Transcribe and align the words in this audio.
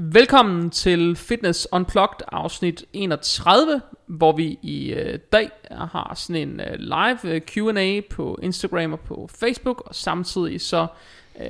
Velkommen 0.00 0.70
til 0.70 1.16
Fitness 1.16 1.68
Unplugged 1.72 2.26
afsnit 2.32 2.84
31, 2.92 3.80
hvor 4.06 4.32
vi 4.36 4.58
i 4.62 4.92
øh, 4.92 5.18
dag 5.32 5.50
har 5.70 6.12
sådan 6.16 6.48
en 6.48 6.60
øh, 6.60 6.78
live 6.78 7.34
øh, 7.34 7.40
Q&A 7.40 8.00
på 8.10 8.38
Instagram 8.42 8.92
og 8.92 9.00
på 9.00 9.28
Facebook, 9.40 9.82
og 9.86 9.94
samtidig 9.94 10.60
så 10.60 10.86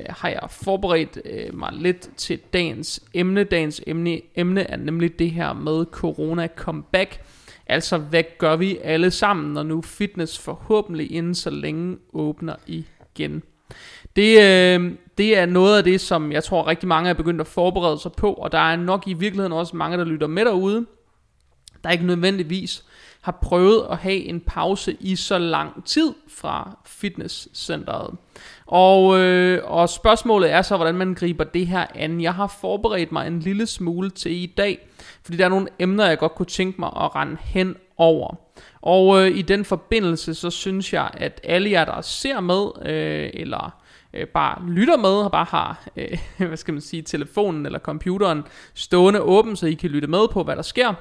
har 0.09 0.29
jeg 0.29 0.47
forberedt 0.49 1.17
mig 1.53 1.73
lidt 1.73 2.09
til 2.17 2.39
dagens 2.53 3.03
emne. 3.13 3.43
Dagens 3.43 3.81
emne, 3.87 4.21
emne 4.35 4.61
er 4.61 4.77
nemlig 4.77 5.19
det 5.19 5.31
her 5.31 5.53
med 5.53 5.85
corona 5.85 6.47
comeback. 6.55 7.21
Altså, 7.67 7.97
hvad 7.97 8.23
gør 8.37 8.55
vi 8.55 8.77
alle 8.83 9.11
sammen, 9.11 9.53
når 9.53 9.63
nu 9.63 9.81
fitness 9.81 10.39
forhåbentlig 10.39 11.11
inden 11.11 11.35
så 11.35 11.49
længe 11.49 11.97
åbner 12.13 12.55
igen? 12.67 13.43
Det, 14.15 14.41
øh, 14.41 14.91
det 15.17 15.37
er 15.37 15.45
noget 15.45 15.77
af 15.77 15.83
det, 15.83 16.01
som 16.01 16.31
jeg 16.31 16.43
tror 16.43 16.67
rigtig 16.67 16.87
mange 16.87 17.09
er 17.09 17.13
begyndt 17.13 17.41
at 17.41 17.47
forberede 17.47 17.99
sig 17.99 18.11
på, 18.11 18.33
og 18.33 18.51
der 18.51 18.71
er 18.71 18.75
nok 18.75 19.07
i 19.07 19.13
virkeligheden 19.13 19.53
også 19.53 19.75
mange, 19.75 19.97
der 19.97 20.05
lytter 20.05 20.27
med 20.27 20.45
derude, 20.45 20.85
der 21.83 21.89
ikke 21.89 22.05
nødvendigvis 22.05 22.83
har 23.21 23.39
prøvet 23.41 23.85
at 23.91 23.97
have 23.97 24.17
en 24.17 24.39
pause 24.39 24.97
i 24.99 25.15
så 25.15 25.37
lang 25.37 25.85
tid 25.85 26.13
fra 26.27 26.77
fitnesscenteret. 26.85 28.15
Og, 28.65 29.19
øh, 29.19 29.61
og 29.63 29.89
spørgsmålet 29.89 30.51
er 30.51 30.61
så, 30.61 30.75
hvordan 30.75 30.95
man 30.95 31.13
griber 31.13 31.43
det 31.43 31.67
her 31.67 31.85
an. 31.95 32.21
Jeg 32.21 32.33
har 32.33 32.47
forberedt 32.61 33.11
mig 33.11 33.27
en 33.27 33.39
lille 33.39 33.67
smule 33.67 34.09
til 34.09 34.31
i 34.31 34.45
dag, 34.45 34.87
fordi 35.23 35.37
der 35.37 35.45
er 35.45 35.49
nogle 35.49 35.67
emner, 35.79 36.05
jeg 36.05 36.17
godt 36.17 36.35
kunne 36.35 36.45
tænke 36.45 36.81
mig 36.81 36.87
at 36.87 37.15
rende 37.15 37.37
hen 37.41 37.75
over. 37.97 38.35
Og 38.81 39.21
øh, 39.21 39.37
i 39.37 39.41
den 39.41 39.65
forbindelse, 39.65 40.33
så 40.33 40.49
synes 40.49 40.93
jeg, 40.93 41.09
at 41.13 41.41
alle 41.43 41.71
jer, 41.71 41.85
der 41.85 42.01
ser 42.01 42.39
med, 42.39 42.89
øh, 42.89 43.29
eller 43.33 43.79
øh, 44.13 44.27
bare 44.27 44.61
lytter 44.67 44.97
med, 44.97 45.09
og 45.09 45.31
bare 45.31 45.45
har, 45.49 45.83
øh, 45.97 46.19
hvad 46.47 46.57
skal 46.57 46.73
man 46.73 46.81
sige, 46.81 47.01
telefonen 47.01 47.65
eller 47.65 47.79
computeren 47.79 48.43
stående 48.73 49.21
åben, 49.21 49.55
så 49.55 49.65
I 49.65 49.73
kan 49.73 49.89
lytte 49.89 50.07
med 50.07 50.27
på, 50.31 50.43
hvad 50.43 50.55
der 50.55 50.61
sker. 50.61 50.93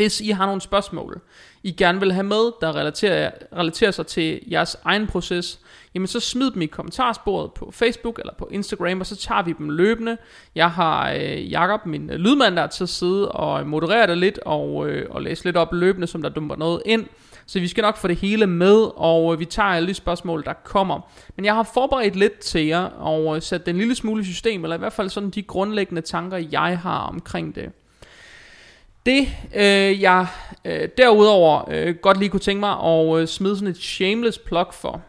Hvis 0.00 0.20
I 0.20 0.30
har 0.30 0.46
nogle 0.46 0.60
spørgsmål, 0.60 1.20
I 1.62 1.72
gerne 1.72 2.00
vil 2.00 2.12
have 2.12 2.24
med, 2.24 2.52
der 2.60 2.76
relaterer, 2.76 3.30
relaterer 3.56 3.90
sig 3.90 4.06
til 4.06 4.40
jeres 4.50 4.76
egen 4.84 5.06
proces, 5.06 5.60
jamen 5.94 6.06
så 6.06 6.20
smid 6.20 6.50
dem 6.50 6.62
i 6.62 6.66
kommentarsporet 6.66 7.52
på 7.52 7.70
Facebook 7.72 8.18
eller 8.18 8.32
på 8.38 8.48
Instagram, 8.50 9.00
og 9.00 9.06
så 9.06 9.16
tager 9.16 9.42
vi 9.42 9.54
dem 9.58 9.70
løbende. 9.70 10.16
Jeg 10.54 10.70
har 10.70 11.12
øh, 11.12 11.50
Jakob, 11.50 11.86
min 11.86 12.10
øh, 12.10 12.16
lydmand, 12.16 12.56
der 12.56 12.62
er 12.62 12.66
til 12.66 12.82
at 12.82 12.88
sidde 12.88 13.32
og 13.32 13.66
moderere 13.66 14.06
det 14.06 14.18
lidt, 14.18 14.38
og, 14.38 14.88
øh, 14.88 15.06
og 15.10 15.22
læse 15.22 15.44
lidt 15.44 15.56
op 15.56 15.72
løbende, 15.72 16.06
som 16.06 16.22
der 16.22 16.28
dumper 16.28 16.56
noget 16.56 16.82
ind. 16.86 17.06
Så 17.46 17.60
vi 17.60 17.68
skal 17.68 17.82
nok 17.82 17.96
få 17.96 18.08
det 18.08 18.16
hele 18.16 18.46
med, 18.46 18.90
og 18.96 19.32
øh, 19.32 19.40
vi 19.40 19.44
tager 19.44 19.68
alle 19.68 19.88
de 19.88 19.94
spørgsmål, 19.94 20.44
der 20.44 20.52
kommer. 20.52 21.00
Men 21.36 21.44
jeg 21.44 21.54
har 21.54 21.70
forberedt 21.74 22.16
lidt 22.16 22.38
til 22.38 22.66
jer, 22.66 22.84
og 22.84 23.36
øh, 23.36 23.42
sat 23.42 23.66
den 23.66 23.76
lille 23.76 23.94
smule 23.94 24.24
system, 24.24 24.64
eller 24.64 24.76
i 24.76 24.78
hvert 24.78 24.92
fald 24.92 25.08
sådan 25.08 25.30
de 25.30 25.42
grundlæggende 25.42 26.02
tanker, 26.02 26.36
jeg 26.36 26.78
har 26.78 26.98
omkring 26.98 27.54
det. 27.54 27.72
Det 29.06 29.28
øh, 29.54 30.02
jeg 30.02 30.26
øh, 30.64 30.88
derudover 30.98 31.64
øh, 31.70 31.94
godt 31.94 32.18
lige 32.18 32.28
kunne 32.28 32.40
tænke 32.40 32.60
mig 32.60 32.80
at 32.84 33.20
øh, 33.20 33.28
smide 33.28 33.56
sådan 33.56 33.68
et 33.68 33.76
shameless 33.76 34.38
plug 34.38 34.66
for, 34.72 35.02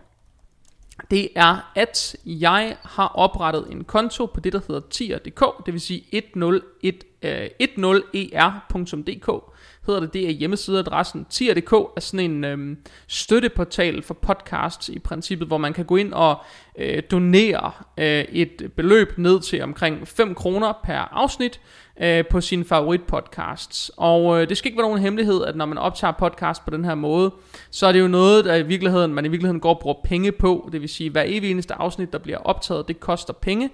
det 1.11 1.29
er, 1.35 1.71
at 1.75 2.15
jeg 2.25 2.77
har 2.83 3.07
oprettet 3.07 3.67
en 3.71 3.83
konto 3.83 4.25
på 4.25 4.39
det, 4.39 4.53
der 4.53 4.59
hedder 4.67 4.81
tier.dk, 4.89 5.65
det 5.65 5.73
vil 5.73 5.81
sige 5.81 6.03
101, 6.11 7.03
øh, 7.21 7.49
10er.dk, 7.61 9.50
hedder 9.85 9.99
det. 9.99 10.13
Det 10.13 10.25
er 10.25 10.31
hjemmesideadressen. 10.31 11.25
Tier.dk 11.29 11.73
er 11.73 11.99
sådan 11.99 12.31
en 12.31 12.43
øhm, 12.43 12.77
støtteportal 13.07 14.01
for 14.01 14.13
podcasts 14.13 14.89
i 14.89 14.99
princippet, 14.99 15.47
hvor 15.47 15.57
man 15.57 15.73
kan 15.73 15.85
gå 15.85 15.95
ind 15.95 16.13
og 16.13 16.37
øh, 16.77 17.03
donere 17.11 17.71
øh, 17.97 18.25
et 18.29 18.71
beløb 18.75 19.17
ned 19.17 19.39
til 19.39 19.61
omkring 19.63 20.07
5 20.07 20.35
kroner 20.35 20.73
per 20.83 20.97
afsnit 20.97 21.61
øh, 22.01 22.25
på 22.31 22.41
sine 22.41 22.65
favoritpodcasts. 22.65 23.91
Og 23.97 24.41
øh, 24.41 24.49
det 24.49 24.57
skal 24.57 24.69
ikke 24.69 24.77
være 24.77 24.87
nogen 24.87 25.01
hemmelighed, 25.01 25.43
at 25.43 25.55
når 25.55 25.65
man 25.65 25.77
optager 25.77 26.11
podcast 26.11 26.65
på 26.65 26.69
den 26.69 26.85
her 26.85 26.95
måde, 26.95 27.33
så 27.71 27.87
er 27.87 27.91
det 27.91 27.99
jo 27.99 28.07
noget, 28.07 28.45
der 28.45 28.55
i 28.55 28.63
virkeligheden, 28.63 29.13
man 29.13 29.25
i 29.25 29.27
virkeligheden 29.27 29.59
går 29.59 29.73
og 29.73 29.79
bruger 29.79 30.01
penge 30.03 30.31
på. 30.31 30.69
Det 30.71 30.81
vil 30.81 30.89
sige, 30.89 31.09
hver 31.09 31.23
evig 31.25 31.51
eneste 31.51 31.73
afsnit, 31.73 32.13
der 32.13 32.19
bliver 32.19 32.37
optaget, 32.37 32.87
det 32.87 32.99
koster 32.99 33.33
penge. 33.33 33.69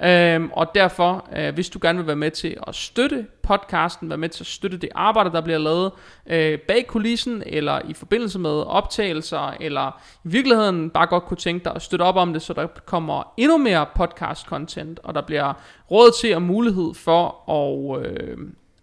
Øhm, 0.00 0.50
og 0.52 0.74
derfor, 0.74 1.28
øh, 1.36 1.54
hvis 1.54 1.68
du 1.70 1.78
gerne 1.82 1.98
vil 1.98 2.06
være 2.06 2.16
med 2.16 2.30
til 2.30 2.56
at 2.66 2.74
støtte 2.74 3.26
podcasten, 3.42 4.08
være 4.08 4.18
med 4.18 4.28
til 4.28 4.42
at 4.42 4.46
støtte 4.46 4.76
det 4.76 4.88
arbejde, 4.94 5.32
der 5.32 5.40
bliver 5.40 5.58
lavet 5.58 5.92
øh, 6.26 6.58
bag 6.58 6.86
kulissen, 6.86 7.42
eller 7.46 7.80
i 7.88 7.94
forbindelse 7.94 8.38
med 8.38 8.50
optagelser, 8.50 9.56
eller 9.60 10.02
i 10.24 10.28
virkeligheden 10.28 10.90
bare 10.90 11.06
godt 11.06 11.24
kunne 11.24 11.36
tænke 11.36 11.64
dig 11.64 11.72
at 11.74 11.82
støtte 11.82 12.02
op 12.02 12.16
om 12.16 12.32
det, 12.32 12.42
så 12.42 12.52
der 12.52 12.66
kommer 12.86 13.32
endnu 13.36 13.58
mere 13.58 13.86
podcast-content, 13.98 14.96
og 15.02 15.14
der 15.14 15.20
bliver 15.20 15.52
råd 15.90 16.20
til 16.20 16.34
og 16.34 16.42
mulighed 16.42 16.94
for 16.94 17.50
at, 17.50 18.06
øh, 18.06 18.38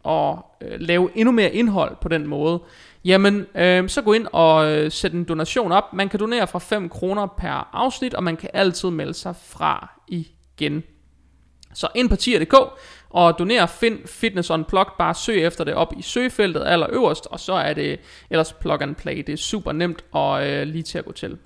at 0.06 0.36
øh, 0.62 0.80
lave 0.80 1.10
endnu 1.16 1.32
mere 1.32 1.54
indhold 1.54 1.96
på 2.02 2.10
den 2.10 2.28
måde, 2.28 2.60
jamen 3.06 3.46
øh, 3.56 3.90
så 3.90 4.02
gå 4.02 4.14
ind 4.14 4.28
og 4.34 4.72
øh, 4.72 4.92
sæt 4.92 5.14
en 5.14 5.24
donation 5.24 5.72
op. 5.72 5.94
Man 5.94 6.10
kan 6.10 6.20
donere 6.20 6.48
fra 6.48 6.60
5 6.60 6.90
kroner 6.90 7.26
per 7.26 7.70
afsnit, 7.74 8.14
og 8.14 8.24
man 8.24 8.38
kan 8.38 8.50
altid 8.54 8.90
melde 8.90 9.14
sig 9.14 9.36
fra 9.36 10.00
igen. 10.08 10.84
Så 11.74 11.88
ind 11.96 12.10
på 12.10 12.16
tier.dk 12.16 12.56
og 13.10 13.40
doner 13.40 13.66
Find 13.66 14.08
Fitness 14.08 14.50
Unplugged. 14.50 14.94
Bare 14.98 15.16
søg 15.16 15.44
efter 15.44 15.64
det 15.64 15.74
op 15.74 15.94
i 15.98 16.02
søgefeltet 16.02 16.64
allerøverst, 16.66 17.26
og 17.26 17.40
så 17.40 17.54
er 17.54 17.74
det 17.74 18.00
ellers 18.30 18.54
plug 18.54 18.82
and 18.82 18.96
play. 18.96 19.18
Det 19.18 19.30
er 19.30 19.38
super 19.38 19.72
nemt 19.72 20.04
og 20.12 20.48
øh, 20.48 20.68
lige 20.68 20.84
til 20.84 20.98
at 20.98 21.06
gå 21.06 21.12
til. 21.12 21.38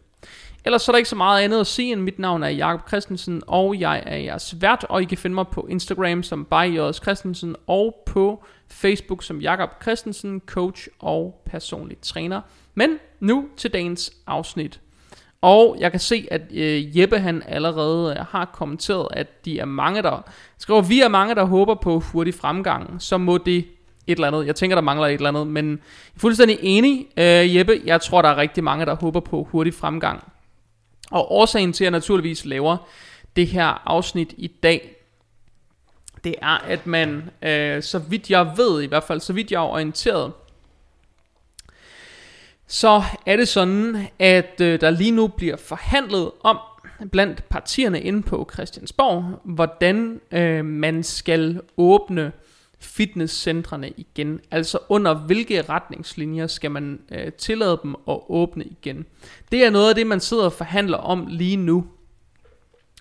Ellers 0.66 0.81
så 0.81 0.91
er 0.91 0.94
der 0.94 0.97
ikke 0.97 1.09
så 1.09 1.16
meget 1.16 1.44
andet 1.44 1.59
at 1.59 1.67
sige, 1.67 1.94
end 1.94 2.01
mit 2.01 2.19
navn 2.19 2.44
er 2.44 2.47
Jakob 2.47 2.88
Christensen, 2.88 3.41
og 3.47 3.79
jeg 3.79 4.03
er 4.06 4.17
jeres 4.17 4.62
vært, 4.62 4.85
og 4.89 5.01
I 5.01 5.06
kan 5.06 5.17
finde 5.17 5.33
mig 5.33 5.47
på 5.47 5.67
Instagram 5.69 6.23
som 6.23 6.45
by 6.45 6.94
Christensen, 6.94 7.56
og 7.67 8.03
på 8.06 8.44
Facebook 8.67 9.23
som 9.23 9.41
Jakob 9.41 9.69
Christensen, 9.81 10.41
coach 10.45 10.88
og 11.00 11.41
personlig 11.45 11.97
træner. 12.01 12.41
Men 12.75 13.00
nu 13.19 13.47
til 13.57 13.73
dagens 13.73 14.13
afsnit. 14.28 14.79
Og 15.43 15.77
jeg 15.79 15.91
kan 15.91 15.99
se, 15.99 16.27
at 16.31 16.41
øh, 16.51 16.99
Jeppe 16.99 17.19
han 17.19 17.43
allerede 17.47 18.15
øh, 18.19 18.25
har 18.29 18.45
kommenteret, 18.45 19.07
at 19.11 19.45
de 19.45 19.59
er 19.59 19.65
mange, 19.65 20.01
der 20.01 20.21
skriver, 20.57 20.81
vi 20.81 21.01
er 21.01 21.07
mange, 21.07 21.35
der 21.35 21.43
håber 21.43 21.75
på 21.75 21.99
hurtig 21.99 22.33
fremgang. 22.33 23.01
Så 23.01 23.17
må 23.17 23.37
det 23.37 23.57
et 23.57 24.15
eller 24.15 24.27
andet. 24.27 24.45
Jeg 24.45 24.55
tænker, 24.55 24.75
der 24.75 24.81
mangler 24.81 25.07
et 25.07 25.13
eller 25.13 25.29
andet, 25.29 25.47
men 25.47 25.69
jeg 25.69 25.75
er 26.15 26.19
fuldstændig 26.19 26.57
enig, 26.61 27.07
øh, 27.17 27.55
Jeppe. 27.55 27.81
Jeg 27.85 28.01
tror, 28.01 28.21
der 28.21 28.29
er 28.29 28.37
rigtig 28.37 28.63
mange, 28.63 28.85
der 28.85 28.95
håber 28.95 29.19
på 29.19 29.47
hurtig 29.51 29.73
fremgang. 29.73 30.23
Og 31.11 31.31
årsagen 31.31 31.73
til, 31.73 31.83
at 31.83 31.85
jeg 31.85 31.91
naturligvis 31.91 32.45
laver 32.45 32.77
det 33.35 33.47
her 33.47 33.81
afsnit 33.85 34.33
i 34.37 34.47
dag, 34.47 34.95
det 36.23 36.35
er, 36.41 36.57
at 36.67 36.87
man, 36.87 37.29
øh, 37.41 37.83
så 37.83 37.99
vidt 37.99 38.29
jeg 38.29 38.51
ved 38.57 38.81
i 38.81 38.85
hvert 38.85 39.03
fald, 39.03 39.19
så 39.19 39.33
vidt 39.33 39.51
jeg 39.51 39.57
er 39.57 39.69
orienteret, 39.69 40.31
så 42.73 43.03
er 43.25 43.35
det 43.35 43.47
sådan, 43.47 44.07
at 44.19 44.61
øh, 44.61 44.81
der 44.81 44.89
lige 44.89 45.11
nu 45.11 45.28
bliver 45.28 45.57
forhandlet 45.57 46.31
om 46.44 46.57
blandt 47.11 47.50
partierne 47.50 48.01
inde 48.01 48.22
på 48.22 48.50
Christiansborg, 48.53 49.41
hvordan 49.44 50.22
øh, 50.31 50.66
man 50.66 51.03
skal 51.03 51.62
åbne 51.78 52.31
fitnesscentrene 52.79 53.89
igen. 53.97 54.39
Altså 54.51 54.79
under 54.89 55.13
hvilke 55.13 55.62
retningslinjer 55.62 56.47
skal 56.47 56.72
man 56.72 57.00
øh, 57.12 57.31
tillade 57.31 57.79
dem 57.83 57.95
at 58.07 58.19
åbne 58.29 58.63
igen. 58.63 59.06
Det 59.51 59.66
er 59.66 59.69
noget 59.69 59.89
af 59.89 59.95
det, 59.95 60.07
man 60.07 60.19
sidder 60.19 60.45
og 60.45 60.53
forhandler 60.53 60.97
om 60.97 61.28
lige 61.29 61.57
nu. 61.57 61.85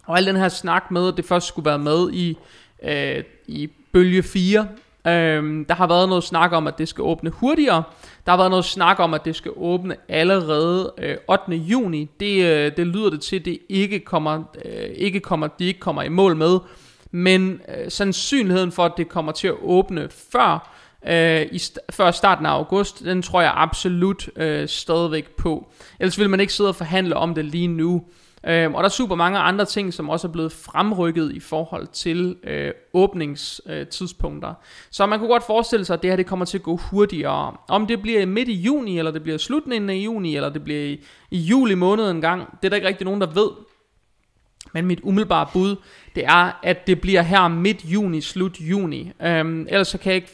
Og 0.04 0.16
al 0.16 0.26
den 0.26 0.36
her 0.36 0.48
snak 0.48 0.90
med, 0.90 1.08
at 1.08 1.16
det 1.16 1.24
først 1.24 1.46
skulle 1.46 1.66
være 1.66 1.78
med 1.78 2.12
i, 2.12 2.38
øh, 2.82 3.24
i 3.46 3.70
bølge 3.92 4.22
4 4.22 4.68
Øhm, 5.06 5.64
der 5.64 5.74
har 5.74 5.86
været 5.86 6.08
noget 6.08 6.24
snak 6.24 6.52
om, 6.52 6.66
at 6.66 6.78
det 6.78 6.88
skal 6.88 7.02
åbne 7.02 7.30
hurtigere. 7.30 7.82
Der 8.26 8.32
har 8.32 8.36
været 8.36 8.50
noget 8.50 8.64
snak 8.64 8.98
om, 9.00 9.14
at 9.14 9.24
det 9.24 9.36
skal 9.36 9.52
åbne 9.56 9.96
allerede 10.08 10.92
øh, 10.98 11.16
8. 11.28 11.56
juni. 11.56 12.10
Det, 12.20 12.44
øh, 12.44 12.72
det 12.76 12.86
lyder 12.86 13.10
det 13.10 13.20
til, 13.20 13.38
at 13.38 13.44
det 13.44 13.58
ikke 13.68 13.98
kommer, 14.00 14.42
øh, 14.64 14.90
ikke 14.94 15.20
kommer, 15.20 15.46
de 15.46 15.64
ikke 15.64 15.80
kommer 15.80 16.02
i 16.02 16.08
mål 16.08 16.36
med. 16.36 16.58
Men 17.10 17.60
øh, 17.68 17.90
sandsynligheden 17.90 18.72
for, 18.72 18.84
at 18.84 18.92
det 18.96 19.08
kommer 19.08 19.32
til 19.32 19.48
at 19.48 19.54
åbne 19.62 20.08
før, 20.32 20.76
øh, 21.06 21.42
i 21.52 21.56
st- 21.56 21.76
før 21.90 22.10
starten 22.10 22.46
af 22.46 22.50
august, 22.50 23.04
den 23.04 23.22
tror 23.22 23.40
jeg 23.40 23.52
absolut 23.54 24.30
øh, 24.36 24.68
stadigvæk 24.68 25.30
på. 25.30 25.72
Ellers 26.00 26.18
vil 26.18 26.30
man 26.30 26.40
ikke 26.40 26.52
sidde 26.52 26.68
og 26.70 26.76
forhandle 26.76 27.16
om 27.16 27.34
det 27.34 27.44
lige 27.44 27.68
nu. 27.68 28.02
Øhm, 28.46 28.74
og 28.74 28.82
der 28.82 28.88
er 28.88 28.92
super 28.92 29.14
mange 29.14 29.38
andre 29.38 29.64
ting, 29.64 29.94
som 29.94 30.10
også 30.10 30.28
er 30.28 30.32
blevet 30.32 30.52
fremrykket 30.52 31.32
i 31.32 31.40
forhold 31.40 31.86
til 31.86 32.36
øh, 32.44 32.72
åbningstidspunkter. 32.94 34.48
Øh, 34.48 34.56
så 34.90 35.06
man 35.06 35.18
kunne 35.18 35.28
godt 35.28 35.46
forestille 35.46 35.84
sig, 35.84 35.94
at 35.94 36.02
det 36.02 36.10
her 36.10 36.16
det 36.16 36.26
kommer 36.26 36.44
til 36.44 36.58
at 36.58 36.62
gå 36.62 36.76
hurtigere. 36.76 37.56
Om 37.68 37.86
det 37.86 38.02
bliver 38.02 38.26
midt 38.26 38.48
i 38.48 38.54
juni, 38.54 38.98
eller 38.98 39.10
det 39.10 39.22
bliver 39.22 39.38
slutningen 39.38 39.90
af 39.90 39.94
juni, 39.94 40.36
eller 40.36 40.48
det 40.48 40.64
bliver 40.64 40.84
i, 40.84 41.04
i 41.30 41.38
juli 41.38 41.74
måned 41.74 42.10
en 42.10 42.20
gang, 42.20 42.58
det 42.62 42.64
er 42.64 42.68
der 42.68 42.76
ikke 42.76 42.88
rigtig 42.88 43.04
nogen, 43.04 43.20
der 43.20 43.26
ved. 43.26 43.50
Men 44.74 44.86
mit 44.86 45.00
umiddelbare 45.02 45.46
bud, 45.52 45.76
det 46.14 46.24
er, 46.24 46.60
at 46.62 46.86
det 46.86 47.00
bliver 47.00 47.22
her 47.22 47.48
midt 47.48 47.84
juni, 47.84 48.20
slut 48.20 48.60
juni. 48.60 49.12
Øhm, 49.22 49.66
ellers 49.68 49.88
så 49.88 49.98
kan 49.98 50.12
jeg 50.12 50.16
ikke, 50.16 50.32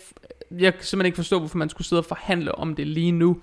jeg 0.59 0.75
kan 0.75 0.83
simpelthen 0.83 1.07
ikke 1.07 1.17
forstå, 1.17 1.39
hvorfor 1.39 1.59
man 1.59 1.69
skulle 1.69 1.87
sidde 1.87 2.01
og 2.01 2.05
forhandle 2.05 2.55
om 2.55 2.75
det 2.75 2.87
lige 2.87 3.13
nu. 3.13 3.37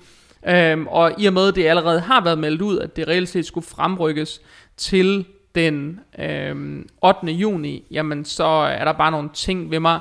Øhm, 0.47 0.87
og 0.87 1.13
i 1.17 1.25
og 1.25 1.33
med, 1.33 1.47
at 1.47 1.55
det 1.55 1.65
allerede 1.65 1.99
har 1.99 2.23
været 2.23 2.37
meldt 2.37 2.61
ud, 2.61 2.79
at 2.79 2.95
det 2.95 3.07
reelt 3.07 3.29
set 3.29 3.45
skulle 3.45 3.67
fremrykkes 3.67 4.41
til 4.77 5.25
den 5.55 5.99
øhm, 6.19 6.89
8. 7.01 7.27
juni, 7.27 7.87
jamen 7.91 8.25
så 8.25 8.45
er 8.45 8.85
der 8.85 8.93
bare 8.93 9.11
nogle 9.11 9.29
ting 9.33 9.71
ved 9.71 9.79
mig, 9.79 9.99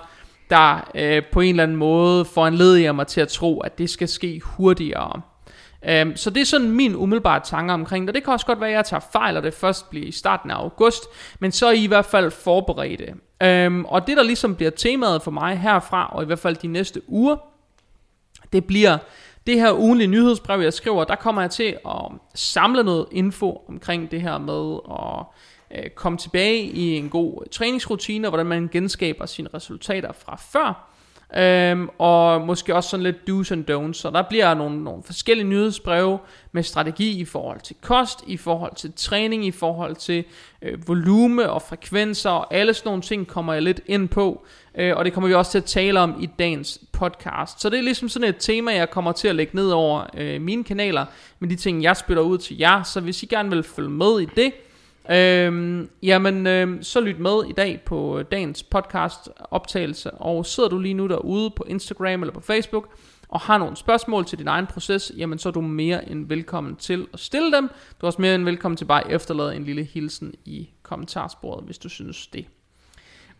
der 0.50 0.90
øh, 0.94 1.22
på 1.32 1.40
en 1.40 1.48
eller 1.48 1.62
anden 1.62 1.76
måde 1.76 2.24
foranlediger 2.24 2.92
mig 2.92 3.06
til 3.06 3.20
at 3.20 3.28
tro, 3.28 3.60
at 3.60 3.78
det 3.78 3.90
skal 3.90 4.08
ske 4.08 4.40
hurtigere. 4.44 5.20
Øhm, 5.88 6.16
så 6.16 6.30
det 6.30 6.40
er 6.40 6.44
sådan 6.44 6.70
min 6.70 6.96
umiddelbare 6.96 7.40
tanker 7.44 7.74
omkring 7.74 8.06
det. 8.06 8.14
Det 8.14 8.24
kan 8.24 8.32
også 8.32 8.46
godt 8.46 8.60
være, 8.60 8.70
at 8.70 8.76
jeg 8.76 8.84
tager 8.84 9.04
fejl, 9.12 9.36
og 9.36 9.42
det 9.42 9.54
først 9.54 9.90
bliver 9.90 10.06
i 10.06 10.12
starten 10.12 10.50
af 10.50 10.54
august, 10.54 11.02
men 11.38 11.52
så 11.52 11.66
er 11.66 11.72
I 11.72 11.84
i 11.84 11.86
hvert 11.86 12.04
fald 12.04 12.30
forberedte. 12.30 13.14
Øhm, 13.42 13.84
og 13.84 14.06
det, 14.06 14.16
der 14.16 14.22
ligesom 14.22 14.54
bliver 14.54 14.70
temaet 14.70 15.22
for 15.22 15.30
mig 15.30 15.58
herfra, 15.58 16.10
og 16.12 16.22
i 16.22 16.26
hvert 16.26 16.38
fald 16.38 16.56
de 16.56 16.66
næste 16.66 17.02
uger, 17.08 17.36
det 18.52 18.64
bliver 18.64 18.98
det 19.46 19.60
her 19.60 19.72
ugenlige 19.72 20.08
nyhedsbrev, 20.08 20.60
jeg 20.60 20.72
skriver, 20.72 21.04
der 21.04 21.14
kommer 21.14 21.42
jeg 21.42 21.50
til 21.50 21.76
at 21.86 22.12
samle 22.34 22.84
noget 22.84 23.06
info 23.10 23.62
omkring 23.68 24.10
det 24.10 24.22
her 24.22 24.38
med 24.38 24.78
at 24.90 25.26
øh, 25.78 25.90
komme 25.90 26.18
tilbage 26.18 26.62
i 26.62 26.96
en 26.96 27.10
god 27.10 27.48
træningsrutine, 27.50 28.28
og 28.28 28.30
hvordan 28.30 28.46
man 28.46 28.68
genskaber 28.72 29.26
sine 29.26 29.48
resultater 29.54 30.12
fra 30.12 30.36
før. 30.36 30.93
Øhm, 31.36 31.88
og 31.98 32.40
måske 32.40 32.74
også 32.74 32.90
sådan 32.90 33.02
lidt 33.02 33.16
do's 33.30 33.52
and 33.52 33.70
don'ts. 33.70 33.92
Så 33.92 34.10
der 34.10 34.22
bliver 34.22 34.54
nogle, 34.54 34.84
nogle 34.84 35.02
forskellige 35.02 35.48
nyhedsbreve 35.48 36.18
med 36.52 36.62
strategi 36.62 37.20
i 37.20 37.24
forhold 37.24 37.60
til 37.60 37.76
kost, 37.82 38.18
i 38.26 38.36
forhold 38.36 38.74
til 38.76 38.92
træning, 38.96 39.46
i 39.46 39.50
forhold 39.50 39.96
til 39.96 40.24
øh, 40.62 40.88
volume 40.88 41.50
og 41.50 41.62
frekvenser, 41.62 42.30
og 42.30 42.54
alle 42.54 42.74
sådan 42.74 42.88
nogle 42.88 43.02
ting 43.02 43.26
kommer 43.26 43.52
jeg 43.52 43.62
lidt 43.62 43.80
ind 43.86 44.08
på. 44.08 44.46
Øh, 44.74 44.96
og 44.96 45.04
det 45.04 45.12
kommer 45.12 45.28
vi 45.28 45.34
også 45.34 45.50
til 45.50 45.58
at 45.58 45.64
tale 45.64 46.00
om 46.00 46.22
i 46.22 46.28
dagens 46.38 46.80
podcast. 46.92 47.60
Så 47.60 47.70
det 47.70 47.78
er 47.78 47.82
ligesom 47.82 48.08
sådan 48.08 48.28
et 48.28 48.36
tema, 48.38 48.74
jeg 48.74 48.90
kommer 48.90 49.12
til 49.12 49.28
at 49.28 49.34
lægge 49.34 49.56
ned 49.56 49.70
over 49.70 50.06
øh, 50.14 50.40
mine 50.40 50.64
kanaler, 50.64 51.06
med 51.38 51.48
de 51.48 51.56
ting, 51.56 51.82
jeg 51.82 51.96
spytter 51.96 52.22
ud 52.22 52.38
til 52.38 52.58
jer. 52.58 52.82
Så 52.82 53.00
hvis 53.00 53.22
I 53.22 53.26
gerne 53.26 53.50
vil 53.50 53.62
følge 53.62 53.90
med 53.90 54.20
i 54.20 54.24
det, 54.36 54.52
Øhm, 55.10 55.90
jamen, 56.02 56.46
øhm, 56.46 56.82
så 56.82 57.00
lyt 57.00 57.18
med 57.18 57.44
i 57.48 57.52
dag 57.52 57.80
på 57.86 58.22
dagens 58.30 58.62
podcast 58.62 59.28
optagelse, 59.50 60.10
og 60.10 60.46
sidder 60.46 60.68
du 60.68 60.78
lige 60.78 60.94
nu 60.94 61.08
derude 61.08 61.50
på 61.50 61.64
Instagram 61.68 62.22
eller 62.22 62.32
på 62.32 62.40
Facebook, 62.40 62.88
og 63.28 63.40
har 63.40 63.58
nogle 63.58 63.76
spørgsmål 63.76 64.24
til 64.24 64.38
din 64.38 64.48
egen 64.48 64.66
proces, 64.66 65.12
jamen 65.16 65.38
så 65.38 65.48
er 65.48 65.52
du 65.52 65.60
mere 65.60 66.08
end 66.08 66.28
velkommen 66.28 66.76
til 66.76 67.06
at 67.12 67.20
stille 67.20 67.52
dem. 67.52 67.68
Du 68.00 68.06
er 68.06 68.08
også 68.08 68.22
mere 68.22 68.34
end 68.34 68.44
velkommen 68.44 68.76
til 68.76 68.84
bare 68.84 69.04
at 69.04 69.12
efterlade 69.12 69.56
en 69.56 69.64
lille 69.64 69.84
hilsen 69.84 70.34
i 70.44 70.68
kommentarsporet, 70.82 71.64
hvis 71.64 71.78
du 71.78 71.88
synes 71.88 72.26
det. 72.26 72.46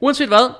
Uanset 0.01 0.29
hvad, 0.29 0.51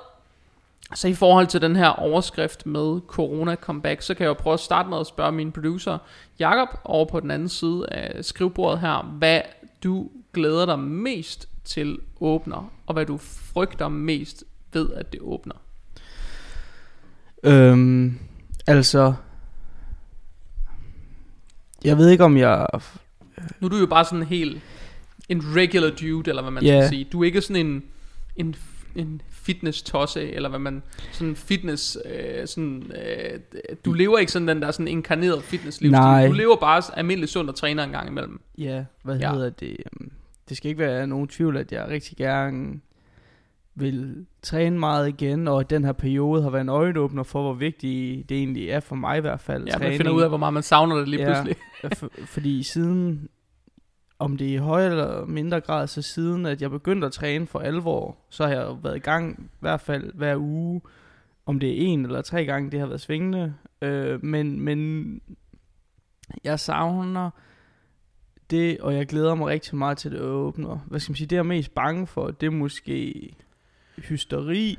så 0.95 1.09
i 1.09 1.15
forhold 1.15 1.47
til 1.47 1.61
den 1.61 1.77
her 1.77 1.89
overskrift 1.89 2.67
med 2.67 3.01
Corona 3.07 3.55
Comeback, 3.55 4.03
så 4.03 4.15
kan 4.15 4.25
jeg 4.25 4.29
jo 4.29 4.35
prøve 4.35 4.55
at 4.55 4.61
starte 4.61 4.89
med 4.89 4.99
at 4.99 5.07
spørge 5.07 5.33
min 5.33 5.53
producer 5.53 5.99
Jakob 6.39 6.69
over 6.85 7.05
på 7.05 7.21
den 7.21 7.31
anden 7.31 7.49
side 7.49 7.87
af 7.91 8.25
skrivebordet 8.25 8.81
her, 8.81 9.17
hvad 9.19 9.41
du 9.85 10.11
glæder 10.33 10.67
dig 10.67 10.79
mest 10.79 11.49
til 11.65 11.99
åbner, 12.21 12.73
og 12.87 12.95
hvad 12.95 13.07
du 13.07 13.19
frygter 13.19 13.89
mest 13.89 14.45
ved, 14.73 14.93
at 14.93 15.13
det 15.13 15.21
åbner? 15.21 15.55
Øhm, 17.45 18.19
altså, 18.67 19.15
jeg 21.85 21.97
ved 21.99 22.09
ikke 22.09 22.25
om 22.25 22.37
jeg... 22.37 22.67
Nu 23.61 23.67
er 23.67 23.69
du 23.69 23.77
jo 23.77 23.87
bare 23.87 24.05
sådan 24.05 24.19
en 24.19 24.27
helt 24.27 24.63
en 25.29 25.57
regular 25.57 25.91
dude, 25.91 26.31
eller 26.31 26.43
hvad 26.43 26.53
man 26.53 26.65
yeah. 26.65 26.83
skal 26.83 26.89
sige. 26.89 27.05
Du 27.13 27.21
er 27.21 27.27
ikke 27.27 27.41
sådan 27.41 27.67
en, 27.67 27.83
en, 28.37 28.57
en 28.95 29.23
fitness 29.45 29.83
tosse 29.83 30.33
eller 30.33 30.49
hvad 30.49 30.59
man 30.59 30.83
sådan 31.13 31.37
fitness 31.37 31.99
øh, 32.05 32.47
sådan 32.47 32.93
øh, 32.93 33.41
du 33.85 33.93
lever 33.93 34.19
ikke 34.19 34.33
sådan 34.33 34.49
den 34.49 34.63
der 34.63 34.71
sådan 34.71 34.89
inkarneret 34.89 35.43
fitness 35.43 35.81
livsstil. 35.81 36.29
Du 36.29 36.33
lever 36.33 36.57
bare 36.57 36.83
almindelig 36.97 37.29
sund 37.29 37.49
og 37.49 37.55
træner 37.55 37.85
en 37.85 37.91
gang 37.91 38.09
imellem. 38.09 38.41
Ja, 38.59 38.85
hvad 39.03 39.19
ja. 39.19 39.33
hedder 39.33 39.51
det? 39.51 39.77
Um, 40.01 40.11
det 40.49 40.57
skal 40.57 40.69
ikke 40.69 40.83
være 40.83 41.07
nogen 41.07 41.29
tvivl, 41.29 41.57
at 41.57 41.73
jeg 41.73 41.89
rigtig 41.89 42.17
gerne 42.17 42.81
vil 43.75 44.27
træne 44.43 44.79
meget 44.79 45.09
igen, 45.09 45.49
og 45.49 45.71
den 45.71 45.85
her 45.85 45.93
periode 45.93 46.43
har 46.43 46.51
været 46.51 46.63
en 46.63 46.69
øjenåbner 46.69 47.23
for, 47.23 47.43
hvor 47.43 47.55
vigtigt 47.55 48.29
det 48.29 48.37
egentlig 48.37 48.71
er 48.71 48.81
for 48.81 48.97
mig 48.97 49.19
i 49.19 49.21
hvert 49.21 49.41
fald. 49.41 49.65
Ja, 49.65 49.71
træning. 49.71 49.91
man 49.91 49.97
finder 49.97 50.13
ud 50.13 50.23
af, 50.23 50.29
hvor 50.29 50.39
meget 50.39 50.55
man 50.55 50.63
savner 50.63 50.97
det 50.97 51.09
lige 51.09 51.23
ja, 51.23 51.43
pludselig. 51.43 51.57
for, 51.99 52.11
fordi 52.27 52.63
siden, 52.63 53.29
om 54.19 54.37
det 54.37 54.49
er 54.49 54.55
i 54.55 54.57
højere 54.57 54.91
eller 54.91 55.27
mindre 55.27 55.61
grad, 55.61 55.87
så 55.87 56.03
siden 56.03 56.47
at 56.47 56.63
jeg 56.63 56.71
begyndte 56.71 57.07
at 57.07 57.13
træne 57.13 57.47
for 57.47 57.59
alvor, 57.59 58.17
så 58.31 58.47
har 58.47 58.53
jeg 58.53 58.77
været 58.83 58.97
i 58.97 59.01
gang 59.01 59.41
i 59.43 59.57
hvert 59.61 59.81
fald 59.81 60.13
hver 60.15 60.37
uge, 60.37 60.81
om 61.47 61.61
det 61.61 61.69
er 61.69 61.87
en 61.87 62.05
eller 62.05 62.23
tre 62.23 62.45
gange, 62.45 62.71
det 62.71 62.81
har 62.81 62.87
været 62.87 63.01
svingende. 63.01 63.55
Øh, 63.83 64.25
men, 64.25 64.61
men 64.61 65.21
jeg 66.45 66.61
savner 66.61 67.31
det, 68.51 68.81
og 68.81 68.95
jeg 68.95 69.07
glæder 69.07 69.35
mig 69.35 69.47
rigtig 69.47 69.77
meget 69.77 69.99
til 69.99 70.11
det 70.11 70.21
åbner. 70.21 70.79
Hvad 70.87 71.01
skal 71.01 71.11
man 71.11 71.17
sige, 71.17 71.27
det 71.27 71.37
jeg 71.37 71.41
er 71.41 71.43
mest 71.43 71.75
bange 71.75 72.07
for, 72.07 72.31
det 72.31 72.47
er 72.47 72.51
måske 72.51 73.31
hysteri, 73.97 74.79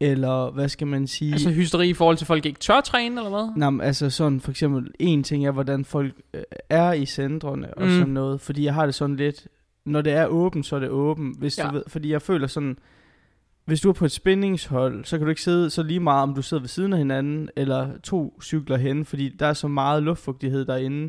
eller 0.00 0.50
hvad 0.50 0.68
skal 0.68 0.86
man 0.86 1.06
sige? 1.06 1.32
Altså 1.32 1.50
hysteri 1.50 1.88
i 1.88 1.94
forhold 1.94 2.16
til, 2.16 2.24
at 2.24 2.26
folk 2.26 2.46
ikke 2.46 2.60
tør 2.60 2.80
træne, 2.80 3.20
eller 3.20 3.30
hvad? 3.30 3.56
Nej, 3.56 3.70
men 3.70 3.80
altså 3.80 4.10
sådan 4.10 4.40
for 4.40 4.50
eksempel, 4.50 4.90
en 4.98 5.22
ting 5.22 5.46
er, 5.46 5.50
hvordan 5.50 5.84
folk 5.84 6.14
øh, 6.34 6.42
er 6.68 6.92
i 6.92 7.06
centrene 7.06 7.74
og 7.74 7.86
mm. 7.86 7.90
sådan 7.90 8.08
noget. 8.08 8.40
Fordi 8.40 8.64
jeg 8.64 8.74
har 8.74 8.86
det 8.86 8.94
sådan 8.94 9.16
lidt, 9.16 9.48
når 9.84 10.02
det 10.02 10.12
er 10.12 10.26
åbent, 10.26 10.66
så 10.66 10.76
er 10.76 10.80
det 10.80 10.88
åbent. 10.88 11.38
Hvis 11.38 11.58
ja. 11.58 11.66
du 11.66 11.72
ved, 11.72 11.82
fordi 11.86 12.12
jeg 12.12 12.22
føler 12.22 12.46
sådan, 12.46 12.78
hvis 13.64 13.80
du 13.80 13.88
er 13.88 13.92
på 13.92 14.04
et 14.04 14.12
spændingshold, 14.12 15.04
så 15.04 15.18
kan 15.18 15.24
du 15.24 15.30
ikke 15.30 15.42
sidde 15.42 15.70
så 15.70 15.82
lige 15.82 16.00
meget, 16.00 16.22
om 16.22 16.34
du 16.34 16.42
sidder 16.42 16.60
ved 16.60 16.68
siden 16.68 16.92
af 16.92 16.98
hinanden, 16.98 17.48
eller 17.56 17.88
to 18.04 18.38
cykler 18.42 18.76
hen, 18.76 19.04
fordi 19.04 19.28
der 19.28 19.46
er 19.46 19.52
så 19.52 19.68
meget 19.68 20.02
luftfugtighed 20.02 20.64
derinde 20.64 21.08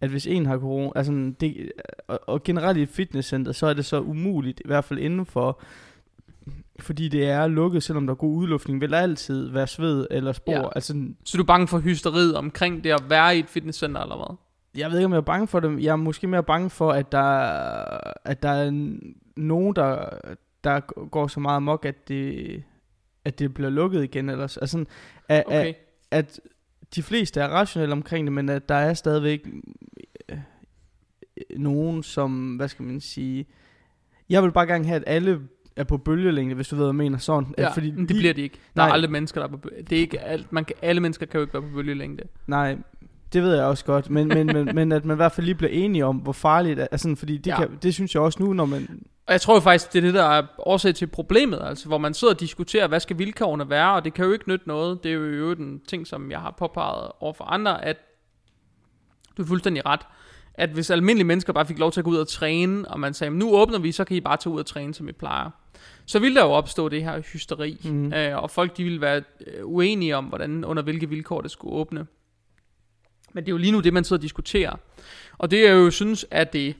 at 0.00 0.10
hvis 0.10 0.26
en 0.26 0.46
har 0.46 0.58
corona, 0.58 0.90
altså 0.96 1.32
det, 1.40 1.72
og, 2.08 2.20
og 2.26 2.42
generelt 2.42 2.78
i 2.78 2.82
et 2.82 2.88
fitnesscenter, 2.88 3.52
så 3.52 3.66
er 3.66 3.74
det 3.74 3.84
så 3.84 4.00
umuligt, 4.00 4.60
i 4.64 4.68
hvert 4.68 4.84
fald 4.84 4.98
indenfor, 4.98 5.60
fordi 6.80 7.08
det 7.08 7.28
er 7.28 7.46
lukket, 7.46 7.82
selvom 7.82 8.06
der 8.06 8.14
er 8.14 8.16
god 8.16 8.36
udluftning, 8.36 8.80
vil 8.80 8.90
der 8.90 8.98
altid 8.98 9.50
være 9.50 9.66
sved 9.66 10.06
eller 10.10 10.32
spor. 10.32 10.52
Ja. 10.52 10.68
Altså, 10.74 11.08
så 11.24 11.36
du 11.36 11.42
er 11.42 11.46
bange 11.46 11.68
for 11.68 11.78
hysteriet 11.78 12.36
omkring 12.36 12.84
det 12.84 12.90
at 12.90 13.02
være 13.08 13.36
i 13.36 13.38
et 13.38 13.48
fitnesscenter, 13.48 14.00
eller 14.00 14.16
hvad? 14.16 14.36
Jeg 14.80 14.90
ved 14.90 14.98
ikke, 14.98 15.06
om 15.06 15.12
jeg 15.12 15.18
er 15.18 15.22
bange 15.22 15.46
for 15.46 15.60
det. 15.60 15.82
Jeg 15.82 15.92
er 15.92 15.96
måske 15.96 16.26
mere 16.26 16.42
bange 16.42 16.70
for, 16.70 16.92
at 16.92 17.12
der, 17.12 17.28
at 18.24 18.42
der 18.42 18.48
er 18.48 18.98
nogen, 19.36 19.76
der, 19.76 20.08
der 20.64 20.80
går 21.08 21.26
så 21.26 21.40
meget 21.40 21.62
mok, 21.62 21.84
at 21.84 22.08
det, 22.08 22.62
at 23.24 23.38
det 23.38 23.54
bliver 23.54 23.70
lukket 23.70 24.04
igen. 24.04 24.28
Eller, 24.28 24.42
altså, 24.42 24.84
at, 25.28 25.44
okay. 25.46 25.66
at, 25.66 25.76
at 26.10 26.40
de 26.94 27.02
fleste 27.02 27.40
er 27.40 27.48
rationelle 27.48 27.92
omkring 27.92 28.26
det, 28.26 28.32
men 28.32 28.48
at 28.48 28.68
der 28.68 28.74
er 28.74 28.94
stadigvæk 28.94 29.48
øh, 30.28 30.38
nogen, 31.56 32.02
som, 32.02 32.56
hvad 32.56 32.68
skal 32.68 32.84
man 32.84 33.00
sige, 33.00 33.46
jeg 34.28 34.42
vil 34.42 34.52
bare 34.52 34.66
gerne 34.66 34.84
have, 34.86 34.96
at 34.96 35.04
alle 35.06 35.40
er 35.78 35.84
på 35.84 35.96
bølgelængde, 35.96 36.54
hvis 36.54 36.68
du 36.68 36.76
ved, 36.76 36.84
hvad 36.84 36.88
jeg 36.88 36.94
mener 36.94 37.18
sådan. 37.18 37.54
Ja, 37.58 37.66
at, 37.66 37.74
fordi 37.74 37.90
det 37.90 38.08
de, 38.08 38.14
bliver 38.14 38.34
de 38.34 38.42
ikke. 38.42 38.54
Der 38.54 38.82
nej, 38.82 38.88
er 38.88 38.92
aldrig 38.92 39.10
mennesker, 39.10 39.40
der 39.40 39.48
er 39.48 39.56
på 39.56 39.68
Det 39.90 39.96
er 39.96 40.00
ikke 40.00 40.20
alt, 40.20 40.52
man 40.52 40.64
kan, 40.64 40.76
alle 40.82 41.00
mennesker 41.00 41.26
kan 41.26 41.38
jo 41.38 41.42
ikke 41.42 41.54
være 41.54 41.62
på 41.62 41.68
bølgelængde. 41.74 42.24
Nej, 42.46 42.76
det 43.32 43.42
ved 43.42 43.54
jeg 43.54 43.64
også 43.64 43.84
godt, 43.84 44.10
men, 44.10 44.28
men, 44.28 44.46
men, 44.46 44.64
men 44.74 44.92
at 44.92 45.04
man 45.04 45.14
i 45.14 45.16
hvert 45.16 45.32
fald 45.32 45.44
lige 45.44 45.54
bliver 45.54 45.70
enige 45.70 46.04
om, 46.04 46.16
hvor 46.16 46.32
farligt 46.32 46.76
det 46.76 46.82
er, 46.82 46.88
altså, 46.92 47.14
fordi 47.18 47.36
det, 47.36 47.46
ja. 47.46 47.56
kan, 47.56 47.78
det 47.82 47.94
synes 47.94 48.14
jeg 48.14 48.22
også 48.22 48.42
nu, 48.42 48.52
når 48.52 48.64
man... 48.64 49.00
Og 49.26 49.32
jeg 49.32 49.40
tror 49.40 49.54
jo 49.54 49.60
faktisk, 49.60 49.92
det 49.92 49.98
er 49.98 50.02
det, 50.02 50.14
der 50.14 50.24
er 50.24 50.42
årsag 50.58 50.94
til 50.94 51.06
problemet, 51.06 51.60
altså 51.62 51.86
hvor 51.86 51.98
man 51.98 52.14
sidder 52.14 52.34
og 52.34 52.40
diskuterer, 52.40 52.88
hvad 52.88 53.00
skal 53.00 53.18
vilkårene 53.18 53.70
være, 53.70 53.94
og 53.94 54.04
det 54.04 54.14
kan 54.14 54.24
jo 54.24 54.32
ikke 54.32 54.48
nytte 54.48 54.68
noget. 54.68 55.04
Det 55.04 55.10
er 55.10 55.14
jo 55.14 55.50
en 55.50 55.80
ting, 55.88 56.06
som 56.06 56.30
jeg 56.30 56.40
har 56.40 56.54
påpeget 56.58 57.10
over 57.20 57.32
for 57.32 57.44
andre, 57.44 57.84
at 57.84 57.96
du 59.36 59.42
er 59.42 59.46
fuldstændig 59.46 59.86
ret, 59.86 60.00
at 60.58 60.70
hvis 60.70 60.90
almindelige 60.90 61.26
mennesker 61.26 61.52
bare 61.52 61.66
fik 61.66 61.78
lov 61.78 61.92
til 61.92 62.00
at 62.00 62.04
gå 62.04 62.10
ud 62.10 62.16
og 62.16 62.28
træne, 62.28 62.88
og 62.88 63.00
man 63.00 63.14
sagde, 63.14 63.34
nu 63.34 63.56
åbner 63.56 63.78
vi, 63.78 63.92
så 63.92 64.04
kan 64.04 64.16
I 64.16 64.20
bare 64.20 64.36
tage 64.36 64.54
ud 64.54 64.58
og 64.58 64.66
træne, 64.66 64.94
som 64.94 65.08
I 65.08 65.12
plejer. 65.12 65.50
Så 66.06 66.18
ville 66.18 66.36
der 66.36 66.44
jo 66.44 66.50
opstå 66.50 66.88
det 66.88 67.02
her 67.02 67.20
hysteri, 67.20 67.80
mm. 67.84 68.12
øh, 68.12 68.42
og 68.42 68.50
folk 68.50 68.76
de 68.76 68.84
ville 68.84 69.00
være 69.00 69.22
øh, 69.46 69.66
uenige 69.66 70.16
om, 70.16 70.24
hvordan, 70.24 70.64
under 70.64 70.82
hvilke 70.82 71.08
vilkår 71.08 71.40
det 71.40 71.50
skulle 71.50 71.74
åbne. 71.74 72.06
Men 73.32 73.44
det 73.44 73.50
er 73.50 73.52
jo 73.52 73.58
lige 73.58 73.72
nu 73.72 73.80
det, 73.80 73.92
man 73.92 74.04
sidder 74.04 74.18
og 74.18 74.22
diskuterer. 74.22 74.76
Og 75.38 75.50
det 75.50 75.62
jeg 75.62 75.70
jo 75.70 75.90
synes, 75.90 76.26
at 76.30 76.52
det 76.52 76.74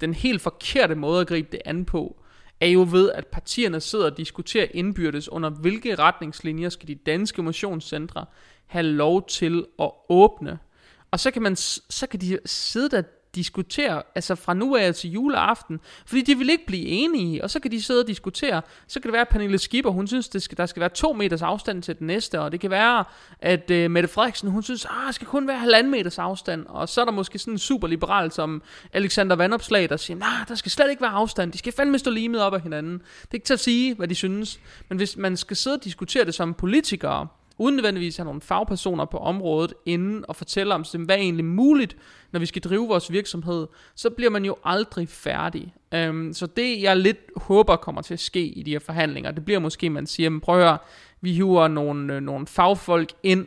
den 0.00 0.14
helt 0.14 0.40
forkerte 0.40 0.94
måde 0.94 1.20
at 1.20 1.26
gribe 1.26 1.48
det 1.52 1.60
an 1.64 1.84
på, 1.84 2.22
er 2.60 2.66
jo 2.66 2.86
ved, 2.90 3.10
at 3.10 3.26
partierne 3.26 3.80
sidder 3.80 4.10
og 4.10 4.16
diskuterer 4.16 4.66
indbyrdes, 4.70 5.28
under 5.28 5.50
hvilke 5.50 5.94
retningslinjer 5.94 6.68
skal 6.68 6.88
de 6.88 6.94
danske 6.94 7.42
motionscentre 7.42 8.26
have 8.66 8.86
lov 8.86 9.26
til 9.26 9.66
at 9.78 9.90
åbne. 10.08 10.58
Og 11.10 11.20
så 11.20 11.30
kan, 11.30 11.42
man, 11.42 11.56
så 11.56 12.06
kan 12.10 12.20
de 12.20 12.38
sidde 12.44 12.88
der 12.90 13.02
diskutere, 13.34 14.02
altså 14.14 14.34
fra 14.34 14.54
nu 14.54 14.76
af 14.76 14.94
til 14.94 15.10
juleaften, 15.10 15.80
fordi 16.06 16.22
de 16.22 16.38
vil 16.38 16.50
ikke 16.50 16.66
blive 16.66 16.86
enige, 16.86 17.44
og 17.44 17.50
så 17.50 17.60
kan 17.60 17.70
de 17.70 17.82
sidde 17.82 18.00
og 18.00 18.06
diskutere. 18.06 18.62
Så 18.86 19.00
kan 19.00 19.08
det 19.08 19.12
være, 19.12 19.22
at 19.22 19.28
Pernille 19.28 19.58
Skipper, 19.58 19.90
hun 19.90 20.06
synes, 20.06 20.28
det 20.28 20.42
skal, 20.42 20.58
der 20.58 20.66
skal 20.66 20.80
være 20.80 20.88
to 20.88 21.12
meters 21.12 21.42
afstand 21.42 21.82
til 21.82 21.98
den 21.98 22.06
næste, 22.06 22.40
og 22.40 22.52
det 22.52 22.60
kan 22.60 22.70
være, 22.70 23.04
at 23.40 23.70
øh, 23.70 23.90
Mette 23.90 24.08
Frederiksen, 24.08 24.50
hun 24.50 24.62
synes, 24.62 24.84
ah, 24.84 25.06
der 25.06 25.12
skal 25.12 25.26
kun 25.26 25.48
være 25.48 25.58
halvanden 25.58 25.90
meters 25.90 26.18
afstand, 26.18 26.66
og 26.66 26.88
så 26.88 27.00
er 27.00 27.04
der 27.04 27.12
måske 27.12 27.38
sådan 27.38 27.54
en 27.54 27.58
superliberal 27.58 28.32
som 28.32 28.62
Alexander 28.92 29.36
Vandopslag, 29.36 29.88
der 29.88 29.96
siger, 29.96 30.18
nej, 30.18 30.44
der 30.48 30.54
skal 30.54 30.70
slet 30.70 30.90
ikke 30.90 31.02
være 31.02 31.10
afstand, 31.10 31.52
de 31.52 31.58
skal 31.58 31.72
fandme 31.72 31.98
stå 31.98 32.10
limet 32.10 32.40
op 32.40 32.54
af 32.54 32.60
hinanden. 32.60 32.92
Det 32.98 33.30
er 33.30 33.34
ikke 33.34 33.46
til 33.46 33.54
at 33.54 33.60
sige, 33.60 33.94
hvad 33.94 34.08
de 34.08 34.14
synes, 34.14 34.60
men 34.88 34.98
hvis 34.98 35.16
man 35.16 35.36
skal 35.36 35.56
sidde 35.56 35.76
og 35.76 35.84
diskutere 35.84 36.24
det 36.24 36.34
som 36.34 36.54
politikere, 36.54 37.26
uden 37.58 37.76
nødvendigvis 37.76 38.14
at 38.14 38.18
have 38.18 38.24
nogle 38.24 38.40
fagpersoner 38.40 39.04
på 39.04 39.18
området 39.18 39.74
inden 39.86 40.24
og 40.28 40.36
fortælle 40.36 40.74
om, 40.74 40.84
hvad 40.98 41.16
er 41.16 41.20
egentlig 41.20 41.44
muligt, 41.44 41.96
når 42.32 42.40
vi 42.40 42.46
skal 42.46 42.62
drive 42.62 42.88
vores 42.88 43.12
virksomhed, 43.12 43.66
så 43.94 44.10
bliver 44.10 44.30
man 44.30 44.44
jo 44.44 44.56
aldrig 44.64 45.08
færdig. 45.08 45.74
Øhm, 45.94 46.32
så 46.34 46.46
det 46.46 46.82
jeg 46.82 46.96
lidt 46.96 47.18
håber 47.36 47.76
kommer 47.76 48.02
til 48.02 48.14
at 48.14 48.20
ske 48.20 48.46
i 48.46 48.62
de 48.62 48.70
her 48.70 48.78
forhandlinger, 48.78 49.30
det 49.30 49.44
bliver 49.44 49.60
måske, 49.60 49.90
man 49.90 50.06
siger, 50.06 50.30
men 50.30 50.40
prøv 50.40 50.60
at 50.60 50.64
høre, 50.64 50.78
vi 51.20 51.32
hiver 51.32 51.68
nogle, 51.68 52.14
øh, 52.14 52.20
nogle 52.20 52.46
fagfolk 52.46 53.12
ind 53.22 53.46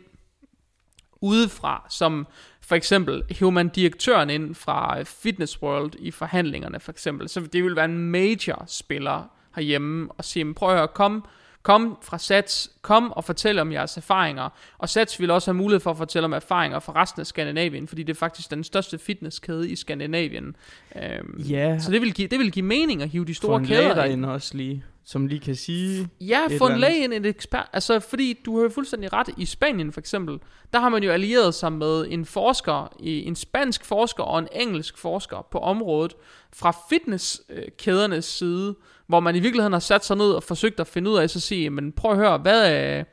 udefra, 1.21 1.87
som 1.89 2.27
for 2.61 2.75
eksempel 2.75 3.23
hiver 3.29 3.51
man 3.51 3.69
direktøren 3.69 4.29
ind 4.29 4.55
fra 4.55 4.99
øh, 4.99 5.05
Fitness 5.05 5.61
World 5.61 5.93
i 5.99 6.11
forhandlingerne 6.11 6.79
for 6.79 6.91
eksempel, 6.91 7.29
så 7.29 7.39
det 7.39 7.63
vil 7.63 7.75
være 7.75 7.85
en 7.85 7.97
major 7.97 8.63
spiller 8.67 9.23
herhjemme 9.55 10.09
og 10.11 10.25
sige, 10.25 10.53
prøv 10.53 10.69
at 10.69 10.75
høre, 10.75 10.87
kom, 10.87 11.25
kom 11.63 11.97
fra 12.01 12.17
Sats, 12.17 12.71
kom 12.81 13.11
og 13.11 13.23
fortæl 13.23 13.59
om 13.59 13.71
jeres 13.71 13.97
erfaringer, 13.97 14.49
og 14.77 14.89
Sats 14.89 15.19
vil 15.19 15.31
også 15.31 15.51
have 15.51 15.57
mulighed 15.57 15.79
for 15.79 15.91
at 15.91 15.97
fortælle 15.97 16.25
om 16.25 16.33
erfaringer 16.33 16.79
fra 16.79 17.01
resten 17.01 17.19
af 17.19 17.27
Skandinavien, 17.27 17.87
fordi 17.87 18.03
det 18.03 18.13
er 18.13 18.19
faktisk 18.19 18.51
den 18.51 18.63
største 18.63 18.97
fitnesskæde 18.97 19.69
i 19.69 19.75
Skandinavien. 19.75 20.55
Øhm, 20.95 21.41
ja. 21.49 21.79
Så 21.79 21.91
det 21.91 22.01
vil, 22.01 22.13
give, 22.13 22.27
det 22.27 22.39
vil 22.39 22.51
give 22.51 22.65
mening 22.65 23.01
at 23.01 23.09
hive 23.09 23.25
de 23.25 23.33
store 23.33 23.65
kæder 23.65 24.03
ind. 24.03 24.25
også 24.25 24.57
lige 24.57 24.83
som 25.03 25.27
lige 25.27 25.39
kan 25.39 25.55
sige 25.55 26.09
Ja, 26.21 26.39
få 26.57 26.67
en 26.67 26.79
læge 26.79 27.03
ind, 27.03 27.13
en 27.13 27.25
ekspert 27.25 27.67
Altså 27.73 27.99
fordi 27.99 28.39
du 28.45 28.55
har 28.55 28.63
jo 28.63 28.69
fuldstændig 28.69 29.13
ret 29.13 29.29
I 29.37 29.45
Spanien 29.45 29.91
for 29.91 29.99
eksempel 29.99 30.39
Der 30.73 30.79
har 30.79 30.89
man 30.89 31.03
jo 31.03 31.11
allieret 31.11 31.53
sig 31.53 31.73
med 31.73 32.05
en 32.09 32.25
forsker 32.25 32.93
En 32.99 33.35
spansk 33.35 33.85
forsker 33.85 34.23
og 34.23 34.39
en 34.39 34.47
engelsk 34.51 34.97
forsker 34.97 35.47
På 35.51 35.57
området 35.57 36.13
Fra 36.53 36.75
fitnesskædernes 36.89 38.25
side 38.25 38.75
hvor 39.11 39.19
man 39.19 39.35
i 39.35 39.39
virkeligheden 39.39 39.73
har 39.73 39.79
sat 39.79 40.05
sig 40.05 40.17
ned 40.17 40.31
og 40.31 40.43
forsøgt 40.43 40.79
at 40.79 40.87
finde 40.87 41.11
ud 41.11 41.17
af 41.17 41.29
Så 41.29 41.39
sige, 41.39 41.69
men 41.69 41.91
prøv 41.91 42.11
at 42.11 42.17
høre 42.17 42.37
Hvad 42.37 42.71
er 42.71 43.03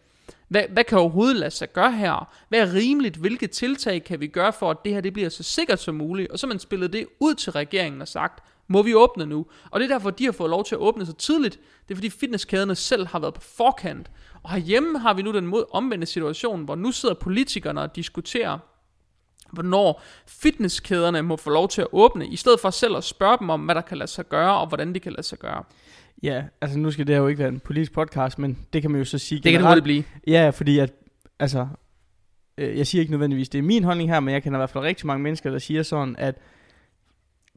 hvad, 0.48 0.62
hvad 0.72 0.84
kan 0.84 0.98
overhovedet 0.98 1.36
lade 1.36 1.50
sig 1.50 1.72
gøre 1.72 1.92
her? 1.92 2.32
Hvad 2.48 2.60
er 2.60 2.74
rimeligt? 2.74 3.16
Hvilke 3.16 3.46
tiltag 3.46 4.04
kan 4.04 4.20
vi 4.20 4.26
gøre 4.26 4.52
for, 4.52 4.70
at 4.70 4.76
det 4.84 4.94
her 4.94 5.00
det 5.00 5.12
bliver 5.12 5.28
så 5.28 5.42
sikkert 5.42 5.80
som 5.80 5.94
muligt? 5.94 6.30
Og 6.30 6.38
så 6.38 6.46
man 6.46 6.58
spillet 6.58 6.92
det 6.92 7.06
ud 7.20 7.34
til 7.34 7.52
regeringen 7.52 8.02
og 8.02 8.08
sagt, 8.08 8.44
må 8.68 8.82
vi 8.82 8.94
åbne 8.94 9.26
nu? 9.26 9.46
Og 9.70 9.80
det 9.80 9.90
er 9.90 9.94
derfor, 9.94 10.10
de 10.10 10.24
har 10.24 10.32
fået 10.32 10.50
lov 10.50 10.64
til 10.64 10.74
at 10.74 10.78
åbne 10.78 11.06
så 11.06 11.12
tidligt. 11.12 11.60
Det 11.88 11.94
er 11.94 11.96
fordi 11.96 12.10
fitnesskæderne 12.10 12.74
selv 12.74 13.06
har 13.06 13.18
været 13.18 13.34
på 13.34 13.40
forkant. 13.40 14.10
Og 14.42 14.50
herhjemme 14.50 14.98
har 14.98 15.14
vi 15.14 15.22
nu 15.22 15.32
den 15.32 15.46
mod 15.46 15.64
omvendte 15.70 16.06
situation, 16.06 16.64
hvor 16.64 16.74
nu 16.74 16.92
sidder 16.92 17.14
politikerne 17.14 17.80
og 17.80 17.96
diskuterer, 17.96 18.58
hvornår 19.52 20.02
fitnesskæderne 20.26 21.22
må 21.22 21.36
få 21.36 21.50
lov 21.50 21.68
til 21.68 21.80
at 21.80 21.88
åbne, 21.92 22.26
i 22.26 22.36
stedet 22.36 22.60
for 22.60 22.70
selv 22.70 22.96
at 22.96 23.04
spørge 23.04 23.36
dem 23.40 23.50
om, 23.50 23.60
hvad 23.60 23.74
der 23.74 23.80
kan 23.80 23.98
lade 23.98 24.10
sig 24.10 24.28
gøre, 24.28 24.58
og 24.58 24.66
hvordan 24.66 24.94
det 24.94 25.02
kan 25.02 25.12
lade 25.12 25.22
sig 25.22 25.38
gøre. 25.38 25.64
Ja, 26.22 26.44
altså 26.60 26.78
nu 26.78 26.90
skal 26.90 27.06
det 27.06 27.16
jo 27.16 27.26
ikke 27.26 27.38
være 27.38 27.48
en 27.48 27.60
politisk 27.60 27.92
podcast, 27.92 28.38
men 28.38 28.58
det 28.72 28.82
kan 28.82 28.90
man 28.90 28.98
jo 28.98 29.04
så 29.04 29.18
sige 29.18 29.40
Det 29.40 29.52
kan 29.52 29.76
det 29.76 29.82
blive. 29.82 30.04
Ja, 30.26 30.50
fordi 30.50 30.78
at, 30.78 30.92
altså, 31.38 31.66
øh, 32.58 32.78
jeg 32.78 32.86
siger 32.86 33.00
ikke 33.00 33.12
nødvendigvis, 33.12 33.48
det 33.48 33.58
er 33.58 33.62
min 33.62 33.84
holdning 33.84 34.10
her, 34.10 34.20
men 34.20 34.34
jeg 34.34 34.42
kender 34.42 34.58
i 34.58 34.60
hvert 34.60 34.70
fald 34.70 34.84
rigtig 34.84 35.06
mange 35.06 35.22
mennesker, 35.22 35.50
der 35.50 35.58
siger 35.58 35.82
sådan, 35.82 36.16
at 36.18 36.34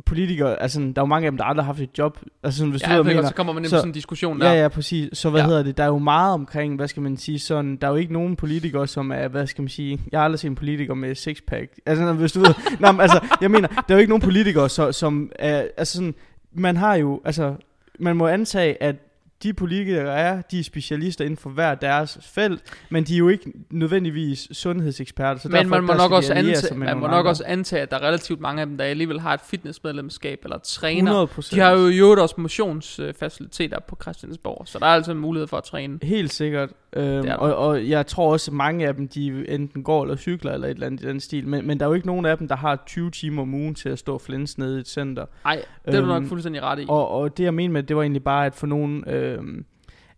politikere, 0.05 0.61
altså 0.61 0.79
der 0.79 0.85
er 0.85 1.01
jo 1.01 1.05
mange 1.05 1.25
af 1.25 1.31
dem, 1.31 1.37
der 1.37 1.43
aldrig 1.43 1.65
har 1.65 1.73
haft 1.73 1.81
et 1.81 1.97
job. 1.97 2.19
Altså 2.43 2.57
sådan, 2.57 2.71
hvis 2.71 2.81
ja, 2.87 2.97
du 2.97 3.03
mener, 3.03 3.27
så 3.27 3.33
kommer 3.33 3.53
man 3.53 3.61
nemlig 3.61 3.69
så, 3.69 3.77
sådan 3.77 3.89
en 3.89 3.93
diskussion 3.93 4.41
der. 4.41 4.51
Ja, 4.51 4.61
ja, 4.61 4.67
præcis. 4.67 5.17
Så 5.17 5.29
hvad 5.29 5.41
ja. 5.41 5.47
hedder 5.47 5.63
det, 5.63 5.77
der 5.77 5.83
er 5.83 5.87
jo 5.87 5.97
meget 5.97 6.33
omkring, 6.33 6.75
hvad 6.75 6.87
skal 6.87 7.01
man 7.01 7.17
sige, 7.17 7.39
sådan, 7.39 7.75
der 7.75 7.87
er 7.87 7.91
jo 7.91 7.97
ikke 7.97 8.13
nogen 8.13 8.35
politikere, 8.35 8.87
som 8.87 9.11
er, 9.11 9.27
hvad 9.27 9.47
skal 9.47 9.61
man 9.61 9.69
sige, 9.69 9.99
jeg 10.11 10.19
har 10.19 10.25
aldrig 10.25 10.39
set 10.39 10.49
en 10.49 10.55
politiker 10.55 10.93
med 10.93 11.15
sixpack. 11.15 11.71
Altså, 11.85 12.13
hvis 12.13 12.31
du 12.31 12.39
ved, 12.39 12.53
nej, 12.79 12.95
altså, 12.99 13.19
jeg 13.41 13.51
mener, 13.51 13.67
der 13.67 13.75
er 13.87 13.93
jo 13.93 13.97
ikke 13.97 14.09
nogen 14.09 14.21
politikere, 14.21 14.69
så, 14.69 14.91
som 14.91 15.31
er, 15.39 15.67
altså 15.77 15.93
sådan, 15.93 16.15
man 16.53 16.77
har 16.77 16.95
jo, 16.95 17.21
altså, 17.25 17.55
man 17.99 18.15
må 18.15 18.27
antage, 18.27 18.83
at 18.83 18.95
de 19.43 19.53
politikere 19.53 20.15
er, 20.15 20.41
de 20.41 20.59
er 20.59 20.63
specialister 20.63 21.25
inden 21.25 21.37
for 21.37 21.49
hver 21.49 21.75
deres 21.75 22.17
felt, 22.21 22.61
men 22.89 23.03
de 23.03 23.13
er 23.13 23.17
jo 23.17 23.29
ikke 23.29 23.53
nødvendigvis 23.69 24.47
sundhedseksperter. 24.51 25.41
Så 25.41 25.49
men 25.49 25.69
man 25.69 25.83
må, 25.83 25.93
nok 25.93 26.11
også, 26.11 26.33
antage, 26.33 26.75
man 26.75 26.97
må 26.97 27.07
nok 27.07 27.25
også 27.25 27.43
antage, 27.47 27.81
at 27.81 27.91
der 27.91 27.97
er 27.97 28.03
relativt 28.03 28.39
mange 28.39 28.61
af 28.61 28.67
dem, 28.67 28.77
der 28.77 28.85
alligevel 28.85 29.19
har 29.19 29.33
et 29.33 29.41
fitnessmedlemskab 29.41 30.39
eller 30.43 30.57
træner. 30.57 31.25
100%. 31.25 31.55
De 31.55 31.59
har 31.59 31.71
jo 31.71 31.87
jo 31.87 32.21
også 32.21 32.35
motionsfaciliteter 32.37 33.79
på 33.79 33.97
Christiansborg, 34.01 34.67
så 34.67 34.79
der 34.79 34.85
er 34.85 34.89
altså 34.89 35.13
mulighed 35.13 35.47
for 35.47 35.57
at 35.57 35.63
træne. 35.63 35.99
Helt 36.03 36.33
sikkert. 36.33 36.69
Øhm, 36.93 37.29
og, 37.37 37.55
og 37.55 37.89
jeg 37.89 38.07
tror 38.07 38.31
også, 38.31 38.51
at 38.51 38.55
mange 38.55 38.87
af 38.87 38.95
dem, 38.95 39.07
de 39.07 39.49
enten 39.49 39.83
går 39.83 40.03
eller 40.03 40.15
cykler 40.15 40.51
eller 40.51 40.67
et 40.67 40.71
eller 40.71 40.87
andet 40.87 41.03
i 41.03 41.07
den 41.07 41.19
stil, 41.19 41.47
men, 41.47 41.67
men 41.67 41.79
der 41.79 41.85
er 41.85 41.89
jo 41.89 41.93
ikke 41.93 42.07
nogen 42.07 42.25
af 42.25 42.37
dem, 42.37 42.47
der 42.47 42.55
har 42.55 42.83
20 42.85 43.11
timer 43.11 43.41
om 43.41 43.53
ugen 43.53 43.75
til 43.75 43.89
at 43.89 43.99
stå 43.99 44.17
flens 44.17 44.57
nede 44.57 44.77
i 44.77 44.79
et 44.79 44.87
center. 44.87 45.25
Nej, 45.43 45.55
det 45.85 45.93
er 45.93 45.99
øhm, 45.99 46.07
du 46.07 46.13
nok 46.13 46.21
øhm, 46.21 46.29
fuldstændig 46.29 46.63
ret 46.63 46.79
i. 46.79 46.85
Og, 46.89 47.09
og 47.09 47.37
det 47.37 47.43
jeg 47.43 47.53
mener 47.53 47.73
med, 47.73 47.83
det 47.83 47.95
var 47.95 48.01
egentlig 48.01 48.23
bare, 48.23 48.45
at 48.45 48.55
for 48.55 48.67
nogen... 48.67 49.03
Øhm, 49.31 49.65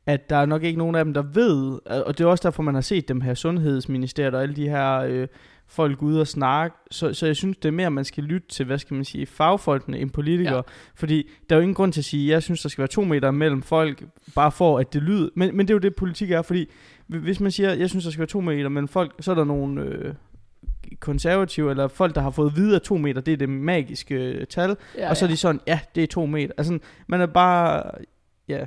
at 0.05 0.29
der 0.29 0.35
er 0.35 0.45
nok 0.45 0.63
ikke 0.63 0.77
nogen 0.77 0.95
af 0.95 1.05
dem, 1.05 1.13
der 1.13 1.21
ved, 1.21 1.79
og 2.05 2.17
det 2.17 2.23
er 2.23 2.27
også 2.27 2.41
derfor, 2.47 2.63
man 2.63 2.73
har 2.73 2.81
set 2.81 3.07
dem 3.07 3.21
her 3.21 3.33
sundhedsministeriet 3.33 4.35
og 4.35 4.41
alle 4.41 4.55
de 4.55 4.69
her 4.69 4.99
øh, 4.99 5.27
folk 5.67 6.01
ude 6.01 6.21
og 6.21 6.27
snakke. 6.27 6.77
Så, 6.91 7.13
så 7.13 7.25
jeg 7.25 7.35
synes, 7.35 7.57
det 7.57 7.67
er 7.67 7.71
mere, 7.71 7.85
at 7.85 7.93
man 7.93 8.05
skal 8.05 8.23
lytte 8.23 8.47
til, 8.47 8.65
hvad 8.65 8.77
skal 8.77 8.95
man 8.95 9.05
sige, 9.05 9.25
fagfolkene 9.25 9.99
end 9.99 10.09
politikere. 10.09 10.55
Ja. 10.55 10.61
Fordi 10.95 11.29
der 11.49 11.55
er 11.55 11.59
jo 11.59 11.61
ingen 11.61 11.75
grund 11.75 11.93
til 11.93 12.01
at 12.01 12.05
sige, 12.05 12.29
at 12.29 12.33
jeg 12.33 12.43
synes, 12.43 12.61
der 12.61 12.69
skal 12.69 12.81
være 12.81 12.87
to 12.87 13.03
meter 13.03 13.31
mellem 13.31 13.61
folk, 13.61 14.03
bare 14.35 14.51
for 14.51 14.79
at 14.79 14.93
det 14.93 15.03
lyder. 15.03 15.29
Men, 15.35 15.57
men 15.57 15.67
det 15.67 15.73
er 15.73 15.75
jo 15.75 15.79
det, 15.79 15.95
politik 15.95 16.31
er, 16.31 16.41
fordi 16.41 16.69
hvis 17.07 17.39
man 17.39 17.51
siger, 17.51 17.73
jeg 17.73 17.89
synes, 17.89 18.03
der 18.03 18.11
skal 18.11 18.19
være 18.19 18.27
to 18.27 18.41
meter 18.41 18.69
mellem 18.69 18.87
folk, 18.87 19.15
så 19.19 19.31
er 19.31 19.35
der 19.35 19.43
nogle... 19.43 19.81
Øh, 19.81 20.13
konservative, 20.99 21.69
eller 21.69 21.87
folk, 21.87 22.15
der 22.15 22.21
har 22.21 22.31
fået 22.31 22.55
videre 22.55 22.79
to 22.79 22.97
meter, 22.97 23.21
det 23.21 23.31
er 23.31 23.37
det 23.37 23.49
magiske 23.49 24.15
øh, 24.15 24.47
tal, 24.47 24.77
ja, 24.97 25.09
og 25.09 25.17
så 25.17 25.25
er 25.25 25.29
de 25.29 25.37
sådan, 25.37 25.61
ja, 25.67 25.79
det 25.95 26.03
er 26.03 26.07
to 26.07 26.25
meter. 26.25 26.53
Altså, 26.57 26.79
man 27.07 27.21
er 27.21 27.25
bare, 27.25 27.91
ja, 28.47 28.65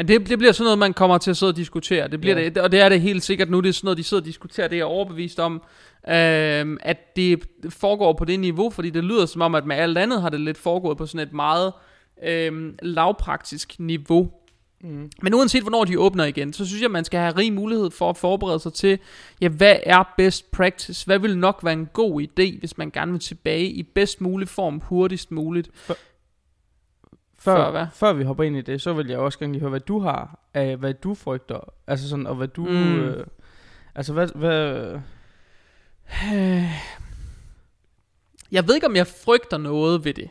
men 0.00 0.08
det, 0.08 0.28
det 0.28 0.38
bliver 0.38 0.52
sådan 0.52 0.64
noget, 0.64 0.78
man 0.78 0.92
kommer 0.92 1.18
til 1.18 1.30
at 1.30 1.36
sidde 1.36 1.50
og 1.50 1.56
diskutere. 1.56 2.08
Det 2.08 2.20
bliver 2.20 2.38
ja. 2.38 2.48
det, 2.48 2.58
og 2.58 2.72
det 2.72 2.80
er 2.80 2.88
det 2.88 3.00
helt 3.00 3.22
sikkert 3.22 3.50
nu. 3.50 3.60
Det 3.60 3.68
er 3.68 3.72
sådan 3.72 3.86
noget, 3.86 3.98
de 3.98 4.04
sidder 4.04 4.20
og 4.20 4.26
diskuterer. 4.26 4.68
Det 4.68 4.74
er 4.74 4.78
jeg 4.78 4.86
overbevist 4.86 5.40
om, 5.40 5.54
øh, 6.08 6.78
at 6.80 7.16
det 7.16 7.44
foregår 7.68 8.12
på 8.12 8.24
det 8.24 8.40
niveau, 8.40 8.70
fordi 8.70 8.90
det 8.90 9.04
lyder 9.04 9.26
som 9.26 9.40
om, 9.40 9.54
at 9.54 9.66
med 9.66 9.76
alt 9.76 9.98
andet 9.98 10.22
har 10.22 10.28
det 10.28 10.40
lidt 10.40 10.58
foregået 10.58 10.98
på 10.98 11.06
sådan 11.06 11.26
et 11.26 11.32
meget 11.32 11.72
øh, 12.24 12.72
lavpraktisk 12.82 13.74
niveau. 13.78 14.30
Mm. 14.80 15.10
Men 15.22 15.34
uanset 15.34 15.62
hvornår 15.62 15.84
de 15.84 15.98
åbner 15.98 16.24
igen, 16.24 16.52
så 16.52 16.66
synes 16.66 16.82
jeg, 16.82 16.90
man 16.90 17.04
skal 17.04 17.20
have 17.20 17.36
rig 17.36 17.52
mulighed 17.52 17.90
for 17.90 18.10
at 18.10 18.16
forberede 18.16 18.60
sig 18.60 18.72
til, 18.72 18.98
ja, 19.40 19.48
hvad 19.48 19.76
er 19.82 20.14
best 20.16 20.50
practice? 20.50 21.06
Hvad 21.06 21.18
vil 21.18 21.38
nok 21.38 21.60
være 21.62 21.72
en 21.72 21.88
god 21.92 22.22
idé, 22.22 22.58
hvis 22.58 22.78
man 22.78 22.90
gerne 22.90 23.12
vil 23.12 23.20
tilbage 23.20 23.66
i 23.66 23.82
bedst 23.82 24.20
mulig 24.20 24.48
form, 24.48 24.80
hurtigst 24.84 25.30
muligt? 25.30 25.70
For, 25.74 25.96
før, 27.40 27.72
før, 27.72 27.86
før 27.92 28.12
vi 28.12 28.24
hopper 28.24 28.44
ind 28.44 28.56
i 28.56 28.60
det, 28.60 28.82
så 28.82 28.92
vil 28.92 29.06
jeg 29.06 29.18
også 29.18 29.38
gerne 29.38 29.52
lige 29.52 29.60
høre, 29.60 29.70
hvad 29.70 29.80
du 29.80 29.98
har 29.98 30.40
af, 30.54 30.76
hvad 30.76 30.94
du 30.94 31.14
frygter. 31.14 31.60
Altså 31.86 32.08
sådan, 32.08 32.26
og 32.26 32.34
hvad 32.34 32.48
du... 32.48 32.64
Mm. 32.64 32.98
Øh, 32.98 33.26
altså, 33.94 34.12
hvad... 34.12 34.28
hvad 34.34 35.00
jeg 38.52 38.68
ved 38.68 38.74
ikke, 38.74 38.86
om 38.86 38.96
jeg 38.96 39.06
frygter 39.06 39.58
noget 39.58 40.04
ved 40.04 40.14
det. 40.14 40.30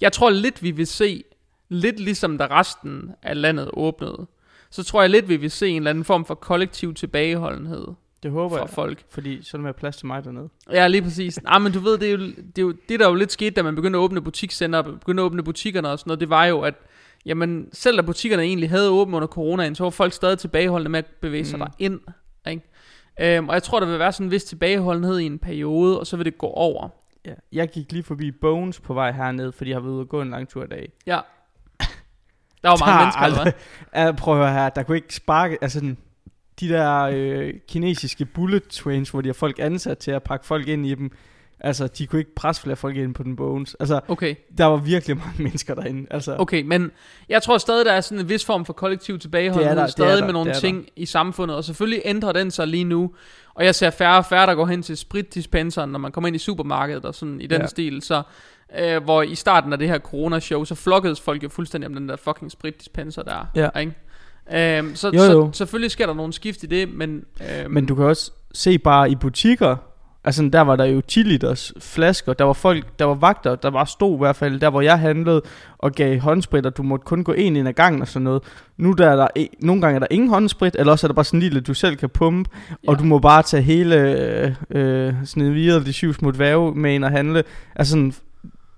Jeg 0.00 0.12
tror 0.12 0.30
lidt, 0.30 0.62
vi 0.62 0.70
vil 0.70 0.86
se, 0.86 1.24
lidt 1.68 2.00
ligesom 2.00 2.38
da 2.38 2.46
resten 2.46 3.10
af 3.22 3.40
landet 3.40 3.70
åbnede, 3.72 4.26
så 4.70 4.82
tror 4.82 5.00
jeg 5.00 5.10
lidt, 5.10 5.28
vi 5.28 5.36
vil 5.36 5.50
se 5.50 5.68
en 5.68 5.76
eller 5.76 5.90
anden 5.90 6.04
form 6.04 6.24
for 6.24 6.34
kollektiv 6.34 6.94
tilbageholdenhed. 6.94 7.86
Det 8.22 8.30
håber 8.30 8.48
for 8.48 8.58
jeg, 8.58 8.70
folk. 8.70 9.04
fordi 9.10 9.42
så 9.42 9.56
er 9.56 9.58
der 9.58 9.62
mere 9.62 9.72
plads 9.72 9.96
til 9.96 10.06
mig 10.06 10.24
dernede. 10.24 10.48
Ja, 10.72 10.86
lige 10.86 11.02
præcis. 11.02 11.42
Nej, 11.42 11.58
men 11.58 11.72
du 11.72 11.80
ved, 11.80 11.98
det 11.98 12.08
er, 12.08 12.12
jo, 12.12 12.18
det 12.18 12.58
er 12.58 12.62
jo 12.62 12.74
det, 12.88 13.00
der 13.00 13.08
jo 13.08 13.14
lidt 13.14 13.32
skete, 13.32 13.50
da 13.50 13.62
man 13.62 13.74
begyndte 13.74 13.98
at 13.98 14.00
åbne 14.00 14.20
butikscenter, 14.20 14.82
begyndte 14.82 15.20
at 15.22 15.24
åbne 15.24 15.42
butikkerne 15.44 15.88
og 15.88 15.98
sådan 15.98 16.08
noget, 16.08 16.20
det 16.20 16.30
var 16.30 16.44
jo, 16.44 16.60
at 16.60 16.74
jamen, 17.26 17.68
selv 17.72 17.96
da 17.96 18.02
butikkerne 18.02 18.42
egentlig 18.42 18.70
havde 18.70 18.90
åbent 18.90 19.14
under 19.14 19.28
coronaen, 19.28 19.74
så 19.74 19.82
var 19.82 19.90
folk 19.90 20.12
stadig 20.12 20.38
tilbageholdende 20.38 20.90
med 20.90 20.98
at 20.98 21.06
bevæge 21.20 21.44
sig 21.44 21.58
mm. 21.58 21.64
ind. 21.78 22.00
Ikke? 22.48 22.62
Øhm, 23.20 23.48
og 23.48 23.54
jeg 23.54 23.62
tror, 23.62 23.80
der 23.80 23.86
vil 23.86 23.98
være 23.98 24.12
sådan 24.12 24.26
en 24.26 24.30
vis 24.30 24.44
tilbageholdenhed 24.44 25.18
i 25.18 25.26
en 25.26 25.38
periode, 25.38 26.00
og 26.00 26.06
så 26.06 26.16
vil 26.16 26.24
det 26.26 26.38
gå 26.38 26.46
over. 26.46 26.88
Ja, 27.26 27.34
jeg 27.52 27.68
gik 27.68 27.92
lige 27.92 28.02
forbi 28.02 28.30
Bones 28.30 28.80
på 28.80 28.94
vej 28.94 29.12
herned, 29.12 29.52
fordi 29.52 29.70
jeg 29.70 29.76
har 29.76 29.80
været 29.80 29.92
ude 29.92 30.00
og 30.00 30.08
gå 30.08 30.22
en 30.22 30.30
lang 30.30 30.48
tur 30.48 30.64
i 30.64 30.66
dag. 30.66 30.92
Ja. 31.06 31.20
Der 32.62 32.68
var 32.68 32.86
mange 32.86 32.98
mennesker, 32.98 33.22
eller 33.22 33.42
hvad? 33.42 33.52
Ja, 33.94 34.12
prøv 34.12 34.34
at 34.34 34.40
høre 34.40 34.52
her, 34.52 34.68
der 34.68 34.82
kunne 34.82 34.96
ikke 34.96 35.14
sparke, 35.14 35.58
altså 35.60 35.78
sådan, 35.78 35.96
de 36.60 36.68
der 36.68 37.10
øh, 37.12 37.54
kinesiske 37.68 38.24
bullet 38.24 38.68
trains, 38.68 39.10
hvor 39.10 39.20
de 39.20 39.28
har 39.28 39.34
folk 39.34 39.58
ansat 39.58 39.98
til 39.98 40.10
at 40.10 40.22
pakke 40.22 40.46
folk 40.46 40.68
ind 40.68 40.86
i 40.86 40.94
dem, 40.94 41.10
altså, 41.60 41.86
de 41.86 42.06
kunne 42.06 42.18
ikke 42.18 42.34
presse 42.34 42.62
flere 42.62 42.76
folk 42.76 42.96
ind 42.96 43.14
på 43.14 43.22
den 43.22 43.36
bones. 43.36 43.76
Altså, 43.80 44.00
okay. 44.08 44.34
der 44.58 44.64
var 44.64 44.76
virkelig 44.76 45.16
mange 45.16 45.42
mennesker 45.42 45.74
derinde. 45.74 46.06
Altså. 46.10 46.36
Okay, 46.38 46.62
men 46.62 46.90
jeg 47.28 47.42
tror 47.42 47.58
stadig, 47.58 47.86
der 47.86 47.92
er 47.92 48.00
sådan 48.00 48.18
en 48.18 48.28
vis 48.28 48.44
form 48.44 48.64
for 48.64 48.72
kollektiv 48.72 49.18
tilbageholdenhed, 49.18 49.88
stadig 49.88 50.18
der, 50.18 50.24
med 50.24 50.32
nogle 50.32 50.54
ting 50.54 50.84
der. 50.84 50.90
i 50.96 51.06
samfundet, 51.06 51.56
og 51.56 51.64
selvfølgelig 51.64 52.02
ændrer 52.04 52.32
den 52.32 52.50
sig 52.50 52.66
lige 52.66 52.84
nu. 52.84 53.10
Og 53.54 53.64
jeg 53.64 53.74
ser 53.74 53.90
færre 53.90 54.16
og 54.16 54.26
færre, 54.26 54.46
der 54.46 54.54
går 54.54 54.66
hen 54.66 54.82
til 54.82 54.96
spritdispenseren, 54.96 55.90
når 55.90 55.98
man 55.98 56.12
kommer 56.12 56.26
ind 56.28 56.36
i 56.36 56.38
supermarkedet 56.38 57.04
og 57.04 57.14
sådan 57.14 57.40
i 57.40 57.46
den 57.46 57.60
ja. 57.60 57.66
stil, 57.66 58.02
så... 58.02 58.22
Øh, 58.78 59.02
hvor 59.04 59.22
i 59.22 59.34
starten 59.34 59.72
af 59.72 59.78
det 59.78 59.88
her 59.88 59.98
corona-show, 59.98 60.64
så 60.64 60.74
flokkedes 60.74 61.20
folk 61.20 61.42
jo 61.42 61.48
fuldstændig 61.48 61.88
om 61.88 61.94
den 61.94 62.08
der 62.08 62.16
fucking 62.16 62.50
spritdispenser 62.50 63.22
der. 63.22 63.46
Ja. 63.54 63.80
Ikke? 63.80 63.94
Øhm, 64.54 64.96
så, 64.96 65.10
jo, 65.14 65.22
jo. 65.22 65.50
så 65.52 65.58
selvfølgelig 65.58 65.90
sker 65.90 66.06
der 66.06 66.14
nogle 66.14 66.32
skift 66.32 66.62
i 66.62 66.66
det, 66.66 66.94
men... 66.94 67.24
Øhm, 67.40 67.70
men 67.70 67.86
du 67.86 67.94
kan 67.94 68.04
også 68.04 68.30
se 68.54 68.78
bare 68.78 69.10
i 69.10 69.14
butikker, 69.14 69.76
Altså 70.24 70.48
der 70.52 70.60
var 70.60 70.76
der 70.76 70.84
jo 70.84 71.00
10 71.00 71.22
liters 71.22 71.72
flasker, 71.80 72.32
der 72.32 72.44
var 72.44 72.52
folk, 72.52 72.98
der 72.98 73.04
var 73.04 73.14
vagter, 73.14 73.54
der 73.54 73.70
var 73.70 73.84
stod 73.84 74.14
i 74.14 74.18
hvert 74.18 74.36
fald, 74.36 74.60
der 74.60 74.70
hvor 74.70 74.80
jeg 74.80 74.98
handlede 74.98 75.42
og 75.78 75.92
gav 75.92 76.18
håndsprit, 76.18 76.66
og 76.66 76.76
du 76.76 76.82
måtte 76.82 77.04
kun 77.04 77.24
gå 77.24 77.32
en 77.32 77.56
ind 77.56 77.68
ad 77.68 77.72
gangen 77.72 78.02
og 78.02 78.08
sådan 78.08 78.24
noget. 78.24 78.42
Nu 78.76 78.92
der 78.92 79.10
er 79.10 79.16
der, 79.16 79.28
nogle 79.60 79.82
gange 79.82 79.94
er 79.94 79.98
der 79.98 80.06
ingen 80.10 80.28
håndsprit, 80.28 80.76
eller 80.78 80.92
også 80.92 81.06
er 81.06 81.08
der 81.08 81.14
bare 81.14 81.24
sådan 81.24 81.38
en 81.38 81.42
lille, 81.42 81.60
du 81.60 81.74
selv 81.74 81.96
kan 81.96 82.08
pumpe, 82.08 82.50
ja. 82.70 82.74
og 82.88 82.98
du 82.98 83.04
må 83.04 83.18
bare 83.18 83.42
tage 83.42 83.62
hele 83.62 83.96
øh, 83.96 84.54
øh 84.70 85.14
sådan 85.24 85.42
en 85.42 85.54
videre 85.54 85.84
de 85.84 85.92
syv 85.92 86.14
små 86.14 86.30
dværge 86.30 86.74
med 86.74 86.94
ind 86.94 87.04
og 87.04 87.10
handle. 87.10 87.44
Altså 87.76 87.90
sådan, 87.90 88.14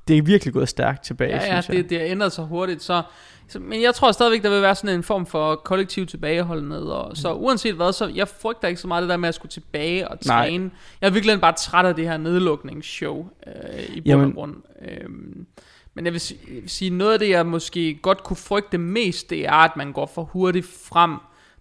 det 0.09 0.19
er 0.19 0.23
virkelig 0.23 0.55
gået 0.55 0.69
stærkt 0.69 1.05
tilbage, 1.05 1.37
ja, 1.37 1.55
ja, 1.55 1.61
det, 1.61 1.91
det 1.91 2.01
er 2.01 2.07
ændret 2.07 2.33
sig 2.33 2.45
hurtigt, 2.45 2.83
så 2.83 3.03
så, 3.51 3.59
men 3.59 3.83
jeg 3.83 3.95
tror 3.95 4.13
stadigvæk, 4.13 4.43
der 4.43 4.51
vil 4.51 4.63
være 4.63 4.75
sådan 4.75 4.97
en 4.97 5.03
form 5.03 5.27
for 5.27 5.55
kollektiv 5.55 6.07
tilbageholdenhed. 6.07 6.83
Og, 6.83 7.17
så 7.17 7.35
mm. 7.35 7.41
uanset 7.41 7.75
hvad, 7.75 7.93
så 7.93 8.07
jeg 8.15 8.29
frygter 8.29 8.69
ikke 8.69 8.81
så 8.81 8.89
meget 8.89 9.03
det 9.03 9.11
der 9.11 9.17
med 9.17 9.29
at 9.29 9.35
skulle 9.35 9.51
tilbage 9.51 10.09
og 10.09 10.21
træne. 10.21 10.65
Nej. 10.65 10.75
Jeg 11.01 11.07
er 11.07 11.11
virkelig 11.11 11.41
bare 11.41 11.53
træt 11.53 11.87
af 11.87 11.95
det 11.95 12.09
her 12.09 12.17
nedlukningsshow 12.17 13.29
øh, 13.47 13.97
i 13.97 14.01
bund 14.01 14.25
og 14.25 14.35
grund. 14.35 14.55
Øhm, 14.89 15.47
men 15.95 16.05
jeg 16.05 16.13
vil, 16.13 16.23
jeg 16.49 16.63
vil 16.63 16.71
sige, 16.71 16.91
noget 16.91 17.13
af 17.13 17.19
det, 17.19 17.29
jeg 17.29 17.47
måske 17.47 17.95
godt 18.03 18.23
kunne 18.23 18.37
frygte 18.37 18.79
mest, 18.79 19.31
det 19.31 19.47
er, 19.47 19.53
at 19.53 19.77
man 19.77 19.93
går 19.93 20.07
for 20.07 20.23
hurtigt 20.23 20.67
frem, 20.67 21.17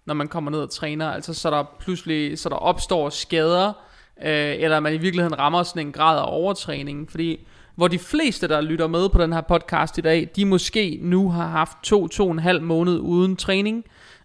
når 0.06 0.14
man 0.14 0.28
kommer 0.28 0.50
ned 0.50 0.58
og 0.58 0.70
træner. 0.70 1.10
Altså 1.10 1.34
så 1.34 1.50
der 1.50 1.64
pludselig 1.80 2.38
så 2.38 2.48
der 2.48 2.56
opstår 2.56 3.10
skader, 3.10 3.72
øh, 4.22 4.54
eller 4.58 4.80
man 4.80 4.94
i 4.94 4.98
virkeligheden 4.98 5.38
rammer 5.38 5.62
sådan 5.62 5.86
en 5.86 5.92
grad 5.92 6.18
af 6.18 6.24
overtræning. 6.26 7.10
Fordi 7.10 7.46
hvor 7.80 7.88
de 7.88 7.98
fleste, 7.98 8.48
der 8.48 8.60
lytter 8.60 8.86
med 8.86 9.08
på 9.08 9.22
den 9.22 9.32
her 9.32 9.40
podcast 9.40 9.98
i 9.98 10.00
dag, 10.00 10.28
de 10.36 10.44
måske 10.44 10.98
nu 11.02 11.30
har 11.30 11.48
haft 11.48 11.76
to, 11.82 12.08
to 12.08 12.24
og 12.26 12.32
en 12.32 12.38
halv 12.38 12.62
måned 12.62 12.98
uden 12.98 13.36
træning 13.36 13.84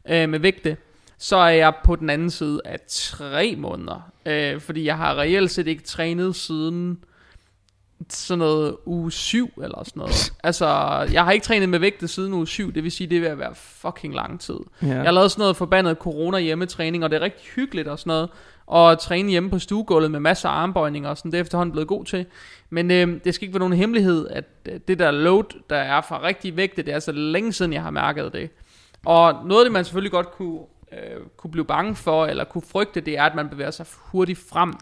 øh, 0.10 0.30
med 0.30 0.40
vægte, 0.40 0.78
så 1.18 1.38
er 1.38 1.50
jeg 1.50 1.74
på 1.84 1.96
den 1.96 2.10
anden 2.10 2.30
side 2.30 2.62
af 2.66 2.80
tre 2.88 3.56
måneder. 3.58 4.12
Øh, 4.26 4.62
fordi 4.62 4.86
jeg 4.86 4.98
har 4.98 5.16
reelt 5.16 5.52
set 5.52 5.68
ikke 5.68 5.84
trænet 5.84 6.36
siden 6.36 6.98
sådan 8.10 8.40
noget 8.40 8.76
uge 8.86 9.12
7 9.12 9.52
eller 9.64 9.84
sådan 9.84 10.00
noget. 10.00 10.34
altså, 10.44 10.68
jeg 11.14 11.24
har 11.24 11.32
ikke 11.32 11.46
trænet 11.46 11.70
med 11.70 11.80
vægte 11.80 12.08
siden 12.08 12.34
uge 12.34 12.48
7, 12.48 12.74
det 12.74 12.84
vil 12.84 12.92
sige, 12.92 13.08
det 13.08 13.22
vil 13.22 13.38
være 13.38 13.56
fucking 13.56 14.16
lang 14.16 14.40
tid. 14.40 14.60
Ja. 14.82 14.88
Jeg 14.88 15.04
har 15.04 15.12
lavet 15.12 15.32
sådan 15.32 15.42
noget 15.42 15.58
forbandet 15.58 15.98
corona 15.98 16.40
hjemmetræning, 16.40 17.04
og 17.04 17.10
det 17.10 17.18
er 17.18 17.22
rigtig 17.22 17.46
hyggeligt 17.56 17.88
og 17.88 18.00
sådan 18.00 18.10
noget 18.10 18.30
og 18.68 19.00
træne 19.00 19.30
hjemme 19.30 19.50
på 19.50 19.60
stuegulvet 19.60 20.12
med 20.12 20.20
masser 20.20 20.50
af 20.50 20.54
armbøjninger 20.54 21.10
og 21.10 21.18
sådan, 21.18 21.32
det 21.32 21.38
er 21.38 21.42
efterhånden 21.42 21.72
blevet 21.72 21.88
god 21.88 22.06
til. 22.06 22.26
Men 22.70 22.92
øh, 22.92 23.20
det 23.24 23.36
skal 23.36 23.46
ikke 23.46 23.54
være 23.54 23.60
nogen 23.60 23.74
hemmelighed, 23.74 24.28
at 24.28 24.46
øh, 24.66 24.80
det 24.88 25.00
der 25.00 25.12
load, 25.12 25.62
der 25.70 25.76
er 25.76 26.02
fra 26.02 26.24
rigtig 26.24 26.58
vægte, 26.58 26.82
det 26.82 26.94
er 26.94 27.00
så 27.00 27.12
længe 27.12 27.54
siden, 27.54 27.74
jeg 27.74 27.82
har 27.82 27.92
mærket 27.92 28.34
det. 28.34 28.50
Og 29.06 29.46
noget 29.46 29.62
af 29.62 29.66
det, 29.66 29.72
man 29.74 29.86
selvfølgelig 29.86 30.12
godt 30.12 30.32
kunne, 30.32 30.60
øh, 30.92 31.22
kunne 31.38 31.52
blive 31.52 31.66
bange 31.66 31.96
for, 31.96 32.26
eller 32.26 32.44
kunne 32.44 32.64
frygte, 32.72 33.02
det 33.02 33.18
er, 33.18 33.24
at 33.24 33.36
man 33.36 33.50
bevæger 33.50 33.72
sig 33.72 33.86
hurtigt 33.92 34.40
frem. 34.50 34.74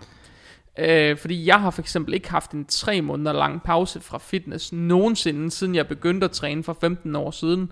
Øh, 0.79 1.17
fordi 1.17 1.45
jeg 1.45 1.61
har 1.61 1.69
for 1.69 1.81
eksempel 1.81 2.13
ikke 2.13 2.29
haft 2.29 2.51
en 2.51 2.65
tre 2.65 3.01
måneder 3.01 3.33
lang 3.33 3.63
pause 3.63 4.01
fra 4.01 4.17
fitness 4.17 4.73
nogensinde, 4.73 5.51
siden 5.51 5.75
jeg 5.75 5.87
begyndte 5.87 6.25
at 6.25 6.31
træne 6.31 6.63
for 6.63 6.77
15 6.81 7.15
år 7.15 7.31
siden. 7.31 7.71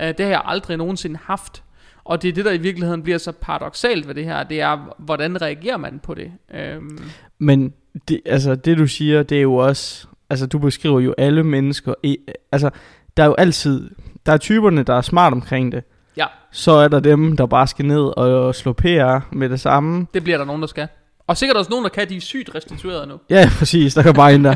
Øh, 0.00 0.08
det 0.08 0.20
har 0.20 0.28
jeg 0.28 0.42
aldrig 0.44 0.76
nogensinde 0.76 1.18
haft. 1.24 1.62
Og 2.04 2.22
det 2.22 2.28
er 2.28 2.32
det, 2.32 2.44
der 2.44 2.52
i 2.52 2.58
virkeligheden 2.58 3.02
bliver 3.02 3.18
så 3.18 3.32
paradoxalt 3.32 4.08
ved 4.08 4.14
det 4.14 4.24
her, 4.24 4.42
det 4.42 4.60
er, 4.60 4.94
hvordan 4.98 5.42
reagerer 5.42 5.76
man 5.76 6.00
på 6.02 6.14
det? 6.14 6.32
Øhm. 6.54 6.98
Men 7.38 7.72
det, 8.08 8.20
altså, 8.26 8.54
det 8.54 8.78
du 8.78 8.86
siger, 8.86 9.22
det 9.22 9.38
er 9.38 9.42
jo 9.42 9.54
også, 9.54 10.06
altså 10.30 10.46
du 10.46 10.58
beskriver 10.58 11.00
jo 11.00 11.14
alle 11.18 11.44
mennesker, 11.44 11.94
i, 12.02 12.18
altså 12.52 12.70
der 13.16 13.22
er 13.22 13.26
jo 13.26 13.34
altid, 13.34 13.90
der 14.26 14.32
er 14.32 14.36
typerne, 14.36 14.82
der 14.82 14.94
er 14.94 15.00
smart 15.00 15.32
omkring 15.32 15.72
det. 15.72 15.84
Ja. 16.16 16.26
Så 16.52 16.72
er 16.72 16.88
der 16.88 17.00
dem, 17.00 17.36
der 17.36 17.46
bare 17.46 17.66
skal 17.66 17.84
ned 17.84 18.18
og 18.18 18.54
slå 18.54 18.72
PR 18.72 19.18
med 19.32 19.48
det 19.48 19.60
samme. 19.60 20.06
Det 20.14 20.24
bliver 20.24 20.38
der 20.38 20.44
nogen, 20.44 20.62
der 20.62 20.68
skal. 20.68 20.88
Og 21.26 21.36
sikkert 21.36 21.56
også 21.56 21.70
nogen, 21.70 21.84
der 21.84 21.90
kan, 21.90 22.08
de 22.08 22.16
er 22.16 22.20
sygt 22.20 22.54
restitueret 22.54 23.08
nu. 23.08 23.14
Ja, 23.30 23.50
præcis. 23.58 23.94
Der 23.94 24.02
kan 24.02 24.14
bare 24.14 24.34
ind 24.34 24.44
der. 24.44 24.54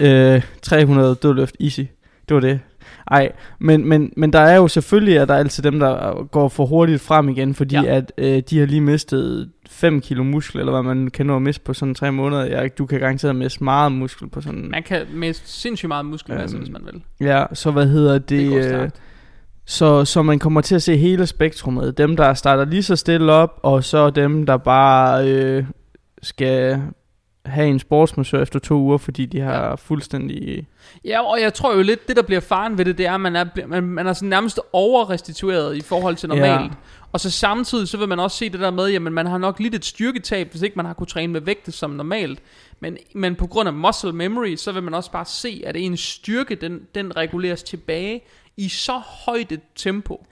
øh, 0.36 0.42
300 0.62 1.14
dødløft 1.14 1.56
easy. 1.60 1.80
Det 2.28 2.34
var 2.34 2.40
det. 2.40 2.60
Ej, 3.06 3.32
men, 3.58 3.88
men, 3.88 4.12
men 4.16 4.32
der 4.32 4.40
er 4.40 4.56
jo 4.56 4.68
selvfølgelig, 4.68 5.18
at 5.18 5.28
der 5.28 5.34
er 5.34 5.38
altid 5.38 5.62
dem, 5.62 5.78
der 5.78 6.24
går 6.24 6.48
for 6.48 6.66
hurtigt 6.66 7.00
frem 7.00 7.28
igen, 7.28 7.54
fordi 7.54 7.74
ja. 7.74 7.84
at 7.84 8.12
øh, 8.18 8.42
de 8.50 8.58
har 8.58 8.66
lige 8.66 8.80
mistet 8.80 9.50
5 9.70 10.00
kilo 10.00 10.22
muskel, 10.22 10.60
eller 10.60 10.72
hvad 10.72 10.82
man 10.82 11.10
kan 11.10 11.26
nå 11.26 11.36
at 11.36 11.42
miste 11.42 11.64
på 11.64 11.74
sådan 11.74 11.94
3 11.94 12.12
måneder. 12.12 12.44
Ja, 12.44 12.68
du 12.68 12.86
kan 12.86 13.00
garanteret 13.00 13.36
miste 13.36 13.64
meget 13.64 13.92
muskel 13.92 14.28
på 14.28 14.40
sådan... 14.40 14.68
Man 14.70 14.82
kan 14.82 15.02
miste 15.14 15.48
sindssygt 15.48 15.88
meget 15.88 16.06
muskelmasse, 16.06 16.56
øhm, 16.56 16.64
hvis 16.64 16.72
man 16.72 16.82
vil. 16.92 17.02
Ja, 17.28 17.44
så 17.52 17.70
hvad 17.70 17.86
hedder 17.86 18.18
det... 18.18 18.28
det 18.28 18.74
øh, 18.74 18.90
så, 19.64 20.04
så 20.04 20.22
man 20.22 20.38
kommer 20.38 20.60
til 20.60 20.74
at 20.74 20.82
se 20.82 20.96
hele 20.96 21.26
spektrummet. 21.26 21.98
Dem, 21.98 22.16
der 22.16 22.34
starter 22.34 22.64
lige 22.64 22.82
så 22.82 22.96
stille 22.96 23.32
op, 23.32 23.60
og 23.62 23.84
så 23.84 24.10
dem, 24.10 24.46
der 24.46 24.56
bare 24.56 25.28
øh, 25.28 25.64
skal 26.22 26.82
have 27.46 27.68
en 27.68 27.78
sportsmassør 27.78 28.42
efter 28.42 28.58
to 28.58 28.74
uger, 28.74 28.98
fordi 28.98 29.26
de 29.26 29.40
har 29.40 29.64
ja. 29.64 29.74
fuldstændig... 29.74 30.66
Ja, 31.04 31.20
og 31.30 31.40
jeg 31.40 31.54
tror 31.54 31.74
jo 31.74 31.82
lidt, 31.82 32.08
det 32.08 32.16
der 32.16 32.22
bliver 32.22 32.40
faren 32.40 32.78
ved 32.78 32.84
det, 32.84 32.98
det 32.98 33.06
er, 33.06 33.14
at 33.14 33.20
man 33.20 33.36
er, 33.36 33.44
man, 33.66 33.82
man 33.82 34.06
er 34.06 34.12
sådan 34.12 34.28
nærmest 34.28 34.60
overrestitueret 34.72 35.76
i 35.76 35.80
forhold 35.80 36.16
til 36.16 36.28
normalt. 36.28 36.72
Ja. 36.72 36.76
Og 37.12 37.20
så 37.20 37.30
samtidig, 37.30 37.88
så 37.88 37.96
vil 37.96 38.08
man 38.08 38.20
også 38.20 38.36
se 38.36 38.50
det 38.50 38.60
der 38.60 38.70
med, 38.70 38.88
jamen 38.88 39.12
man 39.12 39.26
har 39.26 39.38
nok 39.38 39.60
lidt 39.60 39.74
et 39.74 39.84
styrketab, 39.84 40.50
hvis 40.50 40.62
ikke 40.62 40.76
man 40.76 40.86
har 40.86 40.92
kunne 40.92 41.06
træne 41.06 41.32
med 41.32 41.40
vægte 41.40 41.72
som 41.72 41.90
normalt. 41.90 42.40
Men, 42.80 42.96
men 43.14 43.34
på 43.34 43.46
grund 43.46 43.68
af 43.68 43.74
muscle 43.74 44.12
memory, 44.12 44.56
så 44.56 44.72
vil 44.72 44.82
man 44.82 44.94
også 44.94 45.10
bare 45.10 45.24
se, 45.24 45.62
at 45.66 45.76
en 45.76 45.96
styrke, 45.96 46.54
den, 46.54 46.80
den 46.94 47.16
reguleres 47.16 47.62
tilbage 47.62 48.20
i 48.56 48.68
så 48.68 48.98
højt 49.26 49.52
et 49.52 49.60
tempo 49.76 50.26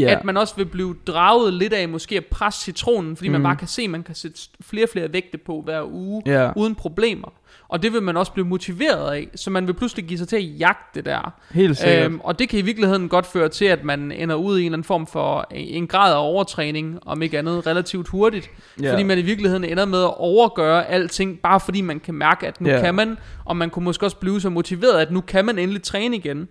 yeah. 0.00 0.12
at 0.12 0.24
man 0.24 0.36
også 0.36 0.56
vil 0.56 0.64
blive 0.64 0.96
draget 1.06 1.54
lidt 1.54 1.72
af 1.72 1.88
måske 1.88 2.16
at 2.16 2.26
presse 2.26 2.64
citronen, 2.64 3.16
fordi 3.16 3.28
mm. 3.28 3.32
man 3.32 3.42
bare 3.42 3.56
kan 3.56 3.68
se, 3.68 3.82
at 3.82 3.90
man 3.90 4.02
kan 4.02 4.14
sætte 4.14 4.38
flere 4.60 4.84
og 4.84 4.88
flere 4.88 5.12
vægte 5.12 5.38
på 5.38 5.62
hver 5.64 5.82
uge, 5.92 6.22
yeah. 6.28 6.52
uden 6.56 6.74
problemer. 6.74 7.32
Og 7.68 7.82
det 7.82 7.92
vil 7.92 8.02
man 8.02 8.16
også 8.16 8.32
blive 8.32 8.46
motiveret 8.46 9.14
af, 9.14 9.28
så 9.34 9.50
man 9.50 9.66
vil 9.66 9.72
pludselig 9.72 10.04
give 10.04 10.18
sig 10.18 10.28
til 10.28 10.36
at 10.36 10.60
jagte 10.60 10.84
det 10.94 11.04
der. 11.04 11.34
Helt 11.50 11.76
sikkert. 11.76 12.04
Øhm, 12.04 12.20
og 12.24 12.38
det 12.38 12.48
kan 12.48 12.58
i 12.58 12.62
virkeligheden 12.62 13.08
godt 13.08 13.26
føre 13.26 13.48
til, 13.48 13.64
at 13.64 13.84
man 13.84 14.12
ender 14.12 14.34
ud 14.34 14.58
i 14.58 14.60
en 14.60 14.66
eller 14.66 14.76
anden 14.76 14.84
form 14.84 15.06
for 15.06 15.46
en 15.50 15.86
grad 15.86 16.12
af 16.12 16.18
overtræning, 16.18 16.98
om 17.06 17.22
ikke 17.22 17.38
andet 17.38 17.66
relativt 17.66 18.08
hurtigt. 18.08 18.50
Yeah. 18.80 18.92
Fordi 18.92 19.02
man 19.02 19.18
i 19.18 19.22
virkeligheden 19.22 19.64
ender 19.64 19.84
med 19.84 20.02
at 20.02 20.16
overgøre 20.16 20.86
alting, 20.86 21.40
bare 21.40 21.60
fordi 21.60 21.80
man 21.80 22.00
kan 22.00 22.14
mærke, 22.14 22.46
at 22.46 22.60
nu 22.60 22.68
yeah. 22.68 22.82
kan 22.82 22.94
man, 22.94 23.16
og 23.44 23.56
man 23.56 23.70
kunne 23.70 23.84
måske 23.84 24.06
også 24.06 24.16
blive 24.16 24.40
så 24.40 24.50
motiveret, 24.50 25.00
at 25.00 25.10
nu 25.10 25.20
kan 25.20 25.44
man 25.44 25.58
endelig 25.58 25.82
træne 25.82 26.16
igen. 26.16 26.48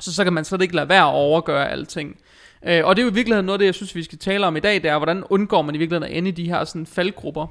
Så 0.00 0.14
så 0.14 0.24
kan 0.24 0.32
man 0.32 0.44
slet 0.44 0.62
ikke 0.62 0.74
lade 0.74 0.88
være 0.88 1.02
at 1.02 1.14
overgøre 1.14 1.70
alting. 1.70 2.16
Øh, 2.66 2.84
og 2.84 2.96
det 2.96 3.02
er 3.02 3.06
jo 3.06 3.10
i 3.10 3.14
virkeligheden 3.14 3.46
noget 3.46 3.54
af 3.54 3.58
det, 3.58 3.66
jeg 3.66 3.74
synes, 3.74 3.94
vi 3.94 4.02
skal 4.02 4.18
tale 4.18 4.46
om 4.46 4.56
i 4.56 4.60
dag, 4.60 4.74
det 4.74 4.90
er, 4.90 4.98
hvordan 4.98 5.24
undgår 5.24 5.62
man 5.62 5.74
i 5.74 5.78
virkeligheden 5.78 6.12
at 6.12 6.18
ende 6.18 6.28
i 6.28 6.32
de 6.32 6.48
her 6.48 6.64
sådan 6.64 6.86
faldgrupper, 6.86 7.46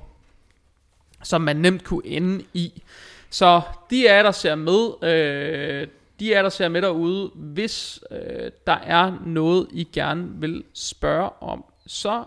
som 1.23 1.41
man 1.41 1.55
nemt 1.55 1.83
kunne 1.83 2.05
ende 2.05 2.43
i. 2.53 2.83
Så 3.29 3.61
de 3.89 4.07
er 4.07 4.23
der 4.23 4.31
ser 4.31 4.55
med, 4.55 5.03
øh, 5.03 5.87
de 6.19 6.33
er 6.33 6.41
der 6.41 6.49
ser 6.49 6.67
med 6.67 6.81
derude, 6.81 7.31
hvis 7.35 7.99
øh, 8.11 8.51
der 8.67 8.77
er 8.83 9.13
noget, 9.25 9.67
I 9.71 9.87
gerne 9.93 10.29
vil 10.35 10.63
spørge 10.73 11.29
om, 11.41 11.65
så 11.87 12.23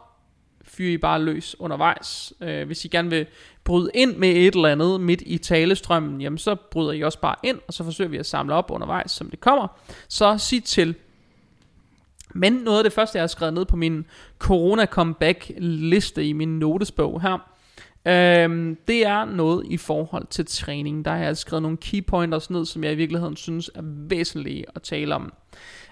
fyrer 0.63 0.93
I 0.93 0.99
bare 0.99 1.23
løs 1.23 1.57
undervejs. 1.59 2.33
Øh, 2.41 2.67
hvis 2.67 2.85
I 2.85 2.89
gerne 2.89 3.11
vil 3.11 3.27
bryde 3.65 3.91
ind 3.95 4.17
med 4.17 4.29
et 4.29 4.55
eller 4.55 4.69
andet 4.69 5.01
midt 5.01 5.23
i 5.27 5.39
talestrømmen, 5.39 6.21
jamen 6.21 6.39
så 6.39 6.55
bryder 6.55 6.93
I 6.93 7.03
også 7.03 7.21
bare 7.21 7.37
ind, 7.43 7.59
og 7.69 7.75
så 7.75 7.85
forsøger 7.85 8.11
vi 8.11 8.17
at 8.17 8.27
samle 8.27 8.55
op 8.55 8.71
undervejs, 8.71 9.11
som 9.11 9.31
det 9.31 9.41
kommer. 9.41 9.69
Så 10.09 10.39
sig 10.39 10.65
til. 10.65 10.95
Men 12.37 12.53
noget 12.53 12.79
af 12.79 12.85
det 12.85 12.93
første, 12.93 13.17
jeg 13.17 13.23
har 13.23 13.27
skrevet 13.27 13.55
ned 13.55 13.65
på 13.65 13.77
min 13.77 14.07
Corona 14.39 14.87
Comeback 14.87 15.51
liste 15.59 16.27
i 16.27 16.33
min 16.33 16.59
notesbog 16.59 17.23
her, 17.23 17.57
øhm, 18.07 18.77
det 18.89 19.07
er 19.07 19.25
noget 19.25 19.67
i 19.71 19.77
forhold 19.77 20.27
til 20.27 20.47
træning. 20.47 21.05
Der 21.05 21.11
har 21.11 21.19
jeg 21.19 21.37
skrevet 21.37 21.63
nogle 21.63 21.77
key 21.77 22.07
pointers 22.07 22.51
ned, 22.51 22.65
som 22.65 22.85
jeg 22.85 22.93
i 22.93 22.97
virkeligheden 22.97 23.37
synes 23.37 23.71
er 23.75 23.83
væsentlige 23.85 24.65
at 24.75 24.83
tale 24.83 25.15
om. 25.15 25.33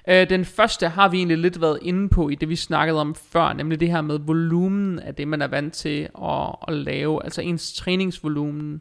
Øh, 0.09 0.31
den 0.31 0.45
første 0.45 0.89
har 0.89 1.09
vi 1.09 1.17
egentlig 1.17 1.39
lidt 1.39 1.61
været 1.61 1.79
inde 1.83 2.09
på 2.09 2.29
i 2.29 2.35
det, 2.35 2.49
vi 2.49 2.57
snakkede 2.57 3.01
om 3.01 3.15
før, 3.15 3.53
nemlig 3.53 3.81
det 3.81 3.91
her 3.91 4.01
med 4.01 4.19
volumen 4.19 4.99
af 4.99 5.15
det, 5.15 5.29
man 5.29 5.43
er 5.43 5.49
vant 5.49 5.75
til 5.75 6.09
at, 6.23 6.55
at 6.69 6.75
lave, 6.75 7.25
altså 7.25 7.43
ens 7.43 7.73
træningsvolumen. 7.73 8.81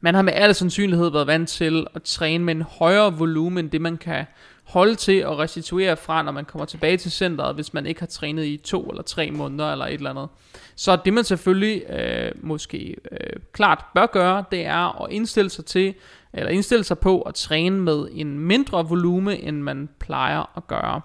Man 0.00 0.14
har 0.14 0.22
med 0.22 0.32
al 0.32 0.54
sandsynlighed 0.54 1.10
været 1.10 1.26
vant 1.26 1.48
til 1.48 1.86
at 1.94 2.02
træne 2.02 2.44
med 2.44 2.54
en 2.54 2.62
højere 2.62 3.18
volumen, 3.18 3.64
end 3.64 3.70
det 3.70 3.80
man 3.80 3.96
kan 3.96 4.24
holde 4.68 4.94
til 4.94 5.18
at 5.18 5.38
restituere 5.38 5.96
fra, 5.96 6.22
når 6.22 6.32
man 6.32 6.44
kommer 6.44 6.66
tilbage 6.66 6.96
til 6.96 7.10
centret, 7.10 7.54
hvis 7.54 7.74
man 7.74 7.86
ikke 7.86 8.00
har 8.00 8.06
trænet 8.06 8.44
i 8.44 8.56
to 8.56 8.82
eller 8.82 9.02
tre 9.02 9.30
måneder 9.30 9.72
eller 9.72 9.86
et 9.86 9.94
eller 9.94 10.10
andet. 10.10 10.28
Så 10.76 10.96
det 11.04 11.12
man 11.12 11.24
selvfølgelig 11.24 11.82
øh, 11.90 12.32
måske 12.36 12.96
øh, 13.12 13.18
klart 13.52 13.84
bør 13.94 14.06
gøre, 14.06 14.44
det 14.50 14.66
er 14.66 15.02
at 15.02 15.12
indstille 15.12 15.50
sig 15.50 15.64
til, 15.64 15.94
eller 16.32 16.50
indstille 16.50 16.84
sig 16.84 16.98
på 16.98 17.20
at 17.20 17.34
træne 17.34 17.80
med 17.80 18.08
en 18.12 18.38
mindre 18.38 18.88
volume, 18.88 19.38
end 19.38 19.62
man 19.62 19.88
plejer 19.98 20.56
at 20.56 20.66
gøre. 20.66 21.00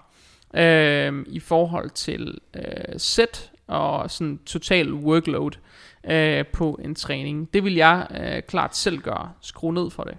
Øh, 0.56 1.26
I 1.28 1.39
forhold 1.39 1.89
til 1.89 2.38
øh, 2.54 2.63
set 2.97 3.52
og 3.67 4.12
sådan 4.12 4.39
total 4.45 4.93
workload 4.93 5.52
øh, 6.10 6.45
på 6.45 6.80
en 6.84 6.95
træning. 6.95 7.54
Det 7.54 7.63
vil 7.63 7.76
jeg 7.76 8.08
øh, 8.21 8.41
klart 8.41 8.76
selv 8.76 8.97
gøre. 8.97 9.32
Skru 9.41 9.71
ned 9.71 9.89
for 9.89 10.04
det. 10.04 10.17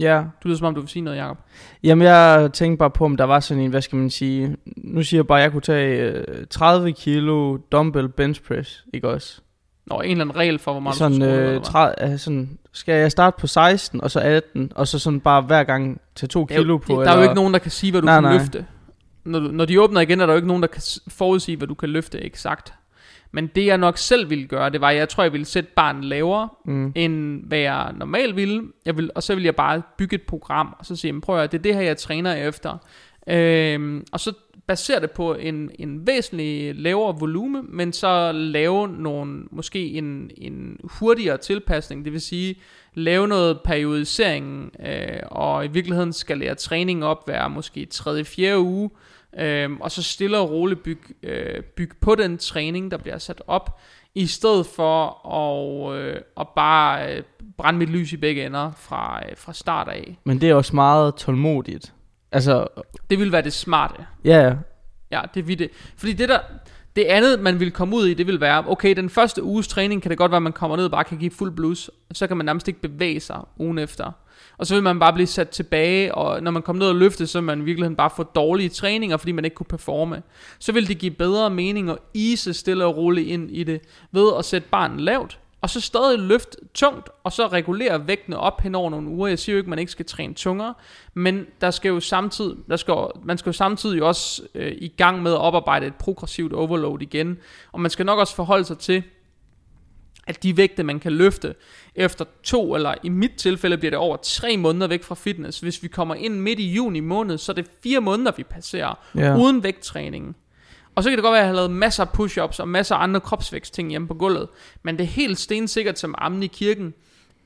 Ja. 0.00 0.22
Du 0.42 0.48
lyder 0.48 0.58
som 0.58 0.66
om, 0.66 0.74
du 0.74 0.80
vil 0.80 0.88
sige 0.88 1.02
noget, 1.02 1.18
Jacob. 1.18 1.38
Jamen, 1.84 2.06
jeg 2.06 2.50
tænkte 2.52 2.78
bare 2.78 2.90
på, 2.90 3.04
om 3.04 3.16
der 3.16 3.24
var 3.24 3.40
sådan 3.40 3.62
en, 3.62 3.70
hvad 3.70 3.80
skal 3.82 3.98
man 3.98 4.10
sige... 4.10 4.56
Nu 4.76 5.02
siger 5.02 5.18
jeg 5.18 5.26
bare, 5.26 5.38
at 5.38 5.42
jeg 5.42 5.52
kunne 5.52 5.60
tage 5.60 6.24
30 6.50 6.88
øh, 6.88 6.94
kilo 6.94 7.56
dumbbell 7.72 8.08
bench 8.08 8.42
press, 8.42 8.84
ikke 8.94 9.08
også? 9.08 9.40
Nå, 9.86 10.00
en 10.00 10.10
eller 10.10 10.24
anden 10.24 10.36
regel 10.36 10.58
for, 10.58 10.72
hvor 10.72 10.80
meget 10.80 10.96
sådan, 10.96 11.12
du 11.12 11.24
skal 11.24 11.38
øh, 11.38 11.60
tra- 11.60 12.04
øh, 12.12 12.18
sådan, 12.18 12.58
skal 12.72 12.94
jeg 12.94 13.10
starte 13.10 13.36
på 13.40 13.46
16, 13.46 14.00
og 14.00 14.10
så 14.10 14.20
18, 14.20 14.72
og 14.74 14.88
så 14.88 14.98
sådan 14.98 15.20
bare 15.20 15.42
hver 15.42 15.64
gang 15.64 16.00
tage 16.14 16.28
to 16.28 16.44
Det 16.44 16.50
er 16.50 16.56
jo- 16.56 16.62
kilo 16.62 16.76
på? 16.78 17.02
der 17.04 17.10
er 17.10 17.16
jo 17.16 17.22
ikke 17.22 17.34
nogen, 17.34 17.52
der 17.52 17.58
kan 17.58 17.70
sige, 17.70 17.90
hvad 17.90 18.00
du 18.00 18.06
Nej, 18.06 18.14
kan 18.16 18.22
nej. 18.22 18.32
løfte. 18.32 18.66
Når, 19.24 19.40
du- 19.40 19.50
når 19.50 19.64
de 19.64 19.80
åbner 19.82 20.00
igen, 20.00 20.20
er 20.20 20.26
der 20.26 20.32
jo 20.32 20.36
ikke 20.36 20.48
nogen, 20.48 20.62
der 20.62 20.68
kan 20.68 20.82
forudsige, 21.08 21.56
hvad 21.56 21.68
du 21.68 21.74
kan 21.74 21.88
løfte 21.88 22.20
eksakt. 22.24 22.72
Men 23.32 23.46
det 23.46 23.66
jeg 23.66 23.78
nok 23.78 23.98
selv 23.98 24.30
ville 24.30 24.46
gøre, 24.46 24.70
det 24.70 24.80
var, 24.80 24.88
at 24.90 24.96
jeg 24.96 25.08
tror, 25.08 25.22
jeg 25.22 25.32
ville 25.32 25.44
sætte 25.46 25.70
barnet 25.76 26.04
lavere, 26.04 26.48
Mm. 26.64 26.92
end 26.94 27.44
hvad 27.46 27.58
jeg 27.58 27.92
normalt 27.96 28.36
ville. 28.36 28.62
Jeg 28.86 28.96
vil, 28.96 29.10
og 29.14 29.22
så 29.22 29.34
vil 29.34 29.44
jeg 29.44 29.56
bare 29.56 29.82
bygge 29.98 30.14
et 30.14 30.22
program, 30.22 30.74
og 30.78 30.86
så 30.86 30.96
sige, 30.96 31.08
"Jamen, 31.08 31.20
prøv 31.20 31.34
at 31.36 31.38
høre, 31.40 31.46
det 31.46 31.58
er 31.58 31.62
det 31.62 31.74
her, 31.74 31.80
jeg 31.82 31.96
træner 31.96 32.34
efter. 32.34 32.76
Øhm, 33.28 34.04
og 34.12 34.20
så 34.20 34.32
basere 34.66 35.00
det 35.00 35.10
på 35.10 35.34
en, 35.34 35.70
en 35.78 36.06
væsentlig 36.06 36.74
lavere 36.74 37.16
volume, 37.20 37.62
men 37.62 37.92
så 37.92 38.32
lave 38.32 38.88
nogle, 38.88 39.42
måske 39.50 39.86
en, 39.92 40.30
en 40.36 40.76
hurtigere 40.84 41.36
tilpasning, 41.36 42.04
det 42.04 42.12
vil 42.12 42.20
sige, 42.20 42.54
lave 42.94 43.28
noget 43.28 43.60
periodisering, 43.64 44.72
øh, 44.86 45.20
og 45.30 45.64
i 45.64 45.68
virkeligheden 45.68 46.12
skal 46.12 46.38
lære 46.38 46.54
træning 46.54 47.04
op, 47.04 47.28
være 47.28 47.50
måske 47.50 47.84
3. 47.86 48.24
4. 48.24 48.58
uge, 48.60 48.90
øh, 49.38 49.70
og 49.80 49.90
så 49.90 50.02
stille 50.02 50.38
og 50.38 50.50
roligt 50.50 50.82
bygge 50.82 51.02
øh, 51.22 51.62
byg 51.62 51.90
på 52.00 52.14
den 52.14 52.38
træning, 52.38 52.90
der 52.90 52.96
bliver 52.96 53.18
sat 53.18 53.42
op, 53.46 53.80
i 54.14 54.26
stedet 54.26 54.66
for 54.66 55.26
at, 55.28 55.98
øh, 56.00 56.16
at 56.40 56.48
bare 56.56 57.14
øh, 57.16 57.22
brænde 57.56 57.78
mit 57.78 57.90
lys 57.90 58.12
i 58.12 58.16
begge 58.16 58.46
ender 58.46 58.72
fra, 58.76 59.22
øh, 59.30 59.36
fra 59.36 59.52
start 59.52 59.88
af. 59.88 60.18
Men 60.24 60.40
det 60.40 60.50
er 60.50 60.54
også 60.54 60.76
meget 60.76 61.14
tålmodigt. 61.14 61.92
Altså, 62.32 62.66
Det 63.10 63.18
vil 63.18 63.32
være 63.32 63.42
det 63.42 63.52
smarte. 63.52 64.06
ja, 64.24 64.40
ja. 64.42 64.54
Ja, 65.12 65.20
det 65.34 65.48
vil 65.48 65.58
det. 65.58 65.70
Fordi 65.96 66.12
det 66.12 66.28
der, 66.28 66.38
det 66.96 67.04
andet, 67.04 67.40
man 67.40 67.60
vil 67.60 67.70
komme 67.70 67.96
ud 67.96 68.06
i, 68.06 68.14
det 68.14 68.26
vil 68.26 68.40
være, 68.40 68.64
okay, 68.68 68.96
den 68.96 69.10
første 69.10 69.42
uges 69.42 69.68
træning 69.68 70.02
kan 70.02 70.10
det 70.10 70.18
godt 70.18 70.30
være, 70.30 70.36
at 70.36 70.42
man 70.42 70.52
kommer 70.52 70.76
ned 70.76 70.84
og 70.84 70.90
bare 70.90 71.04
kan 71.04 71.18
give 71.18 71.30
fuld 71.30 71.52
blus. 71.52 71.90
Så 72.12 72.26
kan 72.26 72.36
man 72.36 72.46
nærmest 72.46 72.68
ikke 72.68 72.80
bevæge 72.80 73.20
sig 73.20 73.40
ugen 73.58 73.78
efter. 73.78 74.12
Og 74.58 74.66
så 74.66 74.74
vil 74.74 74.82
man 74.82 74.98
bare 74.98 75.12
blive 75.12 75.26
sat 75.26 75.48
tilbage, 75.48 76.14
og 76.14 76.42
når 76.42 76.50
man 76.50 76.62
kommer 76.62 76.82
ned 76.82 76.88
og 76.88 76.96
løfte, 76.96 77.26
så 77.26 77.38
vil 77.38 77.46
man 77.46 77.60
i 77.60 77.64
virkeligheden 77.64 77.96
bare 77.96 78.10
få 78.16 78.22
dårlige 78.22 78.68
træninger, 78.68 79.16
fordi 79.16 79.32
man 79.32 79.44
ikke 79.44 79.54
kunne 79.54 79.66
performe. 79.66 80.22
Så 80.58 80.72
vil 80.72 80.88
det 80.88 80.98
give 80.98 81.10
bedre 81.10 81.50
mening 81.50 81.90
at 81.90 81.98
ise 82.14 82.54
stille 82.54 82.84
og 82.84 82.96
roligt 82.96 83.28
ind 83.28 83.50
i 83.50 83.64
det, 83.64 83.80
ved 84.12 84.32
at 84.38 84.44
sætte 84.44 84.68
barnet 84.68 85.00
lavt, 85.00 85.38
og 85.60 85.70
så 85.70 85.80
stadig 85.80 86.18
løfte 86.18 86.56
tungt, 86.74 87.08
og 87.24 87.32
så 87.32 87.46
regulere 87.46 88.06
vægtene 88.06 88.38
op 88.38 88.60
hen 88.60 88.74
over 88.74 88.90
nogle 88.90 89.08
uger. 89.08 89.28
Jeg 89.28 89.38
siger 89.38 89.54
jo 89.54 89.58
ikke, 89.58 89.66
at 89.66 89.70
man 89.70 89.78
ikke 89.78 89.92
skal 89.92 90.06
træne 90.06 90.34
tungere, 90.34 90.74
men 91.14 91.46
der 91.60 91.70
skal 91.70 91.88
jo 91.88 92.00
samtidig, 92.00 92.56
der 92.68 92.76
skal, 92.76 92.94
man 93.24 93.38
skal 93.38 93.50
jo 93.50 93.52
samtidig 93.52 94.02
også 94.02 94.42
øh, 94.54 94.72
i 94.78 94.88
gang 94.88 95.22
med 95.22 95.32
at 95.32 95.38
oparbejde 95.38 95.86
et 95.86 95.94
progressivt 95.94 96.52
overload 96.52 97.02
igen. 97.02 97.38
Og 97.72 97.80
man 97.80 97.90
skal 97.90 98.06
nok 98.06 98.18
også 98.18 98.34
forholde 98.34 98.64
sig 98.64 98.78
til, 98.78 99.02
at 100.30 100.42
de 100.42 100.56
vægte, 100.56 100.82
man 100.82 101.00
kan 101.00 101.12
løfte 101.12 101.54
efter 101.94 102.24
to, 102.42 102.74
eller 102.74 102.94
i 103.02 103.08
mit 103.08 103.32
tilfælde 103.36 103.76
bliver 103.78 103.90
det 103.90 103.98
over 103.98 104.16
tre 104.16 104.56
måneder 104.56 104.86
væk 104.86 105.02
fra 105.02 105.14
fitness. 105.14 105.60
Hvis 105.60 105.82
vi 105.82 105.88
kommer 105.88 106.14
ind 106.14 106.34
midt 106.34 106.58
i 106.58 106.72
juni 106.72 107.00
måned, 107.00 107.38
så 107.38 107.52
er 107.52 107.54
det 107.54 107.66
fire 107.82 108.00
måneder, 108.00 108.32
vi 108.36 108.42
passerer, 108.42 108.98
Ja. 109.14 109.36
uden 109.36 109.62
vægttræning. 109.62 110.36
Og 110.94 111.02
så 111.02 111.10
kan 111.10 111.16
det 111.16 111.22
godt 111.22 111.32
være, 111.32 111.40
at 111.40 111.44
jeg 111.46 111.48
har 111.48 111.56
lavet 111.56 111.70
masser 111.70 112.04
af 112.04 112.08
push-ups 112.20 112.60
og 112.60 112.68
masser 112.68 112.94
af 112.94 113.02
andre 113.02 113.20
kropsvækstting 113.20 113.90
hjemme 113.90 114.08
på 114.08 114.14
gulvet. 114.14 114.48
Men 114.82 114.98
det 114.98 115.04
er 115.04 115.08
helt 115.08 115.38
stensikkert 115.38 115.98
som 115.98 116.14
ammen 116.18 116.42
i 116.42 116.46
kirken, 116.46 116.94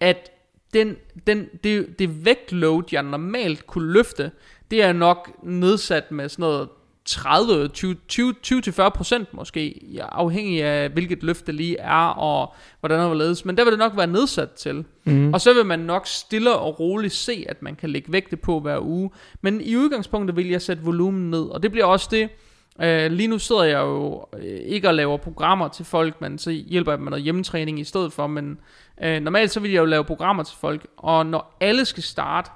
at 0.00 0.30
den, 0.74 0.96
den, 1.26 1.48
det, 1.64 1.98
det 1.98 2.24
vægtload, 2.24 2.82
jeg 2.92 3.02
normalt 3.02 3.66
kunne 3.66 3.92
løfte, 3.92 4.30
det 4.70 4.82
er 4.82 4.92
nok 4.92 5.30
nedsat 5.42 6.10
med 6.10 6.28
sådan 6.28 6.42
noget 6.42 6.68
30, 7.04 7.68
20, 7.68 7.96
20, 8.08 8.34
20-40 8.46 8.88
procent 8.88 9.34
måske, 9.34 9.80
afhængig 9.98 10.62
af 10.62 10.90
hvilket 10.90 11.22
løft 11.22 11.46
det 11.46 11.54
lige 11.54 11.78
er, 11.78 12.08
og 12.08 12.54
hvordan 12.80 13.00
det 13.00 13.08
var 13.08 13.14
ledes. 13.14 13.44
Men 13.44 13.56
der 13.56 13.64
vil 13.64 13.70
det 13.70 13.78
nok 13.78 13.96
være 13.96 14.06
nedsat 14.06 14.50
til. 14.50 14.84
Mm. 15.04 15.34
Og 15.34 15.40
så 15.40 15.54
vil 15.54 15.66
man 15.66 15.78
nok 15.78 16.06
stille 16.06 16.56
og 16.56 16.80
roligt 16.80 17.12
se, 17.12 17.46
at 17.48 17.62
man 17.62 17.76
kan 17.76 17.90
lægge 17.90 18.12
vægte 18.12 18.36
på 18.36 18.60
hver 18.60 18.78
uge. 18.80 19.10
Men 19.42 19.60
i 19.60 19.76
udgangspunktet 19.76 20.36
vil 20.36 20.48
jeg 20.48 20.62
sætte 20.62 20.82
volumen 20.82 21.30
ned, 21.30 21.42
og 21.42 21.62
det 21.62 21.72
bliver 21.72 21.86
også 21.86 22.08
det, 22.10 22.28
Øh, 22.82 23.12
lige 23.12 23.28
nu 23.28 23.38
sidder 23.38 23.64
jeg 23.64 23.78
jo 23.78 24.26
øh, 24.38 24.42
ikke 24.44 24.88
og 24.88 24.94
laver 24.94 25.16
programmer 25.16 25.68
til 25.68 25.84
folk, 25.84 26.20
men 26.20 26.38
så 26.38 26.50
hjælper 26.50 26.92
jeg 26.92 26.98
dem 26.98 27.04
med 27.04 27.10
noget 27.10 27.24
hjemmetræning 27.24 27.80
i 27.80 27.84
stedet 27.84 28.12
for. 28.12 28.26
Men 28.26 28.58
øh, 29.02 29.20
normalt 29.20 29.50
så 29.50 29.60
vil 29.60 29.70
jeg 29.70 29.80
jo 29.80 29.84
lave 29.84 30.04
programmer 30.04 30.42
til 30.42 30.56
folk, 30.60 30.86
og 30.96 31.26
når 31.26 31.56
alle 31.60 31.84
skal 31.84 32.02
starte 32.02 32.50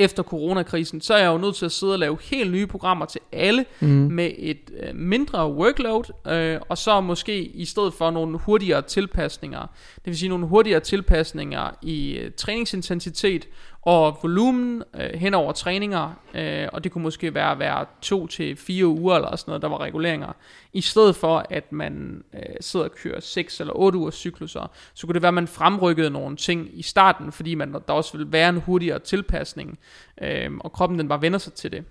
efter 0.00 0.22
coronakrisen, 0.22 1.00
så 1.00 1.14
er 1.14 1.18
jeg 1.18 1.26
jo 1.32 1.38
nødt 1.38 1.56
til 1.56 1.64
at 1.64 1.72
sidde 1.72 1.92
og 1.92 1.98
lave 1.98 2.18
helt 2.22 2.52
nye 2.52 2.66
programmer 2.66 3.06
til 3.06 3.20
alle 3.32 3.64
Mm. 3.80 3.86
med 3.88 4.30
et 4.38 4.70
øh, 4.82 4.94
mindre 4.94 5.52
workload, 5.52 6.04
øh, 6.32 6.60
og 6.68 6.78
så 6.78 7.00
måske 7.00 7.42
i 7.44 7.64
stedet 7.64 7.94
for 7.94 8.10
nogle 8.10 8.38
hurtigere 8.38 8.82
tilpasninger. 8.82 9.60
Det 9.94 10.06
vil 10.06 10.18
sige 10.18 10.28
nogle 10.28 10.46
hurtigere 10.46 10.80
tilpasninger 10.80 11.70
i 11.82 12.12
øh, 12.12 12.30
træningsintensitet 12.36 13.48
og 13.82 14.18
volumen 14.22 14.82
øh, 15.00 15.20
hen 15.20 15.34
over 15.34 15.52
træninger, 15.52 16.10
øh, 16.34 16.68
og 16.72 16.84
det 16.84 16.92
kunne 16.92 17.02
måske 17.02 17.34
være 17.34 17.54
hver 17.54 17.84
to 18.02 18.26
til 18.26 18.56
fire 18.56 18.86
uger 18.86 19.16
eller 19.16 19.36
sådan 19.36 19.50
noget, 19.50 19.62
der 19.62 19.68
var 19.68 19.80
reguleringer. 19.80 20.32
I 20.72 20.80
stedet 20.80 21.16
for 21.16 21.46
at 21.50 21.72
man 21.72 22.24
øh, 22.34 22.40
sidder 22.60 22.86
og 22.86 22.92
kører 22.92 23.20
6 23.20 23.60
eller 23.60 23.74
8 23.76 23.98
ugers 23.98 24.14
cykluser, 24.14 24.70
så 24.94 25.06
kunne 25.06 25.14
det 25.14 25.22
være, 25.22 25.28
at 25.28 25.34
man 25.34 25.48
fremrykkede 25.48 26.10
nogle 26.10 26.36
ting 26.36 26.68
i 26.72 26.82
starten, 26.82 27.32
fordi 27.32 27.54
man, 27.54 27.72
der 27.72 27.92
også 27.92 28.12
ville 28.12 28.32
være 28.32 28.48
en 28.48 28.56
hurtigere 28.56 28.98
tilpasning, 28.98 29.78
øh, 30.22 30.50
og 30.60 30.72
kroppen 30.72 30.98
den 30.98 31.08
bare 31.08 31.22
vender 31.22 31.38
sig 31.38 31.52
til 31.52 31.72
det. 31.72 31.84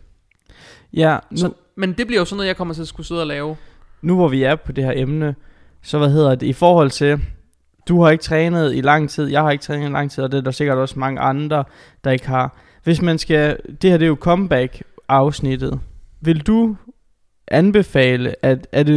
Ja, 0.93 1.17
nu, 1.31 1.37
Så, 1.37 1.51
men 1.75 1.93
det 1.93 2.07
bliver 2.07 2.21
jo 2.21 2.25
sådan 2.25 2.37
noget, 2.37 2.47
jeg 2.47 2.57
kommer 2.57 2.73
til 2.73 2.81
at 2.81 2.87
skulle 2.87 3.07
sidde 3.07 3.21
og 3.21 3.27
lave. 3.27 3.55
nu 4.01 4.15
hvor 4.15 4.27
vi 4.27 4.43
er 4.43 4.55
på 4.55 4.71
det 4.71 4.83
her 4.83 4.93
emne, 4.95 5.35
så 5.81 5.97
hvad 5.97 6.09
hedder 6.09 6.35
det, 6.35 6.47
i 6.47 6.53
forhold 6.53 6.89
til, 6.89 7.21
du 7.87 8.01
har 8.01 8.09
ikke 8.09 8.23
trænet 8.23 8.75
i 8.75 8.81
lang 8.81 9.09
tid, 9.09 9.27
jeg 9.27 9.41
har 9.41 9.51
ikke 9.51 9.63
trænet 9.63 9.89
i 9.89 9.91
lang 9.91 10.11
tid, 10.11 10.23
og 10.23 10.31
det 10.31 10.37
er 10.37 10.41
der 10.41 10.51
sikkert 10.51 10.77
også 10.77 10.99
mange 10.99 11.21
andre, 11.21 11.63
der 12.03 12.11
ikke 12.11 12.27
har. 12.27 12.57
Hvis 12.83 13.01
man 13.01 13.17
skal, 13.17 13.57
det 13.81 13.89
her 13.89 13.97
det 13.97 14.05
er 14.05 14.09
jo 14.09 14.17
comeback 14.19 14.83
afsnittet, 15.07 15.79
vil 16.21 16.39
du 16.39 16.75
anbefale, 17.47 18.45
at, 18.45 18.67
at, 18.71 18.89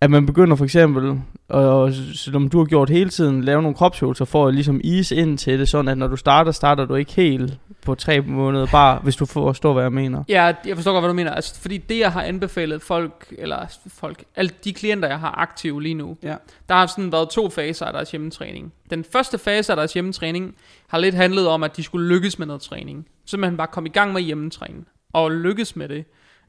at 0.00 0.10
man 0.10 0.26
begynder 0.26 0.56
for 0.56 0.64
eksempel, 0.64 1.20
og 1.48 1.92
som 2.14 2.48
du 2.48 2.58
har 2.58 2.64
gjort 2.64 2.90
hele 2.90 3.10
tiden, 3.10 3.44
lave 3.44 3.62
nogle 3.62 3.76
kropsøvelser 3.76 4.24
for 4.24 4.46
at 4.46 4.54
ligesom 4.54 4.80
ease 4.84 5.16
ind 5.16 5.38
til 5.38 5.58
det, 5.58 5.68
sådan 5.68 5.88
at 5.88 5.98
når 5.98 6.06
du 6.06 6.16
starter, 6.16 6.52
starter 6.52 6.84
du 6.84 6.94
ikke 6.94 7.12
helt 7.12 7.58
på 7.86 7.94
tre 7.94 8.20
måneder, 8.20 8.66
bare 8.66 8.98
hvis 9.02 9.16
du 9.16 9.26
forstår, 9.26 9.72
hvad 9.72 9.82
jeg 9.82 9.92
mener. 9.92 10.24
Ja, 10.28 10.52
jeg 10.66 10.76
forstår 10.76 10.92
godt, 10.92 11.02
hvad 11.02 11.08
du 11.08 11.14
mener. 11.14 11.30
Altså, 11.34 11.60
fordi 11.60 11.76
det, 11.78 11.98
jeg 11.98 12.12
har 12.12 12.22
anbefalet 12.22 12.82
folk, 12.82 13.34
eller 13.38 13.66
folk, 13.86 14.24
alle 14.36 14.50
de 14.64 14.72
klienter, 14.72 15.08
jeg 15.08 15.20
har 15.20 15.34
aktive 15.38 15.82
lige 15.82 15.94
nu, 15.94 16.16
Ja. 16.22 16.36
der 16.68 16.74
har 16.74 16.86
sådan 16.86 17.12
været 17.12 17.30
to 17.30 17.50
faser 17.50 17.86
af 17.86 17.92
deres 17.92 18.10
hjemmetræning. 18.10 18.72
Den 18.90 19.04
første 19.12 19.38
fase 19.38 19.72
af 19.72 19.76
deres 19.76 19.92
hjemmetræning 19.92 20.54
har 20.88 20.98
lidt 20.98 21.14
handlet 21.14 21.48
om, 21.48 21.62
at 21.62 21.76
de 21.76 21.82
skulle 21.82 22.08
lykkes 22.08 22.38
med 22.38 22.46
noget 22.46 22.62
træning. 22.62 23.06
Simpelthen 23.26 23.56
bare 23.56 23.66
komme 23.66 23.88
i 23.88 23.92
gang 23.92 24.12
med 24.12 24.22
hjemmetræning, 24.22 24.86
og 25.12 25.30
lykkes 25.30 25.76
med 25.76 25.88
det, 25.88 26.04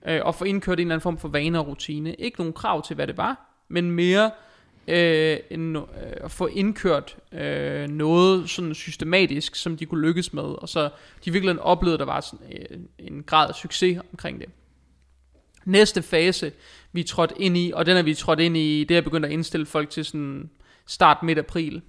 øh, 0.07 0.19
og 0.23 0.35
få 0.35 0.43
indkørt 0.45 0.79
en 0.79 0.81
eller 0.81 0.95
anden 0.95 1.03
form 1.03 1.17
for 1.17 1.27
vane 1.27 1.59
og 1.59 1.67
rutine. 1.67 2.13
Ikke 2.13 2.37
nogen 2.39 2.53
krav 2.53 2.81
til, 2.85 2.95
hvad 2.95 3.07
det 3.07 3.17
var, 3.17 3.63
men 3.69 3.91
mere 3.91 4.31
øh, 4.87 5.37
en, 5.49 5.75
øh, 5.75 5.83
at 6.23 6.31
få 6.31 6.47
indkørt 6.47 7.17
øh, 7.31 7.89
noget 7.89 8.49
sådan 8.49 8.73
systematisk, 8.73 9.55
som 9.55 9.77
de 9.77 9.85
kunne 9.85 10.01
lykkes 10.01 10.33
med, 10.33 10.43
og 10.43 10.69
så 10.69 10.89
de 11.25 11.31
virkelig 11.31 11.61
oplevede, 11.61 11.93
at 11.93 11.99
der 11.99 12.05
var 12.05 12.21
sådan, 12.21 12.47
øh, 12.51 12.79
en 12.99 13.23
grad 13.23 13.49
af 13.49 13.55
succes 13.55 13.99
omkring 14.11 14.39
det. 14.39 14.49
Næste 15.65 16.01
fase, 16.01 16.51
vi 16.91 17.03
trådte 17.03 17.41
ind 17.41 17.57
i, 17.57 17.71
og 17.75 17.85
den 17.85 17.97
er 17.97 18.01
vi 18.01 18.13
trådt 18.13 18.39
ind 18.39 18.57
i, 18.57 18.83
det 18.83 18.97
er 18.97 19.01
begyndt 19.01 19.25
at 19.25 19.31
indstille 19.31 19.65
folk 19.65 19.89
til 19.89 20.05
sådan 20.05 20.49
start 20.85 21.23
midt 21.23 21.39
april. 21.39 21.81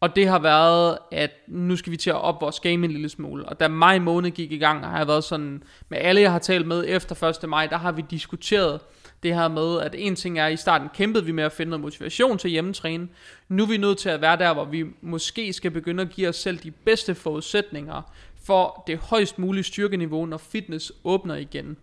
Og 0.00 0.16
det 0.16 0.28
har 0.28 0.38
været, 0.38 0.98
at 1.12 1.30
nu 1.48 1.76
skal 1.76 1.90
vi 1.90 1.96
til 1.96 2.10
at 2.10 2.16
op 2.16 2.40
vores 2.40 2.60
game 2.60 2.84
en 2.84 2.90
lille 2.90 3.08
smule. 3.08 3.44
Og 3.44 3.60
da 3.60 3.68
maj 3.68 3.98
måned 3.98 4.30
gik 4.30 4.52
i 4.52 4.58
gang, 4.58 4.86
har 4.86 4.98
jeg 4.98 5.08
været 5.08 5.24
sådan, 5.24 5.62
med 5.88 5.98
alle 5.98 6.20
jeg 6.20 6.32
har 6.32 6.38
talt 6.38 6.66
med 6.66 6.84
efter 6.88 7.38
1. 7.42 7.48
maj, 7.48 7.66
der 7.66 7.76
har 7.76 7.92
vi 7.92 8.04
diskuteret 8.10 8.80
det 9.22 9.34
her 9.34 9.48
med, 9.48 9.80
at 9.80 9.94
en 9.98 10.16
ting 10.16 10.38
er, 10.38 10.46
at 10.46 10.52
i 10.52 10.56
starten 10.56 10.88
kæmpede 10.94 11.24
vi 11.24 11.32
med 11.32 11.44
at 11.44 11.52
finde 11.52 11.70
noget 11.70 11.80
motivation 11.80 12.38
til 12.38 12.50
hjemmetræne. 12.50 13.08
Nu 13.48 13.62
er 13.62 13.66
vi 13.66 13.76
nødt 13.76 13.98
til 13.98 14.08
at 14.08 14.20
være 14.20 14.36
der, 14.36 14.54
hvor 14.54 14.64
vi 14.64 14.84
måske 15.00 15.52
skal 15.52 15.70
begynde 15.70 16.02
at 16.02 16.10
give 16.10 16.28
os 16.28 16.36
selv 16.36 16.58
de 16.58 16.70
bedste 16.70 17.14
forudsætninger 17.14 18.02
for 18.44 18.84
det 18.86 18.98
højst 18.98 19.38
mulige 19.38 19.64
styrkeniveau, 19.64 20.26
når 20.26 20.38
fitness 20.38 20.92
åbner 21.04 21.34
igen. 21.34 21.76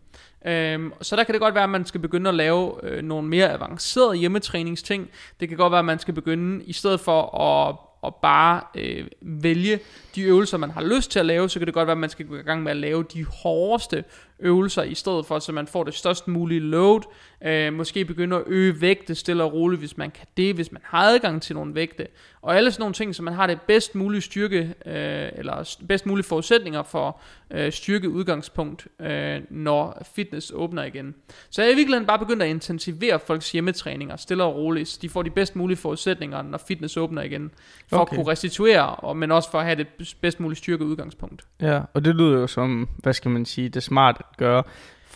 Øhm, 0.45 0.93
så 1.02 1.15
der 1.15 1.23
kan 1.23 1.34
det 1.34 1.41
godt 1.41 1.56
være, 1.56 1.63
at 1.63 1.69
man 1.69 1.86
skal 1.86 2.02
begynde 2.02 2.30
at 2.30 2.36
lave 2.36 2.73
øh, 2.84 3.04
nogle 3.04 3.28
mere 3.28 3.52
avancerede 3.52 4.15
hjemmetræningsting. 4.15 5.10
Det 5.39 5.50
kan 5.50 5.58
godt 5.58 5.71
være, 5.71 5.80
at 5.80 5.86
man 5.86 6.00
skal 6.00 6.13
begynde, 6.13 6.63
i 6.63 6.73
stedet 6.73 7.00
for 7.00 7.39
at, 7.41 7.76
at 8.06 8.16
bare 8.16 8.62
øh, 8.76 9.08
vælge 9.22 9.80
de 10.16 10.22
øvelser, 10.22 10.58
man 10.58 10.72
har 10.72 10.84
lyst 10.84 11.12
til 11.12 11.20
at 11.20 11.26
lave, 11.26 11.50
så 11.50 11.60
kan 11.60 11.66
det 11.66 11.74
godt 11.74 11.88
være, 11.88 11.92
at 11.92 11.98
man 11.98 12.10
skal 12.10 12.26
gå 12.26 12.36
i 12.36 12.42
gang 12.42 12.64
med 12.64 12.72
at 12.72 12.78
lave 12.78 13.04
de 13.14 13.26
hårdeste 13.26 14.04
øvelser 14.40 14.84
i 14.84 14.94
stedet 14.94 15.26
for, 15.26 15.40
så 15.40 15.52
man 15.52 15.68
får 15.68 15.84
det 15.84 15.94
størst 15.94 16.28
mulige 16.28 16.60
load. 16.60 17.02
Øh, 17.46 17.74
måske 17.74 18.06
begynde 18.06 18.36
at 18.36 18.44
øge 18.48 18.82
vægte 18.82 19.16
stille 19.16 19.44
og 19.44 19.54
roligt, 19.54 19.80
hvis 19.80 19.98
man 19.98 20.12
kan 20.12 20.28
det, 20.38 20.56
hvis 20.56 20.72
man 20.72 20.82
har 20.86 21.04
adgang 21.04 21.42
til 21.42 21.56
nogle 21.56 21.76
vægte. 21.76 22.08
Og 22.42 22.58
alle 22.58 22.72
sådan 22.72 22.82
nogle 22.82 22.94
ting, 22.94 23.16
så 23.16 23.24
man 23.24 23.34
har 23.34 23.48
det 23.48 23.62
bedst 23.62 23.96
mulige 23.96 24.22
styrke, 24.22 24.74
øh, 24.86 25.30
eller 25.36 25.78
bedst 25.88 26.06
mulige 26.06 26.26
forudsætninger 26.26 26.84
for 26.84 27.22
øh, 27.52 27.72
styrke 27.72 28.10
udgangspunkt, 28.10 28.88
øh, 29.00 29.42
når 29.50 30.08
fitness 30.16 30.52
åbner 30.56 30.84
igen. 30.84 31.16
Så 31.50 31.62
jeg 31.62 31.70
er 31.70 31.74
i 31.74 31.76
virkeligheden 31.76 32.08
bare 32.08 32.20
begyndt 32.20 32.44
at 32.44 32.50
intensivere 32.50 33.20
folks 33.20 33.52
hjemmetræninger 33.52 34.16
stille 34.16 34.44
og 34.44 34.56
roligt, 34.56 34.88
så 34.88 35.00
de 35.02 35.10
får 35.10 35.22
de 35.22 35.30
bedst 35.30 35.56
mulige 35.56 35.78
forudsætninger, 35.78 36.42
når 36.42 36.58
fitness 36.68 36.98
åbner 36.98 37.22
igen, 37.22 37.52
for 37.89 37.97
okay. 37.97 38.13
at 38.13 38.17
kunne 38.17 38.32
restituere, 38.32 38.95
og, 38.95 39.17
men 39.17 39.32
også 39.32 39.52
for 39.52 39.60
at 39.60 39.65
have 39.65 39.76
det 39.76 39.88
bedst 40.21 40.39
mulige 40.39 40.58
styrke 40.58 40.86
udgangspunkt. 40.86 41.41
Ja, 41.62 41.82
og 41.93 42.06
det 42.06 42.15
lyder 42.15 42.39
jo 42.39 42.47
som, 42.47 42.89
hvad 42.97 43.13
skal 43.13 43.32
man 43.32 43.45
sige, 43.45 43.69
det 43.69 43.84
smart 43.84 44.15
at 44.19 44.38
gøre. 44.38 44.63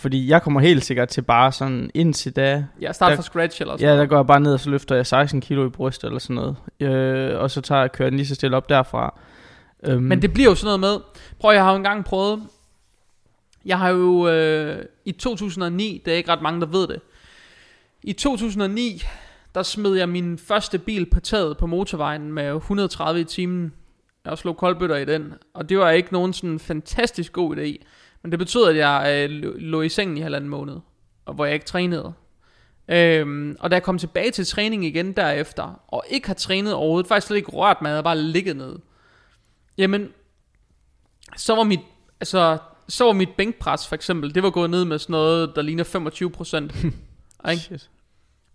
Fordi 0.02 0.28
jeg 0.28 0.42
kommer 0.42 0.60
helt 0.60 0.86
sikkert 0.86 1.10
til 1.10 1.22
bare 1.22 1.52
sådan 1.52 1.92
indtil 1.94 2.36
da... 2.36 2.66
Ja, 2.82 2.92
start 2.92 3.16
fra 3.16 3.24
scratch 3.24 3.62
eller 3.62 3.78
sådan 3.78 3.96
Ja, 3.96 4.02
der 4.02 4.06
går 4.06 4.16
jeg 4.16 4.28
bare 4.28 4.40
ned 4.40 4.54
og 4.54 4.60
så 4.60 4.70
løfter 4.70 4.96
jeg 4.96 5.08
16 5.08 5.42
kilo 5.42 5.68
i 5.68 5.70
bryst 5.70 6.04
eller 6.04 6.20
sådan 6.20 6.36
noget. 6.36 6.56
Øh, 6.80 7.40
og 7.40 7.52
så 7.52 7.62
tager 7.62 7.82
jeg 7.82 7.92
kører 7.92 8.10
den 8.10 8.18
lige 8.18 8.28
så 8.28 8.36
stille 8.36 8.58
op 8.58 8.70
derfra. 8.70 9.20
Um, 9.90 10.04
Men 10.04 10.22
det 10.22 10.34
bliver 10.34 10.50
jo 10.50 10.56
sådan 10.56 10.80
noget 10.80 10.80
med... 10.80 11.22
Prøv, 11.40 11.54
jeg 11.54 11.64
har 11.64 11.72
jo 11.72 11.78
engang 11.78 12.06
prøvet... 12.06 12.44
Jeg 13.66 13.80
har 13.80 13.90
jo 13.90 14.28
øh, 14.28 14.86
i 15.06 15.12
2009, 15.12 16.02
det 16.06 16.14
er 16.14 16.18
ikke 16.18 16.32
ret 16.32 16.42
mange, 16.42 16.62
der 16.62 16.68
ved 16.68 16.88
det. 16.88 17.02
I 18.04 18.14
2009, 18.14 19.04
der 19.56 19.64
smed 19.64 19.96
jeg 19.96 20.10
min 20.10 20.38
første 20.38 20.80
bil 20.80 21.06
på 21.06 21.20
taget 21.20 21.58
på 21.58 21.66
motorvejen 21.66 22.34
med 22.34 22.56
130 22.56 23.22
i 23.22 23.24
timen. 23.24 23.74
Jeg 24.26 24.38
slog 24.38 24.58
koldbøtter 24.58 24.96
i 24.96 25.06
den, 25.06 25.34
og 25.54 25.70
det 25.70 25.78
var 25.78 25.90
ikke 25.90 26.14
nogen 26.14 26.34
sådan 26.34 26.60
fantastisk 26.60 27.34
god 27.34 27.58
idé. 27.58 27.86
Men 28.22 28.32
det 28.32 28.40
betød, 28.40 28.70
at 28.70 28.78
jeg 28.78 29.30
øh, 29.30 29.56
lå 29.56 29.82
i 29.82 29.90
sengen 29.90 30.18
i 30.18 30.22
halvanden 30.22 30.50
måned, 30.50 30.78
og 31.26 31.34
hvor 31.34 31.46
jeg 31.46 31.54
ikke 31.54 31.66
trænede. 31.66 32.14
Øhm, 32.88 33.56
og 33.60 33.72
da 33.72 33.76
jeg 33.76 33.84
kom 33.84 33.98
tilbage 33.98 34.32
til 34.32 34.46
træning 34.46 34.86
igen 34.86 35.12
derefter, 35.14 35.82
og 35.88 36.04
ikke 36.10 36.28
har 36.28 36.34
trænet 36.34 36.74
overhovedet, 36.74 37.08
faktisk 37.08 37.28
slet 37.28 37.38
ikke 37.38 37.52
rørt 37.52 37.82
mig, 37.82 37.90
jeg 37.90 37.94
havde 37.94 38.04
bare 38.04 38.18
ligget 38.18 38.56
ned. 38.56 38.80
Jamen, 39.78 40.10
så 41.38 41.56
var 41.56 41.64
mit, 41.64 41.80
altså, 42.20 42.58
så 42.88 43.06
var 43.06 43.14
mit 43.14 43.30
bænkpres 43.38 43.88
for 43.88 43.96
eksempel, 43.96 44.36
det 44.36 44.44
var 44.44 44.50
gået 44.50 44.70
ned 44.70 44.86
med 44.86 45.00
sådan 45.00 45.12
noget, 45.12 45.52
der 45.56 45.62
ligner 45.62 45.84
25 45.84 46.32
procent. 46.32 46.74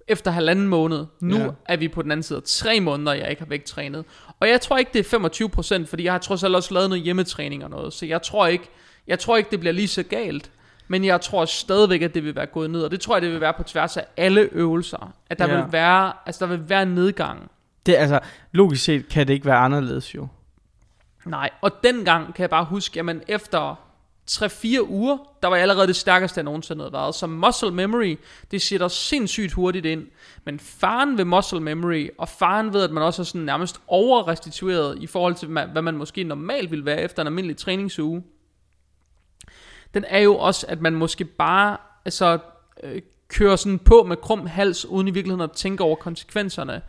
Efter 0.08 0.30
halvanden 0.30 0.68
måned. 0.68 1.06
Nu 1.20 1.36
yeah. 1.36 1.52
er 1.64 1.76
vi 1.76 1.88
på 1.88 2.02
den 2.02 2.10
anden 2.10 2.22
side 2.22 2.40
tre 2.40 2.80
måneder, 2.80 3.12
jeg 3.12 3.30
ikke 3.30 3.42
har 3.42 3.48
vægttrænet. 3.48 4.04
Og 4.40 4.48
jeg 4.48 4.60
tror 4.60 4.78
ikke, 4.78 4.90
det 4.92 4.98
er 4.98 5.04
25 5.04 5.48
procent, 5.48 5.88
fordi 5.88 6.04
jeg 6.04 6.12
har 6.12 6.18
trods 6.18 6.44
alt 6.44 6.54
også 6.54 6.74
lavet 6.74 6.88
noget 6.90 7.04
hjemmetræning 7.04 7.64
og 7.64 7.70
noget. 7.70 7.92
Så 7.92 8.06
jeg 8.06 8.22
tror 8.22 8.46
ikke, 8.46 8.68
jeg 9.06 9.18
tror 9.18 9.36
ikke, 9.36 9.50
det 9.50 9.60
bliver 9.60 9.72
lige 9.72 9.88
så 9.88 10.02
galt. 10.02 10.50
Men 10.88 11.04
jeg 11.04 11.20
tror 11.20 11.44
stadigvæk, 11.44 12.02
at 12.02 12.14
det 12.14 12.24
vil 12.24 12.34
være 12.34 12.46
gået 12.46 12.70
ned. 12.70 12.82
Og 12.82 12.90
det 12.90 13.00
tror 13.00 13.14
jeg, 13.14 13.22
det 13.22 13.32
vil 13.32 13.40
være 13.40 13.54
på 13.56 13.62
tværs 13.62 13.96
af 13.96 14.04
alle 14.16 14.48
øvelser. 14.52 15.14
At 15.30 15.38
der, 15.38 15.48
ja. 15.48 15.62
vil, 15.62 15.72
være, 15.72 16.12
altså, 16.26 16.46
der 16.46 16.50
vil 16.50 16.68
være 16.68 16.86
nedgang. 16.86 17.50
Det, 17.86 17.94
altså, 17.94 18.20
logisk 18.52 18.84
set 18.84 19.08
kan 19.08 19.28
det 19.28 19.34
ikke 19.34 19.46
være 19.46 19.56
anderledes 19.56 20.14
jo. 20.14 20.28
Nej, 21.24 21.50
og 21.60 21.72
dengang 21.84 22.34
kan 22.34 22.42
jeg 22.42 22.50
bare 22.50 22.64
huske, 22.64 23.00
at 23.00 23.16
efter 23.28 23.85
3-4 24.30 24.82
uger, 24.88 25.18
der 25.42 25.48
var 25.48 25.56
jeg 25.56 25.62
allerede 25.62 25.86
det 25.86 25.96
stærkeste, 25.96 26.38
jeg 26.38 26.44
nogensinde 26.44 26.82
havde 26.82 26.92
været. 26.92 27.14
Så 27.14 27.26
muscle 27.26 27.70
memory, 27.70 28.16
det 28.50 28.62
sætter 28.62 28.88
sindssygt 28.88 29.52
hurtigt 29.52 29.86
ind. 29.86 30.06
Men 30.44 30.60
faren 30.60 31.18
ved 31.18 31.24
muscle 31.24 31.60
memory, 31.60 32.08
og 32.18 32.28
faren 32.28 32.72
ved, 32.72 32.82
at 32.82 32.90
man 32.90 33.02
også 33.02 33.22
er 33.22 33.24
sådan 33.24 33.40
nærmest 33.40 33.80
overrestitueret 33.86 35.02
i 35.02 35.06
forhold 35.06 35.34
til, 35.34 35.48
hvad 35.48 35.82
man 35.82 35.96
måske 35.96 36.24
normalt 36.24 36.70
vil 36.70 36.84
være 36.84 37.02
efter 37.02 37.22
en 37.22 37.26
almindelig 37.26 37.56
træningsuge, 37.56 38.22
den 39.94 40.04
er 40.08 40.20
jo 40.20 40.36
også, 40.36 40.66
at 40.68 40.80
man 40.80 40.94
måske 40.94 41.24
bare 41.24 41.76
altså, 42.04 42.38
øh, 42.82 43.02
kører 43.28 43.56
sådan 43.56 43.78
på 43.78 44.02
med 44.02 44.16
krum 44.16 44.46
hals, 44.46 44.86
uden 44.86 45.08
i 45.08 45.10
virkeligheden 45.10 45.50
at 45.50 45.52
tænke 45.52 45.84
over 45.84 45.96
konsekvenserne. 45.96 46.82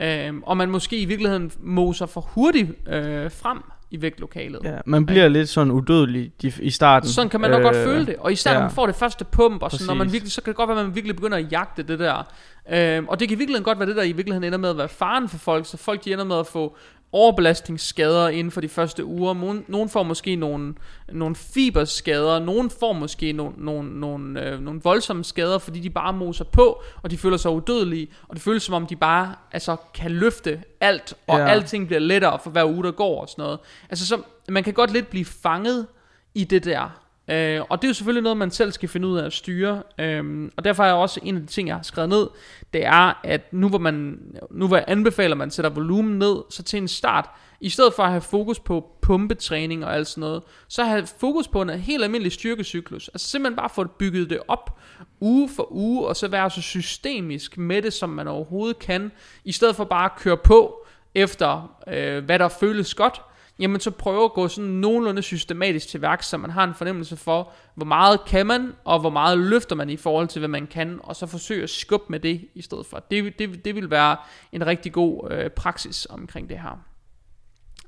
Øh, 0.00 0.34
og 0.42 0.56
man 0.56 0.70
måske 0.70 0.98
i 0.98 1.04
virkeligheden 1.04 1.52
moser 1.60 2.06
for 2.06 2.20
hurtigt 2.20 2.70
øh, 2.88 3.30
frem 3.30 3.62
i 3.90 4.02
vægtlokalet. 4.02 4.60
Ja, 4.64 4.78
man 4.86 5.06
bliver 5.06 5.22
ja. 5.22 5.28
lidt 5.28 5.48
sådan 5.48 5.70
udødelig 5.70 6.32
i 6.60 6.70
starten. 6.70 7.08
Sådan 7.08 7.28
kan 7.28 7.40
man 7.40 7.50
nok 7.50 7.58
øh, 7.58 7.64
godt 7.64 7.76
føle 7.76 8.06
det. 8.06 8.16
Og 8.16 8.32
især 8.32 8.50
ja. 8.50 8.56
når 8.56 8.62
man 8.62 8.70
får 8.70 8.86
det 8.86 8.94
første 8.94 9.24
pump, 9.24 9.62
og 9.62 9.70
sådan, 9.70 9.86
når 9.86 9.94
man 9.94 10.12
virkelig, 10.12 10.32
så 10.32 10.42
kan 10.42 10.50
det 10.50 10.56
godt 10.56 10.68
være, 10.68 10.78
at 10.78 10.86
man 10.86 10.94
virkelig 10.94 11.16
begynder 11.16 11.38
at 11.38 11.52
jagte 11.52 11.82
det 11.82 11.98
der. 11.98 12.32
Øh, 12.72 13.04
og 13.08 13.20
det 13.20 13.28
kan 13.28 13.38
virkelig 13.38 13.64
godt 13.64 13.78
være 13.78 13.88
det 13.88 13.96
der 13.96 14.02
i 14.02 14.12
virkeligheden 14.12 14.44
ender 14.44 14.58
med 14.58 14.70
at 14.70 14.78
være 14.78 14.88
faren 14.88 15.28
for 15.28 15.38
folk, 15.38 15.66
så 15.66 15.76
folk 15.76 16.04
de 16.04 16.12
ender 16.12 16.24
med 16.24 16.38
at 16.38 16.46
få 16.46 16.76
overbelastningsskader 17.12 18.28
inden 18.28 18.50
for 18.50 18.60
de 18.60 18.68
første 18.68 19.04
uger. 19.04 19.62
Nogen 19.68 19.88
får 19.88 20.02
måske 20.02 20.36
nogle, 20.36 20.74
nogle 21.12 21.34
fiberskader, 21.34 22.38
nogen 22.38 22.70
får 22.70 22.92
måske 22.92 23.32
nogle, 23.32 23.54
nogle, 23.56 24.00
nogle, 24.00 24.46
øh, 24.46 24.60
nogle 24.60 24.80
voldsomme 24.84 25.24
skader, 25.24 25.58
fordi 25.58 25.80
de 25.80 25.90
bare 25.90 26.12
moser 26.12 26.44
på, 26.44 26.82
og 27.02 27.10
de 27.10 27.18
føler 27.18 27.36
sig 27.36 27.50
udødelige, 27.50 28.08
og 28.28 28.36
det 28.36 28.42
føles 28.42 28.62
som 28.62 28.74
om 28.74 28.86
de 28.86 28.96
bare 28.96 29.34
altså, 29.52 29.76
kan 29.94 30.10
løfte 30.10 30.62
alt, 30.80 31.14
og 31.26 31.38
ja. 31.38 31.46
alting 31.46 31.86
bliver 31.86 32.00
lettere 32.00 32.38
for 32.42 32.50
hver 32.50 32.64
uge, 32.64 32.84
der 32.84 32.90
går 32.90 33.20
og 33.20 33.28
sådan 33.28 33.42
noget. 33.42 33.58
Altså 33.90 34.06
så, 34.06 34.22
man 34.48 34.64
kan 34.64 34.74
godt 34.74 34.92
lidt 34.92 35.10
blive 35.10 35.24
fanget 35.24 35.86
i 36.34 36.44
det 36.44 36.64
der. 36.64 36.99
Øh, 37.30 37.60
og 37.68 37.82
det 37.82 37.86
er 37.86 37.90
jo 37.90 37.94
selvfølgelig 37.94 38.22
noget, 38.22 38.36
man 38.36 38.50
selv 38.50 38.72
skal 38.72 38.88
finde 38.88 39.08
ud 39.08 39.18
af 39.18 39.26
at 39.26 39.32
styre. 39.32 39.82
Øh, 39.98 40.50
og 40.56 40.64
derfor 40.64 40.84
er 40.84 40.92
også 40.92 41.20
en 41.22 41.36
af 41.36 41.42
de 41.42 41.46
ting, 41.46 41.68
jeg 41.68 41.76
har 41.76 41.82
skrevet 41.82 42.08
ned, 42.08 42.28
det 42.72 42.86
er, 42.86 43.20
at 43.24 43.52
nu 43.52 43.68
hvor, 43.68 43.78
man, 43.78 44.18
nu 44.50 44.66
hvor 44.66 44.76
jeg 44.76 44.84
anbefaler, 44.88 45.34
at 45.34 45.38
man 45.38 45.50
sætter 45.50 45.70
volumen 45.70 46.18
ned, 46.18 46.36
så 46.50 46.62
til 46.62 46.76
en 46.76 46.88
start, 46.88 47.30
i 47.60 47.68
stedet 47.68 47.94
for 47.94 48.02
at 48.02 48.10
have 48.10 48.20
fokus 48.20 48.58
på 48.58 48.86
pumpetræning 49.02 49.84
og 49.84 49.94
alt 49.94 50.08
sådan 50.08 50.20
noget, 50.20 50.42
så 50.68 50.84
have 50.84 51.06
fokus 51.06 51.48
på 51.48 51.62
en 51.62 51.70
helt 51.70 52.04
almindelig 52.04 52.32
styrkecyklus. 52.32 53.08
Altså 53.08 53.28
simpelthen 53.28 53.56
bare 53.56 53.70
få 53.74 53.84
bygget 53.84 54.30
det 54.30 54.38
op 54.48 54.78
uge 55.20 55.48
for 55.56 55.72
uge, 55.72 56.06
og 56.06 56.16
så 56.16 56.28
være 56.28 56.50
så 56.50 56.62
systemisk 56.62 57.58
med 57.58 57.82
det, 57.82 57.92
som 57.92 58.08
man 58.08 58.28
overhovedet 58.28 58.78
kan, 58.78 59.12
i 59.44 59.52
stedet 59.52 59.76
for 59.76 59.84
bare 59.84 60.04
at 60.04 60.16
køre 60.18 60.36
på 60.36 60.86
efter, 61.14 61.76
øh, 61.86 62.24
hvad 62.24 62.38
der 62.38 62.48
føles 62.48 62.94
godt, 62.94 63.22
jamen 63.60 63.80
så 63.80 63.90
prøve 63.90 64.24
at 64.24 64.32
gå 64.32 64.48
sådan 64.48 64.70
nogenlunde 64.70 65.22
systematisk 65.22 65.88
til 65.88 66.02
værks, 66.02 66.26
så 66.26 66.36
man 66.36 66.50
har 66.50 66.64
en 66.64 66.74
fornemmelse 66.74 67.16
for, 67.16 67.52
hvor 67.74 67.86
meget 67.86 68.20
kan 68.26 68.46
man, 68.46 68.72
og 68.84 69.00
hvor 69.00 69.10
meget 69.10 69.38
løfter 69.38 69.76
man 69.76 69.90
i 69.90 69.96
forhold 69.96 70.28
til, 70.28 70.38
hvad 70.38 70.48
man 70.48 70.66
kan, 70.66 71.00
og 71.02 71.16
så 71.16 71.26
forsøge 71.26 71.62
at 71.62 71.70
skubbe 71.70 72.06
med 72.08 72.20
det 72.20 72.48
i 72.54 72.62
stedet 72.62 72.86
for. 72.86 73.04
Det, 73.10 73.38
det, 73.38 73.64
det 73.64 73.74
vil 73.74 73.90
være 73.90 74.16
en 74.52 74.66
rigtig 74.66 74.92
god 74.92 75.30
øh, 75.30 75.50
praksis 75.50 76.06
omkring 76.10 76.48
det 76.48 76.58
her. 76.58 76.84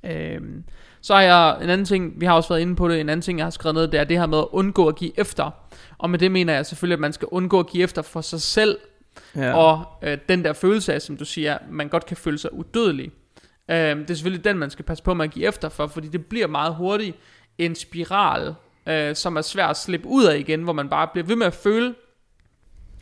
Øhm, 0.05 0.65
så 1.01 1.15
har 1.15 1.23
jeg 1.23 1.59
en 1.63 1.71
anden 1.71 1.85
ting, 1.85 2.21
vi 2.21 2.27
har 2.27 2.35
også 2.35 2.49
været 2.49 2.61
inde 2.61 2.77
på 2.77 2.89
det, 2.89 3.01
en 3.01 3.09
anden 3.09 3.23
ting, 3.23 3.39
jeg 3.39 3.47
har 3.47 3.51
skrevet 3.51 3.75
ned, 3.75 3.89
det 3.89 4.01
er 4.01 4.05
det 4.05 4.19
her 4.19 4.27
med 4.27 4.39
at 4.39 4.47
undgå 4.51 4.89
at 4.89 4.97
give 4.97 5.21
efter. 5.21 5.51
Og 5.99 6.11
med 6.11 6.19
det 6.19 6.33
mener 6.33 6.55
jeg 6.55 6.67
selvfølgelig, 6.67 6.95
at 6.97 7.01
man 7.01 7.13
skal 7.13 7.29
undgå 7.31 7.61
at 7.61 7.67
give 7.67 7.83
efter 7.85 8.03
for 8.03 8.21
sig 8.21 8.41
selv, 8.43 8.79
ja. 9.37 9.55
og 9.57 9.85
øh, 10.03 10.19
den 10.29 10.45
der 10.45 10.53
følelse 10.53 10.95
af, 10.95 11.03
som 11.03 11.17
du 11.17 11.25
siger, 11.25 11.59
man 11.71 11.89
godt 11.89 12.07
kan 12.07 12.17
føle 12.17 12.39
sig 12.39 12.55
udødelig. 12.55 13.13
Øh, 13.71 13.77
det 13.77 14.11
er 14.11 14.15
selvfølgelig 14.15 14.45
den, 14.45 14.59
man 14.59 14.71
skal 14.71 14.85
passe 14.85 15.05
på 15.05 15.15
med 15.15 15.25
at 15.25 15.31
give 15.31 15.47
efter 15.47 15.69
for, 15.69 15.87
fordi 15.87 16.09
det 16.09 16.27
bliver 16.27 16.47
meget 16.47 16.75
hurtigt 16.75 17.17
en 17.59 17.75
spiral, 17.75 18.55
øh, 18.89 19.17
som 19.17 19.37
er 19.37 19.43
svær 19.43 19.67
at 19.67 19.77
slippe 19.77 20.09
ud 20.09 20.25
af 20.25 20.39
igen, 20.39 20.63
hvor 20.63 20.73
man 20.73 20.89
bare 20.89 21.09
bliver 21.13 21.27
ved 21.27 21.37
med 21.37 21.47
at 21.47 21.55
føle, 21.55 21.95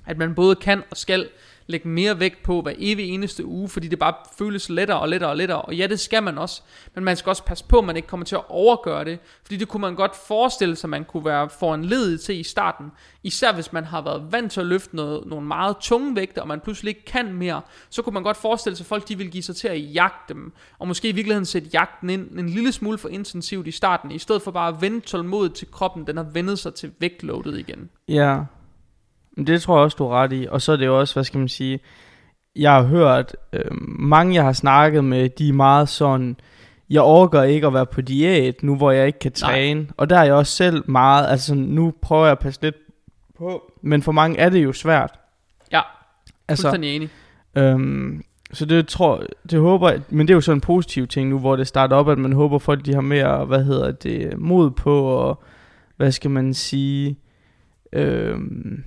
at 0.07 0.19
man 0.19 0.35
både 0.35 0.57
kan 0.57 0.83
og 0.91 0.97
skal 0.97 1.29
lægge 1.71 1.89
mere 1.89 2.21
vægt 2.21 2.43
på 2.43 2.63
hver 2.63 2.73
evig 2.79 3.09
eneste 3.09 3.47
uge, 3.47 3.69
fordi 3.69 3.89
det 3.89 3.99
bare 3.99 4.15
føles 4.39 4.69
lettere 4.69 5.01
og 5.01 5.09
lettere 5.09 5.31
og 5.31 5.37
lettere. 5.37 5.63
Og 5.63 5.75
ja, 5.75 5.87
det 5.87 6.01
skal 6.01 6.23
man 6.23 6.39
også, 6.39 6.63
men 6.95 7.05
man 7.05 7.17
skal 7.17 7.31
også 7.31 7.45
passe 7.45 7.65
på, 7.65 7.79
at 7.79 7.85
man 7.85 7.97
ikke 7.97 8.09
kommer 8.09 8.27
til 8.27 8.37
at 8.37 8.43
overgøre 8.49 9.05
det, 9.05 9.19
fordi 9.43 9.57
det 9.57 9.69
kunne 9.69 9.81
man 9.81 9.95
godt 9.95 10.17
forestille 10.17 10.77
sig, 10.77 10.91
man 10.91 11.05
kunne 11.05 11.25
være 11.25 11.49
foranledet 11.49 12.21
til 12.21 12.41
i 12.41 12.43
starten. 12.43 12.87
Især 13.23 13.53
hvis 13.53 13.73
man 13.73 13.85
har 13.85 14.03
været 14.03 14.33
vant 14.33 14.53
til 14.53 14.61
at 14.61 14.67
løfte 14.67 14.97
noget, 14.97 15.27
nogle 15.27 15.47
meget 15.47 15.77
tunge 15.81 16.17
vægte, 16.17 16.43
og 16.43 16.49
man 16.49 16.61
pludselig 16.61 16.89
ikke 16.89 17.05
kan 17.05 17.33
mere, 17.33 17.61
så 17.91 18.03
kunne 18.03 18.15
man 18.15 18.23
godt 18.23 18.37
forestille 18.37 18.77
sig, 18.77 18.85
at 18.85 18.89
folk 18.89 19.09
de 19.09 19.19
vil 19.19 19.31
give 19.31 19.43
sig 19.43 19.57
til 19.57 19.69
at 19.69 19.95
jagte 19.95 20.35
dem, 20.35 20.53
og 20.79 20.89
måske 20.89 21.09
i 21.09 21.13
virkeligheden 21.13 21.47
sætte 21.47 21.69
jagten 21.73 22.11
ind 22.11 22.39
en 22.39 22.49
lille 22.49 22.73
smule 22.73 22.99
for 22.99 23.09
intensivt 23.09 23.67
i 23.67 23.71
starten, 23.71 24.11
i 24.11 24.19
stedet 24.19 24.43
for 24.43 24.51
bare 24.51 24.69
at 24.69 24.81
vente 24.81 25.07
tålmodigt 25.07 25.55
til 25.55 25.71
kroppen, 25.71 26.07
den 26.07 26.17
har 26.17 26.25
vendet 26.25 26.59
sig 26.59 26.75
til 26.75 26.93
vægtloadet 26.99 27.59
igen. 27.59 27.91
Ja, 28.09 28.39
det 29.37 29.63
tror 29.63 29.77
jeg 29.77 29.85
også, 29.85 29.97
du 29.97 30.05
er 30.05 30.15
ret 30.23 30.33
i. 30.33 30.47
Og 30.51 30.63
så 30.63 30.73
er 30.73 30.77
det 30.77 30.87
jo 30.87 30.99
også, 30.99 31.15
hvad 31.15 31.25
skal 31.25 31.39
man 31.39 31.49
sige, 31.49 31.81
jeg 32.57 32.73
har 32.73 32.83
hørt, 32.83 33.37
øh, 33.53 33.71
mange 33.99 34.35
jeg 34.35 34.45
har 34.45 34.53
snakket 34.53 35.05
med, 35.05 35.29
de 35.29 35.49
er 35.49 35.53
meget 35.53 35.89
sådan, 35.89 36.37
jeg 36.91 37.03
overgår 37.03 37.43
ikke 37.43 37.67
at 37.67 37.75
være 37.75 37.87
på 37.87 38.01
diæt, 38.01 38.63
nu 38.63 38.77
hvor 38.77 38.91
jeg 38.91 39.07
ikke 39.07 39.19
kan 39.19 39.33
træne. 39.33 39.81
Nej. 39.81 39.91
Og 39.97 40.11
der 40.11 40.19
er 40.19 40.25
jeg 40.25 40.35
også 40.35 40.57
selv 40.57 40.91
meget, 40.91 41.27
altså 41.29 41.55
nu 41.55 41.95
prøver 42.03 42.25
jeg 42.25 42.33
at 42.33 42.39
passe 42.39 42.63
lidt 42.63 42.77
på, 43.39 43.73
men 43.83 44.03
for 44.03 44.13
mange 44.13 44.39
er 44.39 44.49
det 44.49 44.65
jo 44.65 44.73
svært. 44.73 45.11
Ja, 45.73 45.81
altså, 46.49 46.71
enig. 46.83 47.11
Øhm, 47.55 48.25
så 48.53 48.65
det 48.65 48.89
tror, 48.89 49.23
det 49.51 49.61
håber, 49.61 49.99
men 50.09 50.29
det 50.29 50.33
er 50.33 50.37
jo 50.37 50.41
sådan 50.41 50.57
en 50.57 50.61
positiv 50.61 51.07
ting 51.07 51.29
nu, 51.29 51.39
hvor 51.39 51.57
det 51.57 51.67
starter 51.67 51.97
op, 51.97 52.09
at 52.09 52.19
man 52.19 52.33
håber 52.33 52.59
folk, 52.59 52.87
de 52.87 52.95
har 52.95 53.01
mere, 53.01 53.45
hvad 53.45 53.65
hedder 53.65 53.91
det, 53.91 54.39
mod 54.39 54.71
på, 54.71 55.03
og 55.03 55.43
hvad 55.97 56.13
skal 56.13 56.31
man 56.31 56.55
sige, 56.55 57.19
øhm, 57.93 58.85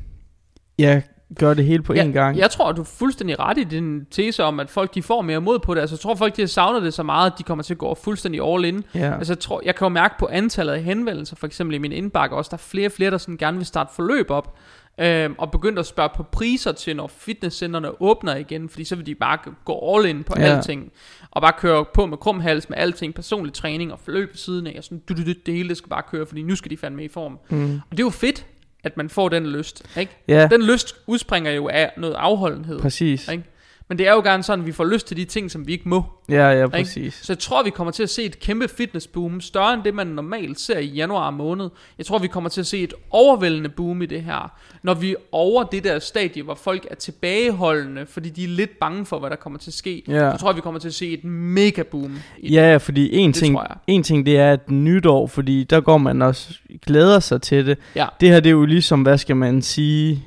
ja, 0.79 1.01
gøre 1.39 1.55
det 1.55 1.65
hele 1.65 1.83
på 1.83 1.93
ja, 1.93 2.03
én 2.03 2.11
gang. 2.11 2.37
Jeg 2.37 2.51
tror, 2.51 2.71
du 2.71 2.81
er 2.81 2.85
fuldstændig 2.85 3.39
ret 3.39 3.57
i 3.57 3.63
din 3.63 4.05
tese 4.11 4.43
om, 4.43 4.59
at 4.59 4.69
folk 4.69 4.95
de 4.95 5.03
får 5.03 5.21
mere 5.21 5.41
mod 5.41 5.59
på 5.59 5.73
det. 5.73 5.81
Altså, 5.81 5.93
jeg 5.95 5.99
tror, 5.99 6.15
folk 6.15 6.35
de 6.35 6.41
har 6.41 6.47
savnet 6.47 6.83
det 6.83 6.93
så 6.93 7.03
meget, 7.03 7.31
at 7.31 7.37
de 7.37 7.43
kommer 7.43 7.63
til 7.63 7.73
at 7.73 7.77
gå 7.77 7.95
fuldstændig 7.95 8.41
all 8.53 8.65
in. 8.65 8.83
Ja. 8.95 9.17
Altså, 9.17 9.33
jeg, 9.33 9.39
tror, 9.39 9.61
jeg 9.65 9.75
kan 9.75 9.85
jo 9.85 9.89
mærke 9.89 10.15
på 10.19 10.27
antallet 10.31 10.73
af 10.73 10.83
henvendelser, 10.83 11.35
for 11.35 11.47
eksempel 11.47 11.75
i 11.75 11.77
min 11.77 11.91
indbakke 11.91 12.35
også, 12.35 12.49
der 12.49 12.57
er 12.57 12.61
flere 12.61 12.87
og 12.87 12.91
flere, 12.91 13.11
der 13.11 13.17
sådan 13.17 13.37
gerne 13.37 13.57
vil 13.57 13.65
starte 13.65 13.91
forløb 13.95 14.31
op. 14.31 14.57
Øhm, 14.99 15.35
og 15.37 15.51
begyndt 15.51 15.79
at 15.79 15.85
spørge 15.85 16.09
på 16.15 16.23
priser 16.23 16.71
til, 16.71 16.95
når 16.95 17.11
fitnesscenterne 17.17 18.01
åbner 18.01 18.35
igen, 18.35 18.69
fordi 18.69 18.83
så 18.83 18.95
vil 18.95 19.05
de 19.05 19.15
bare 19.15 19.37
gå 19.65 19.95
all 19.95 20.09
in 20.09 20.23
på 20.23 20.33
Ja. 20.37 20.43
alting, 20.43 20.91
og 21.31 21.41
bare 21.41 21.53
køre 21.57 21.85
på 21.93 22.05
med 22.05 22.17
krumhals 22.17 22.69
med 22.69 22.77
alting, 22.77 23.13
personlig 23.13 23.53
træning 23.53 23.93
og 23.93 23.99
forløb 23.99 24.29
ved 24.29 24.37
siden 24.37 24.67
af, 24.67 24.75
og 24.77 24.83
sådan, 24.83 25.01
du, 25.09 25.13
du, 25.13 25.21
du, 25.25 25.33
det 25.45 25.53
hele 25.53 25.69
det 25.69 25.77
skal 25.77 25.89
bare 25.89 26.03
køre, 26.11 26.25
fordi 26.25 26.41
nu 26.41 26.55
skal 26.55 26.71
de 26.71 26.77
fandme 26.77 27.03
i 27.03 27.07
form. 27.07 27.39
Mm. 27.49 27.73
Og 27.75 27.91
det 27.91 27.99
er 27.99 28.03
jo 28.03 28.09
fedt, 28.09 28.45
at 28.83 28.97
man 28.97 29.09
får 29.09 29.29
den 29.29 29.47
lyst, 29.47 29.83
ikke? 29.97 30.11
Ja, 30.27 30.47
Den 30.51 30.61
lyst 30.63 30.95
udspringer 31.07 31.51
jo 31.51 31.67
af 31.67 31.91
noget 31.97 32.13
afholdenhed, 32.15 32.79
præcis. 32.79 33.27
ikke? 33.27 33.43
Men 33.89 33.97
det 33.97 34.07
er 34.07 34.13
jo 34.13 34.21
gerne 34.21 34.43
sådan, 34.43 34.59
at 34.59 34.67
vi 34.67 34.71
får 34.71 34.85
lyst 34.85 35.07
til 35.07 35.17
de 35.17 35.25
ting, 35.25 35.51
som 35.51 35.67
vi 35.67 35.71
ikke 35.71 35.89
må. 35.89 36.03
Ja, 36.29 36.49
ja, 36.49 36.67
præcis. 36.67 37.13
Så 37.13 37.33
jeg 37.33 37.39
tror, 37.39 37.63
vi 37.63 37.69
kommer 37.69 37.91
til 37.91 38.03
at 38.03 38.09
se 38.09 38.23
et 38.23 38.39
kæmpe 38.39 38.67
fitnessboom, 38.67 39.41
større 39.41 39.73
end 39.73 39.83
det, 39.83 39.93
man 39.93 40.07
normalt 40.07 40.59
ser 40.59 40.79
i 40.79 40.85
januar 40.85 41.31
måned. 41.31 41.69
Jeg 41.97 42.05
tror, 42.05 42.19
vi 42.19 42.27
kommer 42.27 42.49
til 42.49 42.61
at 42.61 42.67
se 42.67 42.83
et 42.83 42.93
overvældende 43.09 43.69
boom 43.69 44.01
i 44.01 44.05
det 44.05 44.23
her, 44.23 44.51
når 44.83 44.93
vi 44.93 45.11
er 45.11 45.15
over 45.31 45.63
det 45.63 45.83
der 45.83 45.99
stadie, 45.99 46.43
hvor 46.43 46.55
folk 46.55 46.87
er 46.91 46.95
tilbageholdende, 46.95 48.05
fordi 48.05 48.29
de 48.29 48.43
er 48.43 48.47
lidt 48.47 48.79
bange 48.79 49.05
for, 49.05 49.19
hvad 49.19 49.29
der 49.29 49.35
kommer 49.35 49.59
til 49.59 49.69
at 49.69 49.73
ske. 49.73 50.03
Ja. 50.07 50.31
Så 50.31 50.37
tror 50.37 50.49
jeg, 50.49 50.55
vi 50.55 50.61
kommer 50.61 50.79
til 50.79 50.87
at 50.87 50.93
se 50.93 51.13
et 51.13 51.23
mega 51.23 51.83
boom. 51.83 52.19
I 52.37 52.53
Ja, 52.53 52.71
ja, 52.71 52.77
fordi 52.77 53.15
en 53.15 53.31
Det 53.31 53.35
ting, 53.35 53.57
en 53.87 54.03
ting 54.03 54.25
det 54.25 54.37
er 54.37 54.53
et 54.53 54.71
nytår, 54.71 55.27
fordi 55.27 55.63
der 55.63 55.81
går 55.81 55.97
man 55.97 56.21
også 56.21 56.53
glæder 56.85 57.19
sig 57.19 57.41
til 57.41 57.65
det. 57.65 57.77
Ja. 57.95 58.07
Det 58.19 58.29
her 58.29 58.39
det 58.39 58.49
er 58.49 58.51
jo 58.51 58.65
ligesom, 58.65 59.01
hvad 59.01 59.17
skal 59.17 59.35
man 59.35 59.61
sige, 59.61 60.25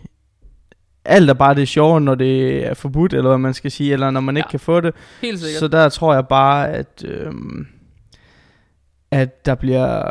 alt 1.07 1.31
er 1.31 1.35
bare 1.35 1.55
det 1.55 1.69
sjovere, 1.69 2.01
når 2.01 2.15
det 2.15 2.67
er 2.67 2.75
forbudt, 2.75 3.13
eller 3.15 3.29
hvad 3.29 3.39
man 3.39 3.55
skal 3.55 3.71
sige, 3.71 3.93
eller 3.93 4.11
når 4.11 4.21
man 4.21 4.37
ikke 4.37 4.47
Ja. 4.47 4.51
kan 4.51 4.61
få 4.61 4.81
det. 4.81 4.95
Helt 5.23 5.41
sikkert. 5.41 5.61
Så 5.61 5.69
der 5.69 5.89
tror 5.89 6.15
jeg 6.15 6.29
bare, 6.29 6.71
at, 6.71 7.05
øhm, 7.05 7.67
at 9.11 9.47
der 9.47 9.55
bliver 9.55 10.03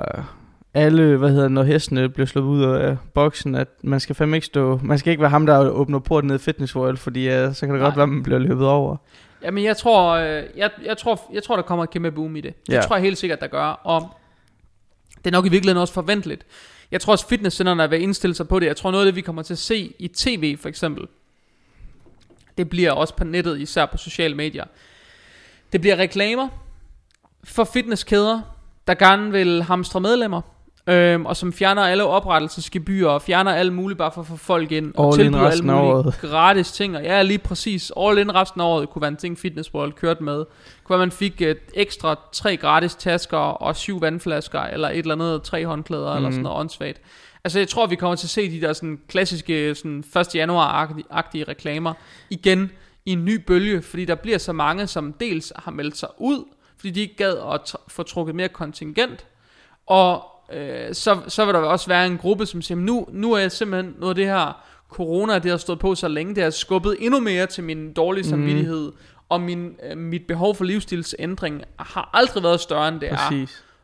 alle, 0.74 1.18
hvad 1.18 1.30
hedder 1.30 1.44
det, 1.44 1.52
når 1.52 1.64
hestene 1.64 2.10
bliver 2.10 2.28
slået 2.28 2.46
ud 2.46 2.64
af 2.64 2.98
boksen, 3.14 3.56
at 3.56 3.68
man 3.84 4.00
skal 4.00 4.16
fandme 4.16 4.38
ikke 4.38 4.46
stå, 4.48 4.80
man 4.84 5.00
skal 5.00 5.12
ikke 5.12 5.22
være 5.22 5.30
ham, 5.30 5.46
der 5.46 5.70
åbner 5.70 6.00
porten 6.00 6.28
ned 6.28 6.36
i 6.36 6.40
Fitness 6.40 6.76
World, 6.76 6.98
fordi 6.98 7.28
uh, 7.28 7.54
så 7.54 7.60
kan 7.66 7.70
det 7.70 7.80
Nej. 7.82 7.88
godt 7.88 7.98
være, 7.98 8.08
man 8.08 8.24
bliver 8.24 8.40
løbet 8.40 8.68
over. 8.68 8.98
Jamen, 9.44 9.64
jeg 9.64 9.78
tror, 9.78 10.12
øh, 10.14 10.44
jeg, 10.58 10.70
jeg, 10.86 10.98
tror, 10.98 11.22
jeg 11.34 11.44
tror, 11.44 11.56
der 11.56 11.64
kommer 11.64 11.84
et 11.84 11.90
kæmpe 11.90 12.12
boom 12.12 12.36
i 12.36 12.42
det. 12.42 12.66
Det 12.68 12.74
Ja. 12.74 12.82
tror 12.82 12.96
jeg 12.96 13.04
helt 13.04 13.18
sikkert, 13.18 13.40
der 13.42 13.48
gør. 13.48 13.66
Og 13.84 14.10
det 15.18 15.28
er 15.28 15.32
nok 15.32 15.46
i 15.46 15.50
virkeligheden 15.50 15.82
også 15.82 15.94
forventeligt. 15.94 16.46
Jeg 16.91 17.02
tror 17.02 17.12
også, 17.12 17.28
fitnesscenterne 17.28 17.84
er 17.84 17.88
ved 17.88 17.98
at 17.98 18.04
indstille 18.04 18.36
sig 18.36 18.48
på 18.48 18.60
det. 18.60 18.65
Jeg 18.65 18.76
tror, 18.76 18.91
noget 18.91 19.06
af 19.06 19.08
det, 19.08 19.15
vi 19.15 19.21
kommer 19.21 19.41
til 19.41 19.54
at 19.54 19.58
se 19.58 19.93
i 20.00 20.08
tv, 20.08 20.58
for 20.58 20.69
eksempel, 20.69 21.08
det 22.58 22.69
bliver 22.69 22.91
også 22.91 23.15
på 23.15 23.24
nettet, 23.24 23.60
især 23.60 23.86
på 23.86 23.98
sociale 23.98 24.36
medier. 24.36 24.65
Det 25.71 25.82
bliver 25.82 25.95
reklamer 25.95 26.50
for 27.43 27.63
fitnesskæder, 27.63 28.41
der 28.88 28.93
gerne 28.93 29.32
vil 29.32 29.63
hamstre 29.63 30.02
medlemmer. 30.02 30.41
Øhm, 30.88 31.26
og 31.26 31.38
som 31.38 31.54
fjerner 31.54 31.82
alle 31.82 32.04
oprettelsesgebyrer 32.04 33.10
og 33.10 33.21
fjerner 33.21 33.54
alt 33.54 33.74
muligt 33.74 33.98
bare 33.98 34.12
for 34.12 34.21
at 34.21 34.28
få 34.28 34.38
folk 34.38 34.71
ind 34.71 34.93
og 34.95 35.06
All 35.06 35.15
tilbyder 35.15 35.50
alle 35.50 35.63
mulige 35.63 35.82
året. 35.82 36.17
gratis 36.21 36.71
ting. 36.71 36.98
Og 36.98 37.04
ja, 37.04 37.21
lige 37.21 37.38
præcis. 37.38 37.91
All 37.98 38.17
in 38.17 38.36
resten 38.36 38.62
af 38.62 38.65
året 38.65 38.89
kunne 38.89 39.02
være 39.02 39.12
en 39.12 39.17
ting 39.17 39.38
Fitness 39.38 39.74
World 39.74 39.93
kørte 39.93 40.24
med. 40.24 40.45
Kunne 40.84 40.93
være, 40.93 41.00
man 41.00 41.12
fik 41.12 41.41
et 41.41 41.58
ekstra 41.74 42.19
tre 42.32 42.58
gratis 42.58 42.95
tasker 42.95 43.38
og 43.38 43.76
syv 43.76 44.02
vandflasker 44.02 44.60
eller 44.62 44.89
et 44.89 44.98
eller 44.98 45.15
andet 45.15 45.43
tre 45.43 45.65
håndklæder 45.65 46.12
mm. 46.12 46.17
eller 46.17 46.30
sådan 46.30 46.43
noget 46.43 46.60
åndssvagt. 46.60 47.02
Altså 47.43 47.60
jeg 47.60 47.67
tror 47.67 47.88
vi 47.88 47.95
kommer 47.95 48.15
til 48.15 48.26
at 48.26 48.30
se 48.30 48.52
de 48.52 48.62
der 48.62 48.74
sådan 48.74 49.00
klassiske 49.08 49.76
sådan 49.76 50.04
1. 50.19 50.36
januar-agtige 50.36 51.43
reklamer 51.43 51.93
igen 52.30 52.71
i 53.06 53.12
en 53.12 53.26
ny 53.26 53.36
bølge, 53.48 53.82
fordi 53.82 54.06
der 54.06 54.15
bliver 54.15 54.38
så 54.38 54.54
mange, 54.54 54.88
som 54.88 55.13
dels 55.13 55.54
har 55.56 55.71
meldt 55.71 55.98
sig 55.98 56.10
ud, 56.17 56.43
fordi 56.78 56.91
de 56.91 57.02
ikke 57.02 57.15
gad 57.15 57.38
at 57.54 57.76
få 57.88 58.04
trukket 58.04 58.36
mere 58.36 58.50
kontingent, 58.50 59.26
og 59.88 60.24
øh, 60.54 60.94
så, 60.94 61.18
så 61.28 61.46
vil 61.46 61.54
der 61.54 61.60
også 61.60 61.88
være 61.88 62.06
en 62.06 62.18
gruppe, 62.18 62.46
som 62.46 62.62
siger, 62.62 62.78
nu, 62.78 63.08
nu 63.12 63.34
er 63.34 63.40
jeg 63.40 63.52
simpelthen 63.52 63.96
noget 64.00 64.12
af 64.12 64.16
det 64.16 64.26
her 64.26 64.62
corona, 64.90 65.40
det 65.40 65.52
har 65.52 65.58
stået 65.58 65.80
på 65.80 65.96
så 65.96 66.08
længe, 66.08 66.36
det 66.36 66.44
har 66.44 66.50
skubbet 66.50 66.96
endnu 67.00 67.20
mere 67.20 67.46
til 67.46 67.64
min 67.64 67.94
dårlige 67.94 68.24
samvittighed, 68.30 68.92
og 69.30 69.42
min, 69.42 69.76
øh, 69.92 69.98
mit 69.98 70.22
behov 70.28 70.56
for 70.56 70.64
livsstilsændring 70.64 71.62
har 71.80 72.10
aldrig 72.14 72.44
været 72.44 72.60
større, 72.60 72.88
end 72.88 73.00
det 73.00 73.12
er. 73.12 73.18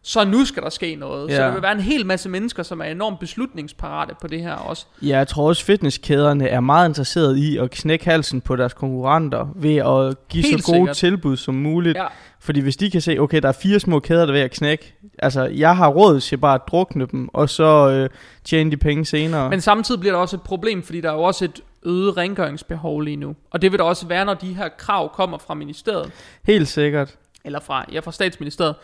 Så 0.04 0.26
nu 0.26 0.46
skal 0.46 0.64
der 0.64 0.70
ske 0.70 0.96
noget. 0.96 1.30
Ja. 1.30 1.36
Så 1.36 1.42
der 1.42 1.52
vil 1.54 1.62
være 1.62 1.72
en 1.72 1.80
hel 1.80 2.06
masse 2.06 2.30
mennesker, 2.30 2.64
som 2.64 2.82
er 2.82 2.86
enormt 2.86 3.20
beslutningsparate 3.20 4.14
på 4.22 4.28
det 4.28 4.42
her 4.42 4.54
også. 4.54 4.86
Ja, 5.02 5.18
jeg 5.18 5.28
tror 5.28 5.48
også, 5.48 5.66
fitnesskæderne 5.66 6.48
er 6.48 6.60
meget 6.60 6.90
interesseret 6.90 7.38
i 7.38 7.58
at 7.58 7.72
knække 7.72 8.06
halsen 8.06 8.42
på 8.42 8.56
deres 8.56 8.74
konkurrenter 8.74 9.48
ved 9.56 9.76
at 9.76 10.28
give 10.30 10.44
Helt 10.44 10.66
så 10.66 10.72
gode 10.72 10.78
sikkert. 10.78 10.96
tilbud 10.96 11.38
som 11.38 11.56
muligt. 11.56 11.98
Ja. 11.98 12.06
Fordi 12.40 12.60
hvis 12.60 12.78
de 12.78 12.92
kan 12.92 13.02
se, 13.02 13.18
okay, 13.20 13.42
der 13.42 13.48
er 13.48 13.52
fire 13.62 13.80
små 13.80 14.00
kæder, 14.00 14.22
der 14.26 14.28
er 14.28 14.32
ved 14.38 14.42
at 14.42 14.52
knække. 14.52 14.94
Altså, 15.20 15.44
jeg 15.44 15.76
har 15.78 15.88
råd 15.90 16.20
til 16.20 16.38
bare 16.38 16.56
at 16.56 16.62
drukne 16.68 17.08
dem, 17.12 17.30
og 17.34 17.50
så 17.50 17.90
øh, 17.90 18.10
tjene 18.44 18.72
de 18.72 18.78
penge 18.78 19.06
senere. 19.06 19.50
Men 19.50 19.62
samtidig 19.62 20.00
bliver 20.00 20.14
der 20.14 20.20
også 20.20 20.36
et 20.36 20.42
problem, 20.42 20.84
fordi 20.84 21.02
der 21.02 21.10
er 21.10 21.14
jo 21.14 21.22
også 21.24 21.46
et 21.46 21.62
øget 21.86 22.18
rengøringsbehov 22.18 23.02
lige 23.02 23.16
nu. 23.18 23.36
Og 23.52 23.62
det 23.62 23.72
vil 23.72 23.80
der 23.80 23.86
også 23.86 24.08
være, 24.08 24.26
når 24.26 24.34
de 24.34 24.54
her 24.54 24.70
krav 24.78 25.14
kommer 25.16 25.38
fra 25.38 25.54
ministeriet. 25.54 26.12
Helt 26.44 26.68
sikkert. 26.68 27.16
eller 27.46 27.60
fra, 27.60 27.86
ja, 27.92 28.00
fra 28.00 28.12
statsministeriet, 28.12 28.76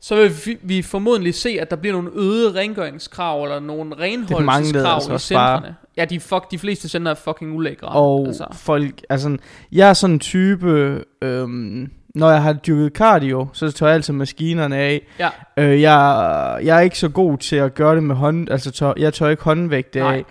så 0.00 0.16
vil 0.16 0.30
vi, 0.46 0.58
vi 0.62 0.82
formodentlig 0.82 1.34
se, 1.34 1.58
at 1.60 1.70
der 1.70 1.76
bliver 1.76 1.92
nogle 1.94 2.10
øgede 2.14 2.54
rengøringskrav, 2.60 3.42
eller 3.42 3.60
nogle 3.60 3.94
renholdelseskrav 4.00 4.94
altså 4.94 5.10
i 5.10 5.14
også 5.14 5.34
bare. 5.34 5.56
centrene. 5.56 5.76
Ja, 5.96 6.04
de, 6.04 6.20
fuck, 6.20 6.50
de 6.50 6.58
fleste 6.58 6.88
center 6.88 7.10
er 7.10 7.14
fucking 7.14 7.52
ulækre. 7.56 7.88
Og 7.88 8.26
altså. 8.26 8.46
folk, 8.52 9.02
altså, 9.08 9.36
jeg 9.72 9.88
er 9.88 9.92
sådan 9.92 10.14
en 10.14 10.20
type, 10.20 11.04
øhm, 11.22 11.90
når 12.14 12.30
jeg 12.30 12.42
har 12.42 12.52
dyrket 12.52 12.92
cardio, 12.92 13.46
så 13.52 13.72
tager 13.72 13.88
jeg 13.90 13.94
altid 13.94 14.12
maskinerne 14.14 14.76
af. 14.76 15.06
Ja, 15.18 15.28
Øh, 15.56 15.80
jeg, 15.80 16.60
jeg 16.64 16.76
er 16.76 16.80
ikke 16.80 16.98
så 16.98 17.08
god 17.08 17.38
til 17.38 17.56
at 17.56 17.74
gøre 17.74 17.94
det 17.94 18.02
med 18.02 18.14
hånd, 18.16 18.50
altså 18.50 18.70
tør, 18.70 18.92
jeg 18.96 19.14
tør 19.14 19.28
ikke 19.28 19.42
håndvægte 19.44 19.98
Nej. 19.98 20.16
af. 20.16 20.24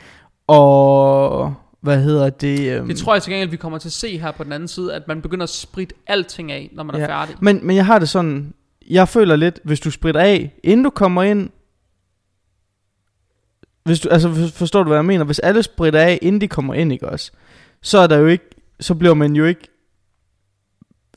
Og 0.48 1.54
hvad 1.82 2.02
hedder 2.04 2.30
det? 2.30 2.72
Øhm, 2.78 2.88
det 2.88 2.98
tror 2.98 3.14
jeg 3.14 3.22
til 3.24 3.32
gengæld, 3.34 3.50
vi 3.50 3.58
kommer 3.58 3.78
til 3.80 3.90
at 3.90 3.94
se 3.94 4.18
her 4.20 4.32
på 4.32 4.44
den 4.44 4.52
anden 4.54 4.68
side, 4.68 4.94
at 4.94 5.08
man 5.08 5.22
begynder 5.22 5.44
at 5.44 5.50
spritte 5.50 5.96
alting 6.08 6.52
af, 6.52 6.70
når 6.74 6.84
man 6.84 6.96
er 6.96 7.00
Ja. 7.00 7.08
færdig. 7.08 7.36
Men, 7.42 7.60
men 7.64 7.76
jeg 7.76 7.86
har 7.86 8.00
det 8.00 8.10
sådan, 8.10 8.54
jeg 8.90 9.08
føler 9.10 9.36
lidt, 9.36 9.60
hvis 9.64 9.80
du 9.80 9.92
spritter 9.92 10.22
af, 10.22 10.54
inden 10.64 10.84
du 10.84 10.90
kommer 10.90 11.24
ind, 11.24 11.50
hvis 13.84 14.00
du, 14.00 14.10
altså 14.10 14.34
for- 14.34 14.48
forstår 14.48 14.84
du 14.84 14.88
hvad 14.90 14.98
jeg 14.98 15.06
mener, 15.06 15.26
hvis 15.26 15.40
alle 15.40 15.64
spritter 15.64 16.00
af, 16.02 16.20
inden 16.22 16.42
de 16.42 16.48
kommer 16.48 16.74
ind, 16.74 16.92
ikke 16.94 17.10
også, 17.10 17.32
så 17.82 17.98
er 17.98 18.08
der 18.08 18.18
jo 18.18 18.26
ikke, 18.26 18.46
så 18.80 18.96
bliver 18.96 19.14
man 19.14 19.36
jo 19.36 19.46
ikke, 19.46 19.68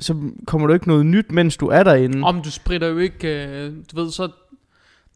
så 0.01 0.31
kommer 0.47 0.67
der 0.67 0.73
jo 0.73 0.77
ikke 0.77 0.89
noget 0.89 1.07
nyt, 1.07 1.31
mens 1.33 1.57
du 1.57 1.67
er 1.69 1.83
derinde. 1.83 2.23
Om 2.27 2.43
du 2.43 2.51
spritter 2.51 2.89
jo 2.89 2.99
ikke, 2.99 3.47
øh, 3.47 3.73
du 3.93 4.03
ved, 4.03 4.11
så 4.13 4.23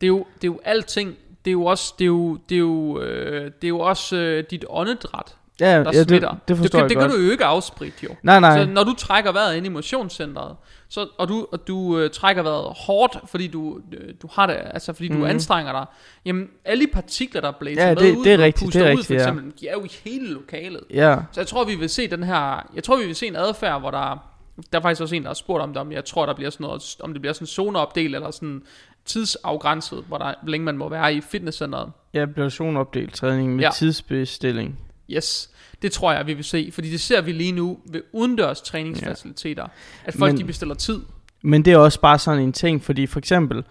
det 0.01 0.07
er 0.07 0.09
jo, 0.09 0.27
det 0.35 0.45
er 0.45 0.53
jo 0.53 0.61
alting, 0.65 1.15
det 1.45 1.51
er 1.51 1.53
jo 1.53 1.65
også, 1.65 1.95
det 1.99 2.05
er 2.05 2.07
jo, 2.07 2.39
det 2.49 2.55
er 2.55 2.59
jo, 2.59 3.01
øh, 3.01 3.45
det 3.45 3.65
er 3.65 3.69
jo 3.69 3.79
også 3.79 4.17
øh, 4.17 4.45
dit 4.51 4.65
åndedræt, 4.69 5.37
ja, 5.61 5.67
der 5.67 5.77
ja, 5.77 5.99
det, 5.99 6.09
smitter. 6.09 6.37
det 6.49 6.57
forstår 6.57 6.79
kan, 6.79 6.83
jeg 6.83 6.89
det 6.91 6.97
godt. 6.97 7.11
kan 7.11 7.19
du 7.21 7.25
jo 7.27 7.31
ikke 7.31 7.45
afspritte 7.45 7.99
jo. 8.05 8.09
Nej, 8.23 8.41
nej. 8.41 8.65
Så 8.65 8.71
når 8.71 8.85
du 8.85 8.95
trækker 8.99 9.33
vejret 9.33 9.57
ind 9.57 9.67
i 9.67 9.69
motionscenteret, 9.69 10.57
så, 10.95 11.09
og 11.19 11.29
du, 11.29 11.47
og 11.53 11.69
du 11.69 11.99
øh, 11.99 12.11
trækker 12.11 12.43
vejret 12.43 12.73
hårdt, 12.77 13.19
fordi 13.27 13.47
du, 13.49 13.81
øh, 13.93 14.15
du 14.23 14.29
har 14.33 14.47
det, 14.47 14.57
altså 14.65 14.93
fordi 14.93 15.09
du 15.09 15.15
Mhm. 15.15 15.25
anstrenger 15.25 15.73
dig, 15.73 15.87
jamen 16.25 16.49
alle 16.65 16.87
de 16.87 16.91
partikler, 16.93 17.41
der 17.41 17.53
blæser 17.61 17.83
Ja, 17.83 17.95
med 17.95 17.97
det- 18.03 18.17
ud, 18.17 18.25
det 18.25 18.33
er 18.33 18.39
rigtigt, 18.39 18.67
puster 18.67 18.81
det 18.81 18.89
er 18.89 18.93
ud, 18.93 18.99
rigtigt, 18.99 19.07
for 19.07 19.15
ja. 19.15 19.21
eksempel, 19.21 19.61
de 19.61 19.69
er 19.69 19.73
jo 19.73 19.85
i 19.85 19.91
hele 20.05 20.29
lokalet. 20.33 20.81
Ja, 20.91 21.17
Så 21.33 21.41
jeg 21.41 21.47
tror, 21.47 21.65
vi 21.65 21.75
vil 21.75 21.89
se 21.89 22.09
den 22.09 22.23
her, 22.23 22.71
jeg 22.75 22.85
tror, 22.85 22.97
vi 22.97 23.07
vil 23.07 23.15
se 23.15 23.27
en 23.27 23.37
adfærd, 23.37 23.81
hvor 23.81 23.91
der, 23.91 24.31
der 24.73 24.79
er 24.79 24.83
faktisk 24.83 25.03
også 25.03 25.15
en, 25.15 25.23
der 25.23 25.29
har 25.29 25.35
spurgt 25.35 25.63
om 25.63 25.69
det, 25.69 25.77
om 25.77 25.93
jeg 25.93 26.05
tror, 26.05 26.27
der 26.27 26.35
bliver 26.35 26.51
sådan 26.51 26.65
noget, 26.65 26.97
om 27.01 27.13
det 27.13 27.23
bliver 27.23 27.33
sådan 27.33 27.43
en 27.45 27.47
zoneopdel, 27.47 28.15
eller 28.15 28.31
sådan 28.31 28.63
tidsafgrænset, 29.05 30.05
hvor, 30.09 30.19
der, 30.19 30.35
hvor 30.43 30.51
længe 30.51 30.65
man 30.65 30.79
må 30.79 30.89
være 30.89 31.15
i 31.15 31.21
fitnesscenteret. 31.21 31.93
ja, 32.15 32.25
bliver 32.25 32.49
zonopdelt 32.49 33.15
træning 33.15 33.51
med 33.57 33.61
Ja. 33.61 33.67
ja. 33.67 33.73
tidsbestilling. 33.73 34.79
Yes, 35.11 35.51
det 35.85 35.93
tror 35.93 36.13
jeg, 36.13 36.27
vi 36.27 36.35
vil 36.35 36.45
se, 36.45 36.71
fordi 36.73 36.91
det 36.91 37.01
ser 37.01 37.21
vi 37.21 37.33
lige 37.33 37.53
nu 37.53 37.79
ved 37.93 38.03
udendørs 38.13 38.61
træningsfaciliteter, 38.61 39.67
at 40.05 40.15
folk 40.15 40.33
Men- 40.33 40.41
de 40.41 40.45
bestiller 40.45 40.75
tid. 40.75 41.01
Men 41.43 41.65
det 41.65 41.73
er 41.73 41.77
også 41.77 42.01
bare 42.01 42.19
sådan 42.19 42.43
en 42.43 42.53
ting, 42.53 42.85
fordi 42.85 43.07
for 43.07 43.19
eksempel, 43.19 43.65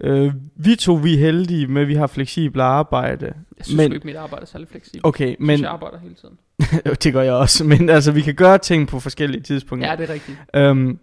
øh, 0.00 0.32
vi 0.56 0.76
to 0.76 0.94
vi 0.94 1.14
er 1.14 1.18
heldige 1.18 1.66
med, 1.66 1.82
at 1.82 1.88
vi 1.88 1.94
har 1.94 2.06
fleksibelt 2.06 2.62
arbejde. 2.62 3.26
Jeg 3.58 3.64
synes 3.64 3.76
Men- 3.76 3.92
ikke, 3.92 4.06
mit 4.06 4.16
arbejde 4.16 4.42
er 4.42 4.46
særlig 4.46 4.68
fleksibelt. 4.68 5.04
Okay, 5.06 5.36
Men, 5.38 5.46
men 5.46 5.60
jeg 5.60 5.70
arbejder 5.70 5.98
hele 5.98 6.14
tiden. 6.14 6.38
det 7.04 7.12
gør 7.12 7.22
jeg 7.22 7.32
også. 7.32 7.64
Men 7.64 7.88
altså, 7.88 8.12
vi 8.12 8.22
kan 8.22 8.34
gøre 8.34 8.58
ting 8.58 8.88
på 8.88 9.00
forskellige 9.00 9.42
tidspunkter. 9.42 9.90
Ja, 9.90 9.96
det 9.96 10.10
er 10.10 10.14
rigtigt. 10.14 10.38
Øhm, 10.54 10.98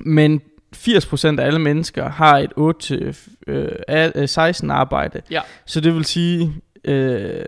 men 0.00 0.40
80% 0.76 1.40
af 1.40 1.46
alle 1.46 1.58
mennesker 1.58 2.10
har 2.10 2.38
et 2.38 2.52
8-16 2.56 4.70
arbejde. 4.70 5.20
Ja. 5.30 5.40
Så 5.66 5.80
det 5.80 5.94
vil 5.94 6.04
sige, 6.04 6.54
øh, 6.84 7.44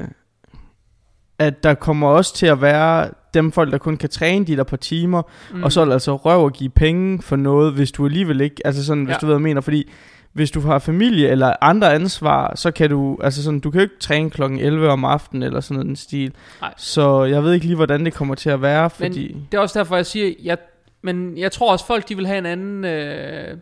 at 1.39 1.63
der 1.65 1.75
kommer 1.75 2.09
også 2.09 2.35
til 2.35 2.47
at 2.47 2.63
være 2.63 3.11
dem 3.35 3.53
folk, 3.53 3.73
der 3.73 3.79
kun 3.79 3.97
kan 3.97 4.09
træne 4.09 4.45
de 4.45 4.57
der 4.57 4.63
par 4.65 4.77
timer, 4.77 5.23
mm. 5.55 5.63
og 5.63 5.73
så 5.73 5.81
er 5.81 5.85
det 5.85 5.93
altså 5.93 6.17
røv 6.17 6.47
at 6.47 6.53
give 6.53 6.71
penge 6.71 7.23
for 7.23 7.37
noget, 7.37 7.73
hvis 7.73 7.93
du 7.93 8.05
alligevel 8.07 8.41
ikke, 8.41 8.57
altså 8.65 8.85
sådan, 8.85 9.05
hvis 9.05 9.13
Ja. 9.15 9.19
du 9.21 9.27
ved, 9.27 9.35
hvad 9.35 9.41
jeg 9.41 9.43
mener, 9.43 9.61
fordi 9.61 9.91
hvis 10.33 10.51
du 10.51 10.61
har 10.61 10.79
familie 10.79 11.29
eller 11.29 11.53
andre 11.61 11.95
ansvar, 11.95 12.53
så 12.57 12.71
kan 12.71 12.91
du, 12.91 13.19
altså 13.23 13.43
sådan, 13.43 13.61
du 13.61 13.71
kan 13.71 13.79
jo 13.79 13.83
ikke 13.83 13.99
træne 14.01 14.31
klokken 14.31 14.59
11 14.59 14.89
om 14.91 15.05
aftenen 15.05 15.43
eller 15.43 15.61
sådan 15.61 15.87
den 15.87 15.97
stil. 15.97 16.33
Nej. 16.61 16.75
Så 16.77 17.25
jeg 17.25 17.43
ved 17.45 17.53
ikke 17.53 17.67
lige, 17.67 17.77
hvordan 17.77 18.05
det 18.05 18.15
kommer 18.15 18.35
til 18.35 18.51
at 18.51 18.63
være, 18.63 18.91
fordi... 18.91 19.33
Men 19.33 19.47
det 19.53 19.59
er 19.59 19.63
også 19.63 19.79
derfor, 19.79 19.97
jeg 19.97 20.07
siger, 20.07 20.33
jeg, 20.43 20.59
men 21.03 21.39
jeg 21.39 21.53
tror 21.53 21.73
også, 21.73 21.87
folk 21.87 22.09
de 22.09 22.17
vil 22.17 22.27
have 22.27 22.39
en 22.39 22.47
anden, 22.47 22.85
øh, 22.85 23.57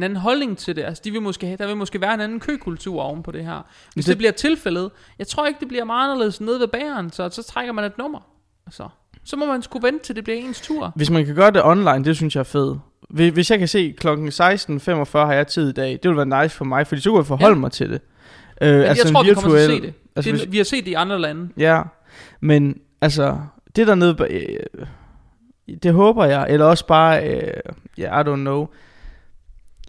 en 0.00 0.04
anden 0.04 0.16
holdning 0.16 0.58
til 0.58 0.76
det. 0.76 0.82
Altså, 0.82 1.02
de 1.04 1.10
vil 1.10 1.22
måske 1.22 1.46
have, 1.46 1.56
der 1.56 1.66
vil 1.66 1.76
måske 1.76 2.00
være 2.00 2.14
en 2.14 2.20
anden 2.20 2.40
køkultur 2.40 3.02
oven 3.02 3.22
på 3.22 3.30
det 3.30 3.44
her. 3.44 3.66
Hvis 3.94 4.04
det, 4.04 4.12
det 4.12 4.18
bliver 4.18 4.32
tilfældet, 4.32 4.90
jeg 5.18 5.26
tror 5.26 5.46
ikke, 5.46 5.60
det 5.60 5.68
bliver 5.68 5.84
meget 5.84 6.10
anderledes 6.10 6.40
nede 6.40 6.60
ved 6.60 6.68
bageren, 6.68 7.10
så, 7.10 7.28
så 7.28 7.42
trækker 7.42 7.72
man 7.72 7.84
et 7.84 7.98
nummer. 7.98 8.20
Altså, 8.66 8.88
så 9.24 9.36
må 9.36 9.46
man 9.46 9.62
sgu 9.62 9.78
vente 9.80 10.04
til 10.04 10.16
det 10.16 10.24
bliver 10.24 10.38
ens 10.38 10.60
tur. 10.60 10.92
Hvis 10.96 11.10
man 11.10 11.26
kan 11.26 11.34
gøre 11.34 11.50
det 11.50 11.64
online, 11.64 12.04
det 12.04 12.16
synes 12.16 12.34
jeg 12.34 12.40
er 12.40 12.44
fedt. 12.44 12.78
Hvis 13.08 13.50
jeg 13.50 13.58
kan 13.58 13.68
se 13.68 13.94
klokken 13.98 14.28
16.45 14.28 15.18
har 15.18 15.32
jeg 15.32 15.46
tid 15.46 15.68
i 15.68 15.72
dag, 15.72 15.98
det 16.02 16.10
vil 16.10 16.16
være 16.16 16.42
nice 16.42 16.56
for 16.56 16.64
mig, 16.64 16.86
fordi 16.86 17.00
så 17.00 17.10
kan 17.10 17.16
jeg 17.16 17.26
forholde 17.26 17.54
ja. 17.54 17.60
mig 17.60 17.72
til 17.72 17.90
det. 17.90 18.00
Øh, 18.62 18.72
men 18.72 18.82
altså 18.82 19.06
jeg 19.06 19.12
tror, 19.12 19.22
virtuel, 19.24 19.36
vi 19.36 19.42
kommer 19.42 19.58
til 19.58 19.72
at 19.72 19.80
se 19.80 19.86
det. 19.86 19.94
Altså, 20.16 20.30
det 20.30 20.40
hvis, 20.40 20.52
vi 20.52 20.56
har 20.56 20.64
set 20.64 20.84
det 20.84 20.90
i 20.90 20.94
andre 20.94 21.18
lande. 21.18 21.48
Ja, 21.56 21.82
men 22.40 22.80
altså, 23.00 23.38
det 23.76 23.86
der 23.86 23.94
nede, 23.94 24.16
øh, 24.30 24.86
det 25.82 25.92
håber 25.92 26.24
jeg, 26.24 26.46
eller 26.48 26.66
også 26.66 26.86
bare, 26.86 27.28
øh, 27.28 27.52
yeah, 27.98 28.20
I 28.20 28.28
don't 28.28 28.34
know. 28.34 28.66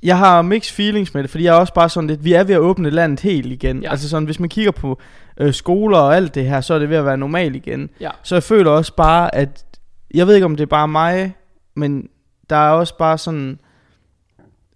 Jeg 0.03 0.17
har 0.17 0.41
mixed 0.41 0.75
feelings 0.75 1.13
med 1.13 1.23
det, 1.23 1.31
fordi 1.31 1.43
jeg 1.43 1.55
er 1.55 1.59
også 1.59 1.73
bare 1.73 1.89
sådan 1.89 2.07
lidt, 2.07 2.23
vi 2.23 2.33
er 2.33 2.43
ved 2.43 2.55
at 2.55 2.59
åbne 2.59 2.89
landet 2.89 3.19
helt 3.19 3.51
igen. 3.51 3.81
Ja. 3.81 3.91
Altså 3.91 4.09
sådan, 4.09 4.25
hvis 4.25 4.39
man 4.39 4.49
kigger 4.49 4.71
på 4.71 4.99
øh, 5.37 5.53
skoler 5.53 5.97
og 5.97 6.15
alt 6.15 6.35
det 6.35 6.45
her, 6.45 6.61
så 6.61 6.73
er 6.73 6.79
det 6.79 6.89
ved 6.89 6.97
at 6.97 7.05
være 7.05 7.17
normalt 7.17 7.55
igen. 7.55 7.89
Ja. 7.99 8.09
Så 8.23 8.35
jeg 8.35 8.43
føler 8.43 8.71
også 8.71 8.95
bare, 8.95 9.35
at, 9.35 9.65
jeg 10.13 10.27
ved 10.27 10.35
ikke 10.35 10.45
om 10.45 10.55
det 10.55 10.63
er 10.63 10.67
bare 10.67 10.87
mig, 10.87 11.35
men 11.75 12.09
der 12.49 12.55
er 12.55 12.71
også 12.71 12.97
bare 12.97 13.17
sådan, 13.17 13.59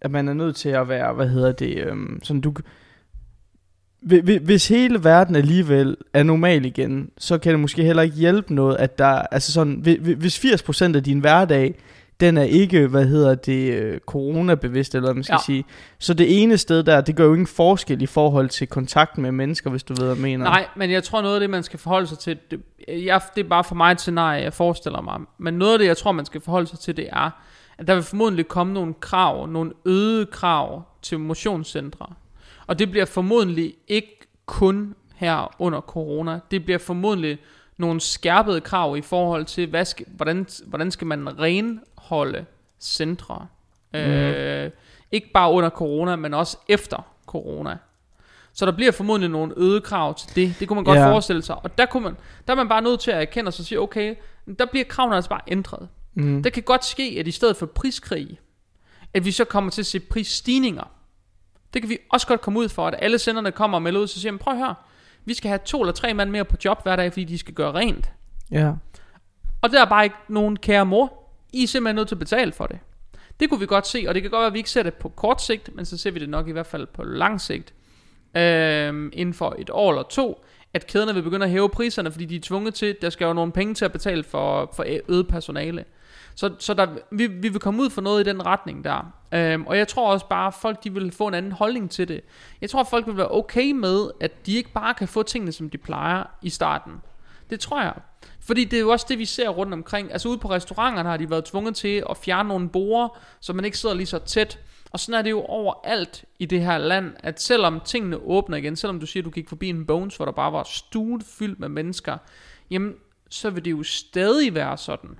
at 0.02 0.12
man 0.12 0.28
er 0.28 0.34
nødt 0.34 0.56
til 0.56 0.70
at 0.70 0.90
være, 0.90 1.14
hvad 1.14 1.28
hedder 1.28 1.52
det, 1.52 1.78
øhm, 1.78 2.20
sådan 2.24 2.42
du, 2.42 2.54
hvis 4.42 4.68
hele 4.68 5.04
verden 5.04 5.36
alligevel 5.36 5.98
er 6.14 6.24
normal 6.24 6.66
igen, 6.66 7.10
så 7.18 7.38
kan 7.38 7.52
det 7.52 7.60
måske 7.60 7.84
heller 7.84 8.04
ikke 8.04 8.16
hjælpe 8.16 8.54
noget, 8.54 8.76
at 8.78 8.98
der, 8.98 9.06
altså 9.06 9.52
sådan, 9.52 9.74
hvis 10.18 10.46
80% 10.46 10.96
af 10.96 11.04
din 11.04 11.20
hverdag, 11.20 11.76
den 12.20 12.38
er 12.38 12.44
ikke, 12.44 12.88
hvad 12.88 13.06
hedder 13.06 13.36
det, 13.36 13.74
øh, 13.74 14.00
coronabevidst, 14.00 14.96
eller 14.96 15.08
hvad 15.08 15.14
man 15.14 15.24
skal 15.24 15.34
ja. 15.34 15.46
sige. 15.46 15.66
Så 16.00 16.14
det 16.14 16.44
ene 16.44 16.58
sted 16.58 16.84
der, 16.84 17.02
det 17.02 17.16
gør 17.16 17.26
jo 17.26 17.34
ingen 17.34 17.48
forskel 17.48 18.02
i 18.02 18.06
forhold 18.06 18.50
til 18.50 18.68
kontakt 18.68 19.18
med 19.18 19.32
mennesker, 19.32 19.70
hvis 19.70 19.84
du 19.84 19.94
ved, 19.94 20.06
hvad 20.06 20.16
jeg 20.16 20.22
mener. 20.22 20.46
Nej, 20.46 20.68
men 20.76 20.92
jeg 20.92 21.04
tror 21.04 21.22
noget 21.22 21.36
af 21.36 21.40
det, 21.40 21.50
man 21.50 21.64
skal 21.64 21.80
forholde 21.80 22.08
sig 22.08 22.20
til, 22.20 22.38
det, 22.52 22.62
jeg, 22.88 23.22
det 23.36 23.46
er 23.46 23.50
bare 23.50 23.64
for 23.64 23.76
mig 23.76 23.92
et 23.92 24.02
scenarie, 24.02 24.44
jeg 24.44 24.54
forestiller 24.54 25.02
mig. 25.02 25.20
Men 25.38 25.54
noget 25.54 25.74
af 25.74 25.80
det, 25.80 25.86
jeg 25.86 25.98
tror, 25.98 26.12
man 26.12 26.26
skal 26.26 26.42
forholde 26.42 26.68
sig 26.68 26.80
til, 26.80 26.98
det 26.98 27.08
er, 27.12 27.30
at 27.78 27.88
der 27.88 27.94
vil 27.94 28.04
formodentlig 28.04 28.48
komme 28.48 28.74
nogle 28.74 28.94
krav, 28.94 29.48
nogle 29.48 29.72
øgede 29.86 30.26
krav 30.26 30.84
til 31.02 31.20
motionscentre. 31.20 32.06
Og 32.68 32.80
det 32.80 32.92
bliver 32.92 33.06
formodentlig 33.06 33.74
ikke 33.88 34.28
kun 34.46 34.96
her 35.16 35.56
under 35.60 35.82
corona. 35.82 36.40
Det 36.52 36.66
bliver 36.66 36.80
formodentlig 36.80 37.38
nogle 37.78 38.02
skærpede 38.02 38.62
krav 38.62 38.98
i 38.98 39.02
forhold 39.02 39.46
til, 39.46 39.70
hvad 39.70 39.86
skal, 39.86 40.06
hvordan, 40.16 40.48
hvordan 40.66 40.92
skal 40.92 41.08
man 41.08 41.20
renholde 42.06 42.46
centre. 42.80 43.48
Mm. 43.94 44.00
Øh, 44.00 44.72
ikke 45.12 45.32
bare 45.34 45.52
under 45.52 45.70
corona, 45.70 46.16
men 46.16 46.34
også 46.34 46.58
efter 46.68 47.14
corona. 47.26 47.78
Så 48.54 48.66
der 48.66 48.72
bliver 48.72 48.92
formodentlig 48.92 49.30
nogle 49.30 49.54
øgede 49.58 49.82
krav 49.82 50.16
til 50.16 50.36
det. 50.36 50.56
Det 50.60 50.68
kunne 50.68 50.76
man 50.76 50.84
godt 50.84 50.98
yeah. 50.98 51.12
forestille 51.12 51.42
sig. 51.42 51.56
Og 51.56 51.78
der, 51.78 51.86
kunne 51.86 52.04
man, 52.04 52.18
der 52.48 52.54
er 52.54 52.58
man 52.58 52.70
bare 52.70 52.82
nødt 52.82 53.00
til 53.00 53.12
at 53.12 53.22
erkende 53.22 53.52
sig 53.52 53.62
og 53.62 53.66
sige, 53.66 53.80
okay, 53.80 54.16
der 54.60 54.66
bliver 54.66 54.86
kravene 54.86 55.16
altså 55.16 55.30
bare 55.30 55.42
ændret. 55.48 55.90
Mm. 56.14 56.44
Det 56.44 56.54
kan 56.54 56.64
godt 56.64 56.86
ske, 56.86 57.18
at 57.20 57.28
i 57.28 57.32
stedet 57.32 57.58
for 57.58 57.66
priskrig, 57.66 58.40
at 59.14 59.26
vi 59.26 59.32
så 59.32 59.46
kommer 59.46 59.72
til 59.72 59.82
at 59.82 59.86
se 59.86 60.00
prisstigninger. 60.00 60.84
Det 61.74 61.82
kan 61.82 61.90
vi 61.90 61.98
også 62.10 62.28
godt 62.28 62.42
komme 62.42 62.60
ud 62.60 62.70
for, 62.70 62.88
at 62.88 62.96
alle 63.00 63.20
senderne 63.20 63.52
kommer 63.52 63.78
og 63.78 63.82
melder 63.82 64.02
ud, 64.02 64.08
så 64.08 64.20
siger 64.20 64.38
prøv 64.38 64.54
at 64.54 64.60
høre, 64.60 64.76
vi 65.26 65.34
skal 65.34 65.50
have 65.50 65.60
to 65.66 65.82
eller 65.82 65.94
tre 65.94 66.14
mand 66.14 66.30
mere 66.30 66.46
på 66.46 66.56
job 66.66 66.84
hver 66.84 66.96
dag, 66.96 67.14
fordi 67.14 67.24
de 67.24 67.38
skal 67.38 67.54
gøre 67.54 67.74
rent. 67.74 68.12
Ja. 68.52 68.74
Og 69.62 69.72
der 69.72 69.82
er 69.82 69.86
bare 69.86 70.04
ikke 70.04 70.16
nogen 70.28 70.58
kære 70.58 70.86
mor. 70.86 71.25
I 71.56 71.64
er 71.64 71.68
simpelthen 71.68 71.96
nødt 71.96 72.08
til 72.08 72.16
at 72.16 72.20
betale 72.20 72.52
for 72.52 72.66
det. 72.66 72.80
Det 73.40 73.50
kunne 73.50 73.60
vi 73.60 73.66
godt 73.66 73.88
se, 73.88 74.06
og 74.08 74.14
det 74.16 74.22
kan 74.22 74.32
godt 74.32 74.40
være, 74.40 74.48
at 74.48 74.54
vi 74.54 74.60
ikke 74.60 74.70
ser 74.70 74.84
det 74.84 74.94
på 74.94 75.10
kort 75.10 75.42
sigt, 75.42 75.76
men 75.76 75.86
så 75.86 75.98
ser 75.98 76.12
vi 76.12 76.20
det 76.20 76.30
nok 76.30 76.48
i 76.48 76.52
hvert 76.52 76.66
fald 76.66 76.88
på 76.88 77.04
lang 77.04 77.42
sigt. 77.42 77.74
Øhm, 78.38 79.10
inden 79.14 79.34
for 79.34 79.56
et 79.58 79.70
år 79.70 79.92
eller 79.92 80.04
to, 80.04 80.46
at 80.74 80.88
kæderne 80.88 81.14
vil 81.14 81.24
begynde 81.24 81.46
at 81.46 81.52
hæve 81.52 81.70
priserne, 81.70 82.12
fordi 82.12 82.26
de 82.26 82.36
er 82.36 82.40
tvunget 82.40 82.74
til, 82.74 82.96
der 83.02 83.10
skal 83.10 83.26
jo 83.26 83.34
nogle 83.34 83.52
penge 83.52 83.74
til 83.74 83.86
at 83.86 83.92
betale 83.92 84.24
for, 84.24 84.74
for 84.76 84.86
øget 85.10 85.28
personale. 85.28 85.86
Så, 86.36 86.54
så 86.60 86.74
der, 86.74 86.88
vi, 87.12 87.28
vi 87.28 87.50
vil 87.50 87.60
komme 87.60 87.82
ud 87.82 87.90
for 87.90 88.02
noget 88.02 88.28
i 88.28 88.30
den 88.30 88.46
retning 88.46 88.84
der. 88.84 89.14
Øhm, 89.34 89.68
og 89.68 89.78
jeg 89.78 89.88
tror 89.88 90.12
også 90.12 90.28
bare, 90.28 90.48
at 90.48 90.54
folk 90.54 90.84
de 90.84 90.94
vil 90.94 91.12
få 91.12 91.28
en 91.28 91.34
anden 91.34 91.52
holdning 91.52 91.92
til 91.92 92.08
det. 92.08 92.22
Jeg 92.62 92.70
tror, 92.70 92.80
at 92.80 92.88
folk 92.88 93.08
vil 93.08 93.18
være 93.18 93.32
okay 93.32 93.72
med, 93.72 94.12
at 94.20 94.46
de 94.46 94.56
ikke 94.56 94.72
bare 94.72 94.94
kan 94.94 95.08
få 95.08 95.24
tingene, 95.24 95.52
som 95.52 95.70
de 95.70 95.78
plejer 95.78 96.24
i 96.42 96.50
starten. 96.50 96.94
Det 97.50 97.60
tror 97.60 97.82
jeg. 97.82 97.94
Fordi 98.46 98.64
det 98.64 98.78
er 98.78 98.82
jo 98.82 98.90
også 98.90 99.06
det, 99.10 99.20
vi 99.20 99.26
ser 99.26 99.50
rundt 99.50 99.74
omkring. 99.74 100.12
Altså 100.12 100.30
ude 100.30 100.38
på 100.38 100.50
restauranterne 100.50 101.10
har 101.10 101.18
de 101.18 101.30
været 101.30 101.46
tvunget 101.46 101.76
til 101.76 102.04
at 102.10 102.18
fjerne 102.18 102.50
nogle 102.50 102.70
borer, 102.70 103.20
så 103.40 103.54
man 103.54 103.66
ikke 103.66 103.78
sidder 103.78 103.96
lige 103.96 104.06
så 104.06 104.20
tæt. 104.20 104.60
Og 104.92 105.00
sådan 105.00 105.20
er 105.20 105.22
det 105.22 105.30
jo 105.30 105.42
overalt 105.42 106.26
i 106.40 106.46
det 106.46 106.62
her 106.62 106.78
land, 106.78 107.14
at 107.20 107.42
selvom 107.42 107.80
tingene 107.86 108.18
åbner 108.18 108.58
igen, 108.58 108.76
selvom 108.76 109.00
du 109.00 109.06
siger, 109.06 109.22
at 109.22 109.26
du 109.26 109.30
gik 109.30 109.50
forbi 109.50 109.70
en 109.70 109.86
Bones, 109.86 110.16
hvor 110.16 110.26
der 110.26 110.32
bare 110.32 110.54
var 110.54 110.64
stuet 110.64 111.24
fyldt 111.24 111.60
med 111.60 111.70
mennesker, 111.70 112.18
jamen, 112.70 112.94
så 113.30 113.50
vil 113.50 113.66
det 113.66 113.72
jo 113.72 113.84
stadig 113.84 114.56
være 114.56 114.78
sådan, 114.78 115.20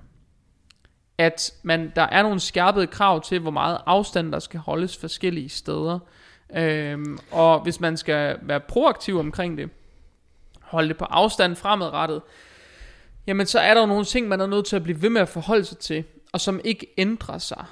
at 1.18 1.52
man, 1.62 1.92
der 1.96 2.02
er 2.02 2.22
nogle 2.22 2.40
skærpede 2.40 2.86
krav 2.86 3.22
til, 3.22 3.40
hvor 3.40 3.50
meget 3.50 3.78
afstand 3.86 4.32
der 4.32 4.38
skal 4.38 4.60
holdes 4.60 4.96
forskellige 4.96 5.48
steder. 5.48 5.98
Øhm, 6.56 7.18
og 7.30 7.60
hvis 7.60 7.80
man 7.80 7.96
skal 7.96 8.38
være 8.42 8.60
proaktiv 8.60 9.18
omkring 9.18 9.58
det, 9.58 9.70
holde 10.62 10.88
det 10.88 10.96
på 10.96 11.04
afstand 11.04 11.56
fremadrettet, 11.56 12.22
jamen 13.26 13.46
så 13.46 13.58
er 13.58 13.74
der 13.74 13.80
jo 13.80 13.86
nogle 13.86 14.04
ting, 14.04 14.28
man 14.28 14.40
er 14.40 14.46
nødt 14.46 14.66
til 14.66 14.76
at 14.76 14.82
blive 14.82 15.02
ved 15.02 15.10
med 15.10 15.20
at 15.20 15.28
forholde 15.28 15.64
sig 15.64 15.78
til, 15.78 16.04
og 16.32 16.40
som 16.40 16.60
ikke 16.64 16.86
ændrer 16.98 17.38
sig 17.38 17.64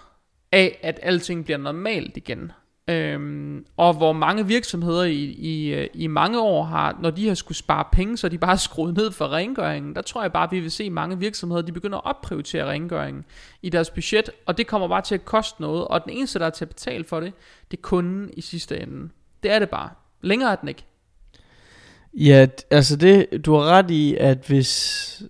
af, 0.53 0.79
at 0.83 1.01
alting 1.03 1.45
bliver 1.45 1.59
normalt 1.59 2.17
igen. 2.17 2.53
Øhm, 2.89 3.67
og 3.77 3.95
hvor 3.95 4.13
mange 4.13 4.47
virksomheder 4.47 5.03
i, 5.03 5.23
i, 5.25 5.75
øh, 5.75 5.89
i 5.95 6.07
mange 6.07 6.41
år 6.41 6.65
har, 6.65 6.99
når 7.01 7.11
de 7.11 7.29
har 7.29 7.35
skulle 7.35 7.59
spare 7.59 7.85
penge, 7.93 8.17
så 8.17 8.29
de 8.29 8.39
bare 8.39 8.59
skruet 8.69 8.97
ned 8.97 9.11
for 9.11 9.33
rengøringen. 9.33 9.95
Der 9.95 10.03
tror 10.03 10.23
jeg 10.23 10.33
bare, 10.33 10.45
at 10.45 10.53
vi 10.53 10.61
vil 10.61 10.71
se 10.71 10.91
mange 10.91 11.19
virksomheder, 11.19 11.63
de 11.63 11.73
begynder 11.73 11.99
at 11.99 12.05
opprioritere 12.05 12.71
rengøringen 12.71 13.25
i 13.63 13.69
deres 13.69 13.91
budget, 13.91 14.31
og 14.47 14.59
det 14.59 14.67
kommer 14.67 14.89
bare 14.89 15.03
til 15.03 15.15
at 15.15 15.25
koste 15.25 15.63
noget, 15.63 15.85
og 15.85 16.05
den 16.05 16.13
eneste, 16.13 16.39
der 16.39 16.47
er 16.47 16.51
til 16.51 16.65
at 16.65 16.69
betale 16.69 17.05
for 17.05 17.21
det, 17.21 17.33
det 17.71 17.77
er 17.77 17.83
kunden 17.83 18.31
i 18.33 18.41
sidste 18.41 18.81
ende. 18.81 19.09
Det 19.43 19.51
er 19.51 19.59
det 19.59 19.71
bare. 19.71 19.91
Længere 20.23 20.53
er 20.53 20.57
den 20.57 20.69
ikke. 20.69 20.85
Ja, 22.15 22.47
altså 22.71 22.97
det, 22.97 23.45
du 23.45 23.55
har 23.55 23.65
ret 23.65 23.91
i, 23.91 24.17
at 24.21 24.39
hvis, 24.47 25.23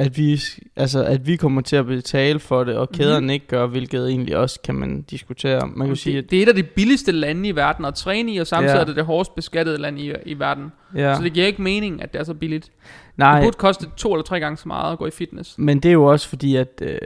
at 0.00 0.16
vi, 0.16 0.40
altså, 0.76 1.04
at 1.04 1.26
vi 1.26 1.36
kommer 1.36 1.60
til 1.60 1.76
at 1.76 1.86
betale 1.86 2.38
for 2.40 2.64
det, 2.64 2.76
og 2.76 2.88
mhm. 2.90 2.98
kæderne 2.98 3.20
mm-hmm. 3.20 3.30
ikke 3.30 3.46
gør, 3.46 3.66
hvilket 3.66 4.08
egentlig 4.08 4.36
også 4.36 4.60
kan 4.64 4.74
man 4.74 5.02
diskutere. 5.02 5.60
Man 5.66 5.86
kan 5.86 5.88
det, 5.88 5.98
sige, 5.98 6.18
at 6.18 6.30
det 6.30 6.38
er 6.38 6.42
et 6.42 6.48
af 6.48 6.54
de 6.54 6.62
billigste 6.62 7.12
lande 7.12 7.48
i 7.48 7.56
verden 7.56 7.84
at 7.84 7.94
træne 7.94 8.32
i, 8.32 8.38
og 8.38 8.46
samtidig 8.46 8.74
ja. 8.74 8.80
er 8.80 8.84
det 8.84 8.96
det 8.96 9.04
hårdest 9.04 9.34
beskattede 9.34 9.78
land 9.78 9.98
i, 9.98 10.12
i 10.26 10.38
verden. 10.38 10.72
Ja. 10.94 11.14
Så 11.14 11.22
det 11.22 11.32
giver 11.32 11.46
ikke 11.46 11.62
mening, 11.62 12.02
at 12.02 12.12
det 12.12 12.20
er 12.20 12.24
så 12.24 12.34
billigt. 12.34 12.70
Nej. 13.16 13.34
Det 13.34 13.46
burde 13.46 13.56
koste 13.56 13.86
to 13.96 14.12
eller 14.12 14.24
tre 14.24 14.40
gange 14.40 14.56
så 14.56 14.68
meget 14.68 14.92
at 14.92 14.98
gå 14.98 15.06
i 15.06 15.10
fitness. 15.10 15.54
Men 15.58 15.80
det 15.80 15.88
er 15.88 15.92
jo 15.92 16.04
også 16.04 16.28
fordi, 16.28 16.56
at 16.56 16.82
øh, 16.82 16.98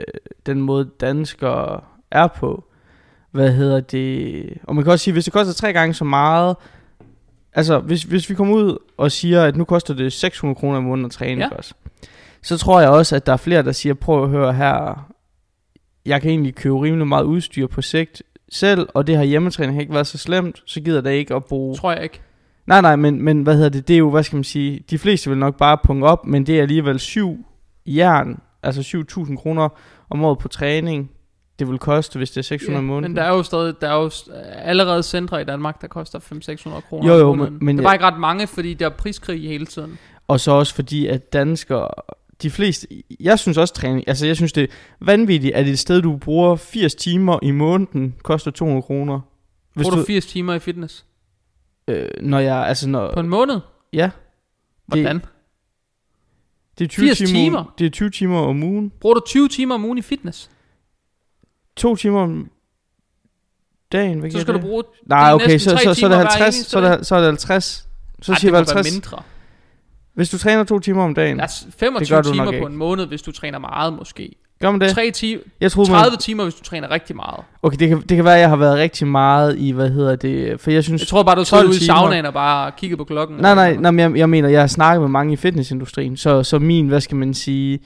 den 0.45 0.61
måde 0.61 0.89
danskere 0.99 1.81
er 2.11 2.27
på, 2.27 2.63
hvad 3.31 3.51
hedder 3.51 3.79
det, 3.79 4.57
og 4.63 4.75
man 4.75 4.83
kan 4.83 4.93
også 4.93 5.03
sige, 5.03 5.13
hvis 5.13 5.23
det 5.23 5.33
koster 5.33 5.53
tre 5.53 5.73
gange 5.73 5.93
så 5.93 6.03
meget, 6.03 6.55
altså 7.53 7.79
hvis, 7.79 8.03
hvis 8.03 8.29
vi 8.29 8.35
kommer 8.35 8.55
ud 8.55 8.77
og 8.97 9.11
siger, 9.11 9.43
at 9.43 9.55
nu 9.55 9.63
koster 9.63 9.93
det 9.93 10.13
600 10.13 10.55
kroner 10.55 10.77
om 10.77 10.83
måneden 10.83 11.05
at 11.05 11.11
træne 11.11 11.41
ja. 11.41 11.57
os, 11.57 11.73
så 12.45 12.57
tror 12.57 12.81
jeg 12.81 12.89
også, 12.89 13.15
at 13.15 13.25
der 13.25 13.33
er 13.33 13.37
flere, 13.37 13.63
der 13.63 13.71
siger, 13.71 13.93
prøv 13.93 14.23
at 14.23 14.29
høre 14.29 14.53
her, 14.53 15.05
jeg 16.05 16.21
kan 16.21 16.31
egentlig 16.31 16.55
købe 16.55 16.81
rimelig 16.81 17.07
meget 17.07 17.23
udstyr 17.23 17.67
på 17.67 17.81
sigt 17.81 18.23
selv, 18.51 18.87
og 18.93 19.07
det 19.07 19.17
har 19.17 19.23
hjemmetræning 19.23 19.81
ikke 19.81 19.93
været 19.93 20.07
så 20.07 20.17
slemt, 20.17 20.63
så 20.65 20.81
gider 20.81 21.01
det 21.01 21.11
ikke 21.11 21.35
at 21.35 21.45
bruge... 21.45 21.75
Tror 21.75 21.91
jeg 21.91 22.03
ikke. 22.03 22.21
Nej, 22.67 22.81
nej, 22.81 22.95
men, 22.95 23.21
men 23.21 23.43
hvad 23.43 23.55
hedder 23.55 23.69
det, 23.69 23.87
det 23.87 23.93
er 23.93 23.97
jo, 23.97 24.09
hvad 24.09 24.23
skal 24.23 24.35
man 24.35 24.43
sige, 24.43 24.83
de 24.89 24.97
fleste 24.97 25.29
vil 25.29 25.39
nok 25.39 25.57
bare 25.57 25.77
punge 25.83 26.05
op, 26.05 26.25
men 26.25 26.45
det 26.45 26.57
er 26.57 26.61
alligevel 26.61 26.99
syv 26.99 27.45
jern, 27.85 28.39
altså 28.63 29.03
7.000 29.17 29.35
kroner 29.35 29.69
om 30.09 30.23
året 30.23 30.39
på 30.39 30.47
træning, 30.47 31.11
det 31.59 31.69
vil 31.69 31.79
koste, 31.79 32.17
hvis 32.17 32.31
det 32.31 32.37
er 32.37 32.41
600 32.41 32.75
ja, 32.77 32.81
måneder. 32.81 33.07
Men 33.09 33.17
der 33.17 33.23
er 33.23 33.29
jo 33.29 33.43
stadig, 33.43 33.73
der 33.81 33.89
er 33.89 34.01
jo 34.01 34.11
allerede 34.53 35.03
centre 35.03 35.41
i 35.41 35.45
Danmark, 35.45 35.81
der 35.81 35.87
koster 35.87 36.19
500-600 36.19 36.81
kroner. 36.89 37.07
Jo, 37.07 37.19
jo, 37.19 37.33
men, 37.33 37.57
men... 37.61 37.77
Det 37.77 37.83
er 37.83 37.87
bare 37.87 37.95
ikke 37.95 38.05
ret 38.05 38.19
mange, 38.19 38.47
fordi 38.47 38.73
der 38.73 38.85
er 38.85 38.89
priskrig 38.89 39.41
hele 39.41 39.65
tiden. 39.65 39.99
Og 40.27 40.39
så 40.39 40.51
også 40.51 40.75
fordi, 40.75 41.07
at 41.07 41.33
danskere 41.33 41.87
de 42.41 42.49
fleste, 42.51 42.87
jeg 43.19 43.39
synes 43.39 43.57
også 43.57 43.73
træning, 43.73 44.07
altså 44.07 44.25
jeg 44.25 44.35
synes 44.35 44.53
det 44.53 44.63
er 44.63 44.67
vanvittigt, 44.99 45.55
at 45.55 45.67
et 45.67 45.79
sted 45.79 46.01
du 46.01 46.17
bruger 46.17 46.55
80 46.55 46.95
timer 46.95 47.39
i 47.43 47.51
måneden, 47.51 48.15
koster 48.23 48.51
200 48.51 48.81
kroner. 48.81 49.19
Hvis 49.73 49.83
bruger 49.83 49.97
du 49.97 50.05
80 50.05 50.25
timer 50.25 50.53
i 50.53 50.59
fitness? 50.59 51.05
Øh, 51.87 52.09
når 52.21 52.39
jeg, 52.39 52.55
altså 52.55 52.89
når... 52.89 53.13
På 53.13 53.19
en 53.19 53.29
måned? 53.29 53.59
Ja. 53.93 54.09
Hvordan? 54.85 55.15
Det, 55.15 55.27
det 56.79 56.85
er 56.85 56.89
20 56.89 57.13
timer, 57.13 57.27
timer? 57.27 57.73
Det 57.77 57.85
er 57.85 57.89
20 57.89 58.09
timer 58.09 58.39
om 58.39 58.63
ugen. 58.63 58.91
Bruger 58.99 59.13
du 59.13 59.21
20 59.27 59.47
timer 59.47 59.75
om 59.75 59.85
ugen 59.85 59.97
i 59.97 60.01
fitness? 60.01 60.49
To 61.75 61.95
timer 61.95 62.21
om 62.21 62.49
dagen? 63.91 64.19
Hvad 64.19 64.31
Så 64.31 64.39
skal 64.39 64.53
du 64.53 64.57
det? 64.57 64.65
bruge 64.65 64.83
Nej, 65.05 65.33
okay, 65.33 65.57
så, 65.57 65.69
så, 65.69 65.77
så, 65.77 65.83
er 65.83 65.89
det 65.89 65.97
timer 65.97 66.07
hver 66.07 66.17
50, 66.17 66.55
eneste 66.55 66.71
så, 66.71 66.79
er 66.79 66.97
det, 66.97 67.07
så 67.07 67.15
er 67.15 67.19
det 67.19 67.27
50. 67.27 67.87
Så 68.21 68.31
Ej, 68.31 68.39
siger 68.39 68.51
det 68.51 68.59
må 68.59 68.73
være 68.73 68.75
50. 68.75 68.93
mindre. 68.93 69.23
Hvis 70.15 70.29
du 70.29 70.37
træner 70.37 70.63
to 70.63 70.79
timer 70.79 71.03
om 71.03 71.13
dagen, 71.15 71.39
Altså 71.39 71.65
Det 71.65 71.73
25 71.79 72.15
gør 72.17 72.21
du 72.21 72.31
timer 72.31 72.45
på 72.45 72.51
ikke. 72.51 72.65
en 72.65 72.75
måned, 72.77 73.05
hvis 73.07 73.21
du 73.21 73.31
træner 73.31 73.59
meget 73.59 73.93
måske. 73.93 74.35
gør 74.61 74.71
man 74.71 74.81
det? 74.81 74.89
3 74.89 75.11
ti- 75.11 75.37
Jeg 75.61 75.71
troede, 75.71 75.91
man, 75.91 75.99
30 76.01 76.17
timer, 76.17 76.43
hvis 76.43 76.55
du 76.55 76.63
træner 76.63 76.91
rigtig 76.91 77.15
meget. 77.15 77.39
Okay, 77.63 77.77
det 77.77 77.89
kan, 77.89 78.01
det 78.01 78.15
kan 78.15 78.25
være, 78.25 78.35
at 78.35 78.39
jeg 78.41 78.49
har 78.49 78.55
været 78.55 78.77
rigtig 78.77 79.07
meget 79.07 79.57
i, 79.57 79.71
hvad 79.71 79.89
hedder 79.89 80.15
det, 80.15 80.59
for 80.61 80.71
jeg 80.71 80.83
synes... 80.83 81.01
Jeg 81.01 81.07
tror 81.07 81.23
bare, 81.23 81.35
du 81.35 81.45
sidder 81.45 81.63
12 81.63 81.69
ude 81.69 81.77
i 81.77 81.79
saunaen 81.85 82.25
og 82.25 82.33
bare 82.33 82.71
kigger 82.77 82.97
på 82.97 83.03
klokken. 83.03 83.37
Nej, 83.37 83.55
nej, 83.55 83.75
nej, 83.75 83.91
men 83.91 83.99
jeg, 83.99 84.17
jeg 84.17 84.29
mener, 84.29 84.49
jeg 84.49 84.59
har 84.59 84.67
snakket 84.67 85.01
med 85.01 85.09
mange 85.09 85.33
i 85.33 85.35
fitnessindustrien, 85.35 86.17
så, 86.17 86.43
så 86.43 86.59
min, 86.59 86.87
hvad 86.87 87.01
skal 87.01 87.17
man 87.17 87.33
sige... 87.33 87.79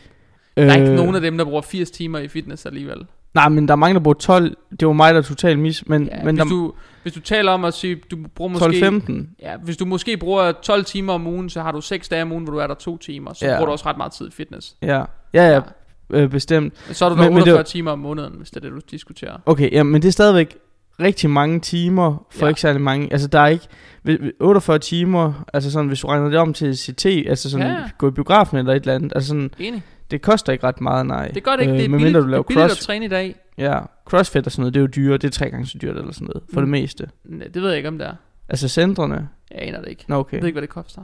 Der 0.57 0.63
er 0.63 0.69
øh, 0.69 0.81
ikke 0.81 0.95
nogen 0.95 1.15
af 1.15 1.21
dem, 1.21 1.37
der 1.37 1.45
bruger 1.45 1.61
80 1.61 1.91
timer 1.91 2.19
i 2.19 2.27
fitness 2.27 2.65
alligevel. 2.65 2.97
Nej, 3.33 3.49
men 3.49 3.67
der 3.67 3.71
er 3.71 3.75
mange, 3.75 3.93
der 3.93 3.99
bruger 3.99 4.13
12. 4.17 4.55
Det 4.79 4.87
var 4.87 4.93
mig, 4.93 5.13
der 5.13 5.21
totalt 5.21 5.59
mis... 5.59 5.87
Men, 5.87 6.05
Ja, 6.11 6.23
men 6.23 6.35
hvis, 6.35 6.43
der, 6.43 6.49
du, 6.49 6.73
hvis 7.03 7.13
du 7.13 7.19
taler 7.19 7.51
om 7.51 7.65
at 7.65 7.73
sige, 7.73 7.95
du 8.11 8.17
bruger 8.35 8.51
måske... 8.51 8.65
12-15. 8.65 9.35
Ja, 9.41 9.57
hvis 9.63 9.77
du 9.77 9.85
måske 9.85 10.17
bruger 10.17 10.51
12 10.51 10.85
timer 10.85 11.13
om 11.13 11.27
ugen, 11.27 11.49
så 11.49 11.61
har 11.61 11.71
du 11.71 11.81
6 11.81 12.09
dage 12.09 12.21
om 12.21 12.31
ugen, 12.31 12.43
hvor 12.43 12.53
du 12.53 12.59
er 12.59 12.67
der 12.67 12.73
2 12.73 12.97
timer. 12.97 13.33
Så 13.33 13.45
Ja. 13.45 13.55
bruger 13.55 13.65
du 13.65 13.71
også 13.71 13.85
ret 13.85 13.97
meget 13.97 14.11
tid 14.11 14.27
i 14.27 14.31
fitness. 14.31 14.75
Ja, 14.81 15.03
ja, 15.33 15.49
ja, 15.53 15.61
øh, 16.09 16.29
bestemt. 16.29 16.73
Så 16.91 17.05
er 17.05 17.09
du 17.09 17.15
der 17.15 17.21
men 17.21 17.31
det 17.31 17.37
48 17.41 17.57
var- 17.57 17.63
timer 17.63 17.91
om 17.91 17.99
måneden, 17.99 18.33
hvis 18.37 18.49
det 18.49 18.57
er 18.57 18.61
det, 18.61 18.71
du 18.71 18.81
diskuterer. 18.91 19.37
Okay, 19.45 19.71
ja, 19.71 19.83
men 19.83 20.01
det 20.01 20.07
er 20.07 20.11
stadigvæk 20.11 20.57
rigtig 20.99 21.29
mange 21.29 21.59
timer 21.59 22.25
for 22.31 22.45
Ja. 22.45 22.49
ikke 22.49 22.61
særlig 22.61 22.81
mange. 22.81 23.07
Altså, 23.11 23.27
der 23.27 23.39
er 23.39 23.47
ikke... 23.47 23.67
ved- 24.03 24.19
ved 24.19 24.31
48 24.39 24.79
timer, 24.79 25.33
altså 25.53 25.71
sådan, 25.71 25.87
hvis 25.87 25.99
du 25.99 26.07
regner 26.07 26.29
det 26.29 26.37
om 26.39 26.53
til 26.53 26.77
CT, 26.77 27.05
altså 27.05 27.49
sådan, 27.49 27.67
Ja. 27.67 27.89
gå 27.97 28.07
i 28.07 28.11
biografen 28.11 28.57
eller 28.57 28.73
et 28.73 28.79
eller 28.79 28.95
andet, 28.95 29.11
altså 29.15 29.27
sådan, 29.27 29.51
Enig. 29.59 29.83
Det 30.11 30.21
koster 30.21 30.53
ikke 30.53 30.67
ret 30.67 30.81
meget, 30.81 31.05
nej. 31.05 31.27
Det 31.27 31.43
gør 31.43 31.51
det 31.51 31.61
ikke. 31.61 31.73
det 31.73 31.85
er 31.85 31.89
medmindre 31.89 31.97
billigt, 31.99 32.15
du 32.15 32.21
det 32.21 32.29
laver 32.31 32.43
er 32.43 32.47
billigt 32.47 32.71
at 32.71 32.77
træne 32.77 33.05
i 33.05 33.07
dag. 33.07 33.35
ja, 33.57 33.79
crossfit 34.05 34.45
og 34.45 34.51
sådan 34.51 34.61
noget, 34.61 34.73
det 34.73 34.79
er 34.79 34.81
jo 34.81 34.87
dyre, 34.87 35.13
det 35.17 35.23
er 35.27 35.31
tre 35.31 35.49
gange 35.49 35.65
så 35.65 35.77
dyrt 35.81 35.97
eller 35.97 36.11
sådan 36.13 36.25
noget, 36.27 36.43
for 36.53 36.59
Mm. 36.61 36.65
det 36.65 36.69
meste. 36.71 37.09
Nej, 37.25 37.47
det 37.47 37.61
ved 37.61 37.69
jeg 37.69 37.77
ikke, 37.77 37.89
om 37.89 37.97
det 37.97 38.07
er. 38.07 38.13
Altså 38.49 38.67
centrene, 38.67 39.29
Jeg 39.51 39.59
aner 39.61 39.81
det 39.81 39.89
ikke. 39.89 40.05
nå 40.07 40.15
Jeg 40.15 40.19
okay, 40.19 40.37
ved 40.37 40.45
ikke, 40.45 40.55
hvad 40.55 40.61
det 40.61 40.69
koster. 40.69 41.01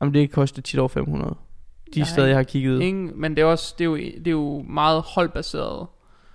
om 0.00 0.12
det 0.12 0.30
koster 0.30 0.62
tit 0.62 0.80
over 0.80 0.88
500. 0.88 1.34
De 1.94 1.98
Jeg 2.00 2.06
steder, 2.06 2.26
jeg 2.26 2.36
har 2.36 2.42
kigget. 2.42 2.80
Ingen, 2.82 3.12
men 3.20 3.36
det 3.36 3.42
er, 3.42 3.46
også, 3.46 3.74
det, 3.78 3.84
er 3.84 3.88
jo, 3.88 3.96
det 3.96 4.26
er 4.26 4.30
jo 4.30 4.62
meget 4.68 5.02
holdbaseret. 5.06 5.86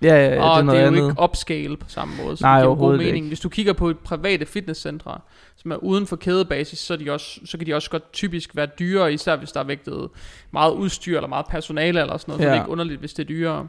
Ja, 0.02 0.14
ja, 0.14 0.34
ja, 0.34 0.42
og 0.42 0.56
det 0.56 0.60
er 0.60 0.62
noget 0.64 0.76
det 0.76 0.80
er 0.80 0.80
jo 0.82 0.86
andet. 0.96 1.10
ikke 1.10 1.22
upscale 1.22 1.76
på 1.76 1.86
samme 1.88 2.14
måde. 2.24 2.36
Så 2.36 2.44
Nej, 2.44 2.58
det 2.58 2.64
giver 2.66 2.74
god 2.76 2.96
mening. 2.96 3.16
ikke. 3.16 3.28
Hvis 3.28 3.40
du 3.40 3.48
kigger 3.48 3.72
på 3.72 3.88
et 3.90 3.98
private 3.98 4.46
fitnesscentre, 4.46 5.18
som 5.56 5.70
er 5.70 5.76
uden 5.76 6.06
for 6.06 6.16
kædebasis, 6.16 6.78
så, 6.78 6.92
er 6.94 6.98
de 6.98 7.10
også, 7.10 7.40
så 7.44 7.58
kan 7.58 7.66
de 7.66 7.74
også 7.74 7.90
godt 7.90 8.12
typisk 8.12 8.56
være 8.56 8.66
dyrere, 8.78 9.12
især 9.12 9.36
hvis 9.36 9.52
der 9.52 9.60
er 9.60 9.64
vægtet 9.64 10.08
meget 10.52 10.72
udstyr 10.72 11.16
eller 11.16 11.28
meget 11.28 11.46
personale 11.50 12.00
eller 12.00 12.16
sådan 12.16 12.32
noget. 12.32 12.42
Så 12.42 12.46
Ja. 12.46 12.50
det 12.52 12.58
er 12.58 12.62
ikke 12.62 12.70
underligt, 12.72 13.00
hvis 13.00 13.12
det 13.14 13.22
er 13.22 13.26
dyrere. 13.26 13.66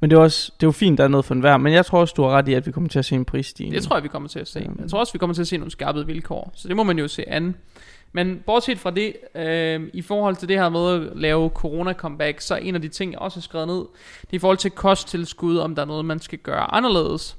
Men 0.00 0.10
det 0.10 0.16
er, 0.16 0.20
også, 0.20 0.52
det 0.56 0.62
er 0.62 0.66
jo 0.66 0.72
fint, 0.72 0.98
der 0.98 1.04
er 1.04 1.08
noget 1.08 1.24
for 1.24 1.34
enhver, 1.34 1.56
men 1.56 1.72
jeg 1.72 1.86
tror 1.86 2.00
også, 2.00 2.14
du 2.16 2.22
har 2.22 2.30
ret 2.30 2.48
i, 2.48 2.54
at 2.54 2.66
vi 2.66 2.72
kommer 2.72 2.88
til 2.90 2.98
at 2.98 3.04
se 3.04 3.14
en 3.14 3.24
prisstigning. 3.24 3.74
Det 3.74 3.82
tror 3.82 3.96
jeg, 3.96 4.02
vi 4.02 4.08
kommer 4.08 4.28
til 4.28 4.38
at 4.38 4.48
se. 4.48 4.58
Ja. 4.60 4.82
Jeg 4.82 4.90
tror 4.90 4.98
også, 5.00 5.12
vi 5.12 5.18
kommer 5.18 5.34
til 5.34 5.40
at 5.42 5.48
se 5.48 5.56
nogle 5.56 5.70
skærpede 5.70 6.06
vilkår. 6.06 6.52
Så 6.54 6.68
det 6.68 6.76
må 6.76 6.82
man 6.82 6.98
jo 6.98 7.08
se 7.08 7.28
an. 7.28 7.54
Men 8.12 8.42
bortset 8.46 8.78
fra 8.78 8.90
det, 8.90 9.16
øh, 9.34 9.90
i 9.92 10.02
forhold 10.02 10.36
til 10.36 10.48
det 10.48 10.58
her 10.58 10.68
med 10.68 10.94
at 10.94 11.16
lave 11.16 11.50
corona-comeback, 11.54 12.40
så 12.40 12.54
er 12.54 12.58
en 12.58 12.74
af 12.74 12.82
de 12.82 12.88
ting, 12.88 13.12
jeg 13.12 13.20
også 13.20 13.36
har 13.36 13.42
skrevet 13.42 13.68
ned, 13.68 13.84
det 14.20 14.30
er 14.30 14.36
i 14.36 14.38
forhold 14.38 14.58
til 14.58 14.70
kosttilskud, 14.70 15.58
om 15.58 15.74
der 15.74 15.82
er 15.82 15.86
noget, 15.86 16.04
man 16.04 16.20
skal 16.20 16.38
gøre 16.38 16.74
anderledes. 16.74 17.36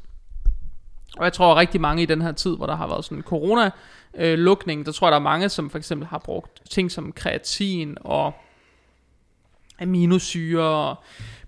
Og 1.18 1.24
jeg 1.24 1.34
tror 1.34 1.52
at 1.52 1.58
rigtig 1.58 1.82
mange 1.82 2.04
i 2.04 2.06
den 2.06 2.22
her 2.22 2.32
tid, 2.32 2.56
hvor 2.56 2.66
der 2.66 2.76
har 2.76 2.88
været 2.88 3.06
sådan 3.06 3.18
en 3.18 3.24
corona-lukning, 3.24 4.86
der 4.86 4.92
tror 4.92 5.08
jeg, 5.08 5.12
der 5.12 5.18
er 5.18 5.24
mange, 5.24 5.50
som 5.50 5.70
for 5.70 5.78
eksempel 5.78 6.08
har 6.08 6.18
brugt 6.18 6.62
ting 6.70 6.92
som 6.92 7.12
kreatin 7.12 7.98
og 8.02 8.34
aminosyre 9.82 10.64
og 10.64 10.96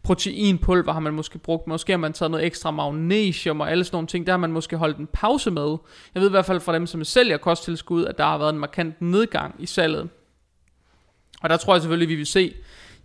proteinpulver 0.04 0.94
har 0.94 1.00
man 1.00 1.14
måske 1.14 1.38
brugt. 1.38 1.68
Måske 1.68 1.94
har 1.94 1.98
man 1.98 2.14
taget 2.14 2.32
noget 2.32 2.46
ekstra 2.46 2.72
magnesium 2.72 3.62
og 3.62 3.72
alle 3.72 3.84
sådan 3.84 3.96
nogle 3.96 4.08
ting. 4.08 4.26
Der 4.26 4.34
har 4.34 4.38
man 4.38 4.52
måske 4.52 4.78
holdt 4.78 4.98
en 4.98 5.08
pause 5.14 5.52
med. 5.52 5.78
Jeg 6.14 6.22
ved 6.22 6.30
i 6.30 6.32
hvert 6.32 6.46
fald 6.46 6.60
fra 6.60 6.74
dem, 6.74 6.88
som 6.88 7.04
sælger 7.04 7.38
kosttilskud, 7.38 8.06
at 8.06 8.18
der 8.18 8.24
har 8.24 8.38
været 8.38 8.54
en 8.54 8.60
markant 8.60 9.02
nedgang 9.02 9.56
i 9.60 9.66
salget. 9.66 10.10
Og 11.42 11.50
der 11.50 11.58
tror 11.58 11.74
jeg 11.74 11.82
selvfølgelig, 11.82 12.10
vi 12.10 12.16
vil 12.16 12.26
se, 12.26 12.54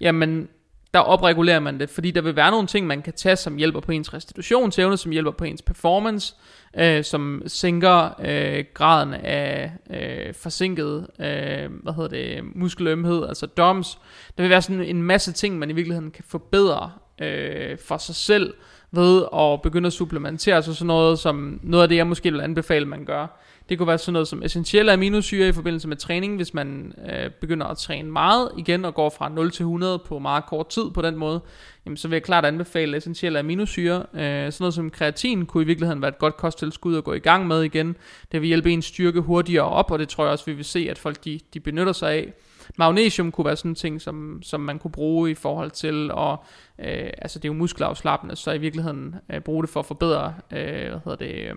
jamen 0.01 0.49
der 0.95 1.01
opregulerer 1.01 1.61
man 1.61 1.80
det, 1.80 1.91
fordi 1.91 2.11
der 2.11 2.20
vil 2.20 2.36
være 2.36 2.51
nogle 2.51 2.66
ting, 2.66 2.86
man 2.86 3.03
kan 3.03 3.12
tage, 3.12 3.36
som 3.36 3.57
hjælper 3.57 3.80
på 3.80 3.93
ens 3.93 4.14
restitutionsevne, 4.14 4.97
som 4.97 5.12
hjælper 5.12 5.30
på 5.30 5.45
ens 5.45 5.62
performance, 5.62 6.34
øh, 6.76 7.05
som 7.05 7.43
sænker 7.47 8.20
øh, 8.24 8.64
graden 8.74 9.14
af 9.14 9.72
øh, 9.91 10.34
forsinket, 10.34 11.07
øh, 11.20 11.70
hvad 11.82 11.95
hedder 11.95 12.09
det, 12.09 12.41
muskelømhed, 12.55 13.28
altså 13.28 13.47
DOMS. 13.47 13.99
Der 14.36 14.43
vil 14.43 14.51
være 14.51 14.62
sådan 14.62 14.82
en 14.82 15.03
masse 15.03 15.32
ting, 15.32 15.59
man 15.59 15.70
i 15.70 15.72
virkeligheden 15.72 16.11
kan 16.11 16.24
forbedre 16.28 16.93
øh, 17.20 17.78
for 17.78 17.99
sig 17.99 18.14
selv, 18.14 18.55
ved 18.91 19.24
at 19.34 19.62
begynde 19.62 19.86
at 19.86 19.93
supplementere, 19.93 20.62
så 20.62 20.74
sådan 20.74 20.86
noget 20.86 21.18
som, 21.18 21.61
noget 21.62 21.82
af 21.82 21.89
det 21.89 21.97
jeg 21.97 22.07
måske 22.07 22.32
vil 22.32 22.41
anbefale, 22.41 22.86
man 22.86 23.05
gør, 23.05 23.26
det 23.69 23.79
kunne 23.79 23.87
være 23.87 23.99
sådan 23.99 24.12
noget 24.12 24.29
som 24.29 24.43
essentielle 24.43 24.93
aminosyre 24.93 25.49
i 25.49 25.53
forbindelse 25.53 25.89
med 25.89 25.97
træning, 25.97 26.37
hvis 26.37 26.55
man 26.55 26.93
øh, 27.12 27.31
begynder 27.31 27.66
at 27.66 27.79
træne 27.79 28.11
meget 28.11 28.51
igen 28.59 28.85
og 28.85 28.95
går 28.95 29.11
fra 29.11 29.29
0 29.29 29.51
til 29.51 29.62
100 29.62 29.99
på 29.99 30.19
meget 30.19 30.47
kort 30.47 30.69
tid 30.69 30.91
på 30.95 31.03
den 31.03 31.16
måde, 31.16 31.41
jamen, 31.87 31.97
så 31.97 32.09
vil 32.09 32.14
jeg 32.14 32.23
klart 32.23 32.45
anbefale 32.45 32.97
essentielle 32.97 33.39
aminosyre. 33.39 34.07
Øh, 34.14 34.23
sådan 34.23 34.53
noget 34.61 34.75
som 34.75 34.91
kreatin 34.91 35.47
kunne 35.47 35.62
i 35.62 35.66
virkeligheden 35.66 36.03
være 36.03 36.09
et 36.09 36.19
godt 36.19 36.37
kosttilskud 36.37 36.97
at 36.97 37.05
gå 37.05 37.12
i 37.12 37.19
gang 37.19 37.47
med 37.47 37.62
igen. 37.62 37.97
Det 38.33 38.41
vil 38.41 38.49
hjælpe 38.49 38.73
en 38.73 38.83
styrke 38.83 39.21
hurtigere 39.21 39.64
op, 39.64 39.91
og 39.91 39.99
det 39.99 40.09
tror 40.09 40.25
jeg 40.25 40.33
også, 40.33 40.45
vi 40.45 40.53
vil 40.53 40.64
se, 40.64 40.87
at 40.91 40.99
folk 40.99 41.25
de, 41.25 41.41
de 41.55 41.61
benytter 41.61 41.93
sig 41.93 42.12
af. 42.12 42.33
Magnesium 42.77 43.33
kunne 43.33 43.45
være 43.45 43.57
sådan 43.57 43.71
en 43.71 43.75
ting, 43.75 44.01
som, 44.01 44.43
som 44.43 44.61
man 44.61 44.79
kunne 44.79 44.91
bruge 44.91 45.31
i 45.31 45.35
forhold 45.35 45.71
til, 45.71 46.11
og 46.12 46.45
øh, 46.79 47.11
altså 47.19 47.39
det 47.39 47.45
er 47.45 47.53
jo 47.53 47.59
muskelafslappende, 47.59 48.37
så 48.37 48.53
i 48.53 48.59
virkeligheden 48.59 49.14
øh, 49.33 49.41
bruge 49.41 49.62
det 49.62 49.71
for 49.71 49.81
at 49.81 49.87
forbedre, 49.87 50.35
øh, 50.53 50.89
hvad 50.89 51.01
hedder 51.05 51.16
det, 51.16 51.35
øh, 51.35 51.55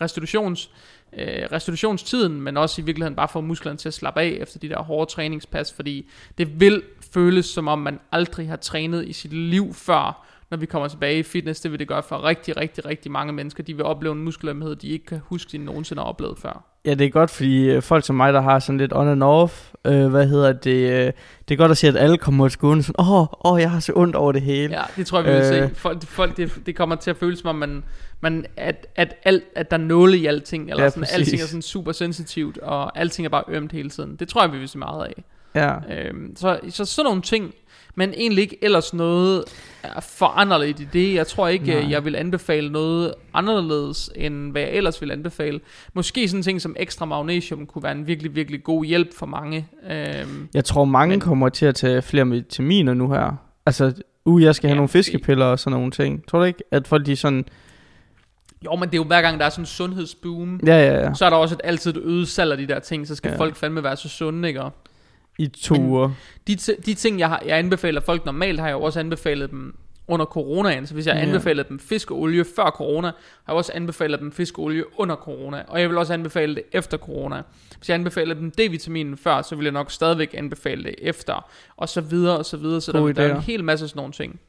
restitutions, 0.00 0.70
øh, 1.18 1.26
restitutionstiden, 1.52 2.40
men 2.40 2.56
også 2.56 2.82
i 2.82 2.84
virkeligheden 2.84 3.16
bare 3.16 3.28
få 3.28 3.40
musklerne 3.40 3.78
til 3.78 3.88
at 3.88 3.94
slappe 3.94 4.20
af 4.20 4.38
efter 4.40 4.58
de 4.58 4.68
der 4.68 4.82
hårde 4.82 5.10
træningspas, 5.10 5.72
fordi 5.72 6.08
det 6.38 6.60
vil 6.60 6.82
føles 7.14 7.46
som 7.46 7.68
om 7.68 7.78
man 7.78 8.00
aldrig 8.12 8.48
har 8.48 8.56
trænet 8.56 9.08
i 9.08 9.12
sit 9.12 9.32
liv 9.32 9.74
før, 9.74 10.26
når 10.50 10.56
vi 10.56 10.66
kommer 10.66 10.88
tilbage 10.88 11.18
i 11.18 11.22
fitness. 11.22 11.60
Det 11.60 11.70
vil 11.70 11.78
det 11.78 11.88
gøre 11.88 12.02
for 12.02 12.24
rigtig, 12.24 12.56
rigtig, 12.56 12.86
rigtig 12.86 13.12
mange 13.12 13.32
mennesker. 13.32 13.62
De 13.62 13.76
vil 13.76 13.84
opleve 13.84 14.12
en 14.12 14.24
muskelømhed, 14.24 14.76
de 14.76 14.88
ikke 14.88 15.06
kan 15.06 15.20
huske, 15.24 15.52
de 15.52 15.58
nogensinde 15.58 16.02
har 16.02 16.08
oplevet 16.08 16.38
før. 16.38 16.64
Ja, 16.84 16.94
det 16.94 17.06
er 17.06 17.10
godt, 17.10 17.30
fordi 17.30 17.70
øh, 17.70 17.82
folk 17.82 18.04
som 18.04 18.16
mig, 18.16 18.32
der 18.32 18.40
har 18.40 18.58
sådan 18.58 18.78
lidt 18.78 18.92
on 18.94 19.08
and 19.08 19.22
off, 19.22 19.70
øh, 19.84 20.06
hvad 20.06 20.28
hedder 20.28 20.52
det, 20.52 20.90
øh, 20.90 21.12
det 21.48 21.54
er 21.54 21.56
godt 21.56 21.70
at 21.70 21.76
se, 21.76 21.88
at 21.88 21.96
alle 21.96 22.18
kommer 22.18 22.48
til 22.48 22.52
skåne 22.52 22.82
sådan, 22.82 22.94
åh, 22.98 23.20
oh, 23.20 23.26
oh, 23.40 23.60
jeg 23.60 23.70
har 23.70 23.80
så 23.80 23.92
ondt 23.96 24.16
over 24.16 24.32
det 24.32 24.42
hele. 24.42 24.74
Ja, 24.74 24.82
det 24.96 25.06
tror 25.06 25.18
jeg, 25.18 25.26
vi 25.26 25.30
vil 25.30 25.62
Øh. 25.62 25.68
se. 25.68 25.74
Folk, 25.74 26.02
folk 26.02 26.36
det, 26.36 26.52
det 26.66 26.76
kommer 26.76 26.96
til 26.96 27.10
at 27.10 27.16
føles 27.16 27.38
som 27.38 27.48
om, 27.48 27.54
man, 27.54 27.84
man, 28.20 28.46
at, 28.56 28.86
at, 28.96 29.14
alt, 29.24 29.44
at 29.56 29.70
der 29.70 29.76
er 29.76 29.80
nåle 29.80 30.18
i 30.18 30.26
alting, 30.26 30.70
eller 30.70 30.82
Ja, 30.82 30.90
sådan, 30.90 31.00
præcis. 31.02 31.14
alting 31.18 31.42
er 31.42 31.46
sådan 31.46 31.62
super 31.62 31.92
sensitivt, 31.92 32.58
og 32.58 32.98
alting 32.98 33.26
er 33.26 33.30
bare 33.30 33.44
ømt 33.48 33.72
hele 33.72 33.90
tiden. 33.90 34.16
Det 34.16 34.28
tror 34.28 34.42
jeg, 34.42 34.52
vi 34.52 34.58
vil 34.58 34.68
se 34.68 34.78
meget 34.78 35.06
af. 35.06 35.24
ja. 35.54 35.94
Øhm, 36.08 36.36
så, 36.36 36.60
så 36.68 36.84
sådan 36.84 37.04
nogle 37.06 37.22
ting, 37.22 37.54
men 37.94 38.14
egentlig 38.16 38.42
ikke 38.42 38.58
ellers 38.64 38.94
noget 38.94 39.44
er 39.82 40.00
foranderligt 40.00 40.80
i 40.80 40.84
det. 40.92 41.14
Jeg 41.14 41.26
tror 41.26 41.48
ikke, 41.48 41.66
Nej. 41.74 41.90
Jeg 41.90 42.04
vil 42.04 42.16
anbefale 42.16 42.72
noget 42.72 43.14
anderledes, 43.34 44.10
end 44.16 44.50
hvad 44.52 44.62
jeg 44.62 44.70
ellers 44.70 45.00
vil 45.00 45.10
anbefale. 45.10 45.60
Måske 45.94 46.28
sådan 46.28 46.38
en 46.38 46.42
ting 46.42 46.60
som 46.60 46.76
ekstra 46.78 47.04
magnesium 47.06 47.66
kunne 47.66 47.82
være 47.82 47.92
en 47.92 48.06
virkelig, 48.06 48.34
virkelig 48.34 48.62
god 48.64 48.84
hjælp 48.84 49.08
for 49.18 49.26
mange. 49.26 49.66
Øhm, 49.90 50.48
Jeg 50.54 50.64
tror, 50.64 50.84
mange 50.84 51.10
Men- 51.12 51.20
kommer 51.20 51.48
til 51.48 51.66
at 51.66 51.74
tage 51.74 52.02
flere 52.02 52.26
vitaminer 52.28 52.94
nu 52.94 53.10
her. 53.12 53.36
Altså, 53.66 53.92
uh, 54.24 54.42
jeg 54.42 54.54
skal 54.54 54.68
have 54.68 54.74
Ja, 54.74 54.76
nogle 54.76 54.88
fiskepiller 54.88 55.44
og 55.46 55.58
sådan 55.58 55.76
nogle 55.76 55.90
ting. 55.90 56.26
Tror 56.28 56.38
du 56.38 56.44
ikke, 56.44 56.62
at 56.70 56.88
folk 56.88 57.06
de 57.06 57.16
sådan, 57.16 57.44
jo, 58.64 58.76
men 58.76 58.88
det 58.88 58.94
er 58.94 58.98
jo 58.98 59.04
hver 59.04 59.22
gang, 59.22 59.38
der 59.40 59.46
er 59.46 59.50
sådan 59.50 59.62
en 59.62 59.66
sundhedsboom, 59.66 60.60
ja, 60.66 60.76
ja, 60.86 61.00
ja, 61.04 61.14
så 61.14 61.24
er 61.24 61.30
der 61.30 61.36
også 61.36 61.54
et, 61.54 61.60
altid 61.64 61.90
et 61.96 62.02
øget 62.04 62.28
salg 62.28 62.52
af 62.52 62.58
de 62.58 62.66
der 62.68 62.78
ting, 62.80 63.06
så 63.06 63.14
skal 63.14 63.30
Ja. 63.30 63.36
folk 63.36 63.56
fandme 63.56 63.82
være 63.82 63.96
så 63.96 64.08
sunde, 64.08 64.48
ikke? 64.48 64.62
I 65.38 65.52
uger. 65.70 66.10
De, 66.46 66.56
de 66.56 66.94
ting, 66.94 67.18
jeg, 67.18 67.28
har, 67.28 67.42
jeg 67.46 67.58
anbefaler 67.58 68.00
folk 68.00 68.24
normalt, 68.24 68.60
har 68.60 68.66
jeg 68.66 68.74
jo 68.74 68.82
også 68.82 69.00
anbefalet 69.00 69.50
dem 69.50 69.76
under 70.08 70.26
coronaen. 70.26 70.86
Så 70.86 70.94
hvis 70.94 71.06
jeg 71.06 71.16
anbefalede 71.22 71.68
dem 71.68 71.78
fiskeolie 71.78 72.44
før 72.56 72.70
corona, 72.70 73.06
har 73.06 73.14
jeg 73.48 73.56
også 73.56 73.72
anbefalet 73.74 74.20
dem 74.20 74.32
fiskeolie 74.32 75.00
under 75.00 75.16
corona. 75.16 75.62
Og 75.68 75.80
jeg 75.80 75.88
vil 75.88 75.98
også 75.98 76.12
anbefale 76.12 76.54
det 76.54 76.62
efter 76.72 76.98
corona. 76.98 77.42
Hvis 77.78 77.88
jeg 77.88 77.94
anbefalede 77.94 78.40
dem 78.40 78.50
D-vitaminen 78.50 79.16
før, 79.16 79.42
så 79.42 79.56
vil 79.56 79.64
jeg 79.64 79.72
nok 79.72 79.90
stadigvæk 79.90 80.34
anbefale 80.38 80.84
det 80.84 80.94
efter. 80.98 81.50
Og 81.76 81.88
så 81.88 82.00
videre 82.00 82.38
og 82.38 82.44
så 82.46 82.56
videre. 82.56 82.80
Så 82.80 82.92
der, 82.92 83.12
der 83.12 83.22
er 83.22 83.34
en 83.34 83.42
hel 83.42 83.64
masse 83.64 83.88
sådan 83.88 83.98
nogle 83.98 84.12
ting. 84.12 84.40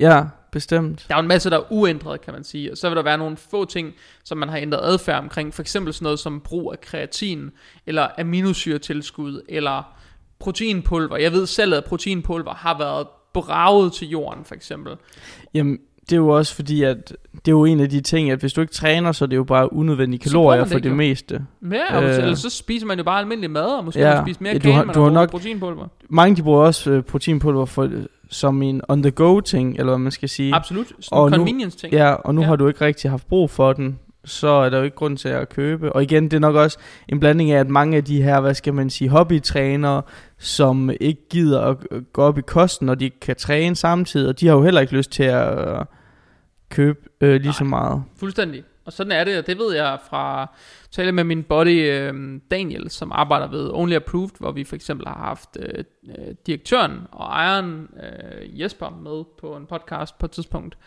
Ja, 0.00 0.24
bestemt. 0.56 1.04
Der 1.08 1.14
er 1.14 1.18
jo 1.18 1.22
en 1.22 1.28
masse, 1.28 1.50
der 1.50 1.56
er 1.58 1.72
uændret, 1.72 2.20
kan 2.20 2.34
man 2.34 2.44
sige. 2.44 2.72
Og 2.72 2.76
så 2.76 2.88
vil 2.88 2.96
der 2.96 3.02
være 3.02 3.18
nogle 3.18 3.36
få 3.36 3.64
ting, 3.64 3.94
som 4.24 4.38
man 4.38 4.48
har 4.48 4.56
ændret 4.58 4.80
adfærd 4.82 5.18
omkring. 5.22 5.54
For 5.54 5.62
eksempel 5.62 5.94
sådan 5.94 6.04
noget 6.04 6.18
som 6.18 6.40
brug 6.40 6.72
af 6.72 6.80
kreatin, 6.80 7.50
eller 7.86 8.08
aminosyretilskud, 8.18 9.40
eller 9.48 9.82
proteinpulver. 10.38 11.16
Jeg 11.16 11.32
ved 11.32 11.46
selv, 11.46 11.74
at 11.74 11.84
proteinpulver 11.84 12.54
har 12.54 12.78
været 12.78 13.06
braget 13.34 13.92
til 13.92 14.08
jorden, 14.08 14.44
for 14.44 14.54
eksempel. 14.54 14.92
Jamen, 15.54 15.78
det 16.00 16.12
er 16.12 16.16
jo 16.16 16.28
også 16.28 16.54
fordi, 16.54 16.82
at 16.82 17.08
det 17.32 17.48
er 17.48 17.52
jo 17.52 17.64
en 17.64 17.80
af 17.80 17.90
de 17.90 18.00
ting, 18.00 18.30
at 18.30 18.38
hvis 18.38 18.52
du 18.52 18.60
ikke 18.60 18.72
træner, 18.72 19.12
så 19.12 19.24
er 19.24 19.26
det 19.26 19.36
jo 19.36 19.44
bare 19.44 19.72
unødvendige 19.72 20.20
kalorier 20.20 20.60
det 20.60 20.72
for 20.72 20.78
det 20.78 20.90
jo. 20.90 20.94
meste. 20.94 21.46
Ja, 21.72 22.02
Øh. 22.02 22.16
eller 22.18 22.34
så 22.34 22.50
spiser 22.50 22.86
man 22.86 22.98
jo 22.98 23.04
bare 23.04 23.18
almindelig 23.20 23.50
mad, 23.50 23.66
og 23.78 23.84
måske 23.84 24.00
Ja. 24.00 24.14
man 24.14 24.24
spiser 24.24 24.38
mere 24.42 24.52
Ja, 24.52 24.58
du 24.58 24.70
har- 24.70 24.84
du 24.84 25.02
har 25.02 25.10
nok- 25.10 25.30
proteinpulver. 25.30 25.86
Mange 26.08 26.36
de 26.36 26.42
bruger 26.42 26.60
også 26.64 26.90
øh, 26.90 27.02
proteinpulver 27.02 27.66
for, 27.66 27.90
som 28.30 28.62
en 28.62 28.82
on-the-go 28.88 29.40
ting, 29.40 29.70
eller 29.78 29.84
hvad 29.92 29.98
man 29.98 30.12
skal 30.12 30.28
sige. 30.28 30.54
Absolut. 30.54 30.86
Sådan 30.88 31.18
Og 31.18 31.26
en 31.28 31.34
convenience 31.34 31.78
ting. 31.78 31.92
Ja, 31.92 32.12
og 32.12 32.34
nu 32.34 32.40
Ja. 32.40 32.46
har 32.46 32.56
du 32.56 32.68
ikke 32.68 32.80
rigtig 32.84 33.10
haft 33.10 33.26
brug 33.28 33.50
for 33.50 33.72
den. 33.72 33.98
så 34.24 34.48
er 34.48 34.68
der 34.70 34.78
jo 34.78 34.84
ikke 34.84 34.96
grund 34.96 35.16
til 35.16 35.28
at 35.28 35.48
købe. 35.48 35.92
Og 35.92 36.02
igen, 36.02 36.24
det 36.24 36.32
er 36.34 36.38
nok 36.38 36.54
også 36.54 36.78
en 37.08 37.20
blanding 37.20 37.50
af, 37.50 37.60
at 37.60 37.68
mange 37.70 37.96
af 37.96 38.04
de 38.04 38.22
her, 38.22 38.40
hvad 38.40 38.54
skal 38.54 38.74
man 38.74 38.90
sige, 38.90 39.08
hobbytrænere, 39.10 40.02
som 40.38 40.90
ikke 41.00 41.28
gider 41.30 41.60
at 41.60 41.76
gå 42.12 42.22
op 42.22 42.38
i 42.38 42.42
kosten, 42.42 42.88
og 42.88 43.00
de 43.00 43.10
kan 43.10 43.36
træne 43.36 43.76
samtidig, 43.76 44.28
og 44.28 44.40
de 44.40 44.46
har 44.46 44.54
jo 44.54 44.62
heller 44.62 44.80
ikke 44.80 44.92
lyst 44.96 45.10
til 45.10 45.22
at 45.22 45.58
øh, 45.68 45.84
købe 46.70 46.98
øh, 47.20 47.32
lige 47.34 47.44
Nej, 47.44 47.52
så 47.52 47.64
meget. 47.64 48.02
fuldstændig. 48.18 48.62
Og 48.86 48.92
sådan 48.92 49.12
er 49.12 49.24
det, 49.24 49.38
og 49.38 49.46
det 49.46 49.58
ved 49.58 49.74
jeg 49.74 49.98
fra 50.10 50.54
tale 50.96 51.12
med 51.12 51.24
min 51.24 51.42
buddy 51.42 51.90
øh, 51.92 52.40
Daniel, 52.50 52.90
som 52.90 53.12
arbejder 53.12 53.46
ved 53.46 53.70
Only 53.72 53.94
Approved, 53.94 54.30
hvor 54.38 54.52
vi 54.52 54.64
for 54.64 54.76
eksempel 54.76 55.06
har 55.06 55.18
haft 55.18 55.56
øh, 55.60 55.84
øh, 56.08 56.34
direktøren 56.46 57.00
og 57.12 57.26
ejeren 57.26 57.88
øh, 58.02 58.60
Jesper 58.60 58.90
med 58.90 59.24
på 59.40 59.56
en 59.56 59.66
podcast 59.66 60.18
på 60.18 60.26
et 60.26 60.30
tidspunkt. 60.30 60.78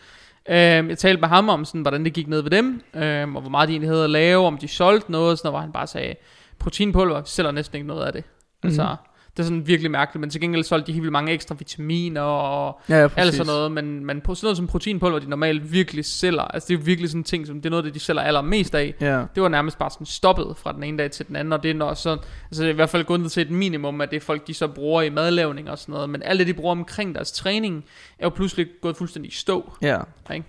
Øh, 0.50 0.56
jeg 0.56 0.98
talte 0.98 1.22
med 1.22 1.30
ham 1.30 1.50
om, 1.50 1.66
sådan, 1.66 1.82
hvordan 1.82 2.06
det 2.06 2.14
gik 2.14 2.28
ned 2.28 2.42
ved 2.42 2.52
dem, 2.52 2.82
øh, 2.94 3.36
og 3.36 3.42
hvor 3.42 3.50
meget 3.50 3.68
de 3.68 3.74
egentlig 3.74 3.90
havde 3.90 4.04
at 4.04 4.10
lave, 4.10 4.46
om 4.46 4.58
de 4.58 4.68
solgte 4.68 5.12
noget, 5.12 5.38
sådan 5.38 5.48
noget, 5.48 5.54
hvor 5.54 5.62
han 5.62 5.72
bare 5.72 5.88
sagde, 5.88 6.16
proteinpulver, 6.60 7.22
vi 7.22 7.28
sælger 7.28 7.52
næsten 7.52 7.76
ikke 7.76 7.88
noget 7.88 8.06
af 8.06 8.14
det. 8.14 8.24
Mm-hmm. 8.24 8.68
Altså, 8.68 8.96
det 9.40 9.44
er 9.44 9.48
sådan 9.48 9.68
virkelig 9.68 9.92
mærkeligt, 9.92 10.22
men 10.22 10.30
til 10.30 10.42
gengæld 10.42 10.64
solgte 10.64 10.88
de 10.88 10.92
helt 10.92 11.04
vildt 11.04 11.12
mange 11.12 11.32
ekstra 11.32 11.56
vitaminer 11.60 12.22
og 12.22 12.82
ja, 12.90 13.02
ja, 13.02 13.10
alt 13.16 13.34
sådan 13.34 13.48
noget, 13.48 13.72
men, 13.72 14.06
men 14.06 14.22
på 14.22 14.36
sådan 14.36 14.46
noget 14.46 14.58
som 14.58 14.68
proteinpulver, 14.68 15.20
de 15.20 15.30
normalt 15.30 15.74
virkelig 15.74 16.06
sælger, 16.06 16.42
altså 16.42 16.68
det 16.68 16.74
er 16.74 16.78
virkelig 16.78 17.10
sådan 17.10 17.20
en 17.20 17.24
ting, 17.24 17.48
som 17.48 17.56
det 17.56 17.66
er 17.66 17.70
noget, 17.70 17.86
det 17.86 17.94
de 17.94 18.00
sælger 18.00 18.22
allermest 18.22 18.76
af, 18.76 18.94
ja. 19.02 19.24
det 19.36 19.44
var 19.44 19.48
nærmest 19.48 19.78
bare 19.78 19.90
sådan 19.90 20.06
stoppet 20.06 20.58
fra 20.58 20.74
den 20.74 20.84
ene 20.84 20.98
dag 20.98 21.12
til 21.12 21.28
den 21.28 21.36
anden, 21.36 21.54
og 21.54 21.64
det 21.64 21.72
er 21.72 21.76
når 21.76 21.94
så, 21.94 22.18
altså 22.46 22.66
i 22.66 22.72
hvert 22.72 22.90
fald 22.90 23.04
gået 23.04 23.20
ned 23.20 23.30
til 23.30 23.42
et 23.42 23.52
minimum, 23.52 24.02
at 24.02 24.12
det 24.12 24.24
folk, 24.24 24.48
de 24.48 24.54
så 24.54 24.68
bruger 24.68 25.02
i 25.02 25.10
madlavning 25.10 25.70
og 25.70 25.80
sådan 25.80 25.94
noget, 25.94 26.10
men 26.10 26.24
alt 26.24 26.40
det, 26.40 26.48
de 26.48 26.54
bruger 26.54 26.72
omkring 26.72 27.16
deres 27.16 27.32
træning, 27.32 27.86
er 28.20 28.26
jo 28.26 28.30
pludselig 28.30 28.68
gået 28.82 28.98
fuldstændig 28.98 29.32
i 29.32 29.36
stå. 29.36 29.74
Ja. 29.82 29.98
Ikke? 30.34 30.46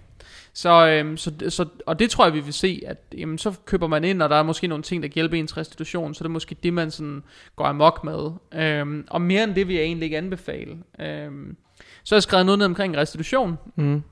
Så, 0.60 0.86
øhm, 0.86 1.16
så, 1.16 1.32
så, 1.48 1.66
og 1.86 1.98
det 1.98 2.10
tror 2.10 2.24
jeg, 2.24 2.34
vi 2.34 2.40
vil 2.40 2.52
se, 2.52 2.82
at 2.86 2.98
jamen, 3.18 3.38
så 3.38 3.54
køber 3.64 3.86
man 3.86 4.04
ind, 4.04 4.22
og 4.22 4.30
der 4.30 4.36
er 4.36 4.42
måske 4.42 4.66
nogle 4.66 4.82
ting, 4.82 5.02
der 5.02 5.08
kan 5.08 5.14
hjælpe 5.14 5.38
ens 5.38 5.56
restitution, 5.56 6.14
så 6.14 6.24
det 6.24 6.28
er 6.28 6.32
måske 6.32 6.56
det, 6.62 6.72
man 6.72 6.90
sådan 6.90 7.22
går 7.56 7.64
amok 7.64 8.04
med. 8.04 8.30
Øhm, 8.54 9.06
og 9.10 9.22
mere 9.22 9.44
end 9.44 9.54
det 9.54 9.68
vil 9.68 9.76
jeg 9.76 9.84
egentlig 9.84 10.04
ikke 10.04 10.18
anbefale. 10.18 10.78
Øhm, 11.00 11.56
så 12.04 12.14
har 12.14 12.16
jeg 12.16 12.22
skrevet 12.22 12.46
noget 12.46 12.58
ned 12.58 12.66
omkring 12.66 12.96
restitution. 12.96 13.58
Mm. 13.76 14.02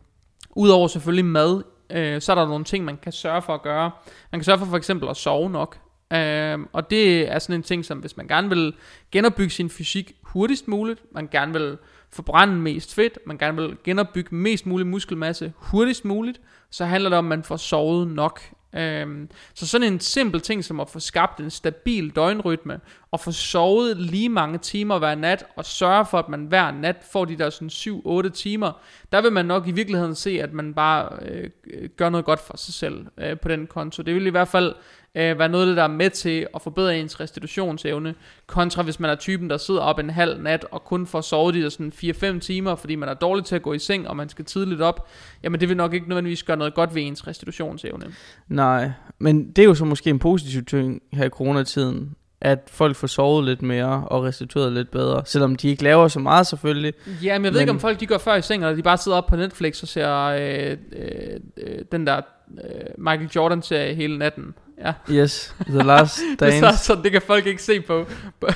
Udover 0.57 0.89
selvfølgelig 0.89 1.25
mad, 1.25 1.63
øh, 1.91 2.21
så 2.21 2.33
er 2.33 2.37
der 2.37 2.47
nogle 2.47 2.65
ting, 2.65 2.85
man 2.85 2.97
kan 3.03 3.13
sørge 3.13 3.43
for 3.43 3.55
at 3.55 3.63
gøre. 3.63 3.91
Man 4.33 4.41
kan 4.41 4.45
sørge 4.45 4.59
for 4.59 4.67
for 4.67 4.77
eksempel 4.77 5.09
at 5.09 5.17
sove 5.17 5.51
nok. 5.51 5.79
Øhm, 6.13 6.69
og 6.73 6.91
det 6.91 7.33
er 7.33 7.39
sådan 7.39 7.55
en 7.55 7.63
ting, 7.63 7.85
som 7.85 7.99
hvis 7.99 8.17
man 8.17 8.29
gerne 8.29 8.49
vil 8.49 8.75
genopbygge 9.13 9.51
sin 9.51 9.71
fysik 9.71 10.13
hurtigst 10.23 10.69
muligt, 10.69 11.01
man 11.13 11.29
gerne 11.33 11.53
vil 11.53 11.79
forbrænde 12.13 12.55
mest 12.55 12.95
fedt, 12.95 13.19
man 13.27 13.39
gerne 13.39 13.63
vil 13.63 13.77
genopbygge 13.85 14.35
mest 14.35 14.67
mulig 14.67 14.87
muskelmasse 14.87 15.53
hurtigst 15.57 16.05
muligt, 16.05 16.41
så 16.71 16.85
handler 16.85 17.11
det 17.11 17.19
om, 17.19 17.25
at 17.25 17.29
man 17.29 17.45
får 17.45 17.57
sovet 17.57 18.09
nok. 18.09 18.41
Øhm, 18.77 19.31
så 19.55 19.67
sådan 19.67 19.93
en 19.93 20.01
simpel 20.01 20.41
ting 20.41 20.65
som 20.65 20.81
at 20.81 20.89
få 20.89 21.01
skabt 21.01 21.41
en 21.41 21.51
stabil 21.51 22.11
døgnrytme, 22.11 22.81
og 23.11 23.21
få 23.21 23.33
sovet 23.33 23.97
lige 23.97 24.29
mange 24.29 24.59
timer 24.59 24.99
hver 24.99 25.15
nat, 25.15 25.45
og 25.57 25.65
sørge 25.65 26.07
for, 26.07 26.19
at 26.19 26.29
man 26.29 26.45
hver 26.45 26.71
nat 26.71 26.97
får 27.13 27.25
de 27.25 27.39
der 27.39 27.51
sådan 27.51 27.69
7-8 28.27 28.29
timer, 28.29 28.73
der 29.13 29.23
vil 29.23 29.33
man 29.33 29.47
nok 29.47 29.69
i 29.69 29.71
virkeligheden 29.71 30.15
se, 30.15 30.43
at 30.43 30.53
man 30.53 30.75
bare 30.75 31.19
øh, 31.23 31.51
gør 31.97 32.09
noget 32.09 32.25
godt 32.25 32.41
for 32.41 32.57
sig 32.57 32.75
selv 32.75 33.07
øh, 33.19 33.41
på 33.41 33.49
den 33.49 33.67
konto. 33.67 34.03
Det 34.03 34.15
vil 34.15 34.27
i 34.27 34.31
hvert 34.31 34.49
fald 34.49 34.75
øh, 35.19 35.39
være 35.39 35.49
noget, 35.49 35.77
der 35.77 35.83
er 35.83 35.89
med 35.89 36.11
til 36.11 36.47
at 36.55 36.63
forbedre 36.63 36.99
ens 36.99 37.21
restitutionsevne, 37.21 38.15
kontra 38.47 38.83
hvis 38.83 39.01
man 39.01 39.11
er 39.11 39.15
typen, 39.15 39.51
der 39.51 39.57
sidder 39.57 39.81
op 39.81 39.99
en 39.99 40.11
halv 40.11 40.43
nat 40.43 40.67
og 40.71 40.85
kun 40.85 41.07
får 41.07 41.21
sovet 41.21 41.55
de 41.55 41.63
der 41.63 41.69
sådan 41.69 41.93
4-5 42.37 42.39
timer, 42.39 42.75
fordi 42.75 42.95
man 42.95 43.09
er 43.09 43.15
dårlig 43.15 43.45
til 43.45 43.57
at 43.57 43.63
gå 43.63 43.73
i 43.73 43.79
seng, 43.79 44.09
og 44.09 44.17
man 44.17 44.29
skal 44.29 44.45
tidligt 44.45 44.81
op, 44.81 45.09
jamen 45.43 45.61
det 45.61 45.69
vil 45.69 45.77
nok 45.77 45.95
ikke 45.95 46.09
nødvendigvis 46.09 46.43
gøre 46.43 46.57
noget 46.57 46.75
godt 46.75 46.95
ved 46.95 47.03
ens 47.03 47.27
restitutionsevne. 47.27 48.05
Nej, 48.49 48.91
men 49.19 49.51
det 49.51 49.63
er 49.63 49.67
jo 49.67 49.75
så 49.75 49.85
måske 49.85 50.11
en 50.11 50.19
positiv 50.19 50.65
ting 50.65 51.03
her 51.13 51.25
i 51.25 51.29
coronatiden, 51.29 52.15
at 52.41 52.59
folk 52.67 52.97
får 52.97 53.07
sovet 53.07 53.45
lidt 53.45 53.63
mere 53.63 54.05
og 54.07 54.25
restitueret 54.25 54.73
lidt 54.73 54.91
bedre, 54.91 55.23
selvom 55.27 55.57
de 55.57 55.69
ikke 55.69 55.83
laver 55.83 56.09
så 56.09 56.19
meget 56.19 56.47
selvfølgelig. 56.47 56.95
Ja, 57.23 57.39
men 57.39 57.45
jeg 57.45 57.53
ved 57.53 57.61
men... 57.61 57.61
ikke 57.61 57.71
om 57.71 57.81
folk 57.81 58.01
de 58.01 58.07
går 58.07 58.19
før 58.19 58.35
i 58.35 58.43
seng, 58.43 58.63
eller 58.63 58.77
de 58.77 58.83
bare 58.83 58.97
sidder 58.97 59.19
op 59.19 59.27
på 59.27 59.37
Netflix 59.37 59.83
og 59.83 59.89
ser 59.89 60.25
øh, 60.25 60.77
øh, 60.93 61.41
øh, 61.57 61.85
den 61.93 62.07
der 62.07 62.21
øh, 62.65 62.81
Michael 62.99 63.31
Jordan 63.37 63.63
serie 63.63 63.95
hele 63.95 64.19
natten. 64.19 64.55
Ja. 64.85 64.93
Yes, 65.11 65.55
The 65.67 65.83
Last 65.83 66.21
Dance. 66.41 66.67
det, 66.67 66.79
så, 66.79 67.01
det 67.03 67.13
kan 67.13 67.23
folk 67.23 67.47
ikke 67.47 67.63
se 67.63 67.81
på. 67.81 68.07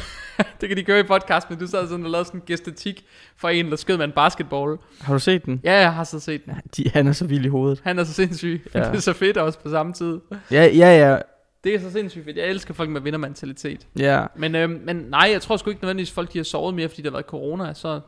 det 0.60 0.68
kan 0.68 0.76
de 0.76 0.82
gøre 0.82 1.00
i 1.00 1.02
podcast, 1.02 1.50
men 1.50 1.58
du 1.58 1.66
sad 1.66 1.88
sådan 1.88 2.04
og 2.04 2.10
lavede 2.10 2.24
sådan 2.24 2.40
en 2.40 2.44
gestetik 2.46 3.04
for 3.36 3.48
en, 3.48 3.70
der 3.70 3.76
skød 3.76 3.96
med 3.96 4.04
en 4.04 4.12
basketball. 4.12 4.78
Har 5.00 5.12
du 5.12 5.18
set 5.18 5.44
den? 5.44 5.60
Ja, 5.64 5.72
jeg 5.80 5.94
har 5.94 6.04
så 6.04 6.20
set 6.20 6.44
den. 6.44 6.54
De, 6.76 6.90
han 6.94 7.06
er 7.06 7.12
så 7.12 7.26
vild 7.26 7.44
i 7.44 7.48
hovedet. 7.48 7.80
Han 7.84 7.98
er 7.98 8.04
så 8.04 8.12
sindssyg. 8.12 8.66
Ja. 8.74 8.78
det 8.90 8.96
er 8.96 9.00
så 9.00 9.12
fedt 9.12 9.36
også 9.36 9.58
på 9.58 9.70
samme 9.70 9.92
tid. 9.92 10.20
Ja, 10.50 10.64
ja, 10.64 11.08
ja. 11.08 11.18
Det 11.64 11.74
er 11.74 11.80
så 11.80 11.90
sindssygt 11.90 12.24
fedt. 12.24 12.36
Jeg 12.36 12.46
elsker 12.46 12.74
folk 12.74 12.90
med 12.90 13.00
vindermentalitet. 13.00 13.86
Ja. 13.98 14.24
Men, 14.36 14.54
øh, 14.54 14.70
men 14.70 14.96
nej, 14.96 15.28
jeg 15.32 15.42
tror 15.42 15.56
sgu 15.56 15.70
ikke 15.70 15.82
nødvendigvis, 15.82 16.10
folk 16.10 16.32
de 16.32 16.38
har 16.38 16.44
sovet 16.44 16.74
mere, 16.74 16.88
fordi 16.88 17.02
der 17.02 17.10
har 17.10 17.16
været 17.16 17.26
corona. 17.26 17.74
Så 17.74 18.00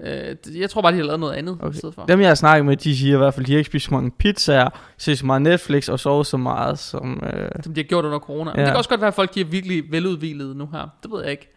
øh, 0.00 0.36
jeg 0.60 0.70
tror 0.70 0.82
bare, 0.82 0.92
de 0.92 0.96
har 0.96 1.04
lavet 1.04 1.20
noget 1.20 1.34
andet 1.34 1.58
okay. 1.60 1.74
i 1.74 1.78
stedet 1.78 1.94
for. 1.94 2.06
Dem 2.06 2.20
jeg 2.20 2.28
har 2.28 2.34
snakket 2.34 2.66
med, 2.66 2.76
de 2.76 2.96
siger 2.96 3.14
i 3.14 3.18
hvert 3.18 3.34
fald, 3.34 3.46
de 3.46 3.52
har 3.52 3.58
ikke 3.58 3.68
spist 3.68 3.84
så 3.84 3.94
mange 3.94 4.10
pizzaer, 4.10 4.68
set 4.96 5.18
så 5.18 5.26
meget 5.26 5.42
Netflix 5.42 5.88
og 5.88 6.00
sovet 6.00 6.26
så 6.26 6.36
meget, 6.36 6.78
som... 6.78 7.22
Øh... 7.32 7.50
Som 7.62 7.74
de 7.74 7.80
har 7.80 7.86
gjort 7.86 8.04
under 8.04 8.18
corona. 8.18 8.50
Ja. 8.50 8.56
Men 8.56 8.64
det 8.64 8.70
kan 8.70 8.76
også 8.76 8.90
godt 8.90 9.00
være, 9.00 9.08
at 9.08 9.14
folk 9.14 9.34
de 9.34 9.40
er 9.40 9.44
virkelig 9.44 9.92
veludvilede 9.92 10.54
nu 10.54 10.68
her. 10.72 10.88
Det 11.02 11.10
ved 11.10 11.22
jeg 11.22 11.30
ikke. 11.30 11.54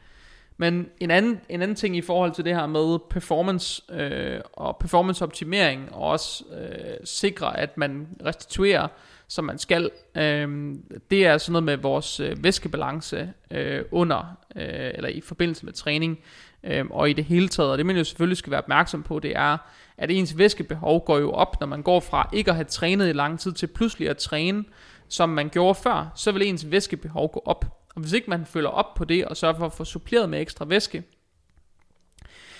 Men 0.57 0.87
en 0.99 1.11
anden, 1.11 1.39
en 1.49 1.61
anden 1.61 1.75
ting 1.75 1.97
i 1.97 2.01
forhold 2.01 2.31
til 2.31 2.45
det 2.45 2.55
her 2.55 2.67
med 2.67 2.99
performance 3.09 3.81
øh, 3.93 4.39
og 4.53 4.77
performance 4.79 5.23
optimering, 5.23 5.89
og 5.91 6.01
også 6.01 6.43
øh, 6.61 6.95
sikre, 7.03 7.59
at 7.59 7.77
man 7.77 8.07
restituerer 8.25 8.87
som 9.31 9.45
man 9.45 9.57
skal. 9.57 9.89
Øhm, 10.15 10.83
det 11.11 11.25
er 11.25 11.37
sådan 11.37 11.51
noget 11.51 11.63
med 11.63 11.77
vores 11.77 12.19
øh, 12.19 12.43
væskebalance 12.43 13.33
øh, 13.51 13.81
under, 13.91 14.37
øh, 14.55 14.91
eller 14.93 15.09
i 15.09 15.21
forbindelse 15.21 15.65
med 15.65 15.73
træning, 15.73 16.19
øh, 16.63 16.85
og 16.89 17.09
i 17.09 17.13
det 17.13 17.25
hele 17.25 17.47
taget. 17.47 17.71
Og 17.71 17.77
det 17.77 17.85
man 17.85 17.97
jo 17.97 18.03
selvfølgelig 18.03 18.37
skal 18.37 18.51
være 18.51 18.61
opmærksom 18.61 19.03
på, 19.03 19.19
det 19.19 19.35
er, 19.35 19.57
at 19.97 20.11
ens 20.11 20.37
væskebehov 20.37 21.05
går 21.05 21.17
jo 21.19 21.31
op, 21.31 21.59
når 21.59 21.67
man 21.67 21.81
går 21.81 21.99
fra 21.99 22.29
ikke 22.33 22.51
at 22.51 22.55
have 22.55 22.65
trænet 22.65 23.09
i 23.09 23.13
lang 23.13 23.39
tid, 23.39 23.53
til 23.53 23.67
pludselig 23.67 24.09
at 24.09 24.17
træne, 24.17 24.63
som 25.07 25.29
man 25.29 25.49
gjorde 25.49 25.75
før, 25.75 26.11
så 26.15 26.31
vil 26.31 26.47
ens 26.47 26.71
væskebehov 26.71 27.31
gå 27.31 27.41
op. 27.45 27.65
Og 27.95 28.01
hvis 28.01 28.13
ikke 28.13 28.29
man 28.29 28.45
følger 28.45 28.69
op 28.69 28.93
på 28.93 29.05
det, 29.05 29.25
og 29.25 29.37
sørger 29.37 29.57
for 29.57 29.65
at 29.65 29.73
få 29.73 29.83
suppleret 29.83 30.29
med 30.29 30.41
ekstra 30.41 30.65
væske, 30.65 31.03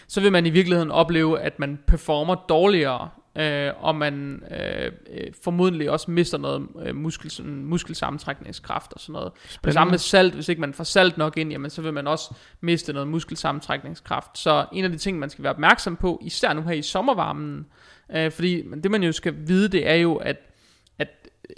så 0.08 0.22
vil 0.22 0.32
man 0.32 0.45
i 0.45 0.49
virkeligheden 0.49 0.91
opleve, 0.91 1.39
at 1.39 1.60
man 1.60 1.80
performer 1.88 2.36
dårligere 2.36 3.10
øh, 3.36 3.71
og 3.77 3.95
man 3.95 4.43
øh, 4.51 4.91
øh, 5.11 5.34
formodentlig 5.43 5.89
også 5.89 6.11
mister 6.11 6.38
noget 6.38 6.67
øh, 6.86 6.95
muskel, 6.95 7.32
sådan, 7.32 7.65
muskelsammentrækningskraft 7.65 8.93
og 8.93 8.99
sådan 8.99 9.13
noget. 9.13 9.32
Spændende. 9.36 9.69
Og 9.69 9.73
samme 9.73 9.91
med 9.91 9.97
salt, 9.97 10.34
hvis 10.34 10.49
ikke 10.49 10.61
man 10.61 10.73
får 10.73 10.84
salt 10.84 11.17
nok 11.17 11.38
ind, 11.38 11.51
jamen, 11.51 11.69
så 11.69 11.82
vil 11.82 11.93
man 11.93 12.07
også 12.07 12.34
miste 12.61 12.93
noget 12.93 13.07
muskelsammentrækningskraft. 13.07 14.38
Så 14.38 14.65
en 14.73 14.84
af 14.84 14.91
de 14.91 14.97
ting, 14.97 15.19
man 15.19 15.29
skal 15.29 15.43
være 15.43 15.53
opmærksom 15.53 15.95
på, 15.95 16.19
især 16.25 16.53
nu 16.53 16.61
her 16.61 16.71
i 16.71 16.82
sommervarmen, 16.82 17.65
øh, 18.15 18.32
fordi 18.32 18.63
det 18.84 18.91
man 18.91 19.03
jo 19.03 19.11
skal 19.11 19.34
vide, 19.38 19.67
det 19.67 19.89
er 19.89 19.95
jo, 19.95 20.15
at 20.15 20.38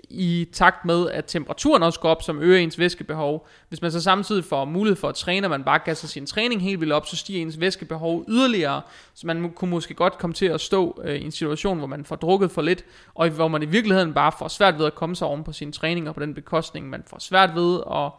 i 0.09 0.47
takt 0.53 0.85
med, 0.85 1.09
at 1.09 1.25
temperaturen 1.25 1.83
også 1.83 1.99
går 1.99 2.09
op, 2.09 2.21
som 2.21 2.41
øger 2.41 2.59
ens 2.59 2.79
væskebehov. 2.79 3.47
Hvis 3.69 3.81
man 3.81 3.91
så 3.91 4.01
samtidig 4.01 4.45
får 4.45 4.65
mulighed 4.65 4.95
for 4.95 5.09
at 5.09 5.15
træne, 5.15 5.47
og 5.47 5.51
man 5.51 5.63
bare 5.63 5.79
gasser 5.85 6.07
sin 6.07 6.25
træning 6.25 6.61
helt 6.61 6.79
vildt 6.79 6.93
op, 6.93 7.05
så 7.05 7.15
stiger 7.15 7.41
ens 7.41 7.59
væskebehov 7.59 8.25
yderligere, 8.27 8.81
så 9.13 9.27
man 9.27 9.51
kunne 9.51 9.71
måske 9.71 9.93
godt 9.93 10.17
komme 10.17 10.33
til 10.33 10.45
at 10.45 10.61
stå 10.61 11.01
øh, 11.03 11.15
i 11.15 11.25
en 11.25 11.31
situation, 11.31 11.77
hvor 11.77 11.87
man 11.87 12.05
får 12.05 12.15
drukket 12.15 12.51
for 12.51 12.61
lidt, 12.61 12.85
og 13.13 13.29
hvor 13.29 13.47
man 13.47 13.63
i 13.63 13.65
virkeligheden 13.65 14.13
bare 14.13 14.31
får 14.39 14.47
svært 14.47 14.79
ved 14.79 14.85
at 14.85 14.95
komme 14.95 15.15
sig 15.15 15.27
oven 15.27 15.43
på 15.43 15.51
sine 15.51 15.71
træninger 15.71 16.11
på 16.11 16.19
den 16.19 16.33
bekostning. 16.33 16.89
Man 16.89 17.03
får 17.07 17.19
svært 17.19 17.55
ved 17.55 17.79
at 17.91 18.11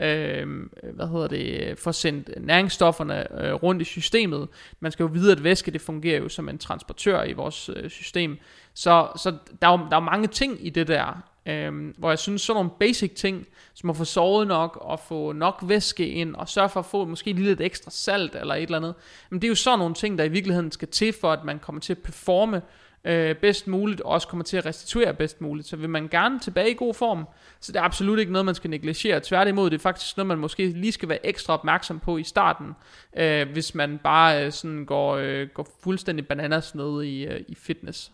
øh, 0.00 0.46
hvad 0.94 1.08
hedder 1.08 1.28
det, 1.28 1.78
få 1.78 1.92
sendt 1.92 2.30
næringsstofferne 2.40 3.44
øh, 3.44 3.54
rundt 3.54 3.82
i 3.82 3.84
systemet. 3.84 4.48
Man 4.80 4.92
skal 4.92 5.04
jo 5.04 5.10
vide, 5.12 5.32
at 5.32 5.44
væske 5.44 5.70
det 5.70 5.80
fungerer 5.80 6.18
jo 6.18 6.28
som 6.28 6.48
en 6.48 6.58
transportør 6.58 7.22
i 7.22 7.32
vores 7.32 7.70
øh, 7.76 7.90
system. 7.90 8.38
Så, 8.76 9.08
så 9.16 9.30
der, 9.62 9.68
er 9.68 9.78
jo, 9.78 9.86
der 9.90 9.96
er 9.96 10.00
mange 10.00 10.28
ting 10.28 10.66
i 10.66 10.70
det 10.70 10.88
der, 10.88 11.22
øhm, 11.46 11.94
hvor 11.98 12.08
jeg 12.08 12.18
synes 12.18 12.42
sådan 12.42 12.56
nogle 12.56 12.70
basic 12.80 13.12
ting, 13.14 13.46
som 13.74 13.90
at 13.90 13.96
få 13.96 14.04
sovet 14.04 14.46
nok, 14.46 14.78
og 14.80 15.00
få 15.00 15.32
nok 15.32 15.58
væske 15.62 16.08
ind, 16.08 16.34
og 16.34 16.48
sørge 16.48 16.68
for 16.68 16.80
at 16.80 16.86
få 16.86 17.04
måske 17.04 17.32
lige 17.32 17.44
lidt 17.44 17.60
ekstra 17.60 17.90
salt 17.90 18.34
eller 18.34 18.54
et 18.54 18.62
eller 18.62 18.76
andet. 18.78 18.94
Men 19.30 19.40
det 19.40 19.46
er 19.46 19.48
jo 19.48 19.54
sådan 19.54 19.78
nogle 19.78 19.94
ting, 19.94 20.18
der 20.18 20.24
i 20.24 20.28
virkeligheden 20.28 20.72
skal 20.72 20.88
til 20.88 21.14
for, 21.20 21.32
at 21.32 21.44
man 21.44 21.58
kommer 21.58 21.80
til 21.80 21.92
at 21.92 21.98
performe 21.98 22.62
øh, 23.04 23.34
bedst 23.36 23.66
muligt, 23.66 24.00
og 24.00 24.10
også 24.10 24.28
kommer 24.28 24.44
til 24.44 24.56
at 24.56 24.66
restituere 24.66 25.14
bedst 25.14 25.40
muligt. 25.40 25.68
Så 25.68 25.76
vil 25.76 25.90
man 25.90 26.08
gerne 26.08 26.40
tilbage 26.40 26.70
i 26.70 26.74
god 26.74 26.94
form, 26.94 27.24
så 27.60 27.72
det 27.72 27.78
er 27.78 27.82
absolut 27.82 28.18
ikke 28.18 28.32
noget, 28.32 28.46
man 28.46 28.54
skal 28.54 28.70
negligere. 28.70 29.20
Tværtimod, 29.20 29.70
det 29.70 29.78
er 29.78 29.82
faktisk 29.82 30.16
noget, 30.16 30.26
man 30.26 30.38
måske 30.38 30.66
lige 30.68 30.92
skal 30.92 31.08
være 31.08 31.26
ekstra 31.26 31.54
opmærksom 31.54 32.00
på 32.00 32.16
i 32.16 32.22
starten, 32.22 32.72
øh, 33.16 33.48
hvis 33.52 33.74
man 33.74 33.98
bare 33.98 34.44
øh, 34.44 34.52
sådan 34.52 34.84
går, 34.84 35.16
øh, 35.16 35.48
går 35.54 35.68
fuldstændig 35.82 36.28
bananas 36.28 36.74
ned 36.74 37.02
i, 37.02 37.24
øh, 37.24 37.40
i 37.48 37.54
fitness. 37.54 38.12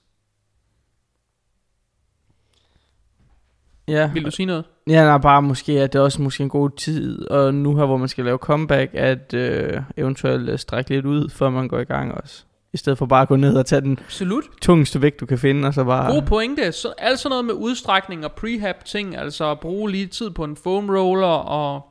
Ja. 3.89 4.11
Vil 4.15 4.25
du 4.25 4.31
sige 4.31 4.47
noget? 4.47 4.65
Ja, 4.87 5.05
nej, 5.05 5.19
bare 5.19 5.43
måske, 5.43 5.81
at 5.81 5.93
det 5.93 5.99
er 5.99 6.03
også 6.03 6.23
måske 6.23 6.43
en 6.43 6.49
god 6.49 6.71
tid, 6.71 7.29
og 7.31 7.55
nu 7.55 7.77
her, 7.77 7.87
hvor 7.87 7.97
man 7.97 8.09
skal 8.09 8.25
lave 8.25 8.39
comeback, 8.39 8.91
at 8.95 9.35
øh, 9.35 9.81
eventuelt 9.97 10.61
strække 10.61 10.91
lidt 10.91 11.07
ud, 11.07 11.29
før 11.29 11.51
man 11.51 11.69
går 11.69 11.79
i 11.79 11.85
gang 11.85 12.15
også. 12.15 12.45
I 12.73 12.77
stedet 12.77 12.99
for 12.99 13.07
bare 13.07 13.23
at 13.23 13.29
gå 13.29 13.37
ned 13.37 13.57
og 13.57 13.67
tage 13.67 13.81
den 13.81 13.99
Absolut. 14.05 14.45
tungeste 14.63 15.03
vægt, 15.03 15.21
du 15.21 15.27
kan 15.27 15.39
finde, 15.39 15.69
og 15.69 15.75
så 15.75 15.85
bare... 15.85 16.13
God 16.13 16.23
pointe. 16.23 16.73
Så, 16.73 16.93
alt 16.99 17.19
sådan 17.19 17.31
noget 17.31 17.45
med 17.45 17.55
udstrækning 17.55 18.25
og 18.25 18.33
prehab 18.33 18.85
ting, 18.85 19.17
altså 19.17 19.55
bruge 19.55 19.91
lige 19.91 20.07
tid 20.07 20.31
på 20.31 20.45
en 20.45 20.57
foam 20.57 20.91
roller, 20.91 21.27
og 21.27 21.87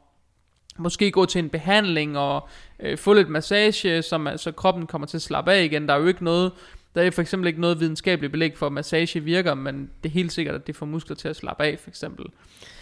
måske 0.77 1.11
gå 1.11 1.25
til 1.25 1.39
en 1.39 1.49
behandling, 1.49 2.17
og 2.17 2.47
øh, 2.79 2.97
få 2.97 3.13
lidt 3.13 3.29
massage, 3.29 4.01
så, 4.01 4.17
man, 4.17 4.37
så 4.37 4.51
kroppen 4.51 4.87
kommer 4.87 5.07
til 5.07 5.17
at 5.17 5.21
slappe 5.21 5.51
af 5.51 5.63
igen. 5.63 5.87
Der 5.87 5.93
er 5.93 5.99
jo 5.99 6.07
ikke 6.07 6.23
noget, 6.23 6.51
der 6.95 7.01
er 7.01 7.11
for 7.11 7.21
eksempel 7.21 7.47
ikke 7.47 7.61
noget 7.61 7.79
videnskabeligt 7.79 8.31
belæg 8.31 8.57
for, 8.57 8.65
at 8.65 8.71
massage 8.71 9.19
virker, 9.19 9.53
men 9.53 9.89
det 10.03 10.09
er 10.09 10.13
helt 10.13 10.31
sikkert, 10.31 10.55
at 10.55 10.67
det 10.67 10.75
får 10.75 10.85
muskler 10.85 11.15
til 11.15 11.27
at 11.27 11.35
slappe 11.35 11.63
af, 11.63 11.79
for 11.79 11.89
eksempel. 11.89 12.25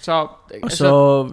Så, 0.01 0.11
og 0.11 0.29
altså, 0.53 0.77
så 0.77 1.31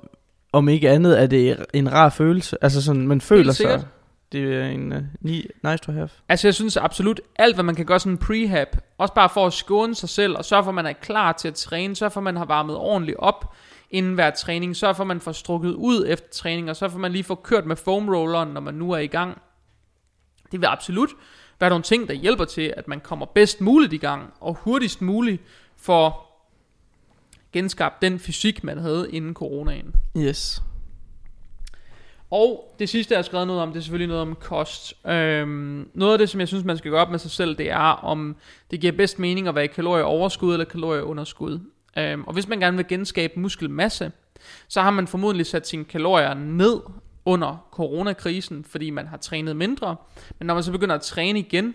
om 0.53 0.69
ikke 0.69 0.91
andet 0.91 1.21
er 1.23 1.27
det 1.27 1.67
en 1.73 1.93
rar 1.93 2.09
følelse. 2.09 2.57
Altså 2.61 2.83
sådan, 2.83 3.09
man 3.09 3.21
føler 3.21 3.53
sig... 3.53 3.85
Det 4.33 4.55
er 4.55 4.67
en 4.67 4.93
uh, 4.93 4.99
nice 5.23 5.79
to 5.83 5.93
have. 5.93 6.09
Altså 6.29 6.47
jeg 6.47 6.55
synes 6.55 6.77
absolut, 6.77 7.21
alt 7.37 7.57
hvad 7.57 7.65
man 7.65 7.75
kan 7.75 7.87
gøre 7.87 8.01
sådan 8.01 8.13
en 8.13 8.19
prehab, 8.19 8.77
også 8.99 9.15
bare 9.15 9.29
for 9.29 9.47
at 9.47 9.53
skåne 9.53 9.95
sig 9.95 10.09
selv, 10.09 10.37
og 10.37 10.45
sørge 10.45 10.65
for, 10.65 10.69
at 10.71 10.75
man 10.75 10.87
er 10.87 10.93
klar 10.93 11.33
til 11.33 11.49
at 11.49 11.55
træne, 11.55 11.97
sørge 11.97 12.11
for, 12.11 12.21
at 12.21 12.25
man 12.25 12.37
har 12.37 12.45
varmet 12.45 12.77
ordentligt 12.77 13.19
op 13.19 13.55
inden 13.91 14.15
hver 14.15 14.31
træning, 14.31 14.77
sørge 14.77 14.95
for, 14.95 15.03
at 15.03 15.07
man 15.07 15.21
får 15.21 15.33
strukket 15.33 15.73
ud 15.73 16.05
efter 16.09 16.29
træning, 16.33 16.71
og 16.71 16.77
for, 16.77 16.87
at 16.87 16.95
man 16.95 17.13
lige 17.13 17.25
får 17.25 17.35
kørt 17.35 17.67
med 17.67 17.77
foam 17.77 18.09
rolleren, 18.09 18.49
når 18.49 18.61
man 18.61 18.75
nu 18.75 18.91
er 18.91 18.99
i 18.99 19.07
gang. 19.07 19.39
Det 20.53 20.61
vil 20.61 20.67
absolut 20.67 21.11
være 21.61 21.71
nogle 21.71 21.83
ting, 21.83 22.09
der 22.09 22.15
hjælper 22.15 22.45
til, 22.45 22.75
at 22.77 22.89
man 22.89 23.01
kommer 23.01 23.27
bedst 23.27 23.61
muligt 23.61 23.93
i 23.93 23.97
gang, 23.97 24.33
og 24.41 24.55
hurtigst 24.55 25.03
muligt 25.03 25.43
for 25.77 26.27
genskabt 27.53 28.03
den 28.03 28.19
fysik, 28.19 28.65
man 28.65 28.79
havde 28.79 29.11
inden 29.13 29.35
coronaen. 29.35 29.95
Yes. 30.17 30.63
Og 32.31 32.75
det 32.79 32.89
sidste, 32.89 33.13
jeg 33.13 33.19
har 33.19 33.23
skrevet 33.23 33.47
noget 33.47 33.63
om, 33.63 33.69
det 33.69 33.79
er 33.79 33.83
selvfølgelig 33.83 34.09
noget 34.09 34.23
om 34.23 34.35
kost. 34.35 35.07
Øhm, 35.07 35.89
noget 35.95 36.13
af 36.13 36.19
det, 36.19 36.29
som 36.31 36.41
jeg 36.41 36.49
synes, 36.49 36.65
man 36.65 36.79
skal 36.79 36.91
gøre 36.91 37.01
op 37.01 37.11
med 37.11 37.19
sig 37.19 37.31
selv, 37.31 37.59
det 37.59 37.71
er, 37.71 38.05
om 38.05 38.37
det 38.71 38.81
giver 38.81 38.93
bedst 38.93 39.19
mening 39.19 39.49
at 39.49 39.55
være 39.55 39.65
i 39.65 39.69
kalorieoverskud 39.69 40.53
eller 40.53 40.65
kalorieunderskud. 40.65 41.61
Øhm, 41.99 42.25
og 42.25 42.33
hvis 42.33 42.49
man 42.49 42.61
gerne 42.61 42.77
vil 42.77 42.89
genskabe 42.89 43.41
muskelmasse, 43.41 44.13
så 44.69 44.83
har 44.83 44.91
man 44.91 45.07
formodentlig 45.07 45.47
sat 45.47 45.69
sine 45.69 45.85
kalorier 45.85 46.35
ned 46.35 46.81
under 47.27 47.69
coronakrisen, 47.71 48.65
fordi 48.65 48.91
man 48.91 49.07
har 49.07 49.17
trænet 49.17 49.57
mindre. 49.57 49.97
Men 50.39 50.47
når 50.47 50.55
man 50.55 50.63
så 50.63 50.73
begynder 50.73 50.95
at 50.95 51.03
træne 51.03 51.39
igen, 51.39 51.75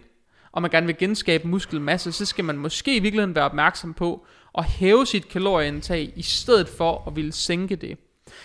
og 0.52 0.62
man 0.62 0.72
gerne 0.72 0.86
vil 0.86 0.98
genskabe 0.98 1.48
muskelmasse, 1.48 2.12
så 2.12 2.26
skal 2.26 2.46
man 2.46 2.58
måske 2.58 2.96
i 2.96 3.00
virkeligheden 3.00 3.36
være 3.36 3.46
opmærksom 3.46 3.94
på 3.94 4.26
at 4.58 4.66
hæve 4.66 5.06
sit 5.06 5.30
kalorieindtag, 5.30 6.14
i 6.16 6.22
stedet 6.22 6.68
for 6.68 7.04
at 7.08 7.16
ville 7.16 7.32
sænke 7.32 7.76
det. 7.76 7.98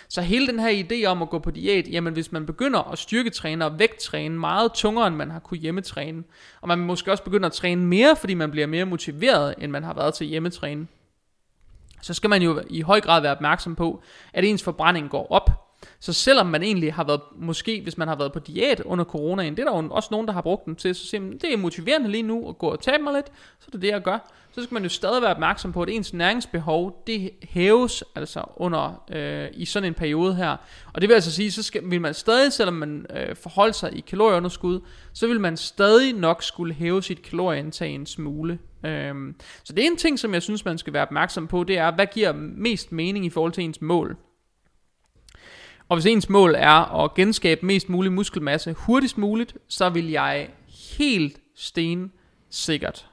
Så 0.09 0.23
hele 0.23 0.47
den 0.47 0.59
her 0.59 0.85
idé 0.85 1.07
om 1.07 1.23
at 1.23 1.31
gå 1.31 1.39
på 1.39 1.51
diæt, 1.51 1.89
jamen 1.89 2.13
hvis 2.13 2.33
man 2.33 2.47
begynder 2.47 2.93
at 2.93 2.99
styrketræne 2.99 3.65
og 3.65 3.79
vægttræne 3.79 4.39
meget 4.39 4.73
tungere, 4.73 5.07
end 5.07 5.17
man 5.17 5.31
har 5.31 5.39
kunne 5.39 5.59
hjemmetræne, 5.59 6.25
og 6.61 6.69
man 6.69 6.79
måske 6.79 7.13
også 7.13 7.25
begynder 7.25 7.47
at 7.47 7.53
træne 7.53 7.87
mere, 7.87 8.17
fordi 8.17 8.35
man 8.35 8.51
bliver 8.51 8.67
mere 8.67 8.85
motiveret, 8.85 9.55
end 9.59 9.73
man 9.73 9.85
har 9.85 9.95
været 9.95 10.15
til 10.15 10.27
hjemmetræne, 10.27 10.87
så 12.03 12.15
skal 12.15 12.31
man 12.31 12.43
jo 12.43 12.63
i 12.71 12.81
høj 12.81 13.01
grad 13.01 13.21
være 13.21 13.33
opmærksom 13.33 13.77
på, 13.77 14.03
at 14.33 14.45
ens 14.45 14.63
forbrænding 14.63 15.11
går 15.11 15.33
op. 15.33 15.66
Så 16.01 16.13
selvom 16.13 16.47
man 16.47 16.63
egentlig 16.63 16.95
har 16.95 17.05
været, 17.05 17.21
måske 17.37 17.81
hvis 17.83 17.99
man 17.99 18.09
har 18.09 18.17
været 18.17 18.33
på 18.33 18.39
diæt 18.39 18.81
under 18.81 19.05
coronaen, 19.05 19.57
det 19.57 19.63
er 19.63 19.71
der 19.71 19.83
jo 19.83 19.89
også 19.91 20.09
nogen, 20.11 20.27
der 20.27 20.33
har 20.33 20.41
brugt 20.41 20.65
den 20.65 20.77
til, 20.77 20.95
så 20.95 21.07
siger 21.07 21.21
man, 21.21 21.33
det 21.33 21.53
er 21.53 21.57
motiverende 21.57 22.11
lige 22.11 22.23
nu 22.23 22.49
at 22.49 22.59
gå 22.59 22.69
og 22.69 22.81
tabe 22.81 23.03
mig 23.03 23.15
lidt, 23.15 23.27
så 23.27 23.67
det 23.67 23.69
er 23.69 23.71
det 23.73 23.83
det, 23.83 23.89
jeg 23.89 24.03
gør 24.03 24.19
så 24.57 24.63
skal 24.63 24.75
man 24.75 24.83
jo 24.83 24.89
stadig 24.89 25.23
være 25.23 25.31
opmærksom 25.31 25.73
på, 25.73 25.83
at 25.83 25.89
ens 25.89 26.15
næringsbehov, 26.15 27.03
det 27.07 27.31
hæves 27.43 28.05
altså 28.15 28.45
under 28.57 29.05
øh, 29.13 29.49
i 29.53 29.65
sådan 29.65 29.87
en 29.87 29.95
periode 29.95 30.35
her. 30.35 30.57
Og 30.93 31.01
det 31.01 31.09
vil 31.09 31.15
altså 31.15 31.33
sige, 31.33 31.53
så 31.53 31.63
skal, 31.63 31.91
vil 31.91 32.01
man 32.01 32.15
stadig, 32.15 32.53
selvom 32.53 32.75
man 32.75 33.07
øh, 33.17 33.37
forholder 33.37 33.73
sig 33.73 33.97
i 33.97 34.01
kalorieunderskud, 34.01 34.81
så 35.13 35.27
vil 35.27 35.41
man 35.41 35.57
stadig 35.57 36.13
nok 36.13 36.43
skulle 36.43 36.75
hæve 36.75 37.03
sit 37.03 37.23
kalorieindtag 37.23 37.91
en 37.91 38.07
smule. 38.07 38.59
Øhm, 38.85 39.35
så 39.65 39.73
det 39.73 39.85
er 39.85 39.87
en 39.87 39.97
ting, 39.97 40.19
som 40.19 40.35
jeg 40.35 40.43
synes, 40.43 40.65
man 40.65 40.79
skal 40.79 40.93
være 40.93 41.03
opmærksom 41.03 41.47
på, 41.47 41.65
det 41.65 41.79
er, 41.79 41.95
hvad 41.95 42.07
giver 42.07 42.33
mest 42.33 42.93
mening 42.93 43.27
i 43.27 43.31
forhold 43.31 43.53
til 43.53 43.65
ens 43.65 43.81
mål. 43.81 44.17
Og 45.89 45.97
hvis 45.97 46.07
ens 46.07 46.29
mål 46.29 46.55
er 46.55 47.05
at 47.05 47.15
genskabe 47.15 47.67
mest 47.67 47.89
mulig 47.89 48.13
muskelmasse 48.13 48.73
hurtigst 48.73 49.19
muligt, 49.19 49.57
så 49.69 49.89
vil 49.89 50.11
jeg 50.11 50.49
helt 50.99 51.41
sten 51.55 52.13
sikkert 52.51 53.07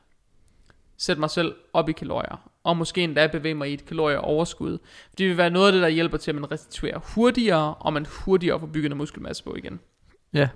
sætte 0.98 1.20
mig 1.20 1.30
selv 1.30 1.56
op 1.74 1.90
i 1.90 1.92
kalorier, 1.92 2.50
og 2.64 2.78
måske 2.78 3.04
endda 3.04 3.28
bevæge 3.28 3.56
mig 3.56 3.70
i 3.70 3.74
et 3.74 3.86
kalorieoverskud. 3.86 4.78
Det 5.18 5.30
vil 5.30 5.38
være 5.38 5.50
noget 5.50 5.68
af 5.68 5.72
det, 5.72 5.82
der 5.82 5.88
hjælper 5.88 6.18
til, 6.18 6.32
at 6.32 6.36
man 6.36 6.52
restituerer 6.52 7.00
hurtigere, 7.16 7.74
og 7.74 7.94
man 7.94 8.06
hurtigere 8.10 8.60
får 8.60 8.68
bygget 8.68 8.98
muskelmasse 8.98 9.44
på 9.44 9.56
igen. 9.56 9.80
Ja. 10.34 10.50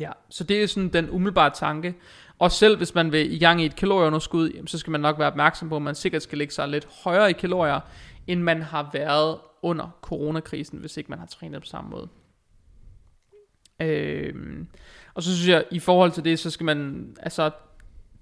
Ja, 0.00 0.10
så 0.28 0.44
det 0.44 0.62
er 0.62 0.66
sådan 0.66 0.88
den 0.88 1.10
umiddelbare 1.10 1.50
tanke. 1.50 1.94
Og 2.38 2.52
selv 2.52 2.76
hvis 2.76 2.94
man 2.94 3.12
vil 3.12 3.32
i 3.32 3.38
gang 3.38 3.62
i 3.62 3.66
et 3.66 3.76
kalorieunderskud, 3.76 4.66
så 4.66 4.78
skal 4.78 4.90
man 4.90 5.00
nok 5.00 5.18
være 5.18 5.28
opmærksom 5.28 5.68
på, 5.68 5.76
at 5.76 5.82
man 5.82 5.94
sikkert 5.94 6.22
skal 6.22 6.38
lægge 6.38 6.54
sig 6.54 6.68
lidt 6.68 6.88
højere 7.04 7.30
i 7.30 7.32
kalorier, 7.32 7.80
end 8.26 8.40
man 8.40 8.62
har 8.62 8.90
været 8.92 9.38
under 9.62 9.98
coronakrisen, 10.02 10.78
hvis 10.78 10.96
ikke 10.96 11.10
man 11.10 11.18
har 11.18 11.26
trænet 11.26 11.62
på 11.62 11.66
samme 11.66 11.90
måde. 11.90 12.08
Øhm, 13.80 14.66
og 15.14 15.22
så 15.22 15.34
synes 15.34 15.48
jeg, 15.48 15.64
i 15.70 15.78
forhold 15.78 16.12
til 16.12 16.24
det, 16.24 16.38
så 16.38 16.50
skal 16.50 16.64
man, 16.66 17.06
altså 17.20 17.50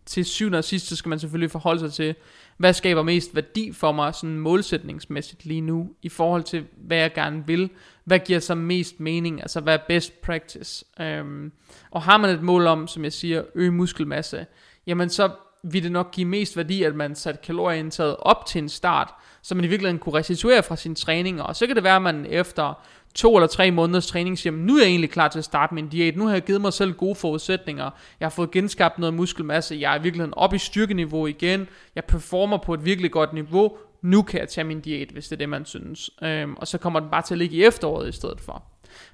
til 0.06 0.24
syvende 0.24 0.58
og 0.58 0.64
sidst, 0.64 0.86
så 0.86 0.96
skal 0.96 1.08
man 1.08 1.18
selvfølgelig 1.18 1.50
forholde 1.50 1.80
sig 1.80 1.92
til, 1.92 2.14
hvad 2.56 2.72
skaber 2.72 3.02
mest 3.02 3.34
værdi 3.34 3.72
for 3.72 3.92
mig, 3.92 4.14
sådan 4.14 4.38
målsætningsmæssigt 4.38 5.46
lige 5.46 5.60
nu, 5.60 5.90
i 6.02 6.08
forhold 6.08 6.42
til, 6.42 6.66
hvad 6.76 6.96
jeg 6.96 7.12
gerne 7.12 7.46
vil, 7.46 7.70
hvad 8.04 8.18
giver 8.18 8.38
så 8.38 8.54
mest 8.54 9.00
mening, 9.00 9.40
altså 9.40 9.60
hvad 9.60 9.74
er 9.74 9.82
best 9.88 10.20
practice. 10.20 10.84
Øhm, 11.00 11.52
og 11.90 12.02
har 12.02 12.16
man 12.16 12.30
et 12.30 12.42
mål 12.42 12.66
om, 12.66 12.86
som 12.86 13.04
jeg 13.04 13.12
siger, 13.12 13.44
øge 13.54 13.70
muskelmasse, 13.70 14.46
jamen 14.86 15.08
så 15.08 15.30
ville 15.62 15.84
det 15.84 15.92
nok 15.92 16.10
give 16.12 16.28
mest 16.28 16.56
værdi, 16.56 16.82
at 16.82 16.94
man 16.94 17.14
satte 17.14 17.40
kalorieindtaget 17.44 18.16
op 18.18 18.46
til 18.46 18.62
en 18.62 18.68
start, 18.68 19.14
så 19.42 19.54
man 19.54 19.64
i 19.64 19.68
virkeligheden 19.68 19.98
kunne 19.98 20.14
restituere 20.14 20.62
fra 20.62 20.76
sine 20.76 20.94
træninger, 20.94 21.42
og 21.42 21.56
så 21.56 21.66
kan 21.66 21.76
det 21.76 21.84
være, 21.84 21.96
at 21.96 22.02
man 22.02 22.26
efter 22.26 22.74
to 23.14 23.36
eller 23.36 23.46
tre 23.46 23.70
måneders 23.70 24.06
træning 24.06 24.38
siger, 24.38 24.52
nu 24.52 24.76
er 24.76 24.80
jeg 24.80 24.88
egentlig 24.88 25.10
klar 25.10 25.28
til 25.28 25.38
at 25.38 25.44
starte 25.44 25.74
min 25.74 25.88
diæt, 25.88 26.16
nu 26.16 26.26
har 26.26 26.32
jeg 26.32 26.42
givet 26.42 26.60
mig 26.60 26.72
selv 26.72 26.92
gode 26.92 27.14
forudsætninger, 27.14 27.90
jeg 28.20 28.26
har 28.26 28.30
fået 28.30 28.50
genskabt 28.50 28.98
noget 28.98 29.14
muskelmasse, 29.14 29.76
jeg 29.80 29.94
er 29.94 29.98
i 29.98 30.02
virkeligheden 30.02 30.34
oppe 30.34 30.56
i 30.56 30.58
styrkeniveau 30.58 31.26
igen, 31.26 31.68
jeg 31.94 32.04
performer 32.04 32.56
på 32.56 32.74
et 32.74 32.84
virkelig 32.84 33.10
godt 33.10 33.32
niveau, 33.32 33.76
nu 34.02 34.22
kan 34.22 34.40
jeg 34.40 34.48
tage 34.48 34.64
min 34.64 34.80
diæt, 34.80 35.08
hvis 35.08 35.28
det 35.28 35.32
er 35.32 35.38
det, 35.38 35.48
man 35.48 35.64
synes. 35.64 36.10
Øhm, 36.22 36.54
og 36.54 36.68
så 36.68 36.78
kommer 36.78 37.00
den 37.00 37.10
bare 37.10 37.22
til 37.22 37.34
at 37.34 37.38
ligge 37.38 37.56
i 37.56 37.64
efteråret 37.64 38.08
i 38.08 38.12
stedet 38.12 38.40
for. 38.40 38.64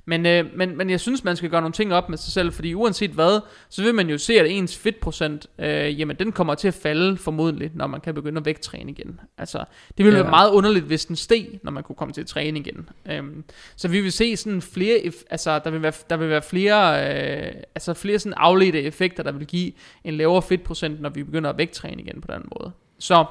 Men, 0.05 0.27
øh, 0.27 0.45
men, 0.55 0.77
men 0.77 0.91
jeg 0.91 1.01
synes, 1.01 1.25
man 1.25 1.37
skal 1.37 1.51
gøre 1.51 1.61
nogle 1.61 1.73
ting 1.73 1.95
op 1.95 2.09
med 2.09 2.19
sig 2.19 2.33
selv, 2.33 2.53
fordi 2.53 2.75
uanset 2.75 3.11
hvad, 3.11 3.41
så 3.69 3.83
vil 3.83 3.95
man 3.95 4.11
jo 4.11 4.19
se, 4.19 4.41
at 4.41 4.47
ens 4.51 4.79
fedtprocent, 4.79 5.47
øh, 5.59 6.01
jamen 6.01 6.17
den 6.17 6.33
kommer 6.33 6.55
til 6.55 6.69
at 6.69 6.75
falde 6.75 7.17
formodentlig, 7.17 7.71
når 7.75 7.87
man 7.87 8.01
kan 8.01 8.15
begynde 8.15 8.39
at 8.39 8.47
vægttræne 8.47 8.91
igen. 8.91 9.21
Altså, 9.39 9.65
det 9.99 10.05
ville 10.05 10.17
ja. 10.17 10.23
være 10.23 10.31
meget 10.31 10.51
underligt, 10.51 10.85
hvis 10.85 11.07
den 11.07 11.17
steg, 11.17 11.61
når 11.63 11.73
man 11.73 11.83
kunne 11.83 11.97
komme 11.97 12.15
til 12.15 12.21
at 12.21 12.27
træne 12.27 12.59
igen. 12.59 12.89
Øhm, 13.11 13.45
så 13.77 13.89
vi 13.89 14.01
vil 14.01 14.13
se 14.13 14.37
sådan 14.37 14.63
flere, 14.63 15.13
altså 15.31 15.59
der 15.59 15.71
vil 15.71 15.83
være, 15.83 15.93
der 16.11 16.17
vil 16.17 16.29
være 16.29 16.43
flere, 16.43 17.09
øh, 17.47 17.53
altså 17.75 17.95
flere 17.95 18.19
sådan 18.19 18.35
afledte 18.37 18.83
effekter, 18.83 19.23
der 19.23 19.33
vil 19.33 19.47
give 19.47 19.73
en 20.05 20.15
lavere 20.15 20.43
fedtprocent, 20.43 21.01
når 21.01 21.09
vi 21.09 21.23
begynder 21.23 21.51
at 21.51 21.59
vægttræne 21.59 22.03
igen 22.03 22.21
på 22.21 22.33
den 22.33 22.43
måde. 22.59 22.73
Så, 22.99 23.25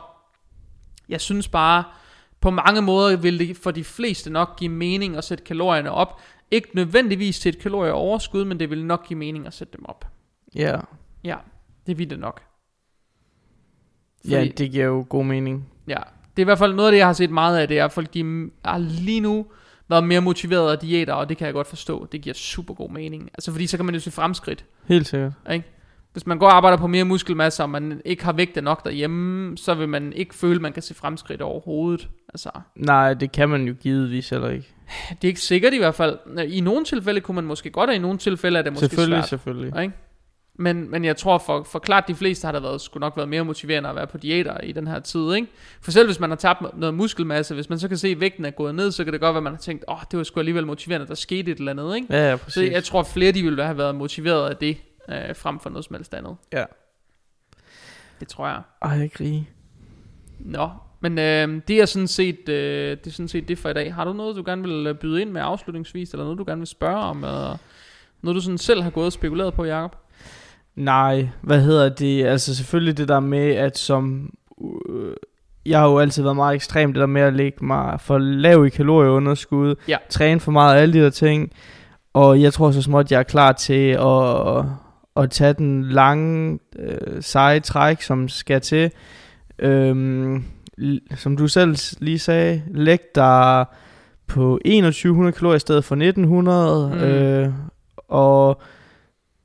jeg 1.09 1.21
synes 1.21 1.47
bare, 1.47 1.83
på 2.41 2.49
mange 2.49 2.81
måder 2.81 3.17
vil 3.17 3.39
det 3.39 3.57
for 3.57 3.71
de 3.71 3.83
fleste 3.83 4.29
nok 4.29 4.59
give 4.59 4.71
mening 4.71 5.17
at 5.17 5.23
sætte 5.23 5.43
kalorierne 5.43 5.91
op, 5.91 6.21
ikke 6.51 6.69
nødvendigvis 6.73 7.39
til 7.39 7.49
et 7.49 7.59
kalorieoverskud, 7.59 8.45
men 8.45 8.59
det 8.59 8.69
vil 8.69 8.85
nok 8.85 9.07
give 9.07 9.19
mening 9.19 9.47
at 9.47 9.53
sætte 9.53 9.77
dem 9.77 9.85
op. 9.85 10.07
Ja. 10.55 10.61
Yeah. 10.61 10.83
Ja, 11.23 11.35
det 11.87 11.97
vil 11.97 12.09
det 12.09 12.19
nok. 12.19 12.41
Fordi, 14.21 14.35
ja, 14.35 14.47
det 14.57 14.71
giver 14.71 14.85
jo 14.85 15.05
god 15.09 15.25
mening. 15.25 15.69
Ja, 15.87 15.99
det 16.35 16.41
er 16.41 16.41
i 16.41 16.43
hvert 16.43 16.57
fald 16.57 16.73
noget 16.73 16.87
af 16.87 16.91
det, 16.91 16.97
jeg 16.97 17.05
har 17.05 17.13
set 17.13 17.29
meget 17.29 17.57
af, 17.57 17.67
det 17.67 17.79
er, 17.79 17.85
at 17.85 17.91
folk 17.91 18.13
de 18.13 18.49
har 18.65 18.77
lige 18.77 19.19
nu 19.19 19.45
været 19.87 20.03
mere 20.03 20.21
motiveret 20.21 20.71
af 20.71 20.79
diæter, 20.79 21.13
og 21.13 21.29
det 21.29 21.37
kan 21.37 21.45
jeg 21.45 21.53
godt 21.53 21.67
forstå. 21.67 22.07
Det 22.11 22.21
giver 22.21 22.33
super 22.33 22.73
god 22.73 22.89
mening. 22.89 23.29
Altså 23.33 23.51
fordi 23.51 23.67
så 23.67 23.77
kan 23.77 23.85
man 23.85 23.95
jo 23.95 24.01
se 24.01 24.11
fremskridt. 24.11 24.65
Helt 24.87 25.07
sikkert. 25.07 25.33
Ikke? 25.51 25.65
Hvis 26.15 26.27
man 26.27 26.39
går 26.39 26.45
og 26.45 26.55
arbejder 26.55 26.77
på 26.77 26.87
mere 26.87 27.03
muskelmasse, 27.03 27.63
og 27.63 27.69
man 27.69 28.01
ikke 28.05 28.23
har 28.23 28.33
vægtet 28.33 28.63
nok 28.63 28.83
derhjemme, 28.83 29.57
så 29.57 29.73
vil 29.73 29.89
man 29.89 30.13
ikke 30.13 30.35
føle, 30.35 30.55
at 30.55 30.61
man 30.61 30.73
kan 30.73 30.83
se 30.83 30.93
fremskridt 30.93 31.41
overhovedet. 31.41 32.09
Altså. 32.33 32.49
Nej, 32.75 33.13
det 33.13 33.31
kan 33.31 33.49
man 33.49 33.67
jo 33.67 33.73
givetvis 33.73 34.29
heller 34.29 34.49
ikke. 34.49 34.67
Det 35.09 35.23
er 35.23 35.27
ikke 35.27 35.41
sikkert 35.41 35.73
i 35.73 35.77
hvert 35.77 35.95
fald. 35.95 36.17
I 36.47 36.61
nogle 36.61 36.85
tilfælde 36.85 37.21
kunne 37.21 37.35
man 37.35 37.43
måske 37.43 37.69
godt, 37.69 37.89
og 37.89 37.95
i 37.95 37.99
nogle 37.99 38.17
tilfælde 38.17 38.59
er 38.59 38.63
det 38.63 38.73
måske 38.73 38.87
selvfølgelig, 38.87 39.17
svært. 39.17 39.29
Selvfølgelig, 39.29 39.71
selvfølgelig. 39.71 39.93
Men, 40.59 40.91
men 40.91 41.05
jeg 41.05 41.17
tror 41.17 41.37
for, 41.37 41.63
for 41.63 41.79
klart 41.79 42.07
de 42.07 42.15
fleste 42.15 42.45
har 42.45 42.51
der 42.51 42.59
været, 42.59 42.81
skulle 42.81 43.01
nok 43.01 43.17
været 43.17 43.29
mere 43.29 43.43
motiverende 43.45 43.89
at 43.89 43.95
være 43.95 44.07
på 44.07 44.17
diæter 44.17 44.57
i 44.61 44.71
den 44.71 44.87
her 44.87 44.99
tid. 44.99 45.33
Ikke? 45.33 45.47
For 45.81 45.91
selv 45.91 46.07
hvis 46.07 46.19
man 46.19 46.29
har 46.29 46.37
tabt 46.37 46.77
noget 46.77 46.93
muskelmasse, 46.93 47.53
hvis 47.53 47.69
man 47.69 47.79
så 47.79 47.87
kan 47.87 47.97
se, 47.97 48.07
at 48.07 48.19
vægten 48.19 48.45
er 48.45 48.51
gået 48.51 48.75
ned, 48.75 48.91
så 48.91 49.03
kan 49.03 49.13
det 49.13 49.21
godt 49.21 49.33
være, 49.33 49.37
at 49.37 49.43
man 49.43 49.53
har 49.53 49.59
tænkt, 49.59 49.85
åh, 49.87 49.95
oh, 49.95 50.01
det 50.11 50.17
var 50.17 50.23
sgu 50.23 50.39
alligevel 50.39 50.65
motiverende, 50.65 51.03
at 51.03 51.09
der 51.09 51.15
skete 51.15 51.51
et 51.51 51.57
eller 51.57 51.71
andet. 51.71 51.95
Ikke? 51.95 52.07
Ja, 52.09 52.29
ja, 52.29 52.35
præcis. 52.35 52.53
Så 52.53 52.63
jeg 52.63 52.83
tror, 52.83 52.99
at 52.99 53.07
flere 53.07 53.31
de 53.31 53.43
ville 53.43 53.63
have 53.63 53.77
været 53.77 53.95
motiveret 53.95 54.49
af 54.49 54.57
det, 54.57 54.77
øh, 55.09 55.35
frem 55.35 55.59
for 55.59 55.69
noget 55.69 55.85
som 55.85 55.95
helst 55.95 56.13
andet. 56.13 56.35
Ja. 56.53 56.63
Det 58.19 58.27
tror 58.27 58.47
jeg. 58.47 58.61
Ej, 58.81 58.89
jeg 58.89 59.03
ikke 59.03 59.47
Nå, 60.39 60.69
men 60.99 61.19
øh, 61.19 61.61
det 61.67 61.81
er 61.81 61.85
sådan 61.85 62.07
set 62.07 62.49
øh, 62.49 62.97
det 62.97 63.07
er 63.07 63.11
sådan 63.11 63.27
set 63.27 63.47
det 63.47 63.57
for 63.57 63.69
i 63.69 63.73
dag. 63.73 63.93
Har 63.93 64.05
du 64.05 64.13
noget 64.13 64.35
du 64.35 64.43
gerne 64.45 64.61
vil 64.61 64.87
øh, 64.87 64.95
byde 64.95 65.21
ind 65.21 65.31
med 65.31 65.41
afslutningsvis 65.41 66.11
eller 66.11 66.23
noget 66.23 66.39
du 66.39 66.43
gerne 66.47 66.59
vil 66.61 66.67
spørge 66.67 66.97
om 66.97 67.23
eller 67.23 67.57
Noget 68.21 68.35
du 68.35 68.41
sådan 68.41 68.57
selv 68.57 68.81
har 68.81 68.89
gået 68.89 69.05
og 69.05 69.13
spekuleret 69.13 69.53
på, 69.53 69.65
Jacob? 69.65 69.95
Nej, 70.75 71.29
hvad 71.41 71.61
hedder 71.61 71.89
det? 71.89 72.25
Altså 72.25 72.55
selvfølgelig 72.55 72.97
det 72.97 73.07
der 73.07 73.19
med, 73.19 73.51
at 73.55 73.77
som... 73.77 74.33
Øh, 74.89 75.13
jeg 75.65 75.79
har 75.79 75.89
jo 75.89 75.99
altid 75.99 76.23
været 76.23 76.35
meget 76.35 76.55
ekstrem, 76.55 76.93
det 76.93 76.99
der 76.99 77.05
med 77.05 77.21
at 77.21 77.33
lægge 77.33 77.65
mig 77.65 78.01
for 78.01 78.17
lav 78.17 78.65
i 78.65 78.69
kalorieunderskud, 78.69 79.75
Ja. 79.87 79.97
træne 80.09 80.39
for 80.39 80.51
meget, 80.51 80.77
alle 80.77 80.93
de 80.93 81.03
der 81.03 81.09
ting. 81.09 81.51
Og 82.13 82.41
jeg 82.41 82.53
tror 82.53 82.71
så 82.71 82.81
småt, 82.81 83.11
jeg 83.11 83.19
er 83.19 83.23
klar 83.23 83.51
til 83.51 83.89
at, 83.89 84.65
at 85.15 85.31
tage 85.31 85.53
den 85.53 85.83
lange, 85.83 86.59
øh, 86.79 87.21
seje 87.21 87.59
træk, 87.59 88.01
som 88.01 88.29
skal 88.29 88.61
til. 88.61 88.91
Øhm, 89.59 90.43
som 91.15 91.37
du 91.37 91.47
selv 91.47 91.75
lige 91.99 92.19
sagde, 92.19 92.61
læg 92.67 92.99
dig 93.15 93.65
på 94.27 94.59
2100 94.65 95.31
kalorier 95.31 95.55
i 95.55 95.59
stedet 95.59 95.83
for 95.83 95.95
1900. 95.95 96.91
Mm. 96.93 97.01
Øh, 97.01 97.53
og 98.07 98.61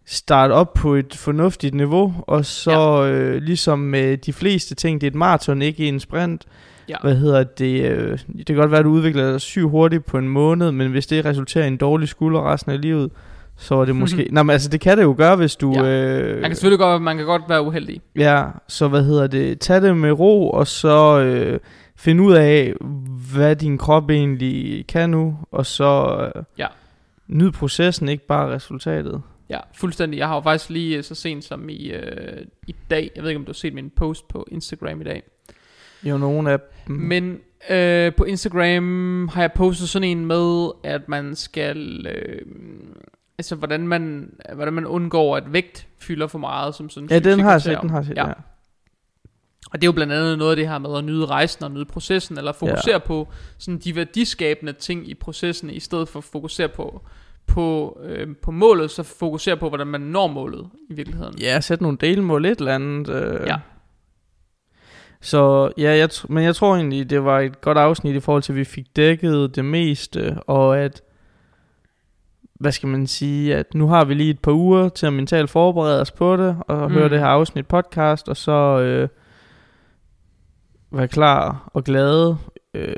starte 0.07 0.53
op 0.53 0.75
på 0.75 0.95
et 0.95 1.17
fornuftigt 1.17 1.75
niveau, 1.75 2.15
og 2.27 2.45
så 2.45 3.03
ja. 3.03 3.11
øh, 3.11 3.43
ligesom 3.43 3.79
med 3.79 4.17
de 4.17 4.33
fleste 4.33 4.75
ting, 4.75 5.01
det 5.01 5.07
er 5.07 5.11
et 5.11 5.15
maraton, 5.15 5.63
ikke 5.63 5.89
en 5.89 6.01
sprint. 6.01 6.47
Ja. 6.89 6.97
Hvad 7.03 7.17
hedder 7.17 7.45
det? 7.45 7.85
Øh, 7.91 8.19
det 8.37 8.47
kan 8.47 8.57
godt 8.57 8.71
være, 8.71 8.79
at 8.79 8.85
du 8.85 8.91
udvikler 8.91 9.31
dig 9.31 9.41
syv 9.41 9.69
hurtigt 9.69 10.05
på 10.05 10.19
en 10.19 10.29
måned, 10.29 10.73
men 10.73 10.91
hvis 10.91 11.07
det 11.07 11.25
resulterer 11.25 11.65
i 11.65 11.69
en 11.69 11.77
dårlig 11.77 12.09
skulder 12.09 12.53
resten 12.53 12.73
af 12.73 12.81
livet, 12.81 13.11
så 13.63 13.75
er 13.75 13.85
det 13.85 13.97
måske... 13.97 14.29
Nej, 14.31 14.43
men 14.43 14.51
altså 14.53 14.69
det 14.69 14.81
kan 14.81 14.99
det 14.99 15.05
jo 15.05 15.15
gøre, 15.19 15.37
hvis 15.37 15.57
du... 15.57 15.73
Ja. 15.75 15.83
Øh, 15.85 16.35
Man 16.41 16.51
kan 16.51 16.57
selvfølgelig 16.57 16.79
godt, 16.79 17.03
man 17.03 17.17
kan 17.17 17.27
godt 17.27 17.43
være 17.49 17.63
uheldig. 17.63 18.01
Ja, 18.17 18.45
så 18.69 18.89
hvad 18.89 19.05
hedder 19.05 19.27
det? 19.27 19.61
Tag 19.61 19.83
det 19.83 19.97
med 19.97 20.13
ro, 20.13 20.51
og 20.51 20.67
så 20.67 21.21
øh, 21.21 21.59
find 21.97 22.21
ud 22.21 22.33
af, 22.35 22.73
hvad 23.35 23.57
din 23.57 23.79
krop 23.79 24.11
egentlig 24.11 24.87
kan 24.87 25.11
nu, 25.11 25.39
og 25.53 25.67
så 25.67 26.17
øh, 26.37 26.43
Ja. 26.59 26.67
nyd 27.29 27.51
processen, 27.51 28.09
ikke 28.09 28.27
bare 28.27 28.55
resultatet. 28.55 29.23
Ja, 29.51 29.59
fuldstændig. 29.75 30.19
Jeg 30.19 30.29
har 30.29 30.35
jo 30.35 30.41
faktisk 30.41 30.71
lige 30.71 30.97
øh, 30.97 31.05
så 31.05 31.15
sent 31.15 31.45
som 31.45 31.69
i, 31.69 31.91
øh, 31.91 32.47
i 32.67 32.75
dag, 32.91 33.11
jeg 33.17 33.23
ved 33.23 33.31
ikke 33.31 33.39
om 33.39 33.45
du 33.45 33.51
har 33.51 33.55
set 33.55 33.75
min 33.75 33.91
post 33.97 34.29
på 34.29 34.47
Instagram 34.51 35.01
i 35.01 35.05
dag, 35.05 35.23
Jo, 36.03 36.19
nogle 36.19 36.51
af 36.53 36.59
dem. 36.87 36.97
men 36.97 37.39
øh, 37.71 38.15
på 38.15 38.25
Instagram 38.25 39.29
har 39.29 39.41
jeg 39.41 39.53
postet 39.53 39.89
sådan 39.89 40.09
en 40.09 40.27
med, 40.27 40.71
at 40.85 41.09
man 41.09 41.35
skal, 41.35 42.07
øh, 42.07 42.41
altså 43.41 43.57
hvordan 43.57 43.89
man, 43.89 44.33
hvordan 44.55 44.75
man 44.75 44.87
undgår, 44.87 45.37
at 45.37 45.53
vægt 45.53 45.87
fylder 45.99 46.27
for 46.27 46.39
meget, 46.39 46.75
som 46.75 46.91
sådan 46.91 47.09
ja, 47.11 47.19
den 47.19 47.41
har 47.41 47.51
jeg 47.51 47.63
set, 47.63 47.79
den 47.83 47.91
har 47.91 47.99
jeg 47.99 48.07
set, 48.07 48.17
Ja. 48.17 48.29
ja. 48.29 48.33
Og 49.73 49.81
det 49.81 49.85
er 49.85 49.89
jo 49.89 49.93
blandt 49.93 50.13
andet 50.13 50.39
noget 50.39 50.51
af 50.51 50.57
det 50.57 50.69
her 50.69 50.79
med 50.79 50.99
at 50.99 51.05
nyde 51.05 51.27
rejsen 51.27 51.65
og 51.65 51.71
nyde 51.71 51.85
processen, 51.85 52.39
eller 52.39 52.53
fokusere 52.53 52.93
ja. 52.93 52.99
på 52.99 53.29
sådan 53.59 53.79
de 53.79 53.97
værdiskabende 53.97 54.73
ting 54.73 55.09
i 55.09 55.15
processen, 55.15 55.71
i 55.71 55.81
stedet 55.81 56.09
for 56.09 56.19
at 56.19 56.25
fokusere 56.25 56.69
på, 56.69 57.03
på, 57.47 57.99
øh, 58.03 58.29
på 58.43 58.51
målet, 58.51 58.91
så 58.91 59.03
fokusere 59.03 59.57
på, 59.57 59.69
hvordan 59.69 59.87
man 59.87 60.01
når 60.01 60.27
målet 60.27 60.69
i 60.91 60.95
virkeligheden. 60.95 61.39
Ja, 61.39 61.61
sæt 61.61 61.81
nogle 61.81 61.99
delmål, 62.01 62.45
et 62.45 62.59
eller 62.59 62.75
andet. 62.75 63.09
Øh. 63.09 63.47
Ja. 63.47 63.57
Så 65.21 65.73
ja, 65.79 65.97
jeg 65.97 66.09
men 66.29 66.45
jeg 66.45 66.57
tror 66.57 66.75
egentlig, 66.75 67.11
det 67.11 67.25
var 67.25 67.41
et 67.41 67.61
godt 67.61 67.79
afsnit 67.79 68.15
i 68.15 68.21
forhold 68.21 68.43
til, 68.43 68.53
at 68.53 68.57
vi 68.57 68.65
fik 68.65 68.97
dækket 68.97 69.57
det 69.57 69.65
meste, 69.65 70.41
og 70.47 70.79
at, 70.79 71.03
hvad 72.61 72.73
skal 72.73 72.89
man 72.89 73.07
sige, 73.07 73.57
at 73.57 73.75
nu 73.75 73.89
har 73.89 74.05
vi 74.05 74.15
lige 74.15 74.31
et 74.31 74.39
par 74.39 74.53
uger 74.53 74.89
til 74.89 75.07
at 75.07 75.13
mentalt 75.13 75.51
forberede 75.51 76.01
os 76.01 76.11
på 76.11 76.37
det, 76.37 76.57
og 76.69 76.89
mm. 76.91 76.95
høre 76.97 77.09
det 77.09 77.19
her 77.19 77.27
afsnit 77.27 77.67
podcast, 77.67 78.29
og 78.29 78.37
så 78.37 78.81
øh, 78.81 79.09
være 80.93 81.09
klar 81.09 81.71
og 81.75 81.85
glade. 81.85 82.37
Øh, 82.75 82.95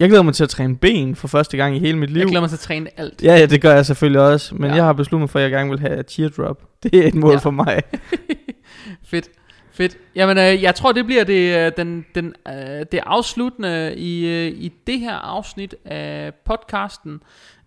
jeg 0.00 0.08
glæder 0.08 0.22
mig 0.22 0.34
til 0.34 0.44
at 0.44 0.50
træne 0.50 0.76
ben 0.76 1.16
for 1.16 1.28
første 1.28 1.56
gang 1.56 1.76
i 1.76 1.78
hele 1.78 1.98
mit 1.98 2.10
liv. 2.10 2.18
Jeg 2.18 2.28
glæder 2.28 2.40
mig 2.40 2.50
til 2.50 2.56
at 2.56 2.60
træne 2.60 2.90
alt. 3.00 3.22
Ja, 3.22 3.36
ja, 3.36 3.46
det 3.46 3.60
gør 3.60 3.74
jeg 3.74 3.86
selvfølgelig 3.86 4.20
også, 4.20 4.54
men 4.54 4.70
Ja. 4.70 4.76
jeg 4.76 4.84
har 4.84 4.92
besluttet 4.92 5.20
mig 5.20 5.30
for, 5.30 5.38
at 5.38 5.42
jeg 5.42 5.50
gerne 5.50 5.70
vil 5.70 5.80
have 5.80 6.02
teardrop. 6.02 6.62
Det 6.82 6.94
er 6.94 7.08
et 7.08 7.14
mål 7.14 7.32
ja. 7.32 7.38
for 7.38 7.50
mig. 7.50 7.82
Fedt. 9.10 9.28
Fedt. 9.78 9.98
Jamen, 10.14 10.38
øh, 10.38 10.62
jeg 10.62 10.74
tror, 10.74 10.92
det 10.92 11.06
bliver 11.06 11.24
det, 11.24 11.56
øh, 11.56 11.72
den, 11.76 12.06
den, 12.14 12.34
øh, 12.48 12.86
det 12.92 13.00
afsluttende 13.06 13.94
i, 13.96 14.26
øh, 14.26 14.46
i 14.46 14.72
det 14.86 15.00
her 15.00 15.14
afsnit 15.14 15.74
af 15.84 16.34
podcasten. 16.34 17.20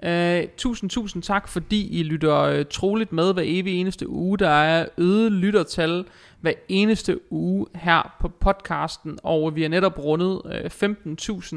Øh, 0.04 0.44
tusind, 0.58 0.90
tusind 0.90 1.24
tak, 1.24 1.48
fordi 1.48 2.00
I 2.00 2.04
lytter 2.04 2.38
øh, 2.38 2.66
troligt 2.72 3.12
med 3.12 3.34
hver 3.34 3.44
evig 3.46 3.82
eneste 3.82 4.10
uge. 4.10 4.38
Der 4.38 4.50
er 4.50 4.86
øget 4.98 5.32
lyttertal 5.32 6.06
hver 6.42 6.54
eneste 6.70 7.32
uge 7.32 7.66
her 7.76 8.16
på 8.22 8.28
podcasten, 8.28 9.20
og 9.24 9.56
vi 9.56 9.62
har 9.62 9.70
netop 9.70 10.00
rundet 10.00 10.42
øh, 10.46 10.90
15.000 10.90 11.56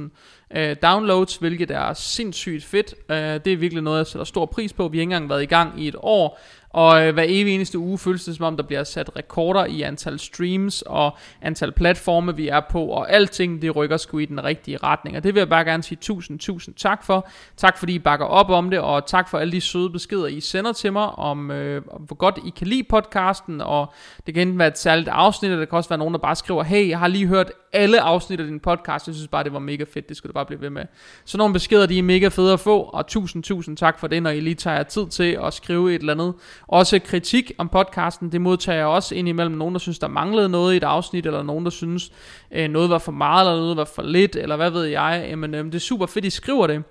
øh, 0.58 0.76
downloads, 0.82 1.36
hvilket 1.36 1.70
er 1.70 1.92
sindssygt 1.92 2.64
fedt. 2.64 2.94
Øh, 3.08 3.16
det 3.16 3.46
er 3.46 3.56
virkelig 3.56 3.82
noget, 3.82 3.98
jeg 3.98 4.06
sætter 4.06 4.24
stor 4.24 4.46
pris 4.46 4.72
på. 4.72 4.88
Vi 4.88 4.98
har 4.98 5.00
ikke 5.00 5.14
engang 5.14 5.30
været 5.30 5.42
i 5.42 5.46
gang 5.46 5.82
i 5.82 5.88
et 5.88 5.96
år, 5.98 6.40
og 6.74 7.06
øh, 7.06 7.14
hver 7.14 7.24
evig 7.28 7.54
eneste 7.54 7.78
uge 7.78 7.98
føles 7.98 8.24
det 8.24 8.36
som 8.36 8.44
om, 8.44 8.56
der 8.56 8.64
bliver 8.64 8.84
sat 8.84 9.16
rekorder 9.16 9.64
i 9.64 9.82
antal 9.82 10.18
streams 10.18 10.82
og 10.82 11.16
antal 11.42 11.72
platforme, 11.72 12.36
vi 12.36 12.48
er 12.48 12.60
på, 12.70 12.84
og 12.84 13.12
alting 13.12 13.62
det 13.62 13.76
rykker 13.76 13.96
sgu 13.96 14.18
i 14.18 14.24
den 14.24 14.44
rigtige 14.44 14.76
retning. 14.76 15.16
Og 15.16 15.24
det 15.24 15.34
vil 15.34 15.40
jeg 15.40 15.48
bare 15.48 15.64
gerne 15.64 15.82
sige 15.82 15.98
tusind, 16.00 16.38
tusind 16.38 16.74
tak 16.74 17.04
for. 17.04 17.28
Tak 17.56 17.78
fordi 17.78 17.94
I 17.94 17.98
bakker 17.98 18.26
op 18.26 18.50
om 18.50 18.70
det, 18.70 18.78
og 18.78 19.06
tak 19.06 19.28
for 19.28 19.38
alle 19.38 19.52
de 19.52 19.60
søde 19.60 19.90
beskeder, 19.90 20.26
I 20.26 20.40
sender 20.40 20.72
til 20.72 20.92
mig, 20.92 21.06
om, 21.06 21.50
øh, 21.50 21.82
om 21.90 22.02
hvor 22.02 22.16
godt 22.16 22.38
I 22.46 22.50
kan 22.50 22.66
lide 22.66 22.82
podcasten, 22.82 23.60
og 23.60 23.92
det 24.26 24.34
kan 24.34 24.40
enten 24.42 24.58
være 24.58 24.68
et 24.68 24.78
særligt 24.78 25.08
afsnit, 25.08 25.50
eller 25.50 25.60
det 25.60 25.68
kan 25.68 25.76
også 25.76 25.88
være 25.88 25.98
nogen, 25.98 26.14
der 26.14 26.20
bare 26.20 26.36
skriver, 26.36 26.62
hey, 26.62 26.88
jeg 26.88 26.98
har 26.98 27.08
lige 27.08 27.26
hørt 27.26 27.52
alle 27.74 28.00
afsnit 28.00 28.40
af 28.40 28.46
din 28.46 28.60
podcast, 28.60 29.06
jeg 29.06 29.14
synes 29.14 29.28
bare, 29.28 29.44
det 29.44 29.52
var 29.52 29.58
mega 29.58 29.84
fedt, 29.84 30.08
det 30.08 30.16
skulle 30.16 30.30
du 30.30 30.34
bare 30.34 30.46
blive 30.46 30.60
ved 30.60 30.70
med. 30.70 30.82
Så 31.24 31.38
nogle 31.38 31.52
beskeder, 31.52 31.86
de 31.86 31.98
er 31.98 32.02
mega 32.02 32.28
fede 32.28 32.52
at 32.52 32.60
få, 32.60 32.82
og 32.82 33.06
tusind, 33.06 33.42
tusind 33.42 33.76
tak 33.76 33.98
for 33.98 34.06
det, 34.06 34.22
når 34.22 34.30
I 34.30 34.40
lige 34.40 34.54
tager 34.54 34.76
jer 34.76 34.82
tid 34.82 35.06
til 35.06 35.38
at 35.44 35.54
skrive 35.54 35.94
et 35.94 36.00
eller 36.00 36.12
andet. 36.12 36.34
Også 36.66 36.98
kritik 36.98 37.52
om 37.58 37.68
podcasten, 37.68 38.32
det 38.32 38.40
modtager 38.40 38.78
jeg 38.78 38.86
også 38.86 39.14
ind 39.14 39.28
imellem 39.28 39.56
nogen, 39.56 39.74
der 39.74 39.78
synes, 39.78 39.98
der 39.98 40.08
manglede 40.08 40.48
noget 40.48 40.74
i 40.74 40.76
et 40.76 40.84
afsnit, 40.84 41.26
eller 41.26 41.42
nogen, 41.42 41.64
der 41.64 41.70
synes, 41.70 42.12
øh, 42.52 42.68
noget 42.70 42.90
var 42.90 42.98
for 42.98 43.12
meget, 43.12 43.48
eller 43.48 43.62
noget 43.62 43.76
var 43.76 43.84
for 43.94 44.02
lidt, 44.02 44.36
eller 44.36 44.56
hvad 44.56 44.70
ved 44.70 44.84
jeg. 44.84 45.26
Jamen, 45.28 45.54
øh, 45.54 45.64
det 45.64 45.74
er 45.74 45.78
super 45.78 46.06
fedt, 46.06 46.24
I 46.24 46.30
skriver 46.30 46.66
det. 46.66 46.82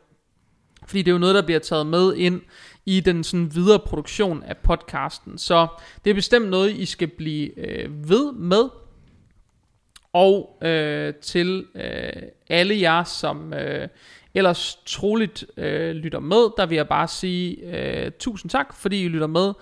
Fordi 0.88 1.02
det 1.02 1.08
er 1.08 1.14
jo 1.14 1.20
noget, 1.20 1.36
der 1.36 1.42
bliver 1.42 1.60
taget 1.60 1.88
med 1.88 2.16
ind 2.16 2.42
i 2.86 3.00
den 3.00 3.24
sådan 3.24 3.56
videre 3.56 3.80
produktion 3.80 4.44
af 4.44 4.58
podcasten. 4.58 5.38
Så 5.38 5.68
det 6.04 6.10
er 6.10 6.14
bestemt 6.14 6.50
noget, 6.50 6.72
I 6.72 6.86
skal 6.86 7.08
blive 7.08 7.60
øh, 7.60 8.10
ved 8.10 8.32
med. 8.32 8.70
Og 10.14 10.58
øh, 10.62 11.14
til 11.14 11.66
øh, 11.76 12.22
alle 12.50 12.82
jer, 12.82 13.04
som 13.04 13.54
øh, 13.54 13.88
ellers 14.34 14.80
troligt 14.86 15.46
øh, 15.58 15.96
lytter 15.96 16.20
med, 16.20 16.58
der 16.58 16.66
vil 16.66 16.76
jeg 16.76 16.88
bare 16.88 17.08
sige 17.08 17.58
øh, 17.78 18.12
tusind 18.20 18.50
tak, 18.50 18.76
fordi 18.76 19.04
I 19.04 19.08
lytter 19.08 19.28
med. 19.28 19.54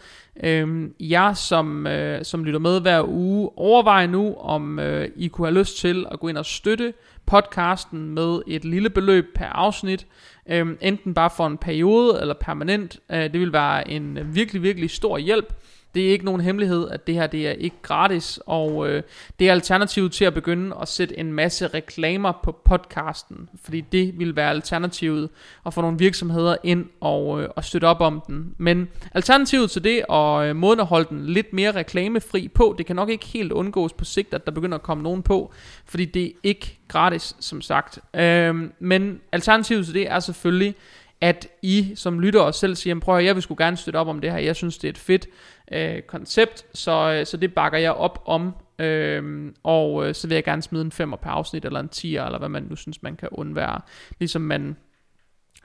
Øh, 0.44 0.90
jer, 1.00 1.34
som, 1.34 1.88
øh, 1.88 2.26
som 2.26 2.44
lytter 2.44 2.60
med 2.60 2.82
hver 2.82 3.04
uge, 3.08 3.50
overvej 3.56 4.08
nu, 4.08 4.36
om 4.36 4.80
øh, 4.80 5.10
I 5.16 5.28
kunne 5.28 5.48
have 5.48 5.60
lyst 5.60 5.78
til 5.78 6.06
at 6.12 6.20
gå 6.20 6.28
ind 6.28 6.38
og 6.38 6.46
støtte 6.46 6.94
podcasten 7.26 8.10
med 8.10 8.42
et 8.48 8.66
lille 8.66 8.90
beløb 8.90 9.26
per 9.36 9.46
afsnit. 9.46 10.08
Øh, 10.50 10.68
enten 10.82 11.14
bare 11.14 11.30
for 11.30 11.48
en 11.48 11.58
periode 11.58 12.18
eller 12.22 12.34
permanent. 12.34 13.00
Øh, 13.12 13.24
det 13.24 13.40
vil 13.40 13.54
være 13.54 13.90
en 13.90 14.20
virkelig, 14.36 14.64
virkelig 14.64 14.90
stor 14.90 15.18
hjælp. 15.18 15.54
Det 15.96 16.08
er 16.08 16.12
ikke 16.12 16.26
nogen 16.26 16.42
hemmelighed, 16.42 16.90
at 16.90 17.08
det 17.08 17.16
her 17.16 17.28
det 17.28 17.48
er 17.48 17.52
ikke 17.52 17.76
gratis, 17.82 18.40
og 18.46 18.90
øh, 18.90 19.04
det 19.40 19.48
er 19.48 19.52
alternativet 19.52 20.12
til 20.12 20.26
at 20.26 20.34
begynde 20.34 20.76
at 20.82 20.88
sætte 20.88 21.20
en 21.20 21.34
masse 21.34 21.68
reklamer 21.68 22.34
på 22.44 22.52
podcasten, 22.66 23.50
fordi 23.64 23.82
det 23.82 24.20
vil 24.20 24.36
være 24.36 24.50
alternativet 24.50 25.30
at 25.66 25.74
få 25.74 25.82
nogle 25.82 25.98
virksomheder 25.98 26.56
ind 26.64 26.86
og, 27.02 27.42
øh, 27.42 27.50
og 27.56 27.64
støtte 27.64 27.86
op 27.86 28.02
om 28.02 28.22
den. 28.28 28.56
Men 28.58 28.90
alternativet 29.14 29.72
til 29.72 29.84
det, 29.84 30.06
og 30.10 30.48
øh, 30.48 30.56
måden 30.56 30.80
at 30.80 30.86
holde 30.86 31.10
den 31.10 31.26
lidt 31.26 31.54
mere 31.54 31.72
reklamefri 31.72 32.48
på, 32.48 32.76
det 32.78 32.86
kan 32.86 32.96
nok 32.96 33.10
ikke 33.10 33.26
helt 33.26 33.52
undgås 33.52 33.94
på 33.94 34.06
sigt, 34.06 34.34
at 34.34 34.46
der 34.46 34.52
begynder 34.52 34.78
at 34.78 34.84
komme 34.84 35.04
nogen 35.04 35.24
på, 35.24 35.54
fordi 35.86 36.06
det 36.06 36.26
er 36.26 36.32
ikke 36.44 36.80
gratis, 36.88 37.36
som 37.40 37.62
sagt. 37.62 38.00
Øh, 38.14 38.56
men 38.80 39.20
alternativet 39.32 39.86
til 39.86 39.94
det 39.94 40.12
er 40.12 40.20
selvfølgelig, 40.20 40.76
at 41.22 41.48
I 41.62 41.92
som 41.96 42.20
lytter 42.20 42.42
og 42.42 42.56
selv 42.56 42.76
siger, 42.76 43.00
prøv 43.00 43.18
at 43.18 43.26
jeg 43.26 43.36
vil 43.36 43.44
sgu 43.44 43.56
gerne 43.58 43.78
støtte 43.78 43.98
op 43.98 44.08
om 44.08 44.22
det 44.22 44.32
her, 44.32 44.38
jeg 44.38 44.56
synes 44.56 44.78
det 44.78 44.88
er 44.88 44.92
et 44.92 44.98
fedt 44.98 45.28
øh, 45.72 46.02
koncept, 46.02 46.66
så, 46.74 46.92
øh, 46.92 47.26
så 47.26 47.38
det 47.38 47.54
bakker 47.54 47.78
jeg 47.80 47.92
op 47.92 48.24
om, 48.26 48.56
øh, 48.80 49.52
og 49.64 50.08
øh, 50.08 50.16
så 50.16 50.28
vil 50.28 50.36
jeg 50.36 50.44
gerne 50.44 50.62
smide 50.62 50.86
en 50.86 50.92
femmer 50.92 51.18
per 51.18 51.30
afsnit, 51.30 51.66
eller 51.66 51.80
en 51.80 51.90
10'er, 51.96 52.26
eller 52.26 52.38
hvad 52.38 52.50
man 52.50 52.64
nu 52.70 52.76
synes, 52.76 53.04
man 53.04 53.16
kan 53.16 53.30
undvære, 53.32 53.82
ligesom 54.20 54.42
man 54.42 54.76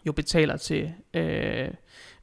jo 0.07 0.13
betaler 0.13 0.57
til 0.57 0.93
øh, 1.15 1.69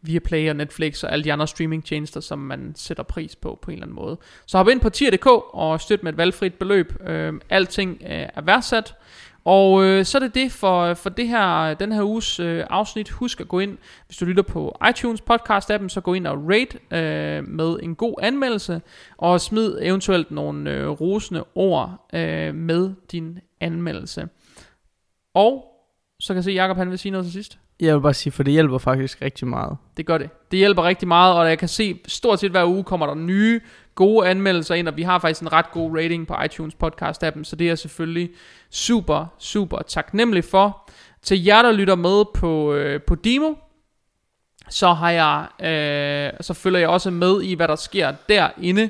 via 0.02 0.20
Play 0.20 0.50
og 0.50 0.56
Netflix 0.56 1.04
og 1.04 1.12
alle 1.12 1.24
de 1.24 1.34
andre 1.34 1.48
streamingtjenester, 1.48 2.20
som 2.20 2.40
man 2.40 2.74
sætter 2.76 3.04
pris 3.04 3.36
på 3.36 3.60
på 3.62 3.72
en 3.72 3.76
eller 3.76 3.86
anden 3.86 3.96
måde. 3.96 4.18
Så 4.46 4.58
hop 4.58 4.70
ind 4.70 4.82
på 4.82 4.90
tier.dk 4.90 5.26
og 5.28 5.82
støt 5.82 6.04
med 6.04 6.12
et 6.12 6.18
valgfrit 6.18 6.54
beløb. 6.54 6.94
Øh, 7.08 7.34
alting 7.50 8.02
øh, 8.02 8.10
er 8.10 8.42
værdsat. 8.42 8.96
Og 9.46 9.84
øh, 9.84 10.06
så 10.06 10.18
er 10.18 10.20
det 10.20 10.36
det 10.36 10.52
for, 10.52 10.94
for 10.94 11.10
det 11.10 11.28
her, 11.28 11.74
den 11.74 11.92
her 11.92 12.04
uges 12.04 12.40
øh, 12.40 12.64
afsnit. 12.70 13.10
Husk 13.10 13.42
at 13.42 13.48
gå 13.48 13.60
ind, 13.60 13.78
hvis 14.06 14.18
du 14.18 14.26
lytter 14.26 14.44
på 14.44 14.78
iTunes 14.90 15.22
podcast 15.22 15.72
appen, 15.72 15.90
så 15.90 16.02
gå 16.02 16.14
ind 16.14 16.28
og 16.28 16.50
rate 16.50 16.80
øh, 16.92 17.48
med 17.48 17.80
en 17.84 17.96
god 17.96 18.16
anmeldelse, 18.22 18.82
og 19.18 19.42
smid 19.42 19.78
eventuelt 19.82 20.32
nogle 20.32 20.72
øh, 20.72 20.88
rosende 20.88 21.44
ord 21.56 22.08
øh, 22.14 22.56
med 22.56 22.92
din 23.12 23.40
anmeldelse. 23.62 24.28
Og 25.34 25.66
så 26.20 26.34
kan 26.34 26.36
jeg 26.36 26.44
se, 26.44 26.52
at 26.52 26.56
Jacob 26.56 26.78
han 26.78 26.90
vil 26.90 27.00
sige 27.00 27.12
noget 27.12 27.26
til 27.26 27.34
sidst. 27.34 27.58
Jeg 27.80 27.96
vil 27.96 28.02
bare 28.02 28.14
sige, 28.14 28.34
for 28.34 28.44
det 28.44 28.54
hjælper 28.54 28.78
faktisk 28.78 29.22
rigtig 29.22 29.48
meget. 29.48 29.78
Det 29.98 30.06
gør 30.06 30.18
det. 30.18 30.30
Det 30.52 30.60
hjælper 30.60 30.84
rigtig 30.84 31.08
meget, 31.08 31.36
og 31.36 31.50
jeg 31.50 31.60
kan 31.60 31.68
se, 31.68 32.00
stort 32.08 32.40
set 32.40 32.52
hver 32.52 32.66
uge 32.66 32.84
kommer 32.84 33.06
der 33.06 33.16
nye 33.16 33.62
gode 33.96 34.28
anmeldelser 34.28 34.76
ind, 34.76 34.88
og 34.88 34.98
vi 34.98 35.04
har 35.04 35.20
faktisk 35.20 35.42
en 35.42 35.54
ret 35.54 35.72
god 35.72 35.98
rating 35.98 36.28
på 36.28 36.36
iTunes 36.46 36.76
podcast 36.76 37.24
appen, 37.24 37.46
så 37.46 37.56
det 37.56 37.70
er 37.70 37.76
selvfølgelig 37.76 38.30
super, 38.72 39.26
super 39.40 39.78
taknemmelig 39.88 40.44
for. 40.44 40.92
Til 41.22 41.44
jer, 41.44 41.62
der 41.62 41.72
lytter 41.72 41.96
med 41.96 42.26
på, 42.34 42.74
øh, 42.74 43.02
på 43.02 43.16
Demo, 43.16 43.54
så 44.70 44.94
har 44.94 45.12
jeg, 45.12 45.48
øh, 45.60 46.38
så 46.42 46.54
følger 46.54 46.80
jeg 46.80 46.90
også 46.90 47.12
med 47.12 47.42
i, 47.42 47.54
hvad 47.54 47.68
der 47.68 47.76
sker 47.76 48.14
derinde. 48.30 48.90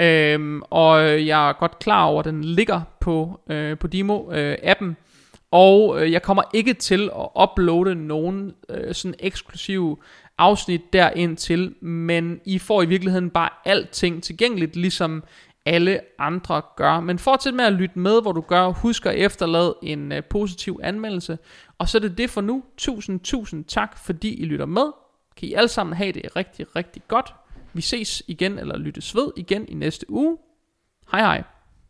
Øhm, 0.00 0.62
og 0.70 1.26
jeg 1.26 1.48
er 1.48 1.52
godt 1.52 1.78
klar 1.78 2.04
over, 2.04 2.18
at 2.18 2.24
den 2.24 2.44
ligger 2.44 2.80
på, 3.00 3.40
øh, 3.50 3.78
på 3.78 3.88
Demo-appen. 3.94 4.84
Øh, 4.84 4.94
og 5.52 6.02
øh, 6.02 6.12
jeg 6.12 6.22
kommer 6.22 6.42
ikke 6.54 6.74
til 6.74 7.10
at 7.16 7.42
uploade 7.42 7.94
nogen 7.94 8.54
øh, 8.68 8.94
sådan 8.94 9.14
eksklusive 9.18 9.96
afsnit 10.38 10.92
derind 10.92 11.36
til, 11.36 11.74
men 11.80 12.40
I 12.44 12.58
får 12.58 12.82
i 12.82 12.86
virkeligheden 12.86 13.30
bare 13.30 13.48
alting 13.64 14.22
tilgængeligt, 14.22 14.76
ligesom 14.76 15.24
alle 15.66 16.00
andre 16.18 16.62
gør. 16.76 17.00
Men 17.00 17.18
fortsæt 17.18 17.54
med 17.54 17.64
at 17.64 17.72
lytte 17.72 17.98
med, 17.98 18.22
hvor 18.22 18.32
du 18.32 18.40
gør. 18.40 18.68
Husk 18.68 19.06
at 19.06 19.14
efterlade 19.14 19.74
en 19.82 20.12
øh, 20.12 20.24
positiv 20.24 20.80
anmeldelse. 20.82 21.38
Og 21.78 21.88
så 21.88 21.98
er 21.98 22.00
det 22.00 22.18
det 22.18 22.30
for 22.30 22.40
nu. 22.40 22.64
Tusind, 22.76 23.20
tusind 23.20 23.64
tak, 23.64 23.98
fordi 23.98 24.34
I 24.34 24.44
lytter 24.44 24.66
med. 24.66 24.92
Kan 25.36 25.48
I 25.48 25.52
alle 25.52 25.68
sammen 25.68 25.96
have 25.96 26.12
det 26.12 26.36
rigtig, 26.36 26.76
rigtig 26.76 27.02
godt. 27.08 27.34
Vi 27.72 27.80
ses 27.80 28.22
igen, 28.28 28.58
eller 28.58 28.78
lyttes 28.78 29.14
ved 29.14 29.30
igen 29.36 29.68
i 29.68 29.74
næste 29.74 30.10
uge. 30.10 30.38
Hej 31.12 31.20
hej. 31.20 31.42